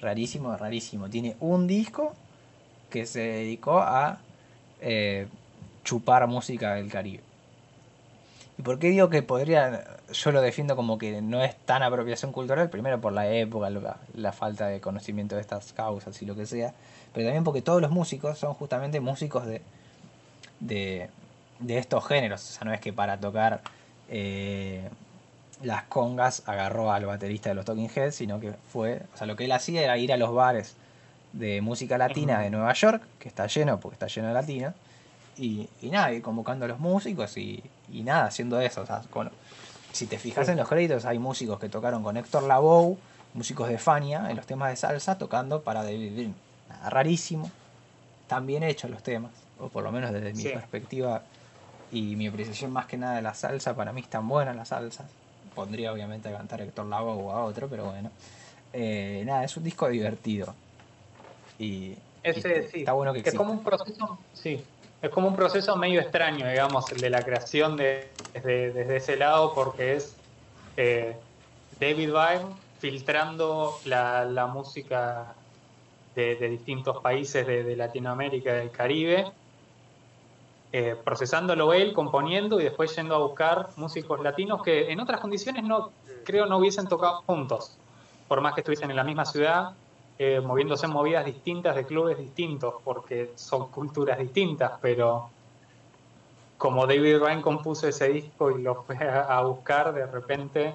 Rarísimo, 0.00 0.56
rarísimo. 0.56 1.08
Tiene 1.08 1.36
un 1.40 1.66
disco 1.66 2.14
que 2.90 3.06
se 3.06 3.20
dedicó 3.20 3.80
a 3.80 4.18
eh, 4.80 5.26
chupar 5.84 6.26
música 6.26 6.74
del 6.74 6.90
Caribe. 6.90 7.22
¿Y 8.58 8.62
por 8.62 8.78
qué 8.78 8.88
digo 8.88 9.10
que 9.10 9.22
podría, 9.22 9.84
yo 10.10 10.32
lo 10.32 10.40
defiendo 10.40 10.76
como 10.76 10.96
que 10.96 11.20
no 11.20 11.42
es 11.42 11.54
tan 11.56 11.82
apropiación 11.82 12.32
cultural? 12.32 12.70
Primero 12.70 13.00
por 13.00 13.12
la 13.12 13.28
época, 13.28 13.68
la, 13.68 13.98
la 14.14 14.32
falta 14.32 14.66
de 14.68 14.80
conocimiento 14.80 15.34
de 15.34 15.42
estas 15.42 15.72
causas 15.74 16.20
y 16.22 16.26
lo 16.26 16.34
que 16.34 16.46
sea, 16.46 16.72
pero 17.12 17.26
también 17.26 17.44
porque 17.44 17.60
todos 17.60 17.82
los 17.82 17.90
músicos 17.90 18.38
son 18.38 18.54
justamente 18.54 19.00
músicos 19.00 19.46
de, 19.46 19.60
de, 20.60 21.10
de 21.58 21.78
estos 21.78 22.06
géneros. 22.06 22.42
O 22.42 22.52
sea, 22.54 22.64
no 22.64 22.72
es 22.72 22.80
que 22.80 22.94
para 22.94 23.20
tocar 23.20 23.60
eh, 24.08 24.88
las 25.62 25.84
congas 25.84 26.42
agarró 26.46 26.92
al 26.92 27.04
baterista 27.04 27.50
de 27.50 27.56
los 27.56 27.66
Talking 27.66 27.90
Heads, 27.94 28.14
sino 28.14 28.40
que 28.40 28.54
fue, 28.72 29.02
o 29.14 29.16
sea, 29.18 29.26
lo 29.26 29.36
que 29.36 29.44
él 29.44 29.52
hacía 29.52 29.82
era 29.82 29.98
ir 29.98 30.12
a 30.14 30.16
los 30.16 30.32
bares 30.32 30.76
de 31.34 31.60
música 31.60 31.98
latina 31.98 32.40
de 32.40 32.48
Nueva 32.48 32.72
York, 32.72 33.02
que 33.18 33.28
está 33.28 33.46
lleno, 33.48 33.78
porque 33.80 33.96
está 33.96 34.06
lleno 34.06 34.28
de 34.28 34.34
latinos, 34.34 34.74
y, 35.36 35.68
y 35.82 35.90
nada, 35.90 36.12
ir 36.12 36.22
convocando 36.22 36.64
a 36.64 36.68
los 36.68 36.78
músicos 36.78 37.36
y, 37.36 37.62
y 37.92 38.02
nada, 38.02 38.26
haciendo 38.26 38.60
eso. 38.60 38.82
O 38.82 38.86
sea, 38.86 39.02
con- 39.10 39.30
si 39.92 40.06
te 40.06 40.18
fijas 40.18 40.46
Sí. 40.46 40.52
en 40.52 40.58
los 40.58 40.68
créditos, 40.68 41.04
hay 41.06 41.18
músicos 41.18 41.58
que 41.58 41.68
tocaron 41.68 42.02
con 42.02 42.16
Héctor 42.16 42.42
Lavoe, 42.44 42.96
músicos 43.34 43.68
de 43.68 43.78
Fania, 43.78 44.30
en 44.30 44.36
los 44.36 44.46
temas 44.46 44.70
de 44.70 44.76
salsa, 44.76 45.18
tocando 45.18 45.62
para 45.62 45.82
David 45.84 46.14
Byrne. 46.14 46.34
Nada, 46.68 46.90
rarísimo. 46.90 47.50
Están 48.22 48.46
bien 48.46 48.62
hechos 48.62 48.90
los 48.90 49.02
temas, 49.02 49.30
o 49.60 49.68
por 49.68 49.84
lo 49.84 49.92
menos 49.92 50.12
desde 50.12 50.32
mi 50.34 50.42
perspectiva 50.44 51.22
y 51.92 52.16
mi 52.16 52.26
apreciación 52.26 52.72
más 52.72 52.86
que 52.86 52.96
nada 52.96 53.14
de 53.16 53.22
la 53.22 53.34
salsa, 53.34 53.74
para 53.76 53.92
mí 53.92 54.00
están 54.00 54.26
buenas 54.28 54.56
las 54.56 54.68
salsas. 54.68 55.06
Pondría 55.54 55.92
obviamente 55.92 56.28
a 56.28 56.36
cantar 56.36 56.60
Héctor 56.60 56.86
Lavoe 56.86 57.22
o 57.22 57.30
a 57.30 57.44
otro, 57.44 57.68
pero 57.68 57.84
bueno. 57.86 58.10
Eh, 58.72 59.22
nada, 59.24 59.44
es 59.44 59.56
un 59.56 59.62
disco 59.64 59.88
divertido. 59.88 60.54
Y, 61.58 61.64
y 61.64 61.98
Ese, 62.22 62.68
sí. 62.68 62.80
está 62.80 62.92
bueno 62.92 63.12
que 63.12 63.20
es 63.20 63.26
exista. 63.26 63.38
como 63.38 63.52
un 63.52 63.62
proceso, 63.64 64.18
sí, 64.34 64.62
es 65.02 65.10
como 65.10 65.28
un 65.28 65.36
proceso 65.36 65.76
medio 65.76 66.00
extraño, 66.00 66.48
digamos, 66.48 66.90
el 66.92 67.00
de 67.00 67.10
la 67.10 67.22
creación 67.22 67.76
de, 67.76 68.10
desde, 68.32 68.96
ese 68.96 69.16
lado, 69.16 69.54
porque 69.54 69.96
es 69.96 70.16
eh, 70.76 71.16
David 71.78 72.10
Byrne 72.12 72.54
filtrando 72.78 73.78
la, 73.84 74.50
música 74.52 75.34
de, 76.14 76.34
distintos 76.48 77.00
países 77.02 77.46
de, 77.46 77.62
de 77.62 77.76
Latinoamérica 77.76 78.52
y 78.54 78.56
del 78.58 78.70
Caribe, 78.70 79.32
eh, 80.72 80.96
procesándolo 81.04 81.72
él, 81.72 81.92
componiendo 81.92 82.60
y 82.60 82.64
después 82.64 82.94
yendo 82.96 83.14
a 83.14 83.18
buscar 83.18 83.68
músicos 83.76 84.20
latinos 84.20 84.62
que 84.62 84.90
en 84.90 85.00
otras 85.00 85.20
condiciones 85.20 85.62
no 85.62 85.90
creo 86.24 86.46
no 86.46 86.58
hubiesen 86.58 86.88
tocado 86.88 87.22
juntos, 87.22 87.78
por 88.28 88.40
más 88.40 88.54
que 88.54 88.60
estuviesen 88.60 88.90
en 88.90 88.96
la 88.96 89.04
misma 89.04 89.24
ciudad, 89.24 89.70
eh, 90.18 90.40
moviéndose 90.40 90.86
en 90.86 90.92
movidas 90.92 91.24
distintas 91.24 91.76
de 91.76 91.86
clubes 91.86 92.18
distintos, 92.18 92.74
porque 92.84 93.32
son 93.36 93.70
culturas 93.70 94.18
distintas, 94.18 94.78
pero 94.80 95.30
como 96.56 96.86
David 96.86 97.18
Ryan 97.18 97.42
compuso 97.42 97.86
ese 97.88 98.08
disco 98.08 98.50
y 98.50 98.62
lo 98.62 98.84
fue 98.84 98.96
a, 99.08 99.40
buscar, 99.42 99.92
de 99.92 100.06
repente 100.06 100.74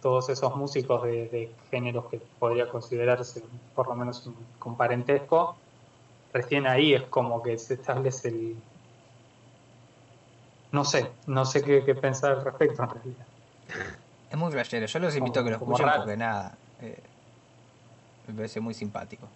todos 0.00 0.28
esos 0.28 0.54
músicos 0.56 1.02
de, 1.04 1.28
de 1.28 1.56
géneros 1.70 2.06
que 2.10 2.18
podría 2.38 2.68
considerarse 2.70 3.42
por 3.74 3.88
lo 3.88 3.94
menos 3.96 4.26
un- 4.26 4.52
con 4.58 4.76
parentesco, 4.76 5.58
recién 6.32 6.66
ahí 6.66 6.94
es 6.94 7.04
como 7.04 7.42
que 7.42 7.58
se 7.58 7.74
establece 7.74 8.28
el... 8.28 8.62
No 10.72 10.84
sé, 10.84 11.12
no 11.26 11.44
sé 11.44 11.62
qué, 11.62 11.84
qué 11.84 11.94
pensar 11.94 12.32
al 12.32 12.44
respecto 12.44 12.82
en 12.82 12.90
realidad. 12.90 13.26
Es 14.30 14.38
muy 14.38 14.52
flashero. 14.52 14.86
Yo 14.86 14.98
los 15.00 15.16
invito 15.16 15.40
a 15.40 15.44
que 15.44 15.50
lo 15.50 15.56
escuchen 15.56 15.86
porque 15.96 16.16
nada. 16.16 16.58
eh, 16.78 17.09
me 18.30 18.36
parece 18.36 18.60
muy 18.60 18.74
simpático. 18.74 19.26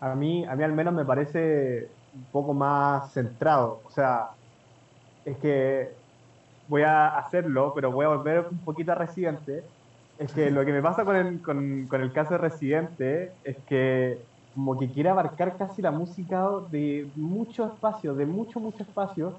A 0.00 0.14
mí, 0.14 0.44
a 0.44 0.54
mí 0.56 0.64
al 0.64 0.72
menos 0.72 0.94
me 0.94 1.04
parece 1.04 1.88
un 2.14 2.24
poco 2.32 2.54
más 2.54 3.12
centrado. 3.12 3.80
O 3.84 3.90
sea, 3.90 4.30
es 5.24 5.36
que 5.38 5.90
voy 6.68 6.82
a 6.82 7.18
hacerlo, 7.18 7.72
pero 7.74 7.92
voy 7.92 8.06
a 8.06 8.08
volver 8.08 8.46
un 8.50 8.58
poquito 8.58 8.92
a 8.92 8.94
Residente. 8.94 9.62
Es 10.18 10.32
que 10.32 10.50
lo 10.50 10.64
que 10.64 10.72
me 10.72 10.82
pasa 10.82 11.04
con 11.04 11.16
el, 11.16 11.42
con, 11.42 11.88
el 11.90 12.12
caso 12.12 12.34
de 12.34 12.38
Residente 12.38 13.32
es 13.44 13.56
que 13.68 14.18
como 14.54 14.78
que 14.78 14.90
quiere 14.90 15.08
abarcar 15.08 15.56
casi 15.56 15.80
la 15.80 15.90
música 15.90 16.46
de 16.70 17.08
mucho 17.16 17.66
espacio, 17.66 18.14
de 18.14 18.26
mucho, 18.26 18.60
mucho 18.60 18.82
espacio, 18.82 19.34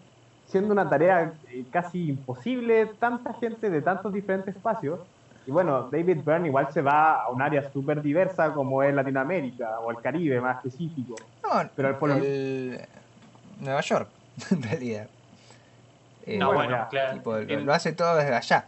siendo 0.48 0.74
una 0.74 0.90
tarea 0.90 1.34
casi 1.72 2.10
imposible, 2.10 2.88
tanta 3.00 3.34
gente 3.34 3.70
de 3.70 3.82
tantos 3.82 4.12
diferentes 4.12 4.56
espacios. 4.56 5.00
Y 5.46 5.52
bueno, 5.52 5.90
David 5.92 6.20
Byrne 6.24 6.48
igual 6.48 6.72
se 6.72 6.82
va 6.82 7.24
a 7.24 7.30
un 7.30 7.42
área 7.42 7.70
súper 7.72 8.02
diversa 8.02 8.54
como 8.54 8.82
es 8.82 8.94
Latinoamérica 8.94 9.80
o 9.82 9.92
el 9.92 9.98
Caribe 10.02 10.40
más 10.40 10.58
específico. 10.64 11.16
No, 11.44 11.70
Pero 11.76 12.00
por 12.00 12.12
el- 12.12 12.80
Nueva 13.60 13.82
York, 13.82 14.08
en 14.52 14.64
realidad. 14.64 15.08
Eh, 16.26 16.38
No, 16.38 16.54
bueno, 16.54 16.88
claro. 16.90 17.14
tipo, 17.14 17.38
lo, 17.38 17.74
hace 17.74 17.92
todo 17.94 18.16
desde 18.16 18.34
allá. 18.34 18.66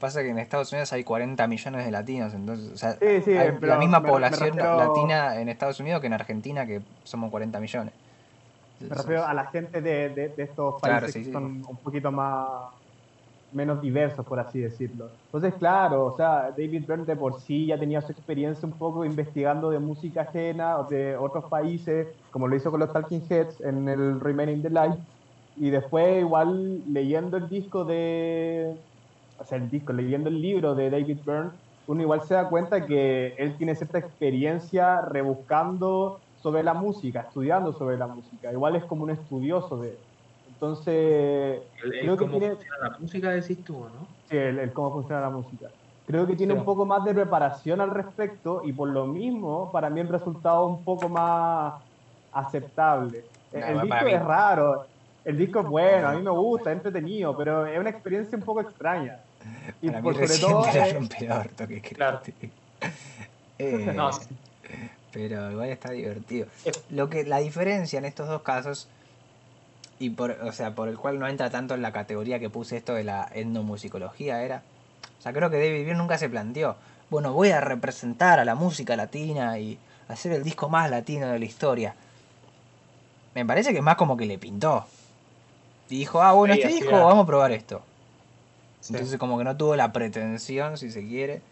Pasa 0.00 0.20
que 0.22 0.28
en 0.28 0.38
Estados 0.38 0.72
Unidos 0.72 0.92
hay 0.92 1.04
40 1.04 1.46
millones 1.46 1.84
de 1.84 1.90
latinos, 1.90 2.34
entonces, 2.34 2.70
o 2.72 2.76
sea, 2.76 2.92
Sí, 2.94 3.22
sí, 3.24 3.30
hay 3.36 3.52
pero 3.52 3.72
la 3.74 3.78
misma 3.78 4.00
me- 4.00 4.06
me 4.06 4.12
población 4.12 4.48
refiero- 4.56 4.76
latina 4.76 5.40
en 5.40 5.48
Estados 5.48 5.80
Unidos 5.80 6.00
que 6.00 6.08
en 6.08 6.12
Argentina, 6.12 6.66
que 6.66 6.82
somos 7.04 7.30
40 7.30 7.60
millones. 7.60 7.94
Me 8.80 8.88
refiero 8.94 9.24
a 9.24 9.32
la 9.32 9.46
gente 9.46 9.80
de, 9.80 10.10
de- 10.10 10.28
de 10.30 10.42
estos 10.42 10.80
países 10.82 10.98
Claro, 10.98 11.06
sí, 11.08 11.18
que 11.20 11.24
sí. 11.26 11.32
son 11.32 11.44
un 11.66 11.76
poquito 11.78 12.12
más 12.12 12.46
menos 13.56 13.80
diversos, 13.80 14.24
por 14.26 14.38
así 14.38 14.60
decirlo. 14.60 15.08
Entonces, 15.32 15.54
claro, 15.58 16.04
o 16.06 16.16
sea, 16.16 16.50
David 16.50 16.84
Byrne 16.86 17.06
de 17.06 17.16
por 17.16 17.40
sí 17.40 17.66
ya 17.66 17.78
tenía 17.78 18.02
su 18.02 18.12
experiencia 18.12 18.68
un 18.68 18.76
poco 18.78 19.04
investigando 19.04 19.70
de 19.70 19.78
música 19.78 20.22
ajena 20.22 20.76
de 20.90 21.16
otros 21.16 21.46
países, 21.46 22.06
como 22.30 22.46
lo 22.48 22.54
hizo 22.54 22.70
con 22.70 22.80
los 22.80 22.92
Talking 22.92 23.26
Heads 23.28 23.60
en 23.62 23.88
el 23.88 24.20
Remaining 24.20 24.62
the 24.62 24.70
Light, 24.70 25.00
y 25.56 25.70
después 25.70 26.20
igual 26.20 26.82
leyendo 26.92 27.38
el 27.38 27.48
disco 27.48 27.84
de, 27.84 28.76
o 29.38 29.44
sea, 29.44 29.58
el 29.58 29.70
disco, 29.70 29.92
leyendo 29.94 30.28
el 30.28 30.40
libro 30.40 30.74
de 30.74 30.90
David 30.90 31.20
Byrne, 31.24 31.52
uno 31.86 32.02
igual 32.02 32.20
se 32.22 32.34
da 32.34 32.48
cuenta 32.48 32.84
que 32.84 33.34
él 33.38 33.56
tiene 33.56 33.74
cierta 33.74 33.98
experiencia 33.98 35.00
rebuscando 35.02 36.20
sobre 36.34 36.62
la 36.62 36.74
música, 36.74 37.22
estudiando 37.22 37.72
sobre 37.72 37.96
la 37.96 38.06
música. 38.06 38.52
Igual 38.52 38.76
es 38.76 38.84
como 38.84 39.04
un 39.04 39.10
estudioso 39.10 39.78
de... 39.78 40.05
Entonces, 40.60 40.94
El, 41.84 41.94
el 41.94 42.00
creo 42.00 42.16
que 42.16 42.24
cómo 42.26 42.38
tiene 42.38 42.54
funciona 42.54 42.88
la 42.88 42.98
música 42.98 43.30
decís 43.30 43.62
tú, 43.64 43.88
¿no? 43.88 44.08
sí, 44.28 44.36
el, 44.36 44.58
el 44.58 44.72
cómo 44.72 44.90
funciona 44.92 45.20
la 45.20 45.30
música. 45.30 45.68
Creo 46.06 46.26
que 46.26 46.34
tiene 46.36 46.54
Sí. 46.54 46.58
un 46.60 46.64
poco 46.64 46.86
más 46.86 47.04
de 47.04 47.12
preparación 47.12 47.80
al 47.82 47.90
respecto 47.90 48.62
y 48.64 48.72
por 48.72 48.88
lo 48.88 49.06
mismo, 49.06 49.70
para 49.70 49.90
mí 49.90 50.00
el 50.00 50.08
resultado 50.08 50.66
es 50.72 50.78
un 50.78 50.84
poco 50.84 51.08
más 51.10 51.74
aceptable. 52.32 53.26
El, 53.52 53.60
No, 53.60 53.66
el 53.66 53.80
disco 53.82 54.04
mí- 54.06 54.12
es 54.12 54.24
raro, 54.24 54.86
el 55.24 55.36
disco 55.36 55.60
es 55.60 55.66
bueno, 55.66 56.08
a 56.08 56.12
mí 56.14 56.22
me 56.22 56.30
gusta, 56.30 56.70
es 56.70 56.76
entretenido, 56.78 57.36
pero 57.36 57.66
es 57.66 57.78
una 57.78 57.90
experiencia 57.90 58.38
un 58.38 58.44
poco 58.44 58.60
extraña. 58.62 59.20
Y 59.82 59.88
Para 59.88 60.00
mí 60.00 60.04
por 60.04 60.14
sobre 60.14 60.26
Resident 60.28 60.52
todo... 60.52 60.66
era 60.74 60.94
rompedor, 60.94 61.48
toque 61.54 61.82
que 61.82 61.94
Claro. 61.94 62.20
Eh, 63.58 63.92
No. 63.94 64.10
Pero 65.12 65.50
igual 65.50 65.68
está 65.68 65.92
divertido. 65.92 66.48
Lo 66.88 67.08
que 67.08 67.24
la 67.24 67.38
diferencia 67.38 67.98
en 67.98 68.04
estos 68.04 68.28
dos 68.28 68.42
casos 68.42 68.90
y 69.98 70.10
por, 70.10 70.32
o 70.32 70.52
sea, 70.52 70.74
por 70.74 70.88
el 70.88 70.98
cual 70.98 71.18
no 71.18 71.26
entra 71.26 71.50
tanto 71.50 71.74
en 71.74 71.82
la 71.82 71.92
categoría 71.92 72.38
que 72.38 72.50
puse 72.50 72.76
esto 72.76 72.94
de 72.94 73.04
la 73.04 73.28
etnomusicología 73.34 74.42
era, 74.42 74.62
o 75.18 75.22
sea, 75.22 75.32
creo 75.32 75.50
que 75.50 75.56
David 75.56 75.84
Byrne 75.84 75.98
nunca 75.98 76.18
se 76.18 76.28
planteó, 76.28 76.76
bueno, 77.10 77.32
voy 77.32 77.50
a 77.50 77.60
representar 77.60 78.38
a 78.38 78.44
la 78.44 78.54
música 78.54 78.96
latina 78.96 79.58
y 79.58 79.78
hacer 80.08 80.32
el 80.32 80.42
disco 80.42 80.68
más 80.68 80.90
latino 80.90 81.28
de 81.28 81.38
la 81.38 81.44
historia. 81.44 81.94
Me 83.34 83.44
parece 83.44 83.72
que 83.72 83.78
es 83.78 83.84
más 83.84 83.96
como 83.96 84.16
que 84.16 84.26
le 84.26 84.38
pintó. 84.38 84.86
Y 85.88 85.98
dijo, 85.98 86.20
ah, 86.20 86.32
bueno, 86.32 86.54
Sí, 86.54 86.62
este 86.62 86.74
disco 86.74 86.92
vamos 86.92 87.24
a 87.24 87.26
probar 87.26 87.52
esto. 87.52 87.82
Sí. 88.80 88.92
Entonces 88.92 89.18
como 89.18 89.38
que 89.38 89.44
no 89.44 89.56
tuvo 89.56 89.76
la 89.76 89.92
pretensión, 89.92 90.78
si 90.78 90.90
se 90.90 91.06
quiere, 91.06 91.42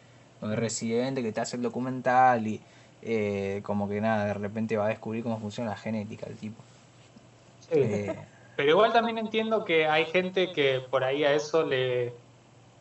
el 0.43 0.57
residente 0.57 1.23
que 1.23 1.33
te 1.33 1.41
hace 1.41 1.57
el 1.57 1.63
documental 1.63 2.47
y 2.47 2.61
eh, 3.03 3.61
como 3.63 3.89
que 3.89 4.01
nada, 4.01 4.25
de 4.27 4.35
repente 4.35 4.77
va 4.77 4.87
a 4.87 4.89
descubrir 4.89 5.23
cómo 5.23 5.39
funciona 5.39 5.71
la 5.71 5.77
genética 5.77 6.27
el 6.27 6.37
tipo. 6.37 6.63
Sí. 7.61 7.79
Eh, 7.79 8.17
Pero 8.57 8.71
igual 8.71 8.93
también 8.93 9.19
entiendo 9.19 9.65
que 9.65 9.87
hay 9.87 10.07
gente 10.07 10.53
que 10.53 10.81
por 10.81 11.03
ahí 11.03 11.25
a 11.25 11.33
eso 11.33 11.65
le, 11.65 12.15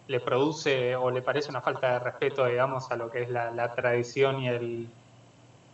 le 0.08 0.20
produce 0.20 0.96
o 0.96 1.10
le 1.10 1.22
parece 1.22 1.50
una 1.50 1.62
falta 1.62 1.94
de 1.94 2.00
respeto, 2.00 2.46
digamos, 2.46 2.92
a 2.92 2.96
lo 2.96 3.10
que 3.10 3.24
es 3.24 3.30
la, 3.30 3.74
tradición 3.74 4.42
y 4.42 4.50
el, 4.50 4.88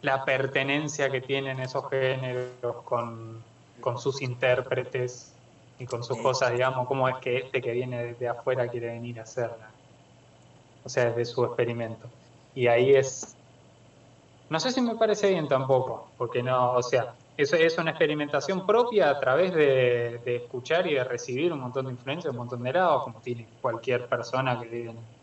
la 0.01 0.23
pertenencia 0.23 1.09
que 1.09 1.21
tienen 1.21 1.59
esos 1.59 1.89
géneros 1.89 2.75
con, 2.85 3.43
con 3.81 3.97
sus 3.97 4.21
intérpretes 4.21 5.33
y 5.79 5.85
con 5.85 6.03
sus 6.03 6.17
cosas, 6.17 6.51
digamos, 6.51 6.87
cómo 6.87 7.09
es 7.09 7.17
que 7.17 7.37
este 7.37 7.61
que 7.61 7.71
viene 7.71 8.03
desde 8.03 8.27
afuera 8.27 8.67
quiere 8.67 8.87
venir 8.87 9.19
a 9.19 9.23
hacerla. 9.23 9.71
O 10.83 10.89
sea, 10.89 11.05
desde 11.05 11.25
su 11.25 11.43
experimento. 11.43 12.07
Y 12.55 12.67
ahí 12.67 12.95
es... 12.95 13.35
No 14.49 14.59
sé 14.59 14.71
si 14.71 14.81
me 14.81 14.95
parece 14.95 15.29
bien 15.29 15.47
tampoco, 15.47 16.09
porque 16.17 16.41
no, 16.41 16.73
o 16.73 16.81
sea, 16.81 17.13
eso 17.43 17.55
es 17.55 17.77
una 17.77 17.91
experimentación 17.91 18.65
propia 18.65 19.09
a 19.09 19.19
través 19.19 19.53
de, 19.53 20.19
de 20.25 20.35
escuchar 20.37 20.87
y 20.87 20.95
de 20.95 21.03
recibir 21.03 21.53
un 21.53 21.59
montón 21.61 21.85
de 21.87 21.91
influencias, 21.93 22.31
un 22.31 22.37
montón 22.37 22.63
de 22.63 22.73
lados, 22.73 23.03
como 23.03 23.21
tiene 23.21 23.55
cualquier 23.59 24.07
persona 24.09 24.59
que 24.59 24.67
vive 24.67 24.91
en, 24.91 25.15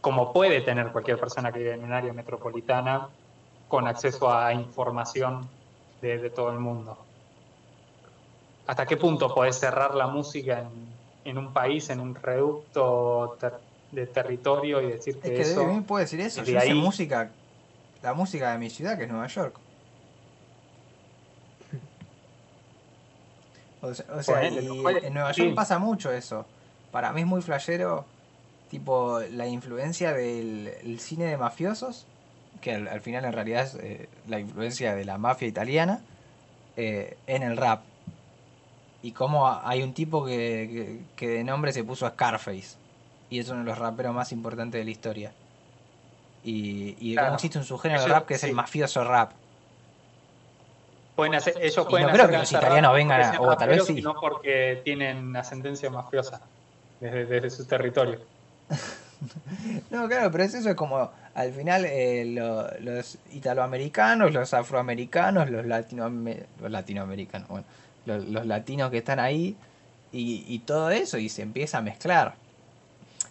como 0.00 0.32
puede 0.32 0.60
tener 0.62 0.92
cualquier 0.92 1.18
persona 1.18 1.52
que 1.52 1.58
vive 1.60 1.74
en 1.74 1.84
un 1.84 1.92
área 1.92 2.12
metropolitana 2.12 3.16
con 3.66 3.86
acceso 3.86 4.30
a 4.32 4.52
información 4.54 5.60
de, 6.00 6.18
de 6.18 6.30
todo 6.30 6.50
el 6.50 6.58
mundo. 6.60 7.12
¿Hasta 8.66 8.86
qué 8.86 8.96
punto 8.96 9.34
podés 9.34 9.56
cerrar 9.58 9.94
la 9.94 10.06
música 10.08 10.60
en, 10.60 11.00
en 11.24 11.38
un 11.38 11.52
país, 11.52 11.88
en 11.90 12.00
un 12.00 12.14
reducto 12.14 13.36
ter- 13.40 13.62
de 13.90 14.06
territorio 14.08 14.82
y 14.82 14.92
decir 14.92 15.16
es 15.16 15.22
que, 15.22 15.32
que 15.34 15.40
eso... 15.40 15.64
Byrne 15.66 15.82
puede 15.84 16.04
decir 16.04 16.20
eso, 16.20 16.42
yo 16.44 16.52
hice 16.52 16.58
ahí- 16.58 16.74
música, 16.74 17.38
la 18.02 18.14
música 18.14 18.52
de 18.52 18.58
mi 18.58 18.70
ciudad 18.70 18.98
que 18.98 19.04
es 19.04 19.10
Nueva 19.10 19.28
York. 19.28 19.62
O 23.80 23.94
sea, 23.94 24.06
o 24.14 24.22
sea, 24.22 24.34
Ponele, 24.36 24.62
y 24.62 25.06
en 25.06 25.14
Nueva 25.14 25.32
York 25.32 25.50
sí. 25.50 25.54
pasa 25.54 25.78
mucho 25.78 26.12
eso. 26.12 26.44
Para 26.90 27.12
mí 27.12 27.20
es 27.20 27.26
muy 27.26 27.42
flashero, 27.42 28.04
tipo, 28.68 29.20
la 29.32 29.46
influencia 29.46 30.12
del 30.12 30.68
el 30.82 30.98
cine 31.00 31.26
de 31.26 31.36
mafiosos, 31.36 32.06
que 32.60 32.74
al, 32.74 32.88
al 32.88 33.00
final 33.00 33.24
en 33.24 33.32
realidad 33.32 33.62
es 33.64 33.74
eh, 33.76 34.08
la 34.26 34.40
influencia 34.40 34.94
de 34.94 35.04
la 35.04 35.16
mafia 35.18 35.46
italiana, 35.46 36.00
eh, 36.76 37.16
en 37.26 37.42
el 37.42 37.56
rap. 37.56 37.80
Y 39.00 39.12
cómo 39.12 39.46
a- 39.46 39.68
hay 39.68 39.82
un 39.82 39.94
tipo 39.94 40.24
que, 40.24 40.32
que, 40.34 40.98
que 41.14 41.28
de 41.28 41.44
nombre 41.44 41.72
se 41.72 41.84
puso 41.84 42.08
Scarface. 42.08 42.76
Y 43.30 43.38
es 43.38 43.48
uno 43.48 43.60
de 43.60 43.64
los 43.66 43.78
raperos 43.78 44.14
más 44.14 44.32
importantes 44.32 44.80
de 44.80 44.84
la 44.84 44.90
historia. 44.90 45.32
Y, 46.42 46.96
y 46.98 47.14
Claro. 47.14 47.34
existe 47.34 47.58
un 47.58 47.64
subgénero 47.64 48.02
de 48.02 48.08
rap 48.08 48.26
que 48.26 48.34
es 48.34 48.44
el 48.44 48.54
mafioso 48.54 49.04
rap. 49.04 49.32
Pueden 51.18 51.34
hacer, 51.34 51.54
ellos 51.60 51.84
pueden 51.88 52.06
no 52.06 52.12
creo 52.12 52.26
hacer 52.26 52.34
que 52.36 52.38
los 52.42 52.52
italianos 52.52 52.94
vengan 52.94 53.20
a- 53.34 53.40
o 53.40 53.56
tal 53.56 53.70
vez 53.70 53.84
sí. 53.84 53.96
sino 53.96 54.14
porque 54.20 54.80
tienen 54.84 55.34
ascendencia 55.34 55.90
mafiosa 55.90 56.42
desde, 57.00 57.26
desde 57.26 57.50
su 57.50 57.66
territorio. 57.66 58.20
No, 59.90 60.06
claro, 60.06 60.30
pero 60.30 60.44
es 60.44 60.54
eso 60.54 60.70
es 60.70 60.76
como 60.76 61.10
al 61.34 61.52
final 61.52 61.84
eh, 61.86 62.24
lo- 62.24 62.70
los 62.78 63.18
italoamericanos, 63.32 64.32
los 64.32 64.54
afroamericanos, 64.54 65.50
los, 65.50 65.66
los 65.66 66.70
latinoamericanos, 66.70 67.48
bueno, 67.48 67.64
los, 68.06 68.24
los 68.28 68.46
latinos 68.46 68.92
que 68.92 68.98
están 68.98 69.18
ahí 69.18 69.56
y, 70.12 70.44
y 70.46 70.60
todo 70.60 70.90
eso 70.90 71.18
y 71.18 71.28
se 71.30 71.42
empieza 71.42 71.78
a 71.78 71.82
mezclar. 71.82 72.34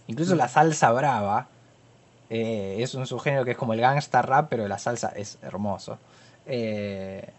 Incluso 0.07 0.35
la 0.35 0.49
salsa 0.49 0.91
brava 0.91 1.47
eh, 2.29 2.75
es 2.79 2.93
un 2.93 3.07
subgénero 3.07 3.45
que 3.45 3.51
es 3.51 3.57
como 3.57 3.71
el 3.71 3.79
gangsta 3.79 4.21
rap, 4.21 4.47
pero 4.49 4.67
la 4.67 4.77
salsa 4.79 5.13
es 5.15 5.37
hermoso. 5.41 5.97
Eh, 6.47 7.29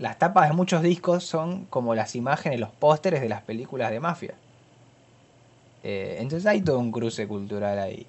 las 0.00 0.18
tapas 0.18 0.48
de 0.48 0.56
muchos 0.56 0.82
discos 0.82 1.24
son 1.24 1.66
como 1.66 1.94
las 1.94 2.16
imágenes, 2.16 2.58
los 2.58 2.70
pósteres 2.70 3.20
de 3.20 3.28
las 3.28 3.42
películas 3.42 3.90
de 3.90 4.00
mafia. 4.00 4.34
Eh, 5.82 6.16
entonces 6.20 6.46
hay 6.46 6.62
todo 6.62 6.78
un 6.78 6.90
cruce 6.90 7.28
cultural 7.28 7.78
ahí. 7.78 8.06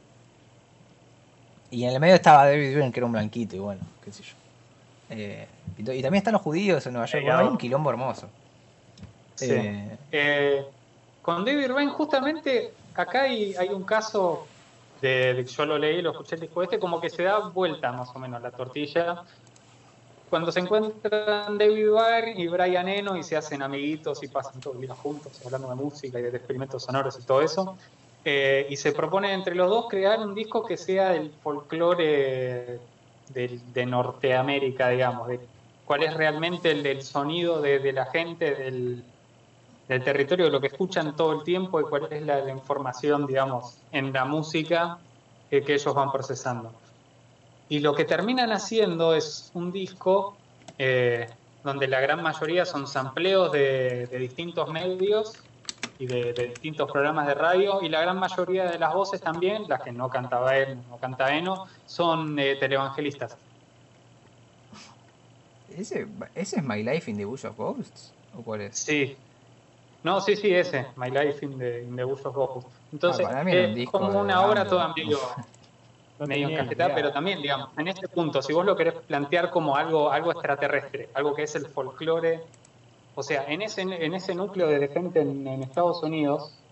Y 1.69 1.83
en 1.83 1.91
el 1.91 1.99
medio 1.99 2.15
estaba 2.15 2.45
David 2.45 2.75
Byrne, 2.75 2.91
que 2.93 2.99
era 3.01 3.05
un 3.05 3.11
blanquito, 3.11 3.57
y 3.57 3.59
bueno, 3.59 3.81
qué 4.03 4.11
sé 4.13 4.23
yo. 4.23 4.33
Eh, 5.09 5.45
y, 5.77 5.83
también 5.83 6.15
están 6.15 6.31
los 6.31 6.41
judíos 6.41 6.85
en 6.85 6.93
Nueva 6.93 7.07
York. 7.07 7.23
Bueno, 7.25 7.39
hay 7.39 7.47
un 7.47 7.57
quilombo 7.57 7.89
hermoso. 7.89 8.29
Sí. 9.35 9.51
Eh, 9.51 9.97
Eh, 10.13 10.65
con 11.21 11.43
David 11.43 11.67
Byrne, 11.67 11.91
justamente, 11.91 12.71
acá 12.95 13.23
hay, 13.23 13.53
hay 13.55 13.67
un 13.67 13.83
caso 13.83 14.47
de, 15.01 15.33
de 15.33 15.43
yo 15.45 15.65
lo 15.65 15.77
leí, 15.77 16.01
lo 16.01 16.11
escuché 16.11 16.35
el 16.35 16.41
disco 16.41 16.63
este, 16.63 16.79
como 16.79 17.01
que 17.01 17.09
se 17.09 17.23
da 17.23 17.39
vuelta 17.49 17.91
más 17.91 18.15
o 18.15 18.19
menos 18.19 18.41
la 18.41 18.51
tortilla. 18.51 19.23
Cuando 20.31 20.49
se 20.49 20.61
encuentran 20.61 21.57
David 21.57 21.89
Byrne 21.89 22.35
y 22.37 22.47
Brian 22.47 22.87
Eno 22.87 23.17
y 23.17 23.21
se 23.21 23.35
hacen 23.35 23.61
amiguitos 23.61 24.23
y 24.23 24.29
pasan 24.29 24.61
todo 24.61 24.75
el 24.75 24.79
día 24.79 24.95
juntos 24.95 25.41
hablando 25.45 25.67
de 25.67 25.75
música 25.75 26.19
y 26.19 26.21
de 26.21 26.29
experimentos 26.29 26.85
sonoros 26.85 27.19
y 27.19 27.25
todo 27.25 27.41
eso. 27.41 27.77
Eh, 28.23 28.65
y 28.69 28.77
se 28.77 28.93
propone 28.93 29.33
entre 29.33 29.55
los 29.55 29.69
dos 29.69 29.87
crear 29.89 30.21
un 30.21 30.33
disco 30.33 30.63
que 30.63 30.77
sea 30.77 31.13
el 31.13 31.37
folclore 31.41 32.79
del- 33.27 33.73
de 33.73 33.85
Norteamérica, 33.85 34.87
digamos, 34.87 35.27
de 35.27 35.49
cuál 35.83 36.03
es 36.03 36.13
realmente 36.13 36.71
el, 36.71 37.01
sonido 37.01 37.59
de, 37.59 37.91
la 37.91 38.05
gente 38.05 38.55
del, 38.55 39.03
del 39.85 40.01
territorio, 40.01 40.45
de 40.45 40.51
lo 40.51 40.61
que 40.61 40.67
escuchan 40.67 41.13
todo 41.13 41.33
el 41.33 41.43
tiempo 41.43 41.81
y 41.81 41.83
cuál 41.83 42.07
es 42.09 42.21
la, 42.21 42.49
información, 42.49 43.27
digamos, 43.27 43.83
en 43.91 44.13
la 44.13 44.23
música 44.23 45.01
que, 45.49 45.61
que 45.61 45.73
ellos 45.73 45.93
van 45.93 46.09
procesando. 46.09 46.80
Y 47.71 47.79
lo 47.79 47.95
que 47.95 48.03
terminan 48.03 48.51
haciendo 48.51 49.15
es 49.15 49.49
un 49.53 49.71
disco 49.71 50.35
eh, 50.77 51.29
donde 51.63 51.87
la 51.87 52.01
gran 52.01 52.21
mayoría 52.21 52.65
son 52.65 52.85
sampleos 52.85 53.49
de, 53.53 54.07
de 54.07 54.17
distintos 54.19 54.69
medios 54.69 55.41
y 55.97 56.05
de, 56.05 56.33
de 56.33 56.47
distintos 56.47 56.91
programas 56.91 57.27
de 57.27 57.33
radio, 57.33 57.81
y 57.81 57.87
la 57.87 58.01
gran 58.01 58.19
mayoría 58.19 58.69
de 58.69 58.77
las 58.77 58.93
voces 58.93 59.21
también, 59.21 59.69
las 59.69 59.81
que 59.81 59.93
no 59.93 60.09
cantaba 60.09 60.57
él, 60.57 60.79
no 60.89 60.97
canta 60.97 61.33
Eno, 61.33 61.65
son 61.85 62.37
eh, 62.39 62.57
televangelistas. 62.57 63.37
¿Ese, 65.69 66.07
¿Ese 66.35 66.57
es 66.57 66.63
My 66.65 66.83
Life 66.83 67.09
in 67.09 67.15
the 67.15 67.23
Bush 67.23 67.45
of 67.45 67.55
Ghosts? 67.55 68.11
¿O 68.37 68.41
cuál 68.41 68.61
es? 68.61 68.77
Sí. 68.77 69.15
No, 70.03 70.19
sí, 70.19 70.35
sí, 70.35 70.53
ese, 70.53 70.87
My 70.97 71.09
Life 71.09 71.45
in 71.45 71.57
the, 71.57 71.83
in 71.83 71.95
the 71.95 72.03
Bush 72.03 72.25
of 72.25 72.35
Ghosts. 72.35 72.69
Entonces, 72.91 73.25
Ah, 73.29 73.43
era 73.47 73.69
un 73.69 73.79
es 73.79 73.89
como 73.89 74.19
una 74.19 74.45
obra 74.45 74.67
toda 74.67 74.93
medio, 74.93 75.17
No 76.21 76.27
medio 76.27 76.49
idea. 76.49 76.93
pero 76.95 77.11
también, 77.11 77.41
digamos, 77.41 77.69
en 77.77 77.87
este 77.87 78.07
punto, 78.07 78.41
si 78.43 78.53
vos 78.53 78.63
lo 78.63 78.75
querés 78.75 78.93
plantear 79.01 79.49
como 79.49 79.75
algo, 79.75 80.11
algo 80.11 80.31
extraterrestre, 80.31 81.09
algo 81.15 81.33
que 81.33 81.43
es 81.43 81.55
el 81.55 81.65
folclore, 81.67 82.43
o 83.15 83.23
sea, 83.23 83.45
en 83.45 83.63
ese, 83.63 83.81
en 83.81 84.13
ese 84.13 84.35
núcleo 84.35 84.67
de 84.67 84.87
gente 84.87 85.21
en, 85.21 85.47
en 85.47 85.63
Estados 85.63 86.03
Unidos, 86.03 86.63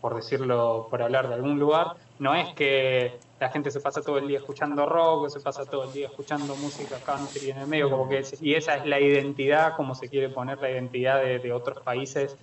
por 0.00 0.16
decirlo, 0.16 0.88
por 0.90 1.00
hablar 1.00 1.28
de 1.28 1.34
algún 1.34 1.60
lugar, 1.60 1.96
no 2.18 2.34
es 2.34 2.52
que 2.54 3.20
la 3.38 3.50
gente 3.50 3.70
se 3.70 3.80
pasa 3.80 4.02
todo 4.02 4.18
el 4.18 4.26
día 4.26 4.38
escuchando 4.38 4.84
rock, 4.84 5.24
o 5.24 5.28
se 5.30 5.40
pasa 5.40 5.64
todo 5.64 5.84
el 5.84 5.92
día 5.92 6.08
escuchando 6.08 6.56
música 6.56 6.98
country 6.98 7.50
en 7.50 7.58
el 7.58 7.66
medio, 7.68 7.88
como 7.88 8.08
que 8.08 8.18
es- 8.18 8.42
y 8.42 8.54
esa 8.54 8.76
es 8.76 8.86
la 8.86 8.98
identidad, 8.98 9.76
como 9.76 9.94
se 9.94 10.08
quiere 10.08 10.28
poner 10.30 10.58
la 10.58 10.70
identidad 10.70 11.22
de, 11.22 11.38
de 11.38 11.52
otros 11.52 11.80
países 11.84 12.36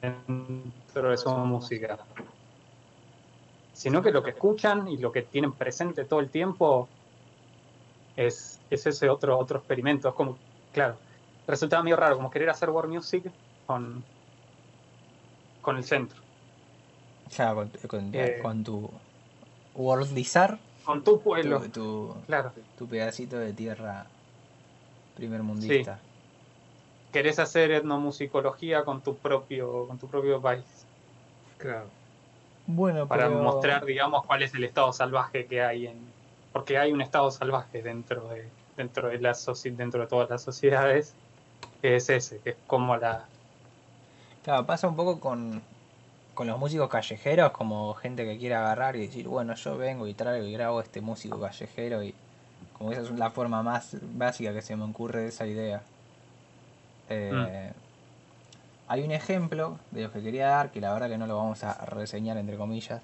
dentro 0.00 1.10
de 1.10 1.16
su 1.18 1.28
música. 1.30 2.06
Sino 3.76 4.02
que 4.02 4.10
lo 4.10 4.22
que 4.22 4.30
escuchan 4.30 4.88
y 4.88 4.96
lo 4.96 5.12
que 5.12 5.20
tienen 5.22 5.52
presente 5.52 6.06
todo 6.06 6.20
el 6.20 6.30
tiempo 6.30 6.88
es, 8.16 8.62
es 8.70 8.86
ese 8.86 9.10
otro, 9.10 9.38
otro 9.38 9.58
experimento. 9.58 10.08
Es 10.08 10.14
como, 10.14 10.40
claro, 10.72 10.98
resultaba 11.46 11.82
medio 11.82 11.96
raro, 11.96 12.16
como 12.16 12.30
querer 12.30 12.48
hacer 12.48 12.70
war 12.70 12.88
music 12.88 13.30
con, 13.66 14.02
con 15.60 15.76
el 15.76 15.84
centro. 15.84 16.22
Ya, 17.36 17.54
con, 17.54 17.70
con, 17.86 18.14
Eh. 18.14 18.38
con 18.42 18.64
tu 18.64 18.90
worldizar, 19.74 20.58
Con 20.82 21.04
tu 21.04 21.22
pueblo. 21.22 21.60
tu, 21.60 21.68
tu, 21.68 22.14
Claro. 22.24 22.54
tu 22.76 22.88
pedacito 22.88 23.38
de 23.38 23.52
tierra 23.52 24.10
primer 25.12 25.42
mundista. 25.42 26.00
Querés 27.12 27.38
hacer 27.38 27.72
etnomusicología 27.72 28.86
con 28.86 29.02
tu 29.02 29.18
propio, 29.18 29.86
con 29.86 29.98
tu 29.98 30.08
propio 30.08 30.40
país. 30.40 30.86
Claro. 31.58 31.90
Bueno, 32.66 33.06
Para 33.06 33.28
pero- 33.28 33.42
mostrar, 33.42 33.84
digamos, 33.84 34.24
cuál 34.26 34.42
es 34.42 34.54
el 34.54 34.64
estado 34.64 34.92
salvaje 34.92 35.46
que 35.46 35.62
hay 35.62 35.86
en. 35.86 35.98
Porque 36.52 36.78
hay 36.78 36.92
un 36.92 37.00
estado 37.00 37.30
salvaje 37.30 37.82
dentro 37.82 38.28
de, 38.28 38.48
dentro 38.76 39.08
de 39.08 39.18
la 39.20 39.36
dentro 39.76 40.00
de 40.00 40.06
todas 40.06 40.30
las 40.30 40.42
sociedades, 40.42 41.14
que 41.82 41.96
es 41.96 42.08
ese, 42.08 42.38
que 42.40 42.50
es 42.50 42.56
como 42.66 42.96
la. 42.96 43.26
Claro, 44.42 44.64
pasa 44.66 44.88
un 44.88 44.96
poco 44.96 45.20
con, 45.20 45.60
con 46.34 46.46
los 46.46 46.58
músicos 46.58 46.88
callejeros, 46.88 47.50
como 47.52 47.94
gente 47.94 48.24
que 48.24 48.38
quiere 48.38 48.54
agarrar 48.54 48.96
y 48.96 49.00
decir, 49.06 49.28
bueno, 49.28 49.54
yo 49.54 49.76
vengo 49.76 50.06
y 50.06 50.14
traigo 50.14 50.46
y 50.46 50.52
grabo 50.52 50.80
este 50.80 51.00
músico 51.00 51.40
callejero 51.40 52.02
y 52.02 52.14
como 52.78 52.92
esa 52.92 53.02
es 53.02 53.10
la 53.12 53.30
forma 53.30 53.62
más 53.62 53.96
básica 54.14 54.52
que 54.52 54.62
se 54.62 54.76
me 54.76 54.84
ocurre 54.84 55.22
de 55.22 55.28
esa 55.28 55.46
idea. 55.46 55.82
Eh, 57.08 57.72
Hay 58.88 59.02
un 59.02 59.10
ejemplo 59.10 59.78
de 59.90 60.02
los 60.02 60.12
que 60.12 60.22
quería 60.22 60.48
dar, 60.48 60.70
que 60.70 60.80
la 60.80 60.92
verdad 60.92 61.08
que 61.08 61.18
no 61.18 61.26
lo 61.26 61.36
vamos 61.36 61.64
a 61.64 61.84
reseñar 61.86 62.36
entre 62.36 62.56
comillas, 62.56 63.02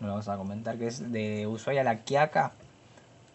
no 0.00 0.06
lo 0.06 0.12
vamos 0.14 0.28
a 0.28 0.36
comentar, 0.36 0.76
que 0.76 0.86
es 0.86 1.10
de 1.10 1.46
Ushuaia 1.46 1.82
La 1.82 1.96
Quiaca, 1.96 2.52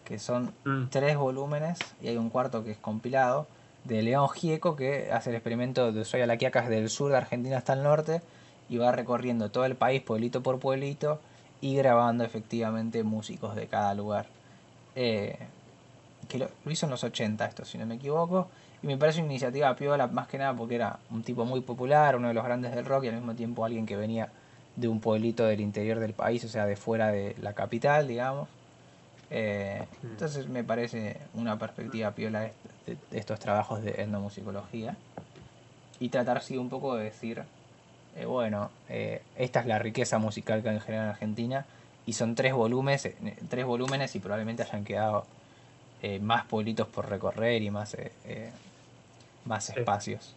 que 0.04 0.18
son 0.18 0.52
Mm. 0.64 0.86
tres 0.90 1.16
volúmenes 1.16 1.78
y 2.02 2.08
hay 2.08 2.16
un 2.16 2.30
cuarto 2.30 2.64
que 2.64 2.70
es 2.72 2.78
compilado 2.78 3.46
de 3.84 4.02
León 4.02 4.28
Gieco 4.30 4.76
que 4.76 5.10
hace 5.12 5.30
el 5.30 5.36
experimento 5.36 5.92
de 5.92 6.00
Ushuaia 6.00 6.26
La 6.26 6.36
Quiaca 6.36 6.62
desde 6.62 6.78
el 6.78 6.88
sur 6.88 7.10
de 7.10 7.16
Argentina 7.18 7.58
hasta 7.58 7.72
el 7.74 7.82
norte 7.82 8.22
y 8.68 8.78
va 8.78 8.92
recorriendo 8.92 9.50
todo 9.50 9.64
el 9.64 9.74
país 9.76 10.02
pueblito 10.02 10.42
por 10.42 10.58
pueblito 10.60 11.20
y 11.60 11.76
grabando 11.76 12.24
efectivamente 12.24 13.02
músicos 13.02 13.54
de 13.54 13.66
cada 13.66 13.94
lugar. 13.94 14.26
Eh, 14.94 15.36
que 16.28 16.38
lo, 16.38 16.48
lo 16.64 16.70
hizo 16.72 16.86
en 16.86 16.90
los 16.90 17.04
80 17.04 17.44
esto, 17.46 17.64
si 17.64 17.76
no 17.78 17.86
me 17.86 17.96
equivoco, 17.96 18.48
y 18.82 18.86
me 18.86 18.96
parece 18.96 19.20
una 19.20 19.30
iniciativa 19.30 19.74
piola 19.76 20.08
más 20.08 20.26
que 20.26 20.38
nada 20.38 20.54
porque 20.54 20.74
era 20.74 20.98
un 21.10 21.22
tipo 21.22 21.44
muy 21.44 21.60
popular, 21.60 22.16
uno 22.16 22.28
de 22.28 22.34
los 22.34 22.44
grandes 22.44 22.74
del 22.74 22.84
rock 22.84 23.04
y 23.04 23.08
al 23.08 23.14
mismo 23.14 23.34
tiempo 23.34 23.64
alguien 23.64 23.86
que 23.86 23.96
venía 23.96 24.28
de 24.74 24.88
un 24.88 25.00
pueblito 25.00 25.44
del 25.44 25.60
interior 25.60 26.00
del 26.00 26.14
país, 26.14 26.44
o 26.44 26.48
sea, 26.48 26.66
de 26.66 26.76
fuera 26.76 27.12
de 27.12 27.36
la 27.40 27.52
capital, 27.52 28.08
digamos. 28.08 28.48
Eh, 29.30 29.86
entonces 30.02 30.48
me 30.48 30.64
parece 30.64 31.16
una 31.34 31.58
perspectiva 31.58 32.10
piola 32.10 32.40
de, 32.40 32.52
estos 33.12 33.38
trabajos 33.38 33.82
de 33.82 34.02
etnomusicología 34.02 34.96
y 36.00 36.08
tratar 36.08 36.42
sí 36.42 36.56
un 36.56 36.68
poco 36.68 36.96
de 36.96 37.04
decir, 37.04 37.42
eh, 38.16 38.24
bueno, 38.24 38.70
eh, 38.88 39.22
esta 39.36 39.60
es 39.60 39.66
la 39.66 39.78
riqueza 39.78 40.18
musical 40.18 40.62
que 40.62 40.70
hay 40.70 40.74
en 40.74 40.80
general 40.80 41.06
en 41.06 41.10
Argentina 41.12 41.66
y 42.04 42.14
son 42.14 42.34
tres 42.34 42.52
volúmenes, 42.52 43.08
tres 43.48 43.64
volúmenes 43.64 44.14
y 44.16 44.18
probablemente 44.18 44.64
hayan 44.64 44.84
quedado 44.84 45.24
más 46.20 46.44
pueblitos 46.46 46.88
por 46.88 47.08
recorrer 47.08 47.62
y 47.62 47.70
más 47.70 47.96
más 49.44 49.70
espacios. 49.70 50.34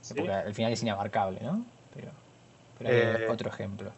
Sí. 0.00 0.14
Porque 0.14 0.32
al 0.32 0.54
final 0.54 0.72
es 0.72 0.82
inabarcable, 0.82 1.40
¿no? 1.40 1.64
Pero, 1.94 2.12
pero 2.78 2.90
hay 2.90 2.96
Eh, 3.24 3.28
otro 3.30 3.48
ejemplo. 3.48 3.92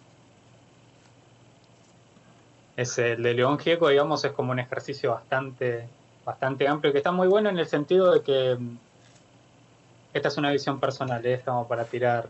Es 2.77 2.99
el 2.99 3.23
de 3.23 3.35
León 3.35 3.59
Gieco, 3.59 3.89
digamos, 3.89 4.25
es 4.25 4.33
como 4.33 4.53
un 4.53 4.59
ejercicio 4.59 5.13
bastante, 5.13 5.89
bastante 6.25 6.69
amplio, 6.69 6.93
que 6.93 6.99
está 6.99 7.11
muy 7.13 7.27
bueno 7.27 7.49
en 7.49 7.59
el 7.59 7.67
sentido 7.67 8.13
de 8.13 8.23
que 8.23 8.57
mm, 8.59 8.79
esta 10.13 10.29
es 10.29 10.37
una 10.37 10.51
visión 10.51 10.79
personal, 10.81 11.25
¿eh? 11.25 11.35
estamos 11.35 11.67
para 11.67 11.85
tirar, 11.87 12.29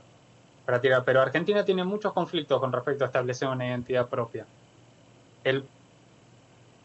para 0.64 0.80
tirar, 0.80 1.04
pero 1.04 1.20
Argentina 1.20 1.64
tiene 1.64 1.84
muchos 1.84 2.12
conflictos 2.12 2.60
con 2.60 2.72
respecto 2.72 3.04
a 3.04 3.08
establecer 3.08 3.48
una 3.48 3.66
identidad 3.66 4.08
propia. 4.08 4.46
El, 5.44 5.68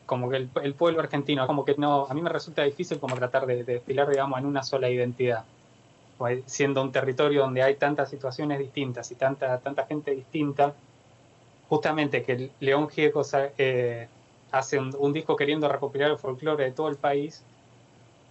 como 0.06 0.30
que 0.30 0.38
el, 0.38 0.74
pueblo 0.74 1.00
argentino, 1.00 1.48
como 1.48 1.64
que 1.64 1.76
no, 1.78 2.06
a 2.10 2.14
mí 2.14 2.22
me 2.22 2.30
resulta 2.30 2.64
difícil 2.64 3.00
como 3.00 3.16
tratar 3.16 3.46
de, 3.46 3.64
de 3.64 3.74
desfilar, 3.74 4.10
digamos, 4.10 4.40
en 4.40 4.46
una 4.46 4.64
sola 4.64 4.90
identidad, 4.90 5.46
Pues, 6.18 6.44
siendo 6.46 6.82
un 6.82 6.92
territorio 6.92 7.42
donde 7.42 7.64
hay 7.64 7.76
tantas 7.76 8.10
situaciones 8.10 8.60
distintas 8.60 9.10
y 9.12 9.16
tanta, 9.16 9.58
tanta 9.60 9.86
gente 9.86 10.12
distinta, 10.12 10.74
justamente 11.70 12.24
que 12.24 12.50
León 12.60 12.90
Gieco 12.90 13.22
eh, 13.58 14.08
hace 14.52 14.78
un, 14.78 14.94
un 15.00 15.14
disco 15.14 15.36
queriendo 15.36 15.70
recopilar 15.70 16.12
el 16.12 16.18
folclore 16.18 16.66
de 16.66 16.72
todo 16.72 16.90
el 16.90 16.98
país 16.98 17.44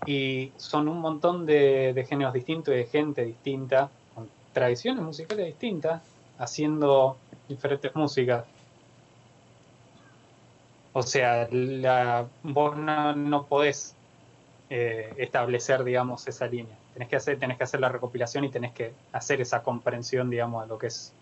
y 0.06 0.52
son 0.56 0.88
un 0.88 1.00
montón 1.00 1.46
de, 1.46 1.92
de 1.94 2.04
géneros 2.04 2.32
distintos 2.32 2.74
y 2.74 2.78
de 2.78 2.84
gente 2.84 3.24
distinta, 3.24 3.90
con 4.14 4.28
tradiciones 4.52 5.02
musicales 5.02 5.46
distintas, 5.46 6.02
haciendo 6.38 7.16
diferentes 7.48 7.94
músicas. 7.94 8.44
O 10.92 11.02
sea, 11.02 11.48
la, 11.50 12.26
vos 12.42 12.76
no, 12.76 13.14
no 13.14 13.46
podés 13.46 13.94
eh, 14.70 15.12
establecer, 15.18 15.84
digamos, 15.84 16.26
esa 16.26 16.46
línea. 16.46 16.76
Tenés 16.94 17.08
que, 17.08 17.16
hacer, 17.16 17.38
tenés 17.38 17.58
que 17.58 17.64
hacer 17.64 17.80
la 17.80 17.88
recopilación 17.88 18.44
y 18.44 18.50
tenés 18.50 18.72
que 18.72 18.92
hacer 19.12 19.40
esa 19.40 19.62
comprensión, 19.62 20.30
digamos, 20.30 20.62
de 20.62 20.68
lo 20.68 20.78
que 20.78 20.88
es 20.88 21.12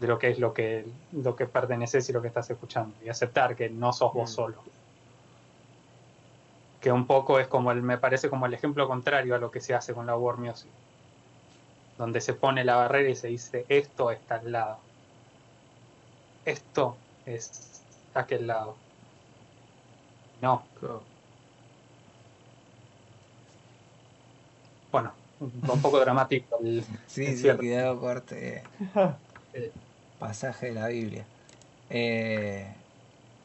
de 0.00 0.08
lo 0.08 0.18
que 0.18 0.30
es 0.30 0.38
lo 0.38 0.52
que 0.52 0.84
lo 1.12 1.36
que 1.36 1.46
perteneces 1.46 2.08
y 2.08 2.12
lo 2.12 2.20
que 2.20 2.28
estás 2.28 2.50
escuchando 2.50 2.94
y 3.04 3.08
aceptar 3.08 3.54
que 3.56 3.68
no 3.70 3.92
sos 3.92 4.12
vos 4.12 4.30
Mm. 4.30 4.34
solo 4.34 4.56
que 6.80 6.92
un 6.92 7.06
poco 7.06 7.38
es 7.38 7.46
como 7.48 7.70
el 7.72 7.82
me 7.82 7.98
parece 7.98 8.28
como 8.28 8.46
el 8.46 8.54
ejemplo 8.54 8.88
contrario 8.88 9.34
a 9.34 9.38
lo 9.38 9.50
que 9.50 9.60
se 9.60 9.74
hace 9.74 9.94
con 9.94 10.06
la 10.06 10.16
world 10.16 10.40
music 10.40 10.68
donde 11.96 12.20
se 12.20 12.34
pone 12.34 12.64
la 12.64 12.76
barrera 12.76 13.08
y 13.08 13.14
se 13.16 13.28
dice 13.28 13.66
esto 13.68 14.10
está 14.10 14.36
al 14.36 14.52
lado 14.52 14.78
esto 16.44 16.96
es 17.24 17.73
aquel 18.14 18.46
lado 18.46 18.76
no 20.40 20.62
bueno 24.92 25.12
un, 25.40 25.82
poco 25.82 25.98
dramático 26.00 26.58
el- 26.62 26.84
Sí, 27.06 27.24
es 27.26 27.40
sí, 27.40 27.50
cuidado 27.50 27.98
corte. 28.00 28.62
Eh. 29.56 29.70
Pasaje 30.18 30.66
de 30.66 30.72
la 30.72 30.88
Biblia. 30.88 31.24
Eh, 31.88 32.66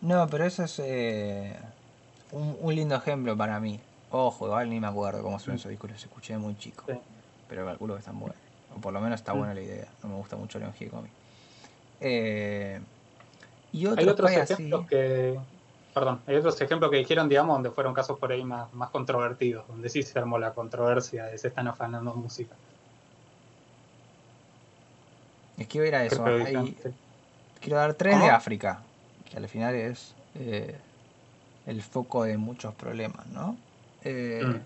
no, 0.02 0.26
pero 0.28 0.46
eso 0.46 0.64
es 0.64 0.80
eh, 0.80 1.56
un, 2.32 2.58
un 2.62 2.74
lindo 2.74 2.96
ejemplo 2.96 3.38
para 3.38 3.60
mí. 3.60 3.80
Ojo, 4.10 4.48
igual 4.48 4.72
ni 4.72 4.80
me 4.80 4.88
acuerdo 4.88 5.22
cómo 5.22 5.38
son 5.38 5.54
esos 5.54 5.70
discos, 5.70 5.91
los 5.91 6.04
escuché 6.04 6.36
muy 6.40 6.58
chico. 6.58 6.84
Sí. 6.88 6.98
Pero 7.48 7.64
calculo 7.64 7.94
que 7.94 8.00
están 8.00 8.20
buenos. 8.20 8.38
O 8.76 8.82
por 8.82 8.91
lo 8.91 9.02
menos 9.02 9.20
está 9.20 9.34
buena 9.34 9.54
la 9.54 9.62
idea. 9.62 9.88
No 10.02 10.10
me 10.10 10.16
gusta 10.16 10.36
mucho 10.36 10.58
León 10.58 10.74
Gieco 10.74 10.98
a 10.98 11.02
mí. 11.04 11.10
Eh, 12.02 12.80
y 13.72 13.86
Hay 13.88 14.08
otros 14.08 14.32
así. 14.32 14.54
ejemplos 14.54 14.88
que. 14.88 15.40
Perdón, 15.94 16.22
hay 16.28 16.36
otros 16.36 16.60
ejemplos 16.62 16.91
que 16.91 16.98
dijeron, 16.98 17.28
digamos, 17.28 17.56
donde 17.56 17.72
fueron 17.72 17.94
casos 17.94 18.18
por 18.20 18.32
ahí 18.32 18.44
más, 18.44 18.72
más 18.74 18.90
controvertidos, 18.91 19.68
donde 19.68 19.90
sí 19.90 20.04
se 20.04 20.18
armó 20.20 20.38
la 20.38 20.54
controversia 20.54 21.26
de 21.26 21.38
se 21.38 21.48
están 21.50 21.68
afanando 21.68 22.14
música. 22.16 22.56
Es 25.58 25.68
que 25.68 25.78
iba 25.80 25.86
a 25.86 25.88
ir 25.90 25.96
a 25.96 26.06
eso. 26.06 26.24
Hay- 26.26 26.46
dijeron- 26.56 26.94
quiero 27.60 27.78
dar 27.78 27.94
tres 27.96 28.14
¿Cómo? 28.14 28.26
de 28.26 28.32
África, 28.32 28.84
que 29.30 29.38
al 29.38 29.48
final 29.50 29.76
es 29.76 30.16
eh, 30.36 30.76
el 31.66 31.82
foco 31.82 32.24
de 32.24 32.38
muchos 32.38 32.74
problemas, 32.76 33.26
¿no? 33.28 33.58
Eh, 34.04 34.41
Mm. 34.46 34.62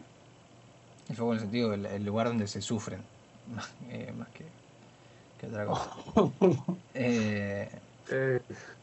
El 1.09 1.15
foco 1.17 1.31
en 1.31 1.37
el 1.37 1.41
sentido 1.41 1.69
del 1.71 1.85
el 1.85 2.05
lugar 2.05 2.27
donde 2.27 2.47
se 2.47 2.61
sufren, 2.61 3.01
más, 3.47 3.73
eh, 3.89 4.11
más 4.15 4.27
que, 4.29 4.45
que 5.39 5.47
otra 5.47 5.65
cosa. 5.65 5.89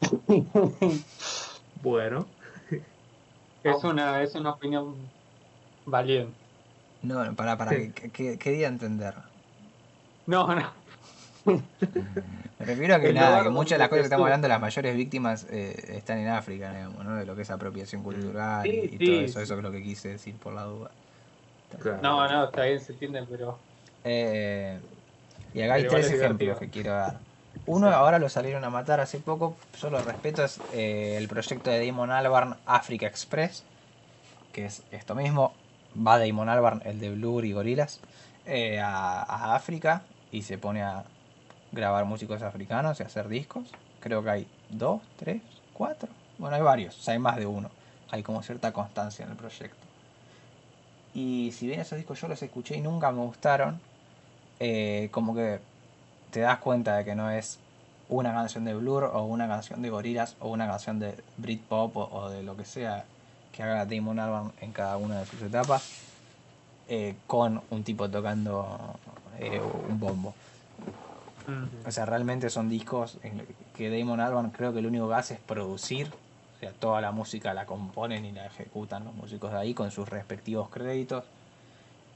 Bueno, 1.74 2.26
Es 3.62 3.84
una, 3.84 4.22
es 4.22 4.34
una 4.34 4.52
opinión 4.52 5.10
valiente. 5.84 6.38
no, 7.02 7.24
no, 7.24 7.36
para, 7.36 7.56
para, 7.56 7.72
Sí. 7.72 7.92
que, 7.92 8.10
que- 8.10 8.38
quería 8.38 8.68
entender. 8.68 9.14
No, 10.26 10.46
no. 10.54 10.72
Me 12.58 12.64
refiero 12.66 12.94
a 12.94 13.00
que 13.00 13.08
El 13.08 13.14
nada, 13.14 13.42
que 13.44 13.50
muchas 13.50 13.72
de 13.72 13.78
las 13.78 13.88
cosas 13.88 14.02
que 14.02 14.06
estamos 14.06 14.24
hablando, 14.24 14.48
las 14.48 14.60
mayores 14.60 14.96
víctimas 14.96 15.46
eh, 15.50 15.96
están 15.96 16.18
en 16.18 16.28
África, 16.28 16.72
digamos, 16.72 17.04
¿no? 17.04 17.14
De 17.16 17.26
lo 17.26 17.36
que 17.36 17.42
es 17.42 17.50
apropiación 17.50 18.02
cultural 18.02 18.64
Sí, 18.64 18.70
y, 18.70 18.94
y 18.94 18.98
sí, 18.98 19.06
todo 19.06 19.20
eso, 19.20 19.38
sí. 19.38 19.44
eso 19.44 19.56
es 19.56 19.62
lo 19.62 19.70
que 19.72 19.82
quise 19.82 20.08
decir 20.10 20.38
por 20.38 20.54
la 20.54 20.62
duda. 20.64 20.90
claro. 21.78 22.02
No, 22.02 22.28
no, 22.28 22.44
está 22.46 22.64
bien, 22.64 22.80
se 22.80 22.92
entiende, 22.92 23.26
pero. 23.30 23.58
Eh, 24.04 24.80
y 25.52 25.60
acá 25.62 25.74
hay 25.74 25.82
Pero 25.82 25.94
tres 25.94 26.06
es 26.06 26.12
ejemplos 26.12 26.38
divertido. 26.38 26.60
que 26.60 26.70
quiero 26.70 26.92
dar. 26.92 27.25
Uno, 27.64 27.88
ahora 27.88 28.18
lo 28.18 28.28
salieron 28.28 28.64
a 28.64 28.70
matar 28.70 29.00
hace 29.00 29.18
poco, 29.18 29.56
yo 29.80 29.90
lo 29.90 30.00
respeto, 30.00 30.44
es 30.44 30.60
eh, 30.74 31.16
el 31.16 31.26
proyecto 31.26 31.70
de 31.70 31.84
Damon 31.84 32.10
Albarn 32.10 32.56
Africa 32.66 33.06
Express, 33.06 33.64
que 34.52 34.66
es 34.66 34.82
esto 34.92 35.14
mismo, 35.14 35.52
va 35.96 36.18
Damon 36.18 36.48
Albarn, 36.48 36.82
el 36.84 37.00
de 37.00 37.10
Blur 37.10 37.44
y 37.44 37.52
Gorilas, 37.52 38.00
eh, 38.44 38.78
a, 38.78 39.22
a 39.22 39.56
África 39.56 40.02
y 40.30 40.42
se 40.42 40.58
pone 40.58 40.82
a 40.82 41.04
grabar 41.72 42.04
músicos 42.04 42.42
africanos 42.42 43.00
y 43.00 43.02
hacer 43.02 43.28
discos. 43.28 43.74
Creo 44.00 44.22
que 44.22 44.30
hay 44.30 44.46
dos, 44.70 45.00
tres, 45.16 45.42
cuatro, 45.72 46.08
bueno, 46.38 46.56
hay 46.56 46.62
varios, 46.62 46.96
o 46.98 47.02
sea, 47.02 47.14
hay 47.14 47.18
más 47.18 47.36
de 47.36 47.46
uno. 47.46 47.70
Hay 48.10 48.22
como 48.22 48.42
cierta 48.42 48.72
constancia 48.72 49.24
en 49.24 49.32
el 49.32 49.36
proyecto. 49.36 49.88
Y 51.12 51.52
si 51.52 51.66
bien 51.66 51.80
esos 51.80 51.96
discos 51.96 52.20
yo 52.20 52.28
los 52.28 52.40
escuché 52.42 52.76
y 52.76 52.80
nunca 52.80 53.10
me 53.10 53.22
gustaron, 53.22 53.80
eh, 54.60 55.08
como 55.10 55.34
que 55.34 55.60
te 56.36 56.42
das 56.42 56.58
cuenta 56.58 56.98
de 56.98 57.04
que 57.06 57.14
no 57.14 57.30
es 57.30 57.58
una 58.10 58.30
canción 58.34 58.66
de 58.66 58.74
Blur 58.74 59.04
o 59.04 59.22
una 59.22 59.48
canción 59.48 59.80
de 59.80 59.88
Gorillaz 59.88 60.36
o 60.38 60.50
una 60.50 60.66
canción 60.66 60.98
de 60.98 61.14
Britpop 61.38 61.96
o, 61.96 62.10
o 62.12 62.28
de 62.28 62.42
lo 62.42 62.54
que 62.58 62.66
sea 62.66 63.06
que 63.52 63.62
haga 63.62 63.86
Damon 63.86 64.18
Albarn 64.18 64.52
en 64.60 64.70
cada 64.72 64.98
una 64.98 65.20
de 65.20 65.24
sus 65.24 65.40
etapas 65.40 65.90
eh, 66.90 67.14
con 67.26 67.62
un 67.70 67.84
tipo 67.84 68.10
tocando 68.10 68.98
eh, 69.38 69.62
un 69.88 69.98
bombo. 69.98 70.34
O 71.86 71.90
sea, 71.90 72.04
realmente 72.04 72.50
son 72.50 72.68
discos 72.68 73.16
en 73.22 73.46
que 73.74 73.88
Damon 73.88 74.20
Albarn 74.20 74.50
creo 74.50 74.74
que 74.74 74.82
lo 74.82 74.88
único 74.88 75.08
que 75.08 75.14
hace 75.14 75.34
es 75.34 75.40
producir. 75.40 76.08
O 76.56 76.60
sea, 76.60 76.72
toda 76.72 77.00
la 77.00 77.12
música 77.12 77.54
la 77.54 77.64
componen 77.64 78.26
y 78.26 78.32
la 78.32 78.44
ejecutan 78.44 79.06
los 79.06 79.14
músicos 79.14 79.52
de 79.52 79.58
ahí 79.58 79.72
con 79.72 79.90
sus 79.90 80.06
respectivos 80.06 80.68
créditos. 80.68 81.24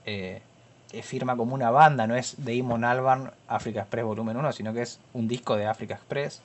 Eh, 0.05 0.43
eh, 0.93 1.03
firma 1.03 1.37
como 1.37 1.55
una 1.55 1.71
banda, 1.71 2.07
no 2.07 2.17
es 2.17 2.35
Damon 2.45 2.85
Albarn 2.85 3.33
Africa 3.49 3.81
Express 3.81 4.05
Volumen 4.05 4.37
1, 4.37 4.53
sino 4.53 4.73
que 4.73 4.83
es 4.83 5.01
un 5.13 5.29
disco 5.29 5.57
de 5.57 5.67
Africa 5.67 5.95
Express. 5.95 6.43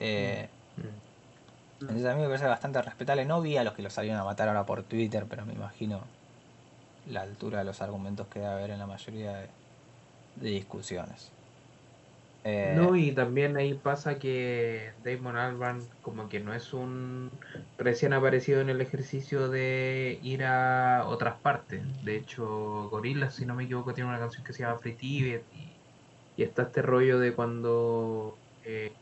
Eh, 0.00 0.48
Mm. 0.76 1.82
entonces 1.82 2.06
a 2.06 2.14
mí 2.14 2.22
me 2.22 2.26
parece 2.28 2.46
bastante 2.46 2.82
respetable. 2.82 3.24
No 3.24 3.40
vi 3.40 3.56
a 3.56 3.64
los 3.64 3.74
que 3.74 3.82
lo 3.82 3.90
salieron 3.90 4.20
a 4.20 4.24
matar 4.24 4.48
ahora 4.48 4.66
por 4.66 4.82
Twitter, 4.82 5.26
pero 5.28 5.46
me 5.46 5.52
imagino 5.52 6.00
la 7.04 7.22
altura 7.22 7.58
de 7.58 7.64
los 7.64 7.80
argumentos 7.82 8.26
que 8.28 8.40
debe 8.40 8.50
haber 8.52 8.70
en 8.70 8.78
la 8.78 8.86
mayoría 8.86 9.32
de, 9.36 9.54
de 10.36 10.50
discusiones. 10.50 11.33
Eh, 12.44 12.76
No, 12.76 12.96
y 12.96 13.14
también 13.14 13.56
ahí 13.56 13.74
pasa 13.78 14.18
que 14.18 14.94
Damon 14.98 15.36
Albarn 15.36 15.90
como 16.00 16.28
que 16.28 16.40
no 16.40 16.54
es 16.54 16.72
un 16.72 17.38
recién 17.76 18.12
aparecido 18.14 18.60
en 18.62 18.70
el 18.70 18.80
ejercicio 18.80 19.48
de 19.50 20.18
ir 20.22 20.44
a 20.44 21.06
otras 21.06 21.40
partes. 21.42 21.86
De 22.00 22.16
hecho, 22.16 22.88
Gorillaz, 22.90 23.36
si 23.36 23.44
no 23.46 23.54
me 23.54 23.64
equivoco, 23.64 23.92
tiene 23.94 24.08
una 24.10 24.18
canción 24.18 24.44
que 24.44 24.52
se 24.54 24.62
llama 24.62 24.78
Free 24.78 24.96
Tibet 24.96 25.46
y, 25.50 25.84
y 26.36 26.42
está 26.42 26.62
este 26.64 26.82
rollo 26.82 27.18
de 27.18 27.34
cuando 27.34 28.42
eh, 28.62 28.98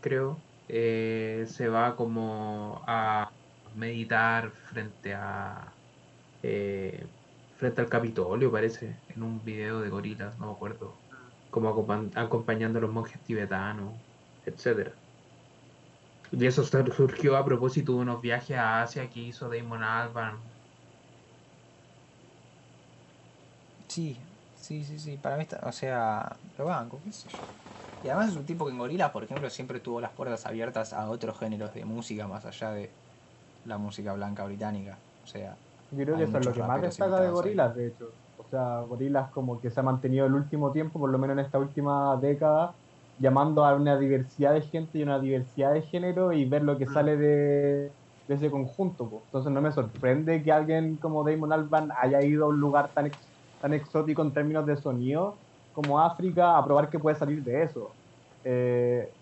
creo, 0.00 0.46
eh, 0.68 1.44
se 1.48 1.68
va 1.68 1.96
como 1.96 2.82
a 2.86 3.36
meditar 3.72 4.52
frente 4.52 5.14
a 5.14 5.78
eh, 6.42 7.08
frente 7.58 7.82
al 7.82 7.90
Capitolio, 7.90 8.52
parece, 8.52 9.02
en 9.08 9.22
un 9.24 9.44
video 9.44 9.80
de 9.82 9.90
gorilas, 9.90 10.38
no 10.38 10.46
me 10.48 10.52
acuerdo, 10.54 11.04
como 11.50 11.70
acompa- 11.70 12.10
acompañando 12.16 12.78
a 12.80 12.82
los 12.82 12.92
monjes 12.92 13.22
tibetanos, 13.24 14.02
etcétera. 14.42 15.00
Y 16.30 16.46
eso 16.46 16.64
sur- 16.64 16.90
surgió 16.94 17.36
a 17.36 17.44
propósito 17.44 17.92
de 17.92 17.98
unos 17.98 18.22
viajes 18.22 18.56
a 18.56 18.80
Asia 18.82 19.10
que 19.10 19.20
hizo 19.20 19.50
Damon 19.50 19.82
Albarn. 19.82 20.54
Sí, 23.88 24.26
sí, 24.52 24.84
sí, 24.84 24.98
sí. 24.98 25.18
Para 25.18 25.36
mí 25.36 25.42
está, 25.42 25.60
o 25.66 25.72
sea, 25.72 26.40
lo 26.56 26.64
banco, 26.66 27.02
qué 27.02 27.12
sé 27.12 27.28
yo. 27.28 27.44
Y 28.00 28.08
además 28.08 28.30
es 28.30 28.36
un 28.36 28.46
tipo 28.46 28.66
que 28.66 28.72
en 28.72 28.78
Gorillaz, 28.78 29.10
por 29.12 29.24
ejemplo, 29.24 29.50
siempre 29.50 29.80
tuvo 29.80 30.00
las 30.00 30.12
puertas 30.12 30.46
abiertas 30.46 30.92
a 30.92 31.08
otros 31.10 31.38
géneros 31.38 31.74
de 31.74 31.84
música 31.84 32.28
más 32.28 32.44
allá 32.44 32.70
de 32.72 33.00
la 33.64 33.78
música 33.78 34.14
blanca 34.14 34.44
británica. 34.46 35.06
O 35.22 35.26
sea, 35.26 35.62
Yo 35.90 35.98
creo 36.04 36.16
Hay 36.16 36.24
que 36.24 36.24
eso 36.24 36.38
es 36.38 36.44
lo 36.44 36.54
que 36.54 36.62
más 36.62 36.82
destaca 36.82 37.20
de. 37.20 37.30
Gorilas, 37.30 37.74
de 37.74 37.88
hecho. 37.88 38.06
O 38.36 38.44
sea, 38.48 38.80
Gorilas 38.82 39.30
como 39.32 39.60
que 39.60 39.70
se 39.70 39.80
ha 39.80 39.82
mantenido 39.82 40.26
el 40.26 40.34
último 40.34 40.72
tiempo, 40.72 40.98
por 41.00 41.10
lo 41.10 41.18
menos 41.18 41.38
en 41.38 41.44
esta 41.44 41.58
última 41.58 42.16
década, 42.20 42.76
llamando 43.16 43.64
a 43.64 43.74
una 43.74 43.98
diversidad 43.98 44.54
de 44.54 44.62
gente 44.62 44.98
y 44.98 45.02
una 45.02 45.18
diversidad 45.20 45.74
de 45.74 45.82
género 45.82 46.32
y 46.32 46.48
ver 46.48 46.62
lo 46.62 46.78
que 46.78 46.86
sale 46.86 47.16
de, 47.16 47.94
de 48.26 48.34
ese 48.34 48.50
conjunto. 48.50 49.08
po. 49.10 49.24
Entonces 49.26 49.52
no 49.52 49.60
me 49.60 49.72
sorprende 49.72 50.42
que 50.42 50.52
alguien 50.52 50.98
como 50.98 51.24
Damon 51.24 51.52
Albarn 51.52 51.90
haya 52.00 52.22
ido 52.22 52.44
a 52.46 52.48
un 52.48 52.60
lugar 52.60 52.92
tan, 52.94 53.06
ex- 53.06 53.32
tan 53.60 53.72
exótico 53.74 54.22
en 54.22 54.32
términos 54.32 54.66
de 54.66 54.76
sonido 54.76 55.42
como 55.72 56.00
África 56.00 56.56
a 56.58 56.64
probar 56.64 56.90
que 56.90 56.98
puede 56.98 57.16
salir 57.16 57.42
de 57.44 57.62
eso. 57.64 57.96
Eh, 58.44 59.14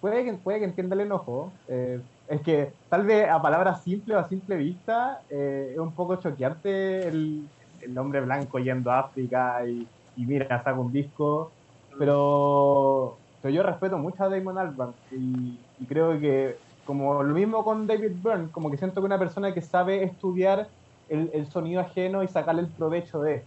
puede, 0.00 0.24
que, 0.24 0.34
puede 0.38 0.58
que 0.60 0.64
entienda 0.66 0.94
el 0.94 1.02
enojo. 1.02 1.60
eh, 1.68 2.02
es 2.28 2.42
que 2.42 2.74
tal 2.88 3.06
vez 3.06 3.28
a 3.28 3.40
palabras 3.40 3.82
simples 3.82 4.16
o 4.16 4.20
a 4.20 4.28
simple 4.28 4.56
vista 4.56 5.22
eh, 5.30 5.70
es 5.72 5.78
un 5.78 5.94
poco 5.94 6.16
choqueante 6.16 7.08
el, 7.08 7.48
el 7.80 7.98
hombre 7.98 8.20
blanco 8.20 8.58
yendo 8.58 8.90
a 8.90 9.00
África 9.00 9.66
y, 9.66 9.88
y 10.16 10.26
mira, 10.26 10.46
saca 10.62 10.78
un 10.78 10.92
disco. 10.92 11.52
Pero, 11.98 13.18
pero 13.40 13.54
yo 13.54 13.62
respeto 13.62 13.98
mucho 13.98 14.22
a 14.22 14.28
Damon 14.28 14.58
Albarn 14.58 14.94
y, 15.10 15.58
y 15.78 15.86
creo 15.86 16.20
que, 16.20 16.56
como 16.84 17.22
lo 17.22 17.34
mismo 17.34 17.64
con 17.64 17.86
David 17.86 18.12
Byrne, 18.22 18.50
como 18.50 18.70
que 18.70 18.76
siento 18.76 19.00
que 19.00 19.06
una 19.06 19.18
persona 19.18 19.52
que 19.52 19.62
sabe 19.62 20.04
estudiar 20.04 20.68
el, 21.08 21.30
el 21.32 21.46
sonido 21.46 21.80
ajeno 21.80 22.22
y 22.22 22.28
sacarle 22.28 22.62
el 22.62 22.68
provecho 22.68 23.20
de. 23.20 23.44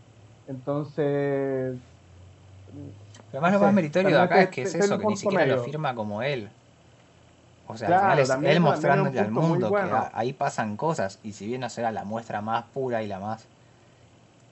Entonces, 0.47 1.77
Además, 3.31 3.53
lo 3.53 3.59
más 3.59 3.73
meritorio 3.73 4.09
de 4.09 4.21
acá 4.21 4.41
es 4.41 4.49
que 4.49 4.61
es 4.63 4.75
eso, 4.75 4.97
que 4.97 5.05
ni 5.05 5.17
siquiera 5.17 5.45
lo 5.45 5.63
firma 5.63 5.95
como 5.95 6.21
él. 6.21 6.49
O 7.71 7.77
sea, 7.77 7.87
Claro, 7.87 8.03
al 8.03 8.09
final 8.11 8.19
es 8.19 8.27
también 8.27 8.51
él 8.51 8.59
mostrándole 8.59 9.19
al 9.19 9.31
mundo 9.31 9.67
que 9.69 9.73
a- 9.97 10.11
ahí 10.13 10.33
pasan 10.33 10.75
cosas. 10.75 11.19
Y 11.23 11.31
si 11.31 11.47
bien 11.47 11.61
no 11.61 11.69
será 11.69 11.91
la 11.91 12.03
muestra 12.03 12.41
más 12.41 12.65
pura 12.73 13.01
y 13.01 13.07
la 13.07 13.19
más 13.19 13.45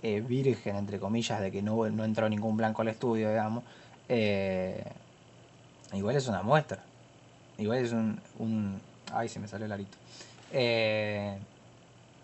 eh, 0.04 0.22
virgen, 0.22 0.78
entre 0.78 1.00
comillas, 1.00 1.42
de 1.42 1.52
que 1.52 1.62
no, 1.62 1.90
no 1.90 2.06
entró 2.06 2.30
ningún 2.30 2.56
blanco 2.56 2.82
al 2.82 2.88
estudio, 2.88 3.30
digamos, 3.30 3.64
eh, 4.08 4.82
igual 5.92 6.16
es 6.16 6.28
una 6.30 6.42
muestra. 6.44 6.80
Igual 7.58 7.80
es 7.80 7.92
un, 7.92 8.22
un. 8.38 8.80
Ay, 9.14 9.28
se 9.28 9.40
me 9.42 9.50
salió 9.50 9.66
el 9.66 9.72
arito. 9.74 9.98
Eh, 10.54 11.38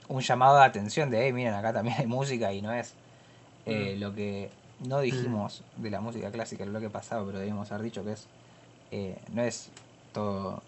un 0.07 0.21
llamado 0.21 0.57
de 0.57 0.63
atención 0.63 1.09
de, 1.09 1.25
hey, 1.25 1.33
miren, 1.33 1.53
acá 1.55 1.73
también 1.73 1.97
hay 1.99 2.07
música 2.07 2.53
y 2.53 2.61
no 2.61 2.71
es 2.71 2.93
eh, 3.65 3.95
lo 3.99 4.15
que 4.15 4.49
no 4.87 4.99
dijimos 5.01 5.61
de 5.75 5.89
la 5.89 5.99
música 5.99 6.31
clásica 6.31 6.63
el 6.63 6.69
bloque 6.69 6.89
pasado, 6.89 7.25
pero 7.25 7.39
debimos 7.39 7.69
haber 7.73 7.83
dicho 7.83 8.05
que 8.05 8.13
es 8.13 8.27
eh, 8.91 9.17
no 9.33 9.41
es 9.41 9.67
todo 10.13 10.61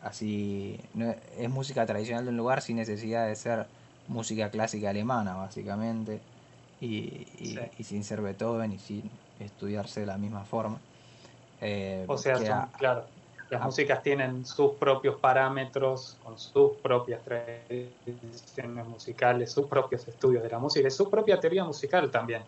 así, 0.00 0.78
no 0.94 1.10
es, 1.10 1.50
música 1.50 1.86
tradicional 1.86 2.24
de 2.24 2.30
un 2.30 2.36
lugar 2.36 2.62
sin 2.62 2.76
necesidad 2.76 3.26
de 3.26 3.36
ser 3.36 3.68
música 4.06 4.50
clásica 4.50 4.90
alemana, 4.90 5.36
básicamente, 5.36 6.22
y, 6.80 6.96
y, 7.38 7.54
Sí. 7.54 7.60
y 7.78 7.84
sin 7.84 8.04
ser 8.04 8.22
Beethoven 8.22 8.72
y 8.72 8.78
sin 8.78 9.10
estudiarse 9.38 10.00
de 10.00 10.06
la 10.06 10.18
misma 10.18 10.44
forma. 10.44 10.82
Eh, 11.60 12.06
O 12.08 12.16
sea, 12.16 12.36
son, 12.36 12.58
a- 12.58 12.72
claro, 12.72 13.10
las 13.50 13.62
a- 13.62 13.66
músicas 13.66 14.02
tienen 14.02 14.44
sus 14.44 14.72
propios 14.78 15.16
parámetros, 15.20 16.16
con 16.20 16.38
sus 16.38 16.78
propias 16.82 17.22
tradiciones 17.24 18.86
musicales, 18.86 19.52
sus 19.52 19.66
propios 19.68 20.06
estudios 20.08 20.42
de 20.42 20.50
la 20.50 20.58
música 20.58 20.88
y 20.88 20.90
su 20.90 21.10
propia 21.10 21.38
teoría 21.38 21.64
musical 21.64 22.10
también, 22.10 22.46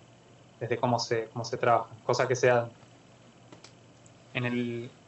desde 0.60 0.78
cómo 0.78 0.98
se, 0.98 1.28
cómo 1.30 1.44
se 1.44 1.58
trabaja, 1.58 1.98
cosa 2.02 2.26
que 2.28 2.36
se 2.36 2.48
da 2.48 2.72
en 4.32 4.44
el 4.46 5.01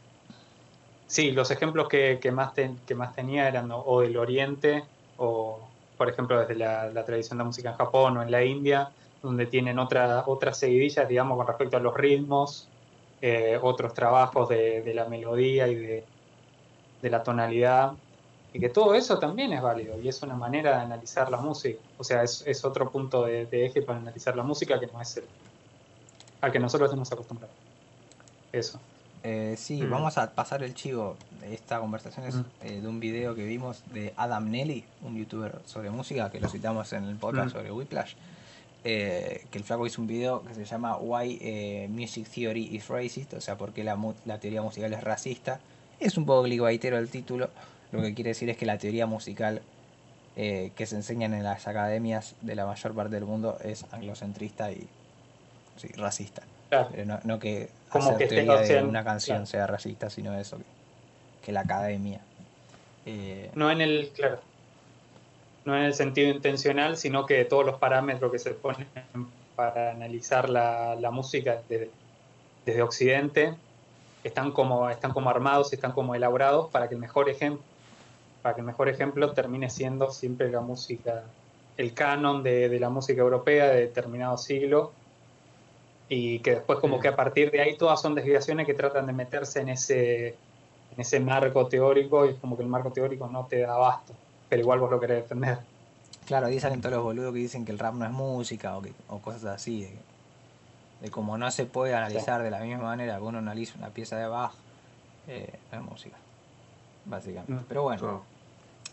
sí, 1.07 1.31
los 1.33 1.51
ejemplos 1.51 1.89
que, 1.89 2.19
que 2.21 2.33
más, 2.33 2.53
ten- 2.55 2.85
que 2.85 2.95
más 2.95 3.13
tenía 3.15 3.49
eran 3.49 3.71
o, 3.73 4.01
del 4.01 4.17
Oriente 4.17 4.91
o, 5.17 5.77
por 5.97 6.09
ejemplo, 6.11 6.39
desde 6.41 6.57
la, 6.57 6.93
tradición 7.05 7.39
de 7.39 7.43
la 7.43 7.47
música 7.47 7.71
en 7.71 7.77
Japón 7.77 8.17
o 8.19 8.23
en 8.23 8.31
la 8.31 8.45
India, 8.45 8.95
donde 9.23 9.47
tienen 9.47 9.79
otra, 9.79 10.25
otras 10.27 10.59
seguidillas, 10.59 11.09
digamos, 11.09 11.37
con 11.37 11.47
respecto 11.47 11.77
a 11.77 11.81
los 11.81 11.95
ritmos, 11.95 12.73
eh, 13.21 13.59
otros 13.63 13.95
trabajos 13.95 14.49
de, 14.49 14.83
de 14.83 14.95
la 14.95 15.09
melodía 15.09 15.69
y 15.69 15.75
de, 15.77 16.09
de 17.01 17.11
la 17.11 17.23
tonalidad, 17.23 17.93
y 18.53 18.61
que 18.61 18.71
todo 18.71 18.95
eso 18.95 19.19
también 19.19 19.53
es 19.53 19.63
válido 19.63 19.99
y 20.01 20.09
es 20.09 20.23
una 20.23 20.37
manera 20.37 20.71
de 20.79 20.83
analizar 20.85 21.31
la 21.31 21.39
música. 21.41 21.83
O 21.97 22.05
sea, 22.05 22.23
es, 22.23 22.43
es 22.47 22.65
otro 22.65 22.91
punto 22.91 23.25
de, 23.25 23.47
de 23.47 23.67
eje 23.67 23.83
para 23.83 23.99
analizar 23.99 24.37
la 24.37 24.45
música 24.45 24.81
que 24.81 24.87
no 24.89 25.01
es 25.01 25.17
el 25.19 25.31
al 26.41 26.53
que 26.53 26.61
nosotros 26.61 26.89
estamos 26.89 27.11
acostumbrados. 27.13 27.59
Eso. 28.53 28.94
Eh, 29.27 29.55
sí, 29.57 29.83
Mm. 29.83 29.91
vamos 29.91 30.19
a 30.19 30.31
pasar 30.33 30.63
el 30.63 30.75
chivo. 30.75 31.17
Esta 31.51 31.81
conversación 31.81 32.27
es 32.27 32.35
Mm. 32.37 32.45
eh, 32.61 32.81
de 32.83 32.87
un 32.89 33.01
video 33.01 33.35
que 33.35 33.45
vimos 33.47 33.83
de 33.93 34.13
Adam 34.19 34.51
Nelly, 34.51 34.85
un 35.03 35.17
youtuber 35.17 35.61
sobre 35.65 35.89
música, 35.91 36.31
que 36.31 36.41
lo 36.41 36.49
citamos 36.51 36.93
en 36.93 37.05
el 37.05 37.17
podcast 37.17 37.49
Mm. 37.49 37.51
sobre 37.59 37.73
Whiplash. 37.73 38.15
eh, 38.87 39.47
que 39.51 39.57
el 39.57 39.65
flaco 39.65 39.87
hizo 39.87 40.03
un 40.03 40.07
video 40.07 40.43
que 40.45 40.53
se 40.53 40.67
llama 40.67 40.99
Why 40.99 41.39
eh, 41.41 41.89
Music 41.91 42.29
Theory 42.29 42.77
is 42.77 42.87
Racist, 42.89 43.33
o 43.33 43.41
sea, 43.41 43.57
por 43.57 43.73
qué 43.73 43.83
la, 43.83 43.97
mu- 43.97 44.13
la 44.27 44.39
teoría 44.41 44.61
musical 44.61 44.93
es 44.93 45.03
racista. 45.03 45.59
Es 46.01 46.19
un 46.19 46.27
poco 46.27 46.43
clickbaitero 46.43 46.99
el 46.99 47.09
título, 47.09 47.49
lo 47.93 48.03
que 48.03 48.13
quiere 48.13 48.29
decir 48.33 48.51
es 48.51 48.59
que 48.59 48.67
la 48.67 48.77
teoría 48.77 49.07
musical 49.07 49.63
eh, 50.37 50.73
que 50.77 50.85
se 50.85 50.97
enseñan 50.97 51.33
en 51.33 51.45
las 51.45 51.67
academias 51.67 52.35
de 52.43 52.57
la 52.57 52.67
mayor 52.67 52.93
parte 52.95 53.15
del 53.15 53.25
mundo 53.25 53.57
es 53.65 53.87
anglocentrista 53.91 54.71
y 54.71 54.87
sí, 55.77 55.89
racista. 55.97 56.43
Claro. 56.69 56.89
Pero 56.91 57.07
no, 57.07 57.21
no 57.25 57.39
que 57.39 57.71
Como 58.01 58.11
hacer 58.11 58.29
que 58.29 58.45
sea, 58.67 58.83
de 58.83 58.85
una 58.85 59.05
canción 59.05 59.37
claro. 59.39 59.47
sea 59.47 59.67
racista, 59.67 60.11
sino 60.11 60.35
eso, 60.39 60.59
que, 60.59 60.65
que 61.47 61.53
la 61.53 61.61
academia. 61.61 62.21
eh, 63.07 63.51
No 63.55 63.71
en 63.71 63.81
el, 63.81 64.11
claro, 64.15 64.41
no 65.65 65.77
en 65.77 65.85
el 65.85 65.95
sentido 65.95 66.29
intencional, 66.31 66.97
sino 66.97 67.25
que 67.27 67.45
todos 67.45 67.65
los 67.65 67.79
parámetros 67.79 68.31
que 68.31 68.39
se 68.39 68.51
ponen 68.53 68.87
para 69.57 69.93
analizar 69.93 70.51
la, 70.51 70.95
la 70.97 71.11
música 71.11 71.63
desde, 71.69 71.91
desde 72.67 72.83
Occidente 72.83 73.55
están 74.25 74.53
como, 74.53 74.91
están 74.91 75.13
como 75.13 75.31
armados, 75.31 75.73
están 75.73 75.93
como 75.93 76.15
elaborados 76.15 76.71
para 76.71 76.89
que 76.89 76.95
el 76.95 77.01
mejor 77.01 77.29
ejemplo, 77.29 77.63
para 78.43 78.55
que 78.55 78.61
el 78.63 78.67
mejor 78.67 78.89
ejemplo 78.89 79.33
termine 79.33 79.71
siendo 79.71 80.11
siempre 80.11 80.51
la 80.51 80.61
música, 80.61 81.25
el 81.77 81.95
canon 81.95 82.43
de, 82.43 82.69
de 82.69 82.81
la 82.81 82.89
música 82.91 83.21
europea 83.23 83.69
de 83.69 83.81
determinado 83.83 84.37
siglo. 84.37 84.93
Y 86.09 86.41
que 86.41 86.57
después 86.57 86.79
como 86.81 87.01
que 87.01 87.09
a 87.09 87.17
partir 87.17 87.51
de 87.51 87.61
ahí 87.61 87.77
todas 87.77 88.01
son 88.01 88.15
desviaciones 88.15 88.67
que 88.67 88.75
tratan 88.75 89.07
de 89.07 89.13
meterse 89.13 89.61
en 89.61 89.71
ese, 89.71 90.29
en 90.29 91.01
ese 91.01 91.19
marco 91.21 91.67
teórico 91.67 92.27
y 92.27 92.31
es 92.31 92.39
como 92.39 92.57
que 92.57 92.63
el 92.63 92.69
marco 92.69 92.93
teórico 92.93 93.27
no 93.29 93.47
te 93.47 93.61
da 93.61 93.75
abasto, 93.75 94.13
pero 94.49 94.63
igual 94.63 94.81
vos 94.81 94.91
lo 94.91 95.01
querés 95.01 95.23
defender. 95.23 95.59
claro, 96.27 96.47
ahí 96.47 96.61
salen 96.61 96.81
todos 96.81 96.95
los 96.95 97.05
boludos 97.05 97.33
que 97.33 97.39
dicen 97.39 97.65
que 97.65 97.73
el 97.73 97.79
rap 97.79 97.95
no 97.95 98.05
es 98.05 98.11
música 98.11 98.77
o, 98.77 98.83
que, 98.83 98.93
o 99.09 99.19
cosas 99.19 99.45
así. 99.47 99.83
De, 99.83 99.97
de 101.01 101.11
como 101.11 101.37
no 101.39 101.51
se 101.51 101.67
puede 101.67 101.95
analizar 101.95 102.43
de 102.43 102.51
la 102.51 102.61
misma 102.61 102.85
manera 102.85 103.17
que 103.17 103.23
uno 103.23 103.39
analiza 103.39 103.79
una 103.79 103.91
pieza 103.91 104.17
de 104.17 104.27
Bach, 104.27 104.53
eh, 105.27 105.59
no 105.73 105.79
es 105.79 105.85
música. 105.85 106.17
Básicamente. 107.05 107.53
Mm. 107.53 107.65
Pero 107.69 107.83
bueno. 107.83 108.23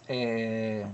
Eh, 0.08 0.86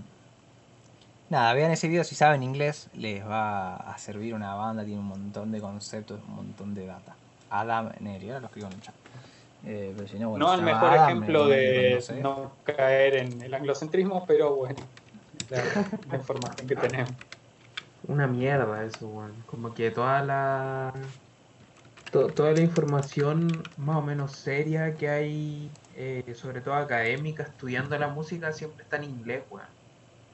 nada, 1.30 1.54
vean 1.54 1.72
ese 1.72 1.88
video 1.88 2.04
si 2.04 2.16
saben 2.16 2.44
inglés, 2.44 2.90
les 2.94 3.26
va 3.26 3.76
a 3.76 3.98
servir 3.98 4.34
una 4.34 4.56
banda, 4.56 4.84
tiene 4.86 5.00
un 5.00 5.08
montón 5.08 5.52
de 5.52 5.62
conceptos, 5.62 6.22
un 6.28 6.36
montón 6.36 6.74
de 6.74 6.86
data. 6.86 7.16
Adam 7.50 7.92
Neri, 8.00 8.28
ahora 8.30 8.42
lo 8.42 8.46
escribo 8.48 8.68
en 8.68 8.74
el 8.74 8.82
chat. 8.82 8.96
Eh, 9.64 9.94
pero 9.96 10.08
si 10.08 10.20
no, 10.20 10.30
bueno, 10.30 10.46
no 10.48 10.54
el 10.54 10.62
mejor 10.62 10.90
Adam, 10.90 11.06
ejemplo 11.24 11.48
Neri, 11.48 11.66
de 11.90 11.96
no 11.96 12.02
sé. 12.02 12.22
no 12.22 12.52
caer 12.64 13.16
en 13.16 13.42
el 13.42 13.54
anglocentrismo, 13.54 14.26
pero 14.26 14.56
bueno, 14.56 14.76
la, 15.50 15.64
la 16.10 16.16
información 16.18 16.68
que 16.68 16.76
tenemos. 16.76 17.14
una 18.04 18.28
mierda 18.28 18.84
eso, 18.86 19.08
weón. 19.10 19.42
Como 19.44 19.74
que 19.74 19.92
toda 19.92 20.22
la. 20.24 20.94
to- 22.12 22.28
toda 22.34 22.52
la 22.54 22.62
información 22.62 23.72
más 23.78 23.98
o 23.98 24.02
menos 24.02 24.32
seria 24.34 24.96
que 24.96 25.10
hay, 25.10 25.72
eh, 25.96 26.34
sobre 26.36 26.62
todo 26.62 26.76
académica, 26.76 27.44
estudiando 27.44 27.98
la 27.98 28.08
música, 28.10 28.52
siempre 28.54 28.84
está 28.84 28.98
en 28.98 29.06
inglés, 29.06 29.44
weón. 29.50 29.77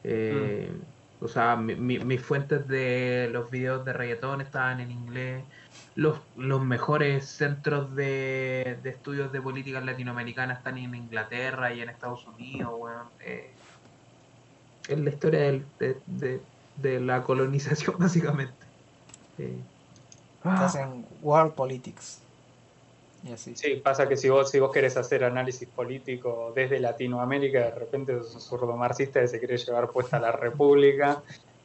Eh, 0.04 0.72
O 1.22 1.28
sea, 1.30 1.56
mi- 1.56 1.76
mi- 1.76 2.00
mis 2.00 2.20
fuentes 2.22 2.68
de 2.68 3.30
los 3.32 3.50
videos 3.50 3.86
de 3.86 3.94
reggaetón 3.94 4.42
estaban 4.42 4.82
en 4.82 4.92
inglés. 4.92 5.42
Los, 5.96 6.20
los 6.36 6.62
mejores 6.66 7.26
centros 7.26 7.96
de, 7.96 8.78
de 8.84 8.90
estudios 8.90 9.32
de 9.32 9.40
políticas 9.42 9.86
latinoamericanas 9.86 10.58
están 10.58 10.78
en 10.78 10.94
Inglaterra 10.94 11.74
y 11.74 11.80
en 11.82 11.88
Estados 11.90 12.28
Unidos, 12.28 12.74
weón. 12.78 13.08
Eh, 13.22 13.50
es 14.90 15.00
la 15.00 15.10
historia 15.10 15.40
de, 15.40 15.62
de- 16.08 16.42
de 16.76 17.00
la 17.00 17.24
colonización, 17.24 17.96
básicamente. 18.00 18.66
Eh, 19.38 19.56
Estás 20.40 20.76
en 20.76 21.06
World 21.22 21.54
Politics. 21.54 22.20
Y 23.24 23.32
así. 23.32 23.56
Sí, 23.56 23.76
pasa 23.84 24.08
que 24.10 24.18
si 24.18 24.30
vos, 24.30 24.50
si 24.52 24.60
vos 24.60 24.72
querés 24.72 24.98
hacer 24.98 25.24
análisis 25.24 25.68
político 25.70 26.52
desde 26.56 26.80
Latinoamérica, 26.80 27.60
de 27.60 27.72
repente 27.72 28.18
sos 28.20 28.36
un 28.36 28.42
zurdo 28.42 28.76
marxista 28.76 29.22
que 29.22 29.28
se 29.28 29.40
quiere 29.40 29.58
llevar 29.58 29.90
puesta 29.92 30.20
la 30.20 30.32
república 30.34 31.22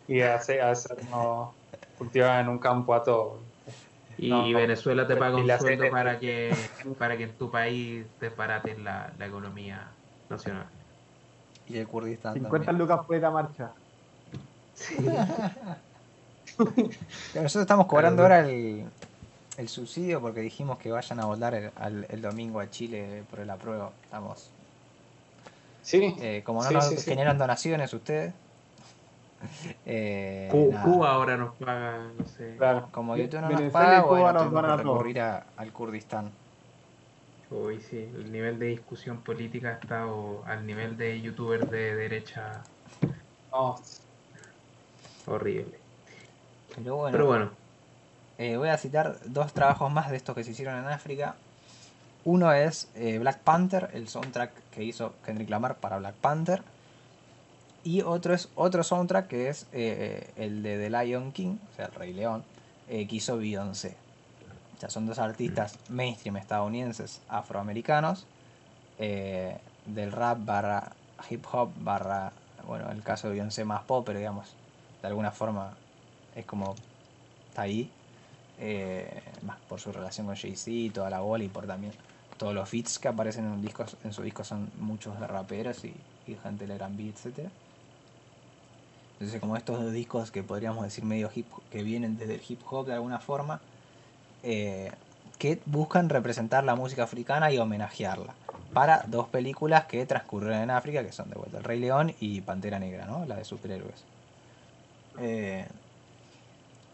y 0.06 0.20
hace, 0.20 0.60
hacernos 0.62 1.50
cultivar 1.98 2.40
en 2.40 2.48
un 2.48 2.58
campo 2.58 2.94
a 2.94 3.02
todo. 3.02 3.40
y 4.16 4.30
No, 4.30 4.46
no. 4.52 4.58
Venezuela 4.58 5.06
te 5.06 5.16
paga 5.16 5.38
Y 5.38 5.40
un 5.40 5.46
la 5.46 5.58
sueldo 5.58 5.88
CNT. 5.88 5.90
para 5.90 6.18
que, 6.18 6.54
para 6.98 7.16
que 7.16 7.24
en 7.24 7.32
tu 7.36 7.50
país 7.50 8.06
desbaraten 8.20 8.84
la, 8.84 9.12
la 9.18 9.26
economía 9.26 9.88
nacional. 10.28 10.66
Y 11.66 11.78
el 11.78 11.88
Kurdistán 11.88 12.34
50 12.34 12.66
también. 12.66 12.78
lucas 12.78 13.00
por 13.06 13.16
ir 13.16 13.24
a 13.24 13.30
marcha. 13.30 13.72
Que 17.34 17.40
Nosotros 17.42 17.56
estamos 17.62 17.86
cobrando 17.86 18.22
ahora 18.22 18.40
el, 18.40 18.84
el 19.58 19.68
subsidio 19.68 20.20
porque 20.20 20.40
dijimos 20.40 20.78
que 20.78 20.90
vayan 20.90 21.20
a 21.20 21.26
votar 21.26 21.52
el, 21.54 21.70
al- 21.76 22.06
el 22.08 22.22
domingo 22.22 22.60
a 22.60 22.70
Chile 22.70 23.24
por 23.28 23.40
el 23.40 23.50
apruebo. 23.50 23.92
Estamos. 24.04 24.50
Sí, 25.82 26.14
eh, 26.20 26.42
como 26.44 26.62
no 26.62 26.68
Sí, 26.68 26.74
nos 26.74 26.88
sí, 26.88 26.96
sí. 26.96 27.10
generan 27.10 27.36
donaciones 27.38 27.92
ustedes. 27.92 28.32
eh. 29.86 30.48
Cuba 30.50 31.10
ahora 31.12 31.36
nos 31.36 31.54
paga, 31.56 32.10
no 32.16 32.26
sé. 32.26 32.54
claro. 32.56 32.88
Como 32.92 33.16
YouTube 33.16 33.40
no 33.40 33.50
nos 33.50 33.72
paga, 33.72 34.02
Cuba 34.02 34.20
bueno, 34.32 34.44
nos 34.44 34.52
que 34.52 34.58
a 34.68 34.76
recurrir 34.76 35.20
a- 35.20 35.46
al 35.56 35.72
Kurdistán. 35.72 36.30
Uy, 37.50 37.80
sí, 37.80 37.96
el 38.14 38.30
nivel 38.30 38.58
de 38.58 38.66
discusión 38.66 39.18
política 39.22 39.70
ha 39.70 39.72
estado 39.72 40.44
al 40.46 40.66
nivel 40.66 40.96
de 40.98 41.20
youtubers 41.22 41.70
de 41.70 41.96
derecha 41.96 42.62
No, 43.50 43.80
horrible. 45.26 45.78
Pero 46.76 46.96
bueno, 46.96 47.12
Pero 47.12 47.26
bueno, 47.26 47.50
eh, 48.38 48.56
voy 48.56 48.68
a 48.68 48.78
citar 48.78 49.18
dos 49.24 49.52
trabajos 49.52 49.90
más 49.90 50.10
de 50.10 50.16
estos 50.16 50.34
que 50.34 50.44
se 50.44 50.52
hicieron 50.52 50.78
en 50.78 50.86
África. 50.86 51.34
Uno 52.24 52.52
es 52.52 52.88
eh, 52.94 53.18
Black 53.18 53.40
Panther, 53.40 53.90
el 53.92 54.08
soundtrack 54.08 54.52
que 54.70 54.84
hizo 54.84 55.14
Kendrick 55.24 55.50
Lamar 55.50 55.76
para 55.76 55.98
Black 55.98 56.14
Panther. 56.14 56.62
Y 57.82 58.02
otro 58.02 58.34
es 58.34 58.48
otro 58.54 58.84
soundtrack 58.84 59.26
que 59.26 59.48
es 59.48 59.66
eh, 59.72 60.30
el 60.36 60.62
de 60.62 60.78
The 60.78 60.90
Lion 60.90 61.32
King, 61.32 61.56
o 61.72 61.76
sea, 61.76 61.86
el 61.86 61.92
Rey 61.92 62.12
León, 62.12 62.44
que 62.86 63.08
hizo 63.10 63.36
Beyoncé. 63.36 63.96
O 64.76 64.80
sea, 64.80 64.88
son 64.88 65.06
dos 65.06 65.18
artistas 65.18 65.78
mainstream 65.88 66.36
estadounidenses 66.36 67.20
afroamericanos 67.28 68.26
del 68.98 70.12
rap 70.12 70.38
barra 70.44 70.92
hip 71.28 71.44
hop 71.50 71.70
barra, 71.76 72.32
bueno, 72.66 72.90
el 72.90 73.02
caso 73.02 73.28
de 73.28 73.34
Beyoncé 73.34 73.64
más 73.64 73.82
pop, 73.82 74.04
pero 74.06 74.18
digamos, 74.18 74.54
de 75.02 75.08
alguna 75.08 75.30
forma 75.30 75.74
es 76.34 76.44
como 76.44 76.74
está 77.50 77.62
ahí. 77.62 77.90
Eh, 78.60 79.22
más 79.42 79.58
por 79.68 79.80
su 79.80 79.92
relación 79.92 80.26
con 80.26 80.36
Jay-Z 80.36 80.70
y 80.70 80.90
toda 80.90 81.10
la 81.10 81.20
bola 81.20 81.44
y 81.44 81.48
por 81.48 81.66
también 81.66 81.92
todos 82.36 82.54
los 82.54 82.70
beats 82.70 82.98
que 82.98 83.08
aparecen 83.08 83.44
en, 83.46 83.70
en 84.04 84.12
su 84.12 84.22
disco 84.22 84.44
son 84.44 84.70
muchos 84.78 85.18
de 85.20 85.26
raperos 85.26 85.84
y, 85.84 85.94
y 86.26 86.34
gente 86.36 86.66
del 86.66 86.80
R&B, 86.80 87.08
etc. 87.08 87.48
Entonces 89.14 89.40
como 89.40 89.56
estos 89.56 89.82
dos 89.82 89.92
discos 89.92 90.30
que 90.30 90.42
podríamos 90.42 90.84
decir 90.84 91.04
medio 91.04 91.30
hip 91.34 91.46
que 91.70 91.82
vienen 91.82 92.16
desde 92.16 92.36
el 92.36 92.42
hip 92.48 92.60
hop 92.70 92.86
de 92.86 92.94
alguna 92.94 93.18
forma, 93.18 93.60
eh, 94.42 94.92
que 95.38 95.60
buscan 95.66 96.08
representar 96.08 96.64
la 96.64 96.76
música 96.76 97.04
africana 97.04 97.50
y 97.52 97.58
homenajearla 97.58 98.34
para 98.72 99.04
dos 99.08 99.28
películas 99.28 99.86
que 99.86 100.04
transcurrieron 100.06 100.62
en 100.62 100.70
África, 100.70 101.02
que 101.04 101.12
son 101.12 101.30
de 101.30 101.36
vuelta 101.36 101.58
El 101.58 101.64
Rey 101.64 101.80
León 101.80 102.14
y 102.20 102.40
Pantera 102.42 102.78
Negra, 102.78 103.06
¿no? 103.06 103.24
La 103.26 103.36
de 103.36 103.44
superhéroes. 103.44 104.04
Eh, 105.18 105.66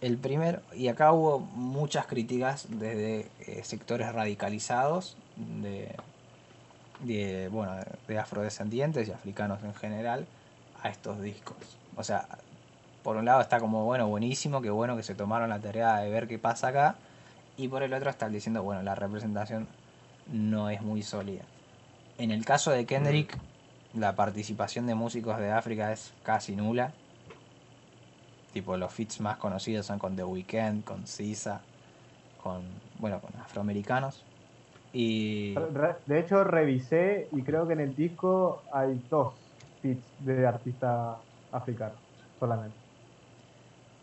el 0.05 0.18
primer, 0.18 0.60
y 0.74 0.89
acá 0.89 1.12
hubo 1.12 1.39
muchas 1.39 2.06
críticas 2.06 2.66
desde 2.68 3.31
eh, 3.40 3.64
sectores 3.64 4.12
radicalizados 4.12 5.16
de, 5.36 5.94
de, 7.01 7.48
bueno, 7.48 7.72
de 8.06 8.18
afrodescendientes 8.18 9.09
y 9.09 9.12
africanos 9.12 9.62
en 9.62 9.74
general 9.74 10.26
a 10.82 10.90
estos 10.90 11.22
discos. 11.22 11.56
O 11.97 12.05
sea, 12.05 12.28
por 13.02 13.16
un 13.16 13.24
lado 13.24 13.40
está 13.40 13.60
como, 13.60 13.85
bueno, 13.85 14.06
buenísimo, 14.06 14.60
que 14.60 14.68
bueno 14.68 14.94
que 14.94 15.02
se 15.02 15.14
tomaron 15.14 15.48
la 15.48 15.59
tarea 15.59 15.97
de 15.97 16.10
ver 16.10 16.28
qué 16.28 16.39
pasa 16.39 16.68
acá, 16.68 16.97
y 17.56 17.68
por 17.68 17.82
el 17.82 17.94
otro 17.94 18.10
están 18.10 18.31
diciendo, 18.31 18.62
bueno, 18.62 18.82
la 18.82 18.94
representación 18.94 19.66
no 20.31 20.68
es 20.68 20.82
muy 20.82 21.02
sólida. 21.02 21.44
En 22.18 22.31
el 22.31 22.44
caso 22.44 22.70
de 22.72 22.85
Kendrick, 22.85 23.39
la 23.94 24.14
participación 24.14 24.86
de 24.86 24.94
músicos 24.94 25.39
de 25.39 25.51
África 25.51 25.93
es 25.93 26.12
casi 26.24 26.56
nula. 26.56 26.93
Tipo, 28.55 28.76
los 28.76 28.93
feats 28.93 29.20
más 29.20 29.36
conocidos 29.36 29.85
son 29.85 29.98
con 29.98 30.14
The 30.14 30.22
Weeknd, 30.22 30.85
con 30.85 31.09
Sisa, 31.09 31.60
con, 32.40 32.62
bueno, 33.01 33.18
con 33.18 33.35
afroamericanos. 33.40 34.22
Y 34.93 35.56
De 36.06 36.20
hecho, 36.20 36.44
revisé 36.44 37.26
y 37.32 37.43
creo 37.43 37.66
que 37.66 37.72
en 37.72 37.81
el 37.81 37.97
disco 37.97 38.62
hay 38.72 39.02
dos 39.10 39.35
feats 39.82 40.05
de 40.20 40.47
artistas 40.47 41.16
africanos 41.51 41.97
solamente. 42.39 42.76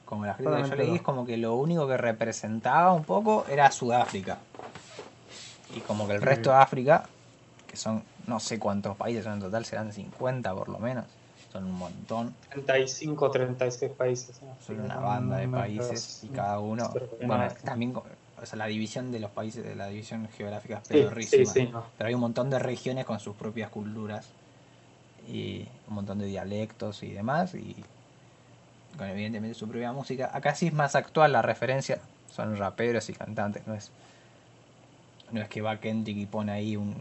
como 0.03 0.25
las 0.25 0.35
críticas 0.35 0.63
que 0.63 0.69
yo 0.69 0.75
leí, 0.75 0.95
es 0.95 1.01
como 1.01 1.25
que 1.25 1.37
lo 1.37 1.55
único 1.55 1.87
que 1.87 1.95
representaba 1.95 2.91
un 2.91 3.05
poco 3.05 3.45
era 3.49 3.71
Sudáfrica. 3.71 4.39
Y 5.73 5.79
como 5.79 6.07
que 6.07 6.15
el 6.15 6.21
resto 6.21 6.49
de 6.49 6.57
África, 6.57 7.05
que 7.67 7.77
son 7.77 8.03
no 8.27 8.41
sé 8.41 8.59
cuántos 8.59 8.97
países 8.97 9.23
son 9.23 9.35
en 9.35 9.39
total, 9.39 9.63
serán 9.63 9.93
50 9.93 10.53
por 10.53 10.67
lo 10.67 10.77
menos, 10.77 11.05
son 11.51 11.65
un 11.65 11.73
montón. 11.73 12.33
35, 12.49 13.31
36 13.31 13.91
países. 13.91 14.41
¿no? 14.41 14.55
Son 14.65 14.79
una 14.79 14.97
banda 14.97 15.37
de 15.37 15.47
no- 15.47 15.57
países 15.57 16.23
y 16.23 16.27
cada 16.29 16.59
uno, 16.59 16.93
bueno, 17.25 17.47
también, 17.63 17.95
o 17.95 18.45
sea, 18.45 18.57
la 18.57 18.67
división 18.67 19.11
de 19.11 19.19
los 19.19 19.31
países, 19.31 19.63
de 19.63 19.75
la 19.75 19.87
división 19.87 20.27
geográfica 20.29 20.75
es 20.77 20.87
Sí, 20.87 20.93
pedorrísima. 20.93 21.53
sí, 21.53 21.65
sí, 21.65 21.71
no. 21.71 21.83
Pero 21.97 22.07
hay 22.07 22.13
un 22.13 22.21
montón 22.21 22.49
de 22.49 22.59
regiones 22.59 23.05
con 23.05 23.19
sus 23.19 23.35
propias 23.35 23.69
culturas 23.69 24.27
y 25.27 25.67
un 25.87 25.95
montón 25.95 26.19
de 26.19 26.25
dialectos 26.25 27.03
y 27.03 27.11
demás 27.11 27.53
y 27.53 27.75
con 28.97 29.07
evidentemente 29.07 29.57
su 29.57 29.67
propia 29.67 29.91
música. 29.91 30.29
Acá 30.33 30.55
sí 30.55 30.67
es 30.67 30.73
más 30.73 30.95
actual 30.95 31.31
la 31.31 31.41
referencia, 31.41 31.99
son 32.33 32.57
raperos 32.57 33.09
y 33.09 33.13
cantantes, 33.13 33.65
no 33.67 33.73
es 33.75 33.91
no 35.31 35.39
es 35.41 35.47
que 35.47 35.61
va 35.61 35.79
Kendrick 35.79 36.17
y 36.17 36.25
pone 36.25 36.51
ahí 36.51 36.75
un 36.75 36.93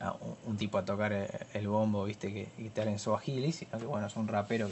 a 0.00 0.12
un, 0.12 0.36
un 0.46 0.56
tipo 0.56 0.78
a 0.78 0.84
tocar 0.84 1.12
el, 1.12 1.28
el 1.54 1.68
bombo, 1.68 2.04
viste, 2.04 2.32
que, 2.32 2.48
que 2.56 2.70
te 2.70 2.80
habla 2.80 2.92
en 2.92 2.98
Swahili, 2.98 3.52
sino 3.52 3.78
que 3.78 3.86
bueno, 3.86 4.06
es 4.06 4.16
un 4.16 4.28
rapero 4.28 4.68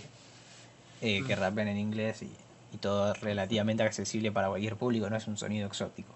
que, 1.01 1.19
eh, 1.19 1.25
que 1.27 1.35
rapean 1.37 1.69
en 1.69 1.79
inglés 1.79 2.23
y, 2.23 2.31
y 2.73 2.77
todo 2.79 3.15
relativamente 3.15 3.83
accesible 3.83 4.31
para 4.33 4.49
cualquier 4.49 4.77
público, 4.77 5.09
no 5.09 5.17
es 5.17 5.27
un 5.27 5.37
sonido 5.37 5.67
exótico. 5.67 6.13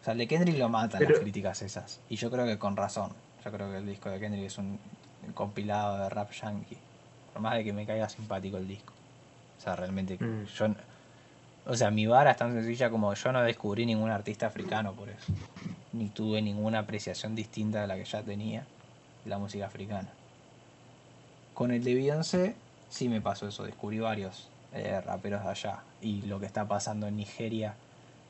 O 0.00 0.04
sea, 0.04 0.12
el 0.12 0.18
de 0.18 0.26
Kendrick 0.28 0.58
lo 0.58 0.68
matan 0.68 0.98
Pero- 0.98 1.12
las 1.12 1.20
críticas 1.20 1.62
esas. 1.62 2.00
Y 2.10 2.16
yo 2.16 2.30
creo 2.30 2.44
que 2.46 2.58
con 2.58 2.76
razón. 2.76 3.10
Yo 3.44 3.50
creo 3.52 3.70
que 3.70 3.78
el 3.78 3.86
disco 3.86 4.08
de 4.10 4.18
Kendrick 4.20 4.44
es 4.46 4.58
un 4.58 4.78
compilado 5.34 5.98
de 6.02 6.08
rap 6.10 6.30
yankee. 6.32 6.76
Por 7.32 7.42
más 7.42 7.54
de 7.56 7.64
que 7.64 7.72
me 7.72 7.84
caiga 7.86 8.08
simpático 8.08 8.56
el 8.58 8.68
disco. 8.68 8.92
O 9.58 9.60
sea, 9.62 9.76
realmente 9.76 10.16
Mm. 10.22 10.44
yo... 10.44 10.66
O 11.66 11.74
sea, 11.76 11.90
mi 11.90 12.06
vara 12.06 12.32
es 12.32 12.36
tan 12.36 12.52
sencilla 12.52 12.90
como 12.90 13.14
yo 13.14 13.32
no 13.32 13.42
descubrí 13.42 13.86
ningún 13.86 14.10
artista 14.10 14.46
africano 14.46 14.92
por 14.92 15.08
eso. 15.08 15.32
Ni 15.92 16.08
tuve 16.08 16.42
ninguna 16.42 16.80
apreciación 16.80 17.34
distinta 17.34 17.80
de 17.80 17.86
la 17.86 17.96
que 17.96 18.04
ya 18.04 18.22
tenía 18.22 18.66
de 19.24 19.30
la 19.30 19.38
música 19.38 19.66
africana. 19.66 20.08
Con 21.54 21.70
el 21.70 21.82
de 21.82 21.94
Beyoncé 21.94 22.54
sí 22.90 23.08
me 23.08 23.20
pasó 23.20 23.48
eso, 23.48 23.64
descubrí 23.64 23.98
varios 23.98 24.48
eh, 24.74 25.00
raperos 25.00 25.42
de 25.42 25.50
allá. 25.50 25.82
Y 26.02 26.22
lo 26.22 26.38
que 26.38 26.46
está 26.46 26.68
pasando 26.68 27.06
en 27.06 27.16
Nigeria 27.16 27.74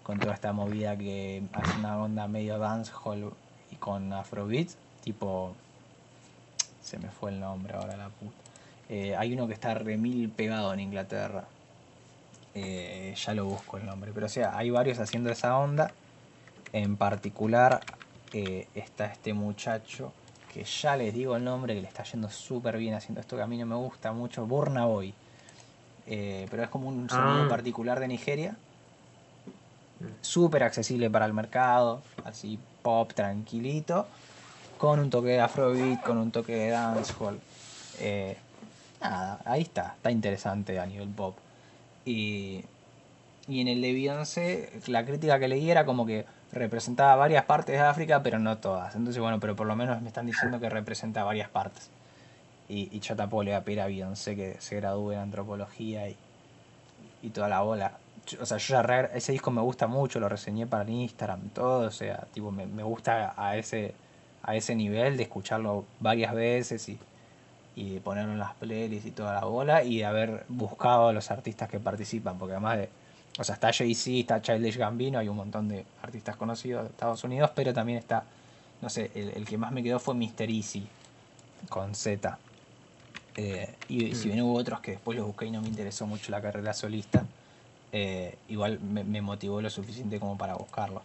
con 0.05 0.21
toda 0.21 0.35
esta 0.35 0.53
movida 0.53 0.97
que 0.97 1.43
hace 1.53 1.79
una 1.79 1.99
onda 1.99 2.29
medio 2.29 2.59
dancehall 2.59 3.33
y 3.73 3.77
con 3.77 4.13
afrobeat, 4.13 4.69
tipo... 5.03 5.57
Se 6.83 6.99
me 6.99 7.09
fue 7.09 7.31
el 7.31 7.41
nombre 7.41 7.75
ahora 7.75 7.97
la 7.97 8.11
puta. 8.11 8.35
Eh, 8.91 9.17
hay 9.17 9.33
uno 9.33 9.49
que 9.49 9.55
está 9.55 9.73
remil 9.73 10.29
pegado 10.29 10.75
en 10.75 10.81
Inglaterra. 10.81 11.47
Eh, 12.55 13.15
ya 13.17 13.35
lo 13.35 13.47
busco 13.47 13.77
el 13.79 13.87
nombre. 13.87 14.13
Pero 14.15 14.27
o 14.27 14.29
sea, 14.29 14.57
hay 14.57 14.71
varios 14.71 14.99
haciendo 14.99 15.31
esa 15.31 15.57
onda. 15.59 15.93
En 16.73 16.97
particular 16.97 17.81
eh, 18.33 18.67
está 18.75 19.07
este 19.07 19.33
muchacho 19.33 20.13
que 20.53 20.65
ya 20.65 20.97
les 20.97 21.13
digo 21.13 21.37
el 21.37 21.43
nombre, 21.45 21.75
que 21.75 21.81
le 21.83 21.89
está 21.89 22.05
yendo 22.05 22.31
súper 22.31 22.79
bien 22.79 22.95
haciendo 22.95 23.21
esto 23.21 23.37
que 23.37 23.43
a 23.43 23.47
mí 23.47 23.59
no 23.59 23.67
me 23.67 23.75
gusta 23.75 24.13
mucho, 24.13 24.47
Burna 24.47 24.85
Boy. 24.87 25.13
Eh, 26.07 26.47
pero 26.51 26.63
es 26.63 26.69
como 26.69 26.89
un 26.89 27.09
sonido 27.09 27.45
Ah. 27.45 27.49
particular 27.49 27.99
de 27.99 28.07
Nigeria. 28.09 28.57
Súper 30.21 30.63
accesible 30.65 31.09
para 31.11 31.25
el 31.27 31.33
mercado, 31.33 32.03
así 32.25 32.59
pop 32.83 33.13
tranquilito, 33.15 34.07
con 34.79 35.01
un 35.01 35.09
toque 35.11 35.29
de 35.29 35.41
afrobeat, 35.41 36.03
con 36.03 36.19
un 36.19 36.31
toque 36.31 36.55
de 36.55 36.71
dancehall. 36.71 37.41
Eh, 38.01 38.37
nada, 39.01 39.41
ahí 39.45 39.63
está, 39.63 39.95
está 39.97 40.11
interesante 40.11 40.79
a 40.79 40.85
nivel 40.87 41.09
pop. 41.09 41.37
Y, 42.05 42.65
y 43.49 43.61
en 43.61 43.69
el 43.69 43.81
de 43.81 43.93
Beyoncé, 43.93 44.71
la 44.87 45.05
crítica 45.05 45.39
que 45.39 45.49
leí 45.49 45.71
era 45.71 45.85
como 45.85 46.07
que 46.07 46.27
representaba 46.53 47.17
varias 47.17 47.45
partes 47.45 47.77
de 47.79 47.81
África, 47.81 48.23
pero 48.23 48.39
no 48.39 48.59
todas. 48.59 48.95
Entonces, 48.95 49.21
bueno, 49.21 49.41
pero 49.41 49.57
por 49.57 49.67
lo 49.67 49.77
menos 49.77 50.01
me 50.03 50.09
están 50.09 50.27
diciendo 50.27 50.61
que 50.61 50.69
representa 50.69 51.25
varias 51.25 51.49
partes. 51.49 51.91
Y, 52.69 52.89
y 52.93 53.01
yo 53.01 53.17
tampoco 53.17 53.43
le 53.43 53.51
voy 53.51 53.61
a 53.61 53.65
pedir 53.65 53.81
a 53.81 53.87
Beyoncé 53.87 54.37
que 54.37 54.57
se 54.61 54.77
gradúe 54.77 55.13
en 55.13 55.19
antropología 55.19 56.09
y, 56.09 56.17
y 57.23 57.31
toda 57.31 57.49
la 57.49 57.61
bola. 57.61 57.99
O 58.41 58.47
sea, 58.47 58.57
yo 58.57 58.83
ya 58.83 59.01
ese 59.15 59.33
disco 59.33 59.51
me 59.51 59.61
gusta 59.61 59.87
mucho, 59.87 60.19
lo 60.19 60.29
reseñé 60.29 60.67
para 60.67 60.85
el 60.85 60.91
Instagram, 60.91 61.51
todo. 61.51 61.89
O 61.89 61.91
sea, 61.91 62.27
tipo, 62.33 62.51
me, 62.51 62.67
me 62.67 62.83
gusta 62.83 63.35
a 63.37 63.57
ese, 63.57 63.95
a 64.43 64.57
ese 64.57 64.75
nivel 64.75 65.17
de 65.17 65.25
escucharlo 65.25 65.85
varias 66.01 66.35
veces 66.35 66.89
y, 66.89 66.99
y 67.77 67.95
de 67.95 68.01
ponerlo 68.01 68.33
en 68.33 68.39
las 68.39 68.55
playlists 68.55 69.07
y 69.07 69.11
toda 69.11 69.35
la 69.35 69.45
bola 69.45 69.83
y 69.83 69.99
de 69.99 70.05
haber 70.05 70.45
buscado 70.49 71.09
a 71.09 71.13
los 71.13 71.31
artistas 71.31 71.69
que 71.69 71.81
participan, 71.81 72.39
porque 72.39 72.53
además 72.53 72.79
de, 72.79 72.89
o 73.39 73.45
sea, 73.45 73.55
está 73.55 73.73
Jay-Z, 73.73 74.21
está 74.21 74.43
Childish 74.43 74.77
Gambino, 74.77 75.19
hay 75.19 75.29
un 75.29 75.37
montón 75.37 75.69
de 75.69 75.85
artistas 76.03 76.37
conocidos 76.37 76.85
de 76.85 76.91
Estados 76.91 77.25
Unidos, 77.25 77.51
pero 77.55 77.73
también 77.75 77.99
está, 77.99 78.25
no 78.81 78.89
sé, 78.89 79.11
el, 79.15 79.45
que 79.45 79.59
más 79.59 79.73
me 79.73 79.83
quedó 79.83 79.99
fue 79.99 80.15
Mr. 80.15 80.49
Easy, 80.51 80.87
con 81.69 81.95
Z. 81.95 82.39
Eh, 83.37 83.75
y 83.89 84.15
si 84.15 84.29
bien 84.29 84.43
hubo 84.43 84.55
otros 84.55 84.81
que 84.81 84.93
después 84.93 85.19
los 85.19 85.27
busqué 85.27 85.47
y 85.47 85.51
no 85.51 85.61
me 85.61 85.67
interesó 85.67 86.07
mucho 86.07 86.31
la 86.31 86.41
carrera 86.41 86.73
solista, 86.73 87.25
eh, 87.91 88.37
igual 88.49 88.79
me 88.81 89.21
motivó 89.21 89.61
lo 89.61 89.71
suficiente 89.71 90.21
como 90.21 90.39
para 90.39 90.55
buscarlos. 90.55 91.03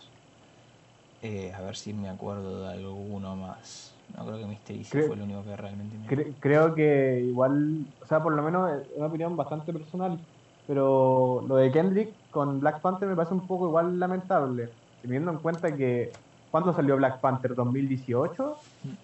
Eh, 1.22 1.52
a 1.54 1.62
ver 1.62 1.76
si 1.76 1.94
me 1.94 2.10
acuerdo 2.10 2.64
de 2.64 2.74
alguno 2.74 3.36
más. 3.36 3.96
No 4.16 4.26
creo 4.26 4.38
que 4.40 4.46
Mr. 4.46 4.72
Easy 4.76 4.98
Cre- 4.98 5.08
fue 5.08 5.16
el 5.16 5.22
único 5.22 5.44
que 5.44 5.56
realmente 5.56 5.98
me... 5.98 6.08
Cre- 6.08 6.36
creo 6.40 6.74
que 6.74 7.22
igual, 7.22 7.86
o 8.02 8.06
sea, 8.06 8.24
por 8.24 8.34
lo 8.34 8.42
menos 8.42 8.72
es 8.72 8.88
una 8.96 9.08
opinión 9.08 9.36
bastante 9.36 9.72
personal, 9.74 10.20
pero 10.66 11.46
lo 11.48 11.56
de 11.58 11.72
Kendrick 11.72 12.16
con 12.30 12.60
Black 12.60 12.82
Panther 12.82 13.08
me 13.10 13.16
parece 13.16 13.34
un 13.34 13.48
poco 13.48 13.68
igual 13.68 14.00
lamentable, 14.00 14.76
teniendo 15.02 15.32
en 15.32 15.40
cuenta 15.40 15.76
que 15.76 16.12
¿cuándo 16.50 16.74
salió 16.74 16.96
Black 16.96 17.20
Panther? 17.22 17.54
¿2018? 17.54 18.56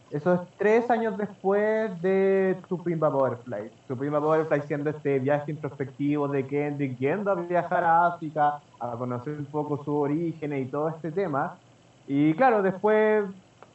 Eso 0.10 0.34
es 0.34 0.40
tres 0.58 0.90
años 0.90 1.18
después 1.18 2.02
de 2.02 2.62
To 2.70 2.82
Pimp 2.84 3.04
a 3.04 3.10
Butterfly. 3.10 3.72
To 3.88 3.98
Pimp 4.00 4.16
a 4.16 4.20
Butterfly 4.20 4.62
siendo 4.62 4.90
este 4.90 5.20
viaje 5.20 5.52
introspectivo 5.52 6.28
de 6.30 6.48
Kendrick 6.48 6.98
yendo 6.98 7.32
a 7.32 7.36
viajar 7.36 7.84
a 7.84 8.08
África, 8.08 8.64
a 8.80 8.98
conocer 8.98 9.38
un 9.38 9.52
poco 9.52 9.84
su 9.84 9.94
origen 9.96 10.54
y 10.58 10.70
todo 10.72 10.90
este 10.90 11.12
tema. 11.12 11.60
Y 12.06 12.36
claro, 12.36 12.62
después 12.62 13.26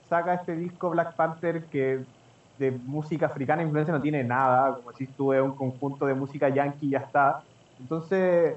saca 0.00 0.34
este 0.34 0.54
disco 0.56 0.90
Black 0.90 1.16
Panther 1.16 1.68
que 1.68 2.06
de 2.56 2.70
música 2.72 3.26
africana 3.26 3.62
influencia 3.62 3.94
no 3.94 4.00
tiene 4.02 4.22
nada, 4.24 4.74
como 4.76 4.92
si 4.92 5.04
estuve 5.04 5.40
un 5.42 5.56
conjunto 5.56 6.06
de 6.06 6.14
música 6.14 6.48
yankee 6.48 6.86
y 6.88 6.90
ya 6.92 6.98
está. 7.00 7.44
Entonces, 7.78 8.56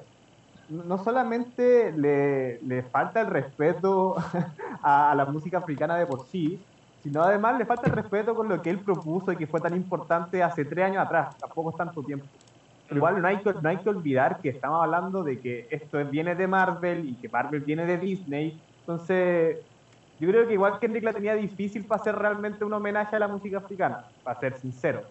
no 0.68 0.98
solamente 0.98 1.92
le, 1.94 2.60
le 2.64 2.84
falta 2.92 3.22
el 3.22 3.28
respeto 3.28 4.16
a, 4.84 5.12
a 5.12 5.16
la 5.16 5.26
música 5.26 5.60
africana 5.60 5.98
de 5.98 6.08
por 6.08 6.28
sí, 6.28 6.66
sino 7.00 7.24
además 7.24 7.58
le 7.60 7.66
falta 7.66 7.88
el 7.88 7.94
respeto 7.96 8.36
con 8.36 8.50
lo 8.50 8.62
que 8.62 8.70
él 8.70 8.84
propuso 8.84 9.32
y 9.32 9.38
que 9.38 9.48
fue 9.48 9.62
tan 9.62 9.76
importante 9.76 10.44
hace 10.44 10.66
tres 10.66 10.86
años 10.86 11.04
atrás, 11.06 11.38
tampoco 11.40 11.72
es 11.72 11.78
tanto 11.78 12.04
tiempo. 12.04 12.30
Igual 12.90 13.22
no 13.22 13.28
hay, 13.28 13.42
que, 13.42 13.54
no 13.62 13.70
hay 13.70 13.82
que 13.82 13.90
olvidar 13.90 14.40
que 14.42 14.50
estamos 14.50 14.84
hablando 14.84 15.24
de 15.24 15.42
que 15.42 15.68
esto 15.72 15.98
viene 16.10 16.36
de 16.36 16.48
Marvel 16.48 17.06
y 17.10 17.20
que 17.20 17.30
Marvel 17.30 17.62
viene 17.64 17.86
de 17.86 17.98
Disney, 17.98 18.64
entonces 18.84 19.60
yo 20.20 20.30
creo 20.30 20.48
que 20.48 20.54
igual 20.54 20.80
Kendrick 20.80 21.04
la 21.04 21.14
tenía 21.14 21.36
difícil 21.36 21.86
para 21.86 22.02
hacer 22.02 22.16
realmente 22.16 22.64
un 22.64 22.74
homenaje 22.74 23.16
a 23.16 23.20
la 23.20 23.28
música 23.28 23.58
africana, 23.58 24.06
para 24.24 24.40
ser 24.40 24.58
sincero. 24.60 25.04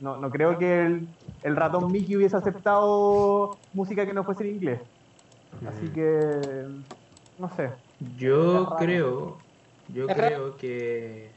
No, 0.00 0.16
no 0.16 0.30
creo 0.30 0.58
que 0.58 0.86
el, 0.86 1.08
el 1.42 1.56
ratón 1.56 1.90
Mickey 1.90 2.16
hubiese 2.16 2.36
aceptado 2.36 3.56
música 3.72 4.04
que 4.04 4.12
no 4.12 4.24
fuese 4.24 4.44
en 4.44 4.56
inglés. 4.56 4.80
Así 5.66 5.88
que, 5.88 6.66
no 7.38 7.48
sé. 7.56 7.70
Yo 8.16 8.74
creo, 8.78 9.38
yo 9.88 10.06
creo 10.06 10.56
que, 10.56 11.30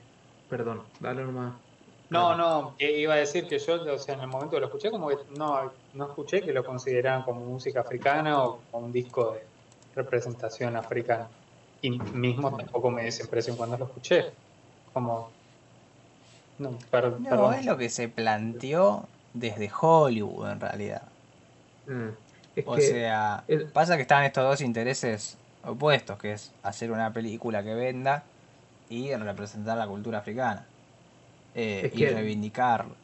perdón, 0.49 0.81
dale 0.99 1.23
nomás. 1.23 1.53
No, 2.09 2.35
no, 2.35 2.76
que 2.77 2.97
iba 2.99 3.14
a 3.14 3.18
decir 3.18 3.47
que 3.47 3.59
yo, 3.59 3.84
o 3.93 3.97
sea, 3.97 4.15
en 4.15 4.22
el 4.22 4.27
momento 4.27 4.55
que 4.55 4.61
lo 4.61 4.68
escuché, 4.68 4.89
como 4.89 5.09
que 5.09 5.18
no, 5.38 5.72
no 5.93 6.05
escuché 6.05 6.41
que 6.41 6.53
lo 6.53 6.64
consideraran 6.64 7.23
como 7.23 7.41
música 7.41 7.81
africana 7.81 8.43
o 8.43 8.61
como 8.72 8.85
un 8.85 8.91
disco 8.93 9.34
de 9.34 9.43
representación 9.95 10.76
africana. 10.77 11.27
Y 11.88 11.99
mismo 11.99 12.55
tampoco 12.55 12.91
me 12.91 13.07
impresión 13.07 13.55
cuando 13.55 13.77
lo 13.77 13.85
escuché. 13.85 14.26
Como. 14.93 15.30
No, 16.57 16.77
per- 16.91 17.19
No, 17.19 17.30
perdón. 17.30 17.53
es 17.55 17.65
lo 17.65 17.77
que 17.77 17.89
se 17.89 18.09
planteó 18.09 19.05
desde 19.34 19.72
Hollywood 19.80 20.51
en 20.51 20.59
realidad. 20.59 21.01
Mm, 21.85 22.09
Es 22.55 22.68
O 22.68 22.76
que, 22.76 22.81
sea, 22.81 23.43
el- 23.47 23.72
pasa 23.72 23.95
que 23.95 24.01
están 24.01 24.23
estos 24.23 24.43
dos 24.43 24.61
intereses 24.61 25.38
opuestos, 25.64 26.18
que 26.18 26.31
es 26.34 26.51
hacer 26.64 26.91
una 26.91 27.14
película 27.14 27.64
que 27.64 27.76
venda 27.76 28.23
y 28.89 29.14
representar 29.15 29.77
la 29.77 29.88
cultura 29.88 30.18
africana. 30.19 30.65
Eh, 31.53 31.89
y 31.93 31.97
que- 31.97 32.09
reivindicarlo. 32.11 32.95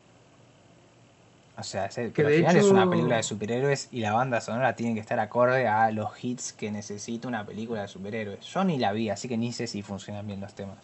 O 1.56 1.62
sea, 1.64 1.86
es, 1.86 1.96
Que 1.96 2.24
al 2.24 2.32
final 2.34 2.56
es 2.58 2.66
una 2.72 2.90
película 2.90 3.18
de 3.18 3.24
superhéroes 3.24 3.88
y 3.92 4.00
la 4.02 4.12
banda 4.14 4.42
sonora 4.42 4.76
tiene 4.76 4.96
que 4.96 5.00
estar 5.00 5.20
acorde 5.20 5.68
a 5.68 5.92
los 5.92 6.12
hits 6.24 6.52
que 6.52 6.72
necesita 6.72 7.28
una 7.28 7.46
película 7.46 7.82
de 7.84 7.88
superhéroes. 7.88 8.44
Yo 8.46 8.64
ni 8.64 8.80
la 8.80 8.92
vi, 8.92 9.10
así 9.12 9.28
que 9.30 9.38
ni 9.38 9.52
sé 9.54 9.68
si 9.68 9.84
funcionan 9.84 10.26
bien 10.26 10.42
los 10.42 10.54
temas 10.56 10.78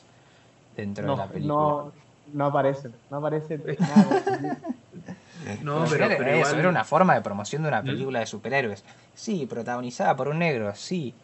dentro 0.77 1.05
No, 1.07 1.13
de 1.13 1.17
la 1.17 1.27
película. 1.27 1.53
no, 1.55 1.91
no 2.33 2.45
aparece, 2.45 2.89
no 3.09 3.17
aparece 3.17 3.57
nada. 3.79 4.21
No, 5.63 5.85
pero, 5.89 6.07
pero 6.07 6.21
era 6.21 6.31
eso, 6.33 6.39
igual- 6.49 6.59
era 6.59 6.69
una 6.69 6.83
forma 6.83 7.15
de 7.15 7.21
promoción 7.21 7.63
de 7.63 7.69
una 7.69 7.81
¿Mm? 7.81 7.85
película 7.85 8.19
de 8.19 8.25
superhéroes. 8.27 8.83
Sí, 9.15 9.47
protagonizada 9.47 10.15
por 10.15 10.27
un 10.27 10.37
negro, 10.39 10.75
sí. 10.75 11.15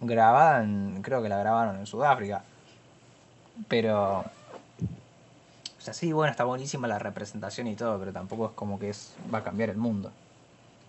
Grabada 0.00 0.62
en, 0.62 1.02
creo 1.02 1.22
que 1.22 1.28
la 1.28 1.36
grabaron 1.38 1.76
en 1.78 1.86
Sudáfrica. 1.86 2.42
Pero... 3.68 4.24
O 5.84 5.86
sea, 5.86 5.92
sí, 5.92 6.12
bueno, 6.14 6.30
está 6.30 6.44
buenísima 6.44 6.88
la 6.88 6.98
representación 6.98 7.66
y 7.66 7.76
todo, 7.76 7.98
pero 7.98 8.10
tampoco 8.10 8.46
es 8.46 8.52
como 8.54 8.78
que 8.78 8.88
es 8.88 9.20
va 9.32 9.40
a 9.40 9.42
cambiar 9.42 9.68
el 9.68 9.76
mundo. 9.76 10.18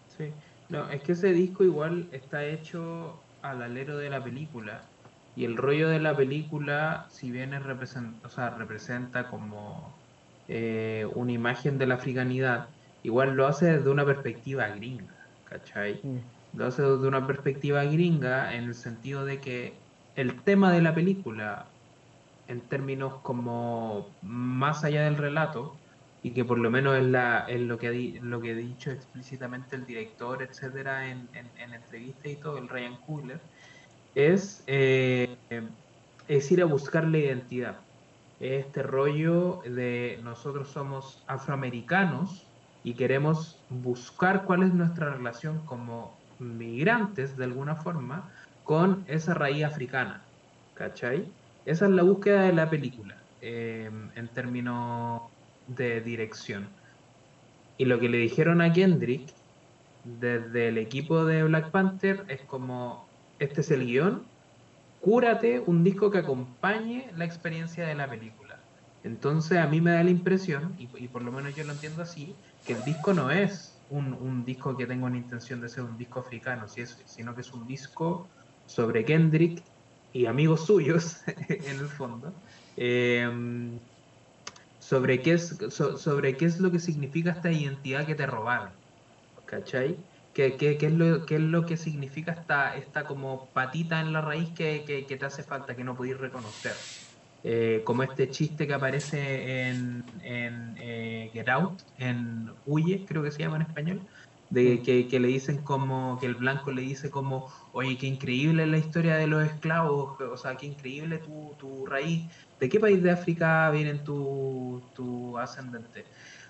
Sí. 0.08 0.36
No, 0.70 0.90
es 0.90 1.04
que 1.04 1.12
ese 1.12 1.34
disco 1.34 1.64
igual 1.66 2.10
está 2.14 2.46
hecho 2.46 3.28
al 3.42 3.62
alero 3.62 3.98
de 3.98 4.10
la 4.10 4.24
película. 4.24 4.94
Y 5.34 5.44
el 5.44 5.58
rollo 5.58 5.90
de 5.90 6.00
la 6.00 6.16
película, 6.16 7.08
si 7.10 7.30
bien 7.30 7.54
es 7.54 7.62
represent- 7.62 8.26
o 8.26 8.30
sea, 8.30 8.52
representa 8.52 9.28
como 9.30 10.06
eh, 10.48 11.06
una 11.14 11.34
imagen 11.34 11.78
de 11.78 11.88
la 11.88 11.96
africanidad, 11.96 12.70
igual 13.02 13.32
lo 13.36 13.48
hace 13.48 13.66
desde 13.78 13.90
una 13.90 14.06
perspectiva 14.06 14.68
gringa, 14.70 15.18
¿cachai? 15.44 16.10
Lo 16.54 16.66
hace 16.68 16.84
desde 16.84 17.08
una 17.08 17.28
perspectiva 17.28 17.84
gringa 17.84 18.56
en 18.56 18.66
el 18.66 18.76
sentido 18.76 19.26
de 19.26 19.42
que 19.42 19.84
el 20.16 20.44
tema 20.46 20.72
de 20.72 20.82
la 20.82 20.96
película, 20.96 21.75
en 22.48 22.62
términos 22.62 23.16
como 23.22 24.08
más 24.22 24.84
allá 24.84 25.04
del 25.06 25.18
relato, 25.18 25.76
y 26.24 26.32
que 26.32 26.44
por 26.44 26.58
lo 26.58 26.72
menos 26.72 26.98
es, 26.98 27.06
la, 27.06 27.46
es 27.48 27.62
lo, 27.62 27.78
que 27.78 27.88
ha 27.88 28.24
lo 28.24 28.42
que 28.42 28.52
ha 28.52 28.56
dicho 28.56 28.90
explícitamente 28.90 29.76
el 29.76 29.86
director, 29.86 30.42
etcétera, 30.42 31.08
en, 31.08 31.30
en, 31.34 31.48
en 31.60 31.74
entrevistas 31.76 32.32
y 32.32 32.36
todo, 32.36 32.58
el 32.58 32.68
Ryan 32.68 32.98
Coogler, 33.06 33.40
es, 34.16 34.64
eh, 34.66 35.36
es 36.28 36.52
ir 36.52 36.62
a 36.62 36.66
buscar 36.66 37.06
la 37.06 37.20
identidad. 37.20 37.76
Este 38.40 38.82
rollo 38.82 39.62
de 39.66 40.20
nosotros 40.24 40.70
somos 40.70 41.24
afroamericanos 41.28 42.48
y 42.84 42.96
queremos 42.96 43.60
buscar 43.70 44.46
cuál 44.46 44.64
es 44.64 44.74
nuestra 44.74 45.14
relación 45.14 45.60
como 45.66 46.18
migrantes 46.40 47.38
de 47.38 47.44
alguna 47.46 47.76
forma 47.76 48.30
con 48.64 49.04
esa 49.08 49.34
raíz 49.34 49.64
africana. 49.64 50.22
¿Cachai? 50.74 51.32
Esa 51.66 51.86
es 51.86 51.92
la 51.92 52.04
búsqueda 52.04 52.44
de 52.44 52.54
la 52.54 52.70
película 52.70 53.18
eh, 53.42 53.90
en 54.16 54.28
términos 54.30 55.24
de 55.68 56.02
dirección. 56.02 56.68
Y 57.78 57.86
lo 57.86 58.00
que 58.00 58.08
le 58.08 58.20
dijeron 58.20 58.62
a 58.62 58.72
Kendrick 58.72 59.28
desde 60.04 60.68
el 60.70 60.78
equipo 60.78 61.26
de 61.26 61.44
Black 61.44 61.72
Panther 61.72 62.24
es 62.28 62.42
como, 62.42 63.08
este 63.40 63.62
es 63.62 63.72
el 63.72 63.86
guion, 63.86 64.24
cúrate 65.02 65.60
un 65.66 65.84
disco 65.84 66.12
que 66.12 66.20
acompañe 66.20 67.10
la 67.18 67.26
experiencia 67.26 67.86
de 67.88 67.96
la 67.96 68.08
película. 68.08 68.60
Entonces 69.04 69.58
a 69.58 69.68
mí 69.68 69.82
me 69.82 69.92
da 69.92 70.04
la 70.04 70.10
impresión, 70.10 70.76
y, 70.78 71.08
por 71.08 71.22
lo 71.22 71.32
menos 71.32 71.56
yo 71.56 71.64
lo 71.64 71.74
entiendo 71.74 72.02
así, 72.02 72.36
que 72.66 72.74
el 72.74 72.84
disco 72.84 73.14
no 73.14 73.30
es 73.30 73.80
un, 73.90 74.46
disco 74.46 74.76
que 74.78 74.88
tenga 74.88 75.06
una 75.06 75.18
intención 75.18 75.62
de 75.62 75.70
ser 75.70 75.84
un 75.84 75.98
disco 75.98 76.20
africano, 76.20 76.66
sino 76.68 77.36
que 77.36 77.42
es 77.42 77.54
un 77.54 77.68
disco 77.68 78.28
sobre 78.66 79.06
Kendrick 79.06 79.64
y 80.16 80.26
amigos 80.28 80.66
suyos, 80.66 81.18
en 81.50 81.80
el 81.80 81.90
fondo, 81.90 82.42
eh, 82.78 83.30
sobre, 84.80 85.22
qué 85.22 85.34
es, 85.34 85.56
so- 85.70 85.98
sobre 85.98 86.38
qué 86.38 86.46
es 86.46 86.60
lo 86.60 86.72
que 86.72 86.80
significa 86.80 87.32
esta 87.32 87.52
identidad 87.52 88.06
que 88.06 88.16
te 88.16 88.26
robaron. 88.26 88.78
¿Cachai? 89.46 90.06
¿Qué, 90.34 90.58
qué, 90.58 90.78
qué 90.78 90.88
es, 90.88 90.94
lo, 90.94 91.26
qué 91.26 91.36
es 91.36 91.42
lo 91.42 91.66
que 91.66 91.78
significa 91.78 92.34
esta, 92.34 92.76
esta 92.76 93.06
como 93.08 93.52
patita 93.54 94.00
en 94.02 94.14
la 94.14 94.22
raíz 94.22 94.54
que, 94.54 94.84
que- 94.86 95.06
que 95.06 95.18
te 95.18 95.26
hace 95.26 95.44
falta, 95.44 95.76
que 95.76 95.84
no 95.84 95.96
podéis 95.96 96.18
reconocer? 96.18 96.86
Eh, 97.44 97.84
como 97.86 98.04
este 98.04 98.30
chiste 98.30 98.68
que 98.68 98.74
aparece 98.74 99.70
en, 99.70 100.04
en 100.22 100.76
eh, 100.78 101.30
Get 101.34 101.50
Out, 101.50 101.84
en 101.96 102.48
Huye, 102.66 103.06
creo 103.06 103.24
que 103.24 103.32
se 103.32 103.44
llama 103.44 103.58
en 103.58 103.64
español, 103.64 104.06
de 104.50 104.82
que, 104.84 105.08
que 105.08 105.20
le 105.20 105.28
dicen 105.30 105.64
como, 105.64 106.18
que 106.20 106.26
el 106.28 106.36
blanco 106.36 106.72
le 106.72 106.82
dice 106.84 107.10
como, 107.10 107.52
oye, 107.72 107.98
qué 107.98 108.08
increíble 108.08 108.66
la 108.68 108.78
historia 108.78 109.16
de 109.18 109.28
los 109.28 109.44
esclavos, 109.46 110.20
o 110.22 110.38
sea, 110.38 110.56
qué 110.58 110.66
increíble 110.68 111.20
tu, 111.20 111.56
tu 111.60 111.86
raíz, 111.86 112.34
¿de 112.60 112.70
qué 112.70 112.80
país 112.80 113.02
de 113.04 113.12
África 113.12 113.70
vienen 113.72 114.04
tu, 114.04 114.92
tu 114.94 115.38
ascendente? 115.38 116.10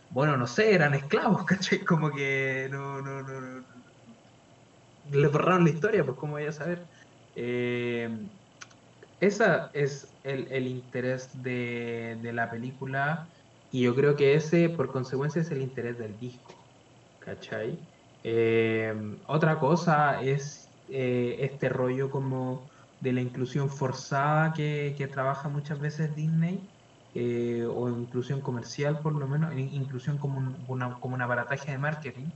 Bueno, 0.09 0.37
no 0.37 0.47
sé, 0.47 0.73
eran 0.73 0.93
esclavos, 0.93 1.43
¿cachai? 1.45 1.83
Como 1.83 2.11
que 2.11 2.67
no, 2.71 3.01
no, 3.01 3.21
no, 3.23 3.41
no- 3.41 3.65
le 5.03 5.27
borraron 5.27 5.63
la 5.63 5.69
historia, 5.71 6.03
pues 6.05 6.17
cómo 6.17 6.33
voy 6.33 6.45
a 6.45 6.51
saber. 6.51 6.89
Eh, 7.35 8.09
esa 9.19 9.71
es 9.73 10.19
el, 10.23 10.51
el 10.51 10.67
interés 10.67 11.41
de, 11.41 12.17
de 12.21 12.33
la 12.33 12.49
película 12.51 13.31
y 13.69 13.83
yo 13.83 13.95
creo 13.95 14.15
que 14.15 14.35
ese, 14.35 14.69
por 14.69 14.91
consecuencia, 14.91 15.41
es 15.41 15.51
el 15.51 15.61
interés 15.61 15.97
del 15.97 16.17
disco, 16.17 16.54
¿cachai? 17.25 17.87
Eh, 18.23 18.93
otra 19.27 19.59
cosa 19.59 20.21
es 20.21 20.73
eh, 20.87 21.37
este 21.41 21.69
rollo 21.69 22.09
como 22.11 22.71
de 22.99 23.13
la 23.13 23.21
inclusión 23.21 23.69
forzada 23.69 24.53
que, 24.53 24.95
que 24.97 25.07
trabaja 25.07 25.49
muchas 25.49 25.79
veces 25.79 26.15
Disney, 26.15 26.69
eh, 27.13 27.65
o 27.69 27.89
inclusión 27.89 28.41
comercial 28.41 29.01
por 29.01 29.15
lo 29.19 29.27
menos, 29.27 29.53
in- 29.53 29.69
inclusión 29.73 30.17
como 30.19 30.39
un, 30.39 30.63
una, 30.67 30.99
como 30.99 31.15
un 31.15 31.21
aparataje 31.21 31.71
de 31.71 31.77
marketing, 31.79 32.31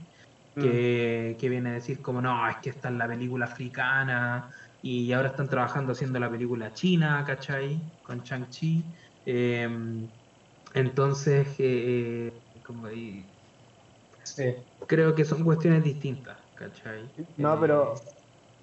que, 0.58 1.36
que 1.40 1.48
viene 1.48 1.70
a 1.70 1.72
decir 1.74 2.02
como 2.02 2.20
no, 2.22 2.48
es 2.48 2.58
que 2.62 2.70
esta 2.70 2.88
es 2.90 2.94
la 2.96 3.08
película 3.08 3.46
africana 3.46 4.50
y 4.82 5.12
ahora 5.12 5.30
están 5.30 5.48
trabajando 5.48 5.92
haciendo 5.92 6.18
la 6.20 6.30
película 6.30 6.72
china, 6.72 7.24
¿cachai? 7.26 7.82
Con 8.02 8.22
Shang-Chi. 8.22 8.92
Eh, 9.24 9.68
entonces, 10.74 11.54
eh, 11.58 12.42
como 12.64 12.90
y- 12.90 13.34
Sí. 14.24 14.69
Creo 14.86 15.14
que 15.14 15.24
son 15.24 15.44
cuestiones 15.44 15.82
distintas, 15.84 16.38
¿cachai? 16.54 17.12
No, 17.36 17.54
Eh, 17.54 17.58
pero 17.60 17.94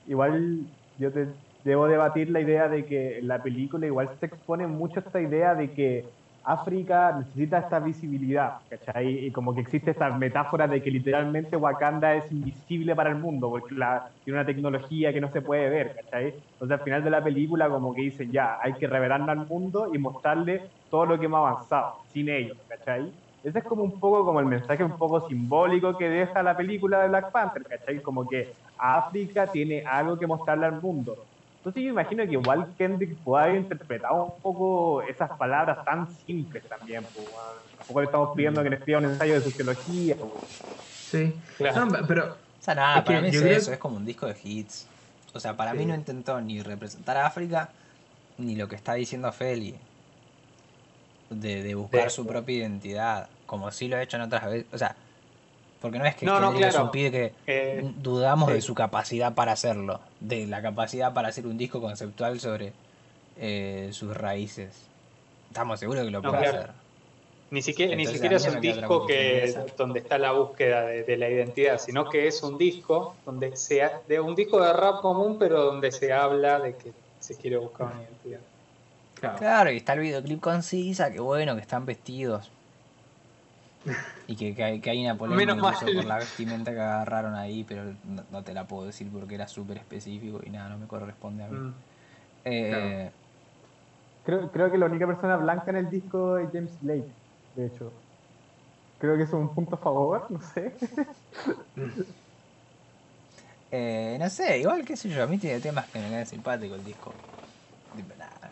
igual 0.06 0.68
yo 0.98 1.12
te 1.14 1.36
debo 1.64 1.88
debatir 1.88 2.30
la 2.30 2.42
idea 2.42 2.70
de 2.70 2.86
que 2.86 3.20
en 3.20 3.28
la 3.28 3.42
película 3.44 3.86
igual 3.86 4.18
se 4.20 4.28
expone 4.28 4.68
mucho 4.68 5.00
esta 5.00 5.22
idea 5.22 5.56
de 5.56 5.74
que 5.74 6.14
África 6.44 7.12
necesita 7.14 7.60
esta 7.60 7.80
visibilidad, 7.82 8.60
¿cachai? 8.70 9.26
Y 9.28 9.32
como 9.34 9.54
que 9.54 9.62
existe 9.62 9.92
esta 9.92 10.10
metáfora 10.18 10.68
de 10.68 10.82
que 10.82 10.92
literalmente 10.92 11.58
Wakanda 11.58 12.16
es 12.16 12.32
invisible 12.32 12.96
para 12.96 13.10
el 13.12 13.18
mundo, 13.18 13.50
porque 13.50 13.76
la, 13.76 14.10
tiene 14.24 14.40
una 14.40 14.46
tecnología 14.46 15.12
que 15.12 15.20
no 15.22 15.30
se 15.30 15.42
puede 15.42 15.70
ver, 15.70 15.94
¿cachai? 15.96 16.28
Entonces 16.54 16.78
al 16.80 16.84
final 16.84 17.04
de 17.04 17.10
la 17.10 17.24
película 17.24 17.70
como 17.70 17.94
que 17.94 18.02
dicen, 18.04 18.32
ya, 18.32 18.58
hay 18.62 18.78
que 18.78 18.88
revelarla 18.88 19.34
al 19.34 19.46
mundo 19.48 19.90
y 19.94 19.98
mostrarle 19.98 20.72
todo 20.90 21.06
lo 21.06 21.20
que 21.20 21.26
hemos 21.26 21.40
avanzado, 21.40 22.04
sin 22.08 22.30
ellos, 22.30 22.58
¿cachai? 22.68 23.14
Ese 23.48 23.60
es 23.60 23.66
como 23.66 23.84
un 23.84 23.98
poco 24.00 24.26
como 24.26 24.42
el 24.42 24.46
mensaje 24.46 24.84
un 24.84 24.98
poco 24.98 25.26
simbólico 25.30 25.98
que 25.98 26.10
deja 26.10 26.44
la 26.44 26.58
película 26.58 27.02
de 27.02 27.08
Black 27.08 27.32
Panther, 27.32 27.64
¿cachai? 27.64 28.02
Como 28.02 28.28
que 28.28 28.54
África 28.78 29.48
tiene 29.48 29.84
algo 29.86 30.20
que 30.20 30.28
mostrarle 30.28 30.66
al 30.66 30.82
mundo. 30.82 31.26
Entonces 31.60 31.84
yo 31.84 31.90
imagino 31.92 32.26
que 32.26 32.32
igual 32.34 32.74
Kendrick 32.78 33.18
puede 33.24 33.44
haber 33.46 33.56
interpretado 33.62 34.26
un 34.36 34.42
poco 34.42 35.02
esas 35.04 35.30
palabras 35.38 35.84
tan 35.86 36.12
simples 36.14 36.68
también, 36.68 37.06
pues. 37.14 37.26
Tampoco 37.78 38.00
le 38.02 38.06
estamos 38.08 38.36
pidiendo 38.36 38.62
que 38.64 38.70
le 38.70 38.76
escriba 38.76 39.00
un 39.00 39.06
ensayo 39.06 39.36
de 39.36 39.42
sociología, 39.42 40.16
pues. 40.18 40.32
Sí, 40.92 41.34
Claro. 41.58 41.86
No, 41.86 42.06
pero 42.06 42.26
O 42.26 42.36
sea, 42.60 42.76
nada, 42.76 42.98
Es 43.00 43.04
para 43.06 43.22
mí 43.22 43.28
es 43.30 43.34
yo 43.36 43.42
creo- 43.42 43.58
eso, 43.58 43.72
es 43.72 43.78
como 43.78 43.96
un 43.96 44.06
disco 44.06 44.26
de 44.28 44.36
hits. 44.44 44.90
O 45.34 45.40
sea, 45.40 45.56
para 45.56 45.72
mí 45.74 45.80
Sí. 45.80 45.86
no 45.86 45.96
intentó 45.96 46.42
ni 46.42 46.62
representar 46.62 47.16
a 47.16 47.28
África, 47.28 47.70
ni 48.38 48.56
lo 48.58 48.68
que 48.68 48.76
está 48.76 48.96
diciendo 48.96 49.32
Feli. 49.32 49.76
De, 51.30 51.62
de 51.62 51.76
buscar 51.76 52.06
De- 52.06 52.10
su 52.10 52.26
propia 52.26 52.56
identidad, 52.58 53.30
como 53.48 53.72
sí 53.72 53.88
lo 53.88 53.98
ha 53.98 54.04
hecho 54.04 54.18
en 54.18 54.24
otras 54.24 54.46
veces. 54.46 54.68
O 54.72 54.78
sea, 54.78 54.96
porque 55.80 56.00
no 56.00 56.06
es 56.06 56.16
que 56.16 56.26
No, 56.26 56.40
no, 56.40 56.54
es 56.60 56.76
un 56.76 56.92
pibe 56.92 57.12
que 57.12 57.34
Eh, 57.48 57.94
dudamos 57.98 58.50
sí. 58.50 58.56
de 58.56 58.62
su 58.62 58.76
capacidad 58.76 59.34
para 59.36 59.54
hacerlo, 59.54 60.02
de 60.20 60.48
la 60.48 60.62
capacidad 60.62 61.14
para 61.14 61.30
hacer 61.30 61.48
un 61.48 61.58
disco 61.58 61.82
conceptual 61.82 62.40
sobre 62.40 62.74
eh, 63.36 63.90
sus 63.94 64.16
raíces. 64.16 64.90
Estamos 65.50 65.80
seguros 65.80 66.04
que 66.06 66.12
lo 66.12 66.22
No, 66.22 66.32
puede 66.32 66.44
claro. 66.44 66.60
hacer. 66.60 66.72
Ni 67.50 67.62
siquiera, 67.62 67.96
ni 67.96 68.04
es 68.04 68.46
un 68.48 68.60
disco 68.60 69.08
que 69.08 69.56
donde 69.78 70.00
está 70.00 70.18
la 70.18 70.34
búsqueda 70.34 70.82
de, 70.82 71.04
de 71.04 71.16
la 71.18 71.30
identidad, 71.30 71.78
sino 71.78 72.10
que 72.10 72.28
es 72.28 72.44
un 72.44 72.58
disco 72.58 73.16
donde 73.26 73.56
se 73.56 73.82
ha- 73.84 74.02
de 74.06 74.20
un 74.20 74.36
disco 74.36 74.62
de 74.62 74.74
rap 74.74 75.02
común, 75.02 75.38
pero 75.40 75.64
donde 75.64 75.92
se 75.94 76.12
habla 76.12 76.60
de 76.60 76.78
que 76.78 76.94
se 77.20 77.38
quiere 77.38 77.58
buscar 77.58 77.88
una 77.88 78.04
identidad. 78.04 78.42
claro, 79.14 79.38
Claro, 79.38 79.72
y 79.72 79.78
está 79.78 79.94
el 79.94 80.02
videoclip 80.02 80.42
con 80.42 80.62
Sisa, 80.62 81.12
que 81.12 81.20
bueno, 81.22 81.56
que 81.56 81.62
están 81.62 81.86
vestidos. 81.86 82.52
Y 84.28 84.36
que, 84.36 84.54
que 84.54 84.64
hay, 84.64 84.80
que 84.80 84.90
hay 84.90 85.04
una 85.04 85.18
polémica 85.18 85.54
incluso 85.54 85.86
por 85.86 86.06
la 86.06 86.18
vestimenta 86.18 86.74
que 86.74 86.80
agarraron 86.80 87.36
ahí, 87.36 87.64
pero 87.64 87.84
no, 88.04 88.24
no 88.32 88.44
te 88.44 88.54
la 88.54 88.68
puedo 88.68 88.86
decir 88.86 89.10
porque 89.12 89.36
era 89.36 89.48
súper 89.48 89.78
específico 89.78 90.42
y 90.44 90.50
nada, 90.50 90.70
no 90.70 90.78
me 90.78 90.88
corresponde 90.88 91.44
a 91.44 91.48
mí. 91.48 91.58
Mm. 91.58 91.74
Eh, 92.46 93.12
creo, 94.26 94.52
creo 94.52 94.72
que 94.72 94.78
la 94.78 94.86
única 94.86 95.08
persona 95.08 95.38
blanca 95.38 95.70
en 95.72 95.78
el 95.78 95.90
disco 95.90 96.38
es 96.38 96.50
James 96.52 96.78
Blake, 96.82 97.10
de 97.56 97.66
hecho. 97.68 97.92
Creo 99.00 99.16
que 99.16 99.24
es 99.24 99.34
un 99.34 99.54
punto 99.54 99.76
a 99.76 99.78
favor, 99.78 100.30
no 100.30 100.42
sé. 100.42 100.74
Eh, 103.70 104.16
no 104.18 104.30
sé, 104.30 104.60
igual 104.60 104.86
qué 104.86 104.96
sé 104.96 105.10
yo, 105.10 105.22
a 105.22 105.28
mí 105.28 105.38
tiene 105.38 105.60
temas 105.60 105.88
que 105.88 106.00
me 106.00 106.10
caen 106.10 106.26
simpático 106.26 106.76
el 106.76 106.86
disco. 106.86 107.12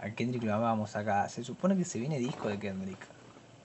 A 0.02 0.10
Kendrick 0.10 0.44
lo 0.44 0.54
amábamos 0.54 0.96
acá. 0.96 1.30
Se 1.30 1.44
supone 1.44 1.78
que 1.78 1.86
se 1.86 2.00
viene 2.00 2.20
disco 2.20 2.50
de 2.50 2.60
Kendrick. 2.60 3.00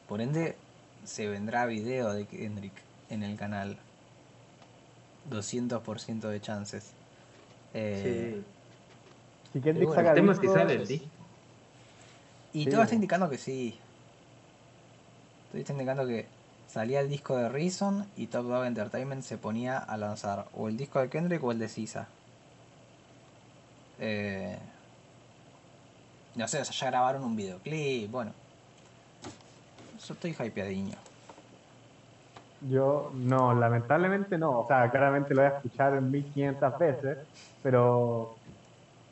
Por 0.09 0.21
ende, 0.21 0.57
se 1.05 1.29
vendrá 1.29 1.67
video 1.67 2.13
de 2.13 2.27
Kendrick 2.27 2.75
en 3.09 3.23
el 3.23 3.37
canal. 3.37 3.79
200% 5.31 6.21
de 6.29 6.41
chances. 6.41 6.93
Eh, 7.75 8.43
Si 9.53 9.61
Kendrick 9.61 9.89
bueno, 9.89 10.03
saca 10.03 10.11
El 10.11 10.17
tema 10.17 10.33
es 10.33 10.39
si 10.39 10.47
sale 10.49 10.75
el 10.75 10.87
disco. 10.87 11.07
y 12.53 12.65
Sí, 12.65 12.71
todo 12.71 12.83
está 12.83 12.95
indicando 12.95 13.29
que 13.29 13.39
sí. 13.39 13.79
Todo 15.51 15.61
está 15.61 15.73
indicando 15.73 16.07
que 16.07 16.27
salía 16.69 17.01
el 17.01 17.09
disco 17.09 17.37
de 17.37 17.49
Reason 17.49 18.07
y 18.17 18.29
Top 18.29 18.47
Dog 18.47 18.65
Entertainment 18.65 19.23
se 19.23 19.37
ponía 19.39 19.79
a 19.79 19.97
lanzar 19.97 20.47
o 20.55 20.69
el 20.69 20.77
disco 20.77 21.01
de 21.01 21.11
Kendrick 21.11 21.43
o 21.43 21.53
el 21.53 21.59
de 21.59 21.69
Sisa. 21.69 22.09
Eh, 23.99 24.57
no 26.35 26.49
sé, 26.49 26.61
o 26.61 26.65
sea, 26.65 26.75
ya 26.75 26.87
grabaron 26.91 27.25
un 27.25 27.37
videoclip, 27.37 28.11
bueno. 28.11 28.33
Yo 30.07 30.15
estoy 30.15 30.33
hypeadiño. 30.33 30.97
Yo, 32.63 33.11
no, 33.15 33.55
lamentablemente 33.55 34.37
no. 34.37 34.61
O 34.61 34.67
sea, 34.67 34.91
claramente 34.91 35.35
lo 35.35 35.43
voy 35.43 35.51
a 35.51 35.57
escuchar 35.57 36.01
1500 36.01 36.79
veces, 36.79 37.19
pero 37.63 38.39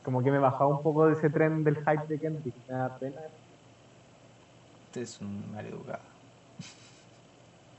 como 0.02 0.22
que 0.22 0.30
me 0.30 0.36
he 0.36 0.40
bajado 0.40 0.68
un 0.68 0.82
poco 0.82 1.06
de 1.06 1.14
ese 1.14 1.30
tren 1.30 1.64
del 1.64 1.76
hype 1.76 2.06
de 2.08 2.18
Kendrick. 2.18 2.54
Me 2.66 2.74
da 2.76 2.98
pena. 2.98 3.20
Este 4.86 5.02
es 5.02 5.20
un 5.20 5.50
maleducado. 5.52 6.02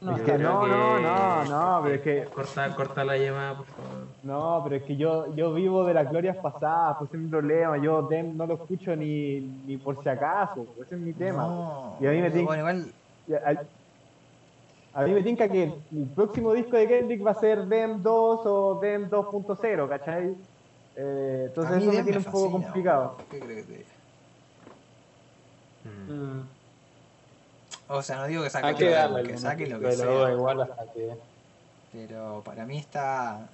No, 0.02 0.16
es 0.16 0.22
que 0.22 0.38
no, 0.38 0.62
que- 0.62 0.70
no, 0.70 1.00
no, 1.00 1.44
no, 1.46 1.82
pero 1.84 1.96
es 1.96 2.02
que 2.02 2.26
Corta, 2.32 2.74
corta 2.76 3.04
la 3.04 3.18
llamada, 3.18 3.58
por 3.58 3.66
favor. 3.66 4.08
No, 4.24 4.62
pero 4.64 4.76
es 4.78 4.84
que 4.84 4.96
yo, 4.96 5.36
yo 5.36 5.54
vivo 5.54 5.84
de 5.84 5.94
las 5.94 6.10
glorias 6.10 6.38
pasadas, 6.38 6.96
pues 7.00 7.10
ese 7.10 7.18
es 7.18 7.24
mi 7.24 7.30
problema. 7.30 7.78
Yo 7.84 8.08
no 8.34 8.46
lo 8.48 8.54
escucho 8.56 8.96
ni, 8.96 9.42
ni 9.42 9.78
por 9.78 10.02
si 10.02 10.10
acaso, 10.10 10.66
pues 10.76 10.88
ese 10.88 10.96
es 10.96 11.02
mi 11.02 11.14
tema. 11.14 11.44
No, 11.44 11.98
Y 12.02 12.08
a 12.08 12.12
mí 12.12 12.22
me 12.22 12.30
bueno, 12.30 12.56
igual 12.56 12.94
A, 13.36 13.64
a 15.02 15.04
mí 15.04 15.12
me 15.12 15.22
tinca 15.22 15.48
que 15.48 15.64
el 15.64 16.08
próximo 16.16 16.54
disco 16.54 16.76
de 16.76 16.88
Kendrick 16.88 17.26
va 17.26 17.32
a 17.32 17.36
ser 17.36 17.66
Dem 17.66 18.02
2 18.02 18.46
o 18.46 18.80
Dem 18.82 19.10
2.0, 19.10 19.88
¿cachai? 19.90 20.36
Eh, 20.96 21.46
entonces 21.48 21.74
a 21.74 21.78
mí 21.78 21.84
eso 21.84 21.94
me 21.94 22.04
tiene 22.04 22.18
un 22.18 22.24
poco 22.26 22.52
complicado. 22.52 23.18
¿Qué 23.30 23.40
crees 23.40 23.66
que 23.66 23.72
te 23.72 23.78
diga? 23.78 23.90
Mm. 26.10 26.42
O 27.88 28.02
sea, 28.04 28.18
no 28.18 28.28
digo 28.28 28.44
que 28.44 28.50
saque, 28.50 28.68
Hay 28.68 28.74
lo 28.74 28.80
que 28.80 28.90
darle 28.90 29.24
que 29.24 29.38
saque 29.38 29.68
lo 29.68 29.80
que 29.80 29.96
duda 29.96 30.26
sea. 30.26 30.34
igual 30.34 30.62
hasta 30.62 30.92
que. 30.92 31.16
Pero 31.92 32.42
para 32.44 32.66
mí 32.66 32.78
está. 32.78 33.48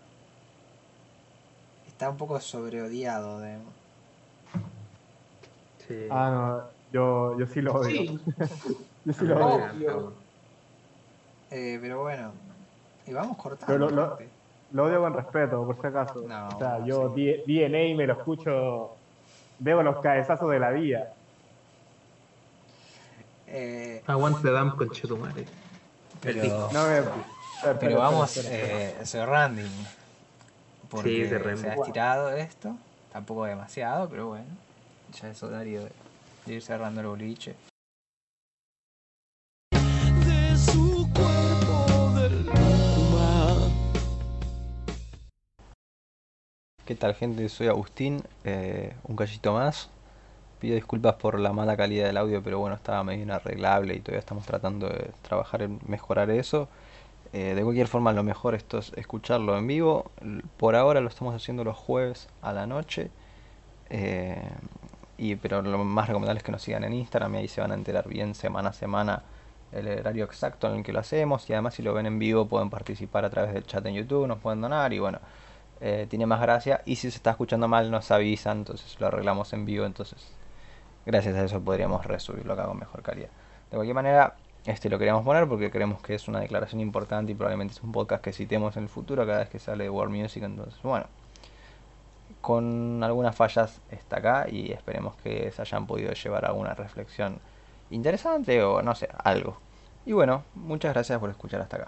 Está 1.87 2.09
un 2.09 2.17
poco 2.17 2.39
sobreodiado 2.39 3.39
de. 3.39 3.57
Sí. 5.87 6.07
Ah, 6.09 6.31
no, 6.31 6.63
yo, 6.91 7.39
yo 7.39 7.45
sí 7.45 7.61
lo 7.61 7.75
odio. 7.75 7.95
Sí, 7.95 8.19
Yo 9.05 9.13
sí 9.13 9.25
lo 9.25 9.45
odio. 9.47 10.13
Eh, 11.51 11.77
pero 11.81 12.01
bueno. 12.01 12.31
Y 13.07 13.13
vamos 13.13 13.37
cortando. 13.37 13.65
Pero 13.67 13.89
lo- 13.89 13.95
lo-. 14.17 14.17
Lo 14.71 14.85
odio 14.85 14.99
con 14.99 15.13
respeto, 15.13 15.63
por 15.65 15.79
si 15.79 15.87
acaso. 15.87 16.23
No, 16.27 16.49
o 16.49 16.57
sea, 16.57 16.83
yo 16.85 17.13
sí. 17.15 17.43
DNA 17.45 17.95
me 17.95 18.07
lo 18.07 18.13
escucho, 18.13 18.95
veo 19.59 19.83
los 19.83 19.99
cabezazos 20.01 20.49
de 20.49 20.59
la 20.59 20.71
vida. 20.71 21.13
Eh, 23.47 24.03
Aguante 24.07 24.51
Dam 24.51 24.75
con 24.75 24.89
Chetumare. 24.89 25.45
pero, 26.19 26.69
No 26.73 26.87
me... 26.87 27.73
pero 27.79 27.99
vamos 27.99 28.35
eh, 28.37 28.95
cerrando. 29.03 29.61
Porque 30.89 31.09
Sí, 31.29 31.57
se 31.61 31.69
ha 31.69 31.73
estirado 31.75 32.31
esto. 32.31 32.75
Tampoco 33.13 33.45
demasiado, 33.45 34.09
pero 34.09 34.27
bueno. 34.29 34.49
Ya 35.21 35.29
es 35.29 35.41
horario 35.43 35.83
de, 35.83 35.91
de 36.47 36.53
ir 36.55 36.61
cerrando 36.63 37.01
el 37.01 37.07
boliche. 37.07 37.55
¿Qué 46.85 46.93
tal 46.93 47.15
gente? 47.15 47.49
Soy 47.49 47.67
Agustín, 47.67 48.21
eh, 48.43 48.93
un 49.05 49.15
cachito 49.15 49.53
más. 49.53 49.89
Pido 50.59 50.75
disculpas 50.75 51.15
por 51.15 51.39
la 51.39 51.51
mala 51.51 51.75
calidad 51.75 52.05
del 52.05 52.17
audio, 52.17 52.43
pero 52.43 52.59
bueno, 52.59 52.75
estaba 52.75 53.03
medio 53.03 53.23
inarreglable 53.23 53.95
y 53.95 53.99
todavía 54.01 54.19
estamos 54.19 54.45
tratando 54.45 54.87
de 54.87 55.09
trabajar 55.23 55.63
en 55.63 55.79
mejorar 55.87 56.29
eso. 56.29 56.67
Eh, 57.33 57.55
de 57.55 57.63
cualquier 57.63 57.87
forma, 57.87 58.13
lo 58.13 58.21
mejor 58.23 58.53
esto 58.53 58.77
es 58.77 58.93
escucharlo 58.97 59.57
en 59.57 59.65
vivo. 59.65 60.11
Por 60.57 60.75
ahora 60.75 61.01
lo 61.01 61.09
estamos 61.09 61.33
haciendo 61.33 61.63
los 61.63 61.75
jueves 61.75 62.27
a 62.43 62.53
la 62.53 62.67
noche. 62.67 63.09
eh, 63.89 64.37
y, 65.17 65.35
pero 65.37 65.61
lo 65.61 65.77
más 65.85 66.07
recomendable 66.07 66.39
es 66.39 66.43
que 66.43 66.51
nos 66.51 66.61
sigan 66.61 66.83
en 66.83 66.93
Instagram 66.93 67.35
y 67.35 67.37
ahí 67.39 67.47
se 67.47 67.61
van 67.61 67.71
a 67.71 67.75
enterar 67.75 68.07
bien 68.07 68.35
semana 68.35 68.69
a 68.69 68.73
semana 68.73 69.23
el 69.71 69.87
horario 69.87 70.25
exacto 70.25 70.67
en 70.69 70.77
el 70.77 70.83
que 70.83 70.93
lo 70.93 70.99
hacemos. 70.99 71.49
Y 71.49 71.53
además, 71.53 71.73
si 71.73 71.83
lo 71.83 71.93
ven 71.95 72.05
en 72.05 72.19
vivo, 72.19 72.47
pueden 72.47 72.69
participar 72.69 73.25
a 73.25 73.29
través 73.31 73.53
del 73.53 73.65
chat 73.65 73.85
en 73.87 73.95
YouTube, 73.95 74.27
nos 74.27 74.39
pueden 74.39 74.61
donar 74.61 74.93
y 74.93 74.99
bueno 74.99 75.19
eh, 75.81 76.07
tiene 76.09 76.25
más 76.25 76.41
gracia. 76.41 76.81
Y 76.85 76.95
si 76.95 77.11
se 77.11 77.17
está 77.17 77.31
escuchando 77.31 77.67
mal, 77.67 77.91
nos 77.91 78.11
avisan, 78.11 78.59
entonces 78.59 78.99
lo 78.99 79.07
arreglamos 79.07 79.53
en 79.53 79.65
vivo. 79.65 79.85
Entonces, 79.85 80.31
gracias 81.05 81.35
a 81.35 81.43
eso 81.43 81.61
podríamos 81.61 82.05
resubirlo 82.05 82.53
acá 82.53 82.65
con 82.65 82.77
mejor 82.79 83.01
calidad. 83.01 83.29
De 83.69 83.77
cualquier 83.77 83.95
manera, 83.95 84.35
este 84.65 84.89
lo 84.89 84.97
queríamos 84.97 85.23
poner 85.23 85.47
porque 85.47 85.69
creemos 85.69 86.01
que 86.01 86.15
es 86.15 86.27
una 86.27 86.39
declaración 86.39 86.81
importante 86.81 87.31
y 87.31 87.35
probablemente 87.35 87.73
es 87.73 87.81
un 87.83 87.91
podcast 87.91 88.23
que 88.23 88.33
citemos 88.33 88.77
en 88.77 88.83
el 88.83 88.89
futuro 88.89 89.25
cada 89.25 89.39
vez 89.39 89.49
que 89.49 89.59
sale 89.59 89.89
World 89.89 90.15
Music. 90.15 90.43
Entonces, 90.43 90.81
bueno, 90.81 91.05
con 92.41 93.03
algunas 93.03 93.35
fallas 93.35 93.81
está 93.91 94.17
acá 94.17 94.47
y 94.49 94.71
esperemos 94.71 95.15
que 95.17 95.51
se 95.51 95.61
hayan 95.61 95.87
podido 95.87 96.13
llevar 96.13 96.45
alguna 96.45 96.73
reflexión 96.73 97.39
interesante 97.89 98.63
o 98.63 98.81
no 98.81 98.95
sé, 98.95 99.09
algo. 99.23 99.57
Y 100.05 100.13
bueno, 100.13 100.43
muchas 100.53 100.93
gracias 100.93 101.19
por 101.19 101.29
escuchar 101.29 101.61
hasta 101.61 101.77
acá. 101.77 101.87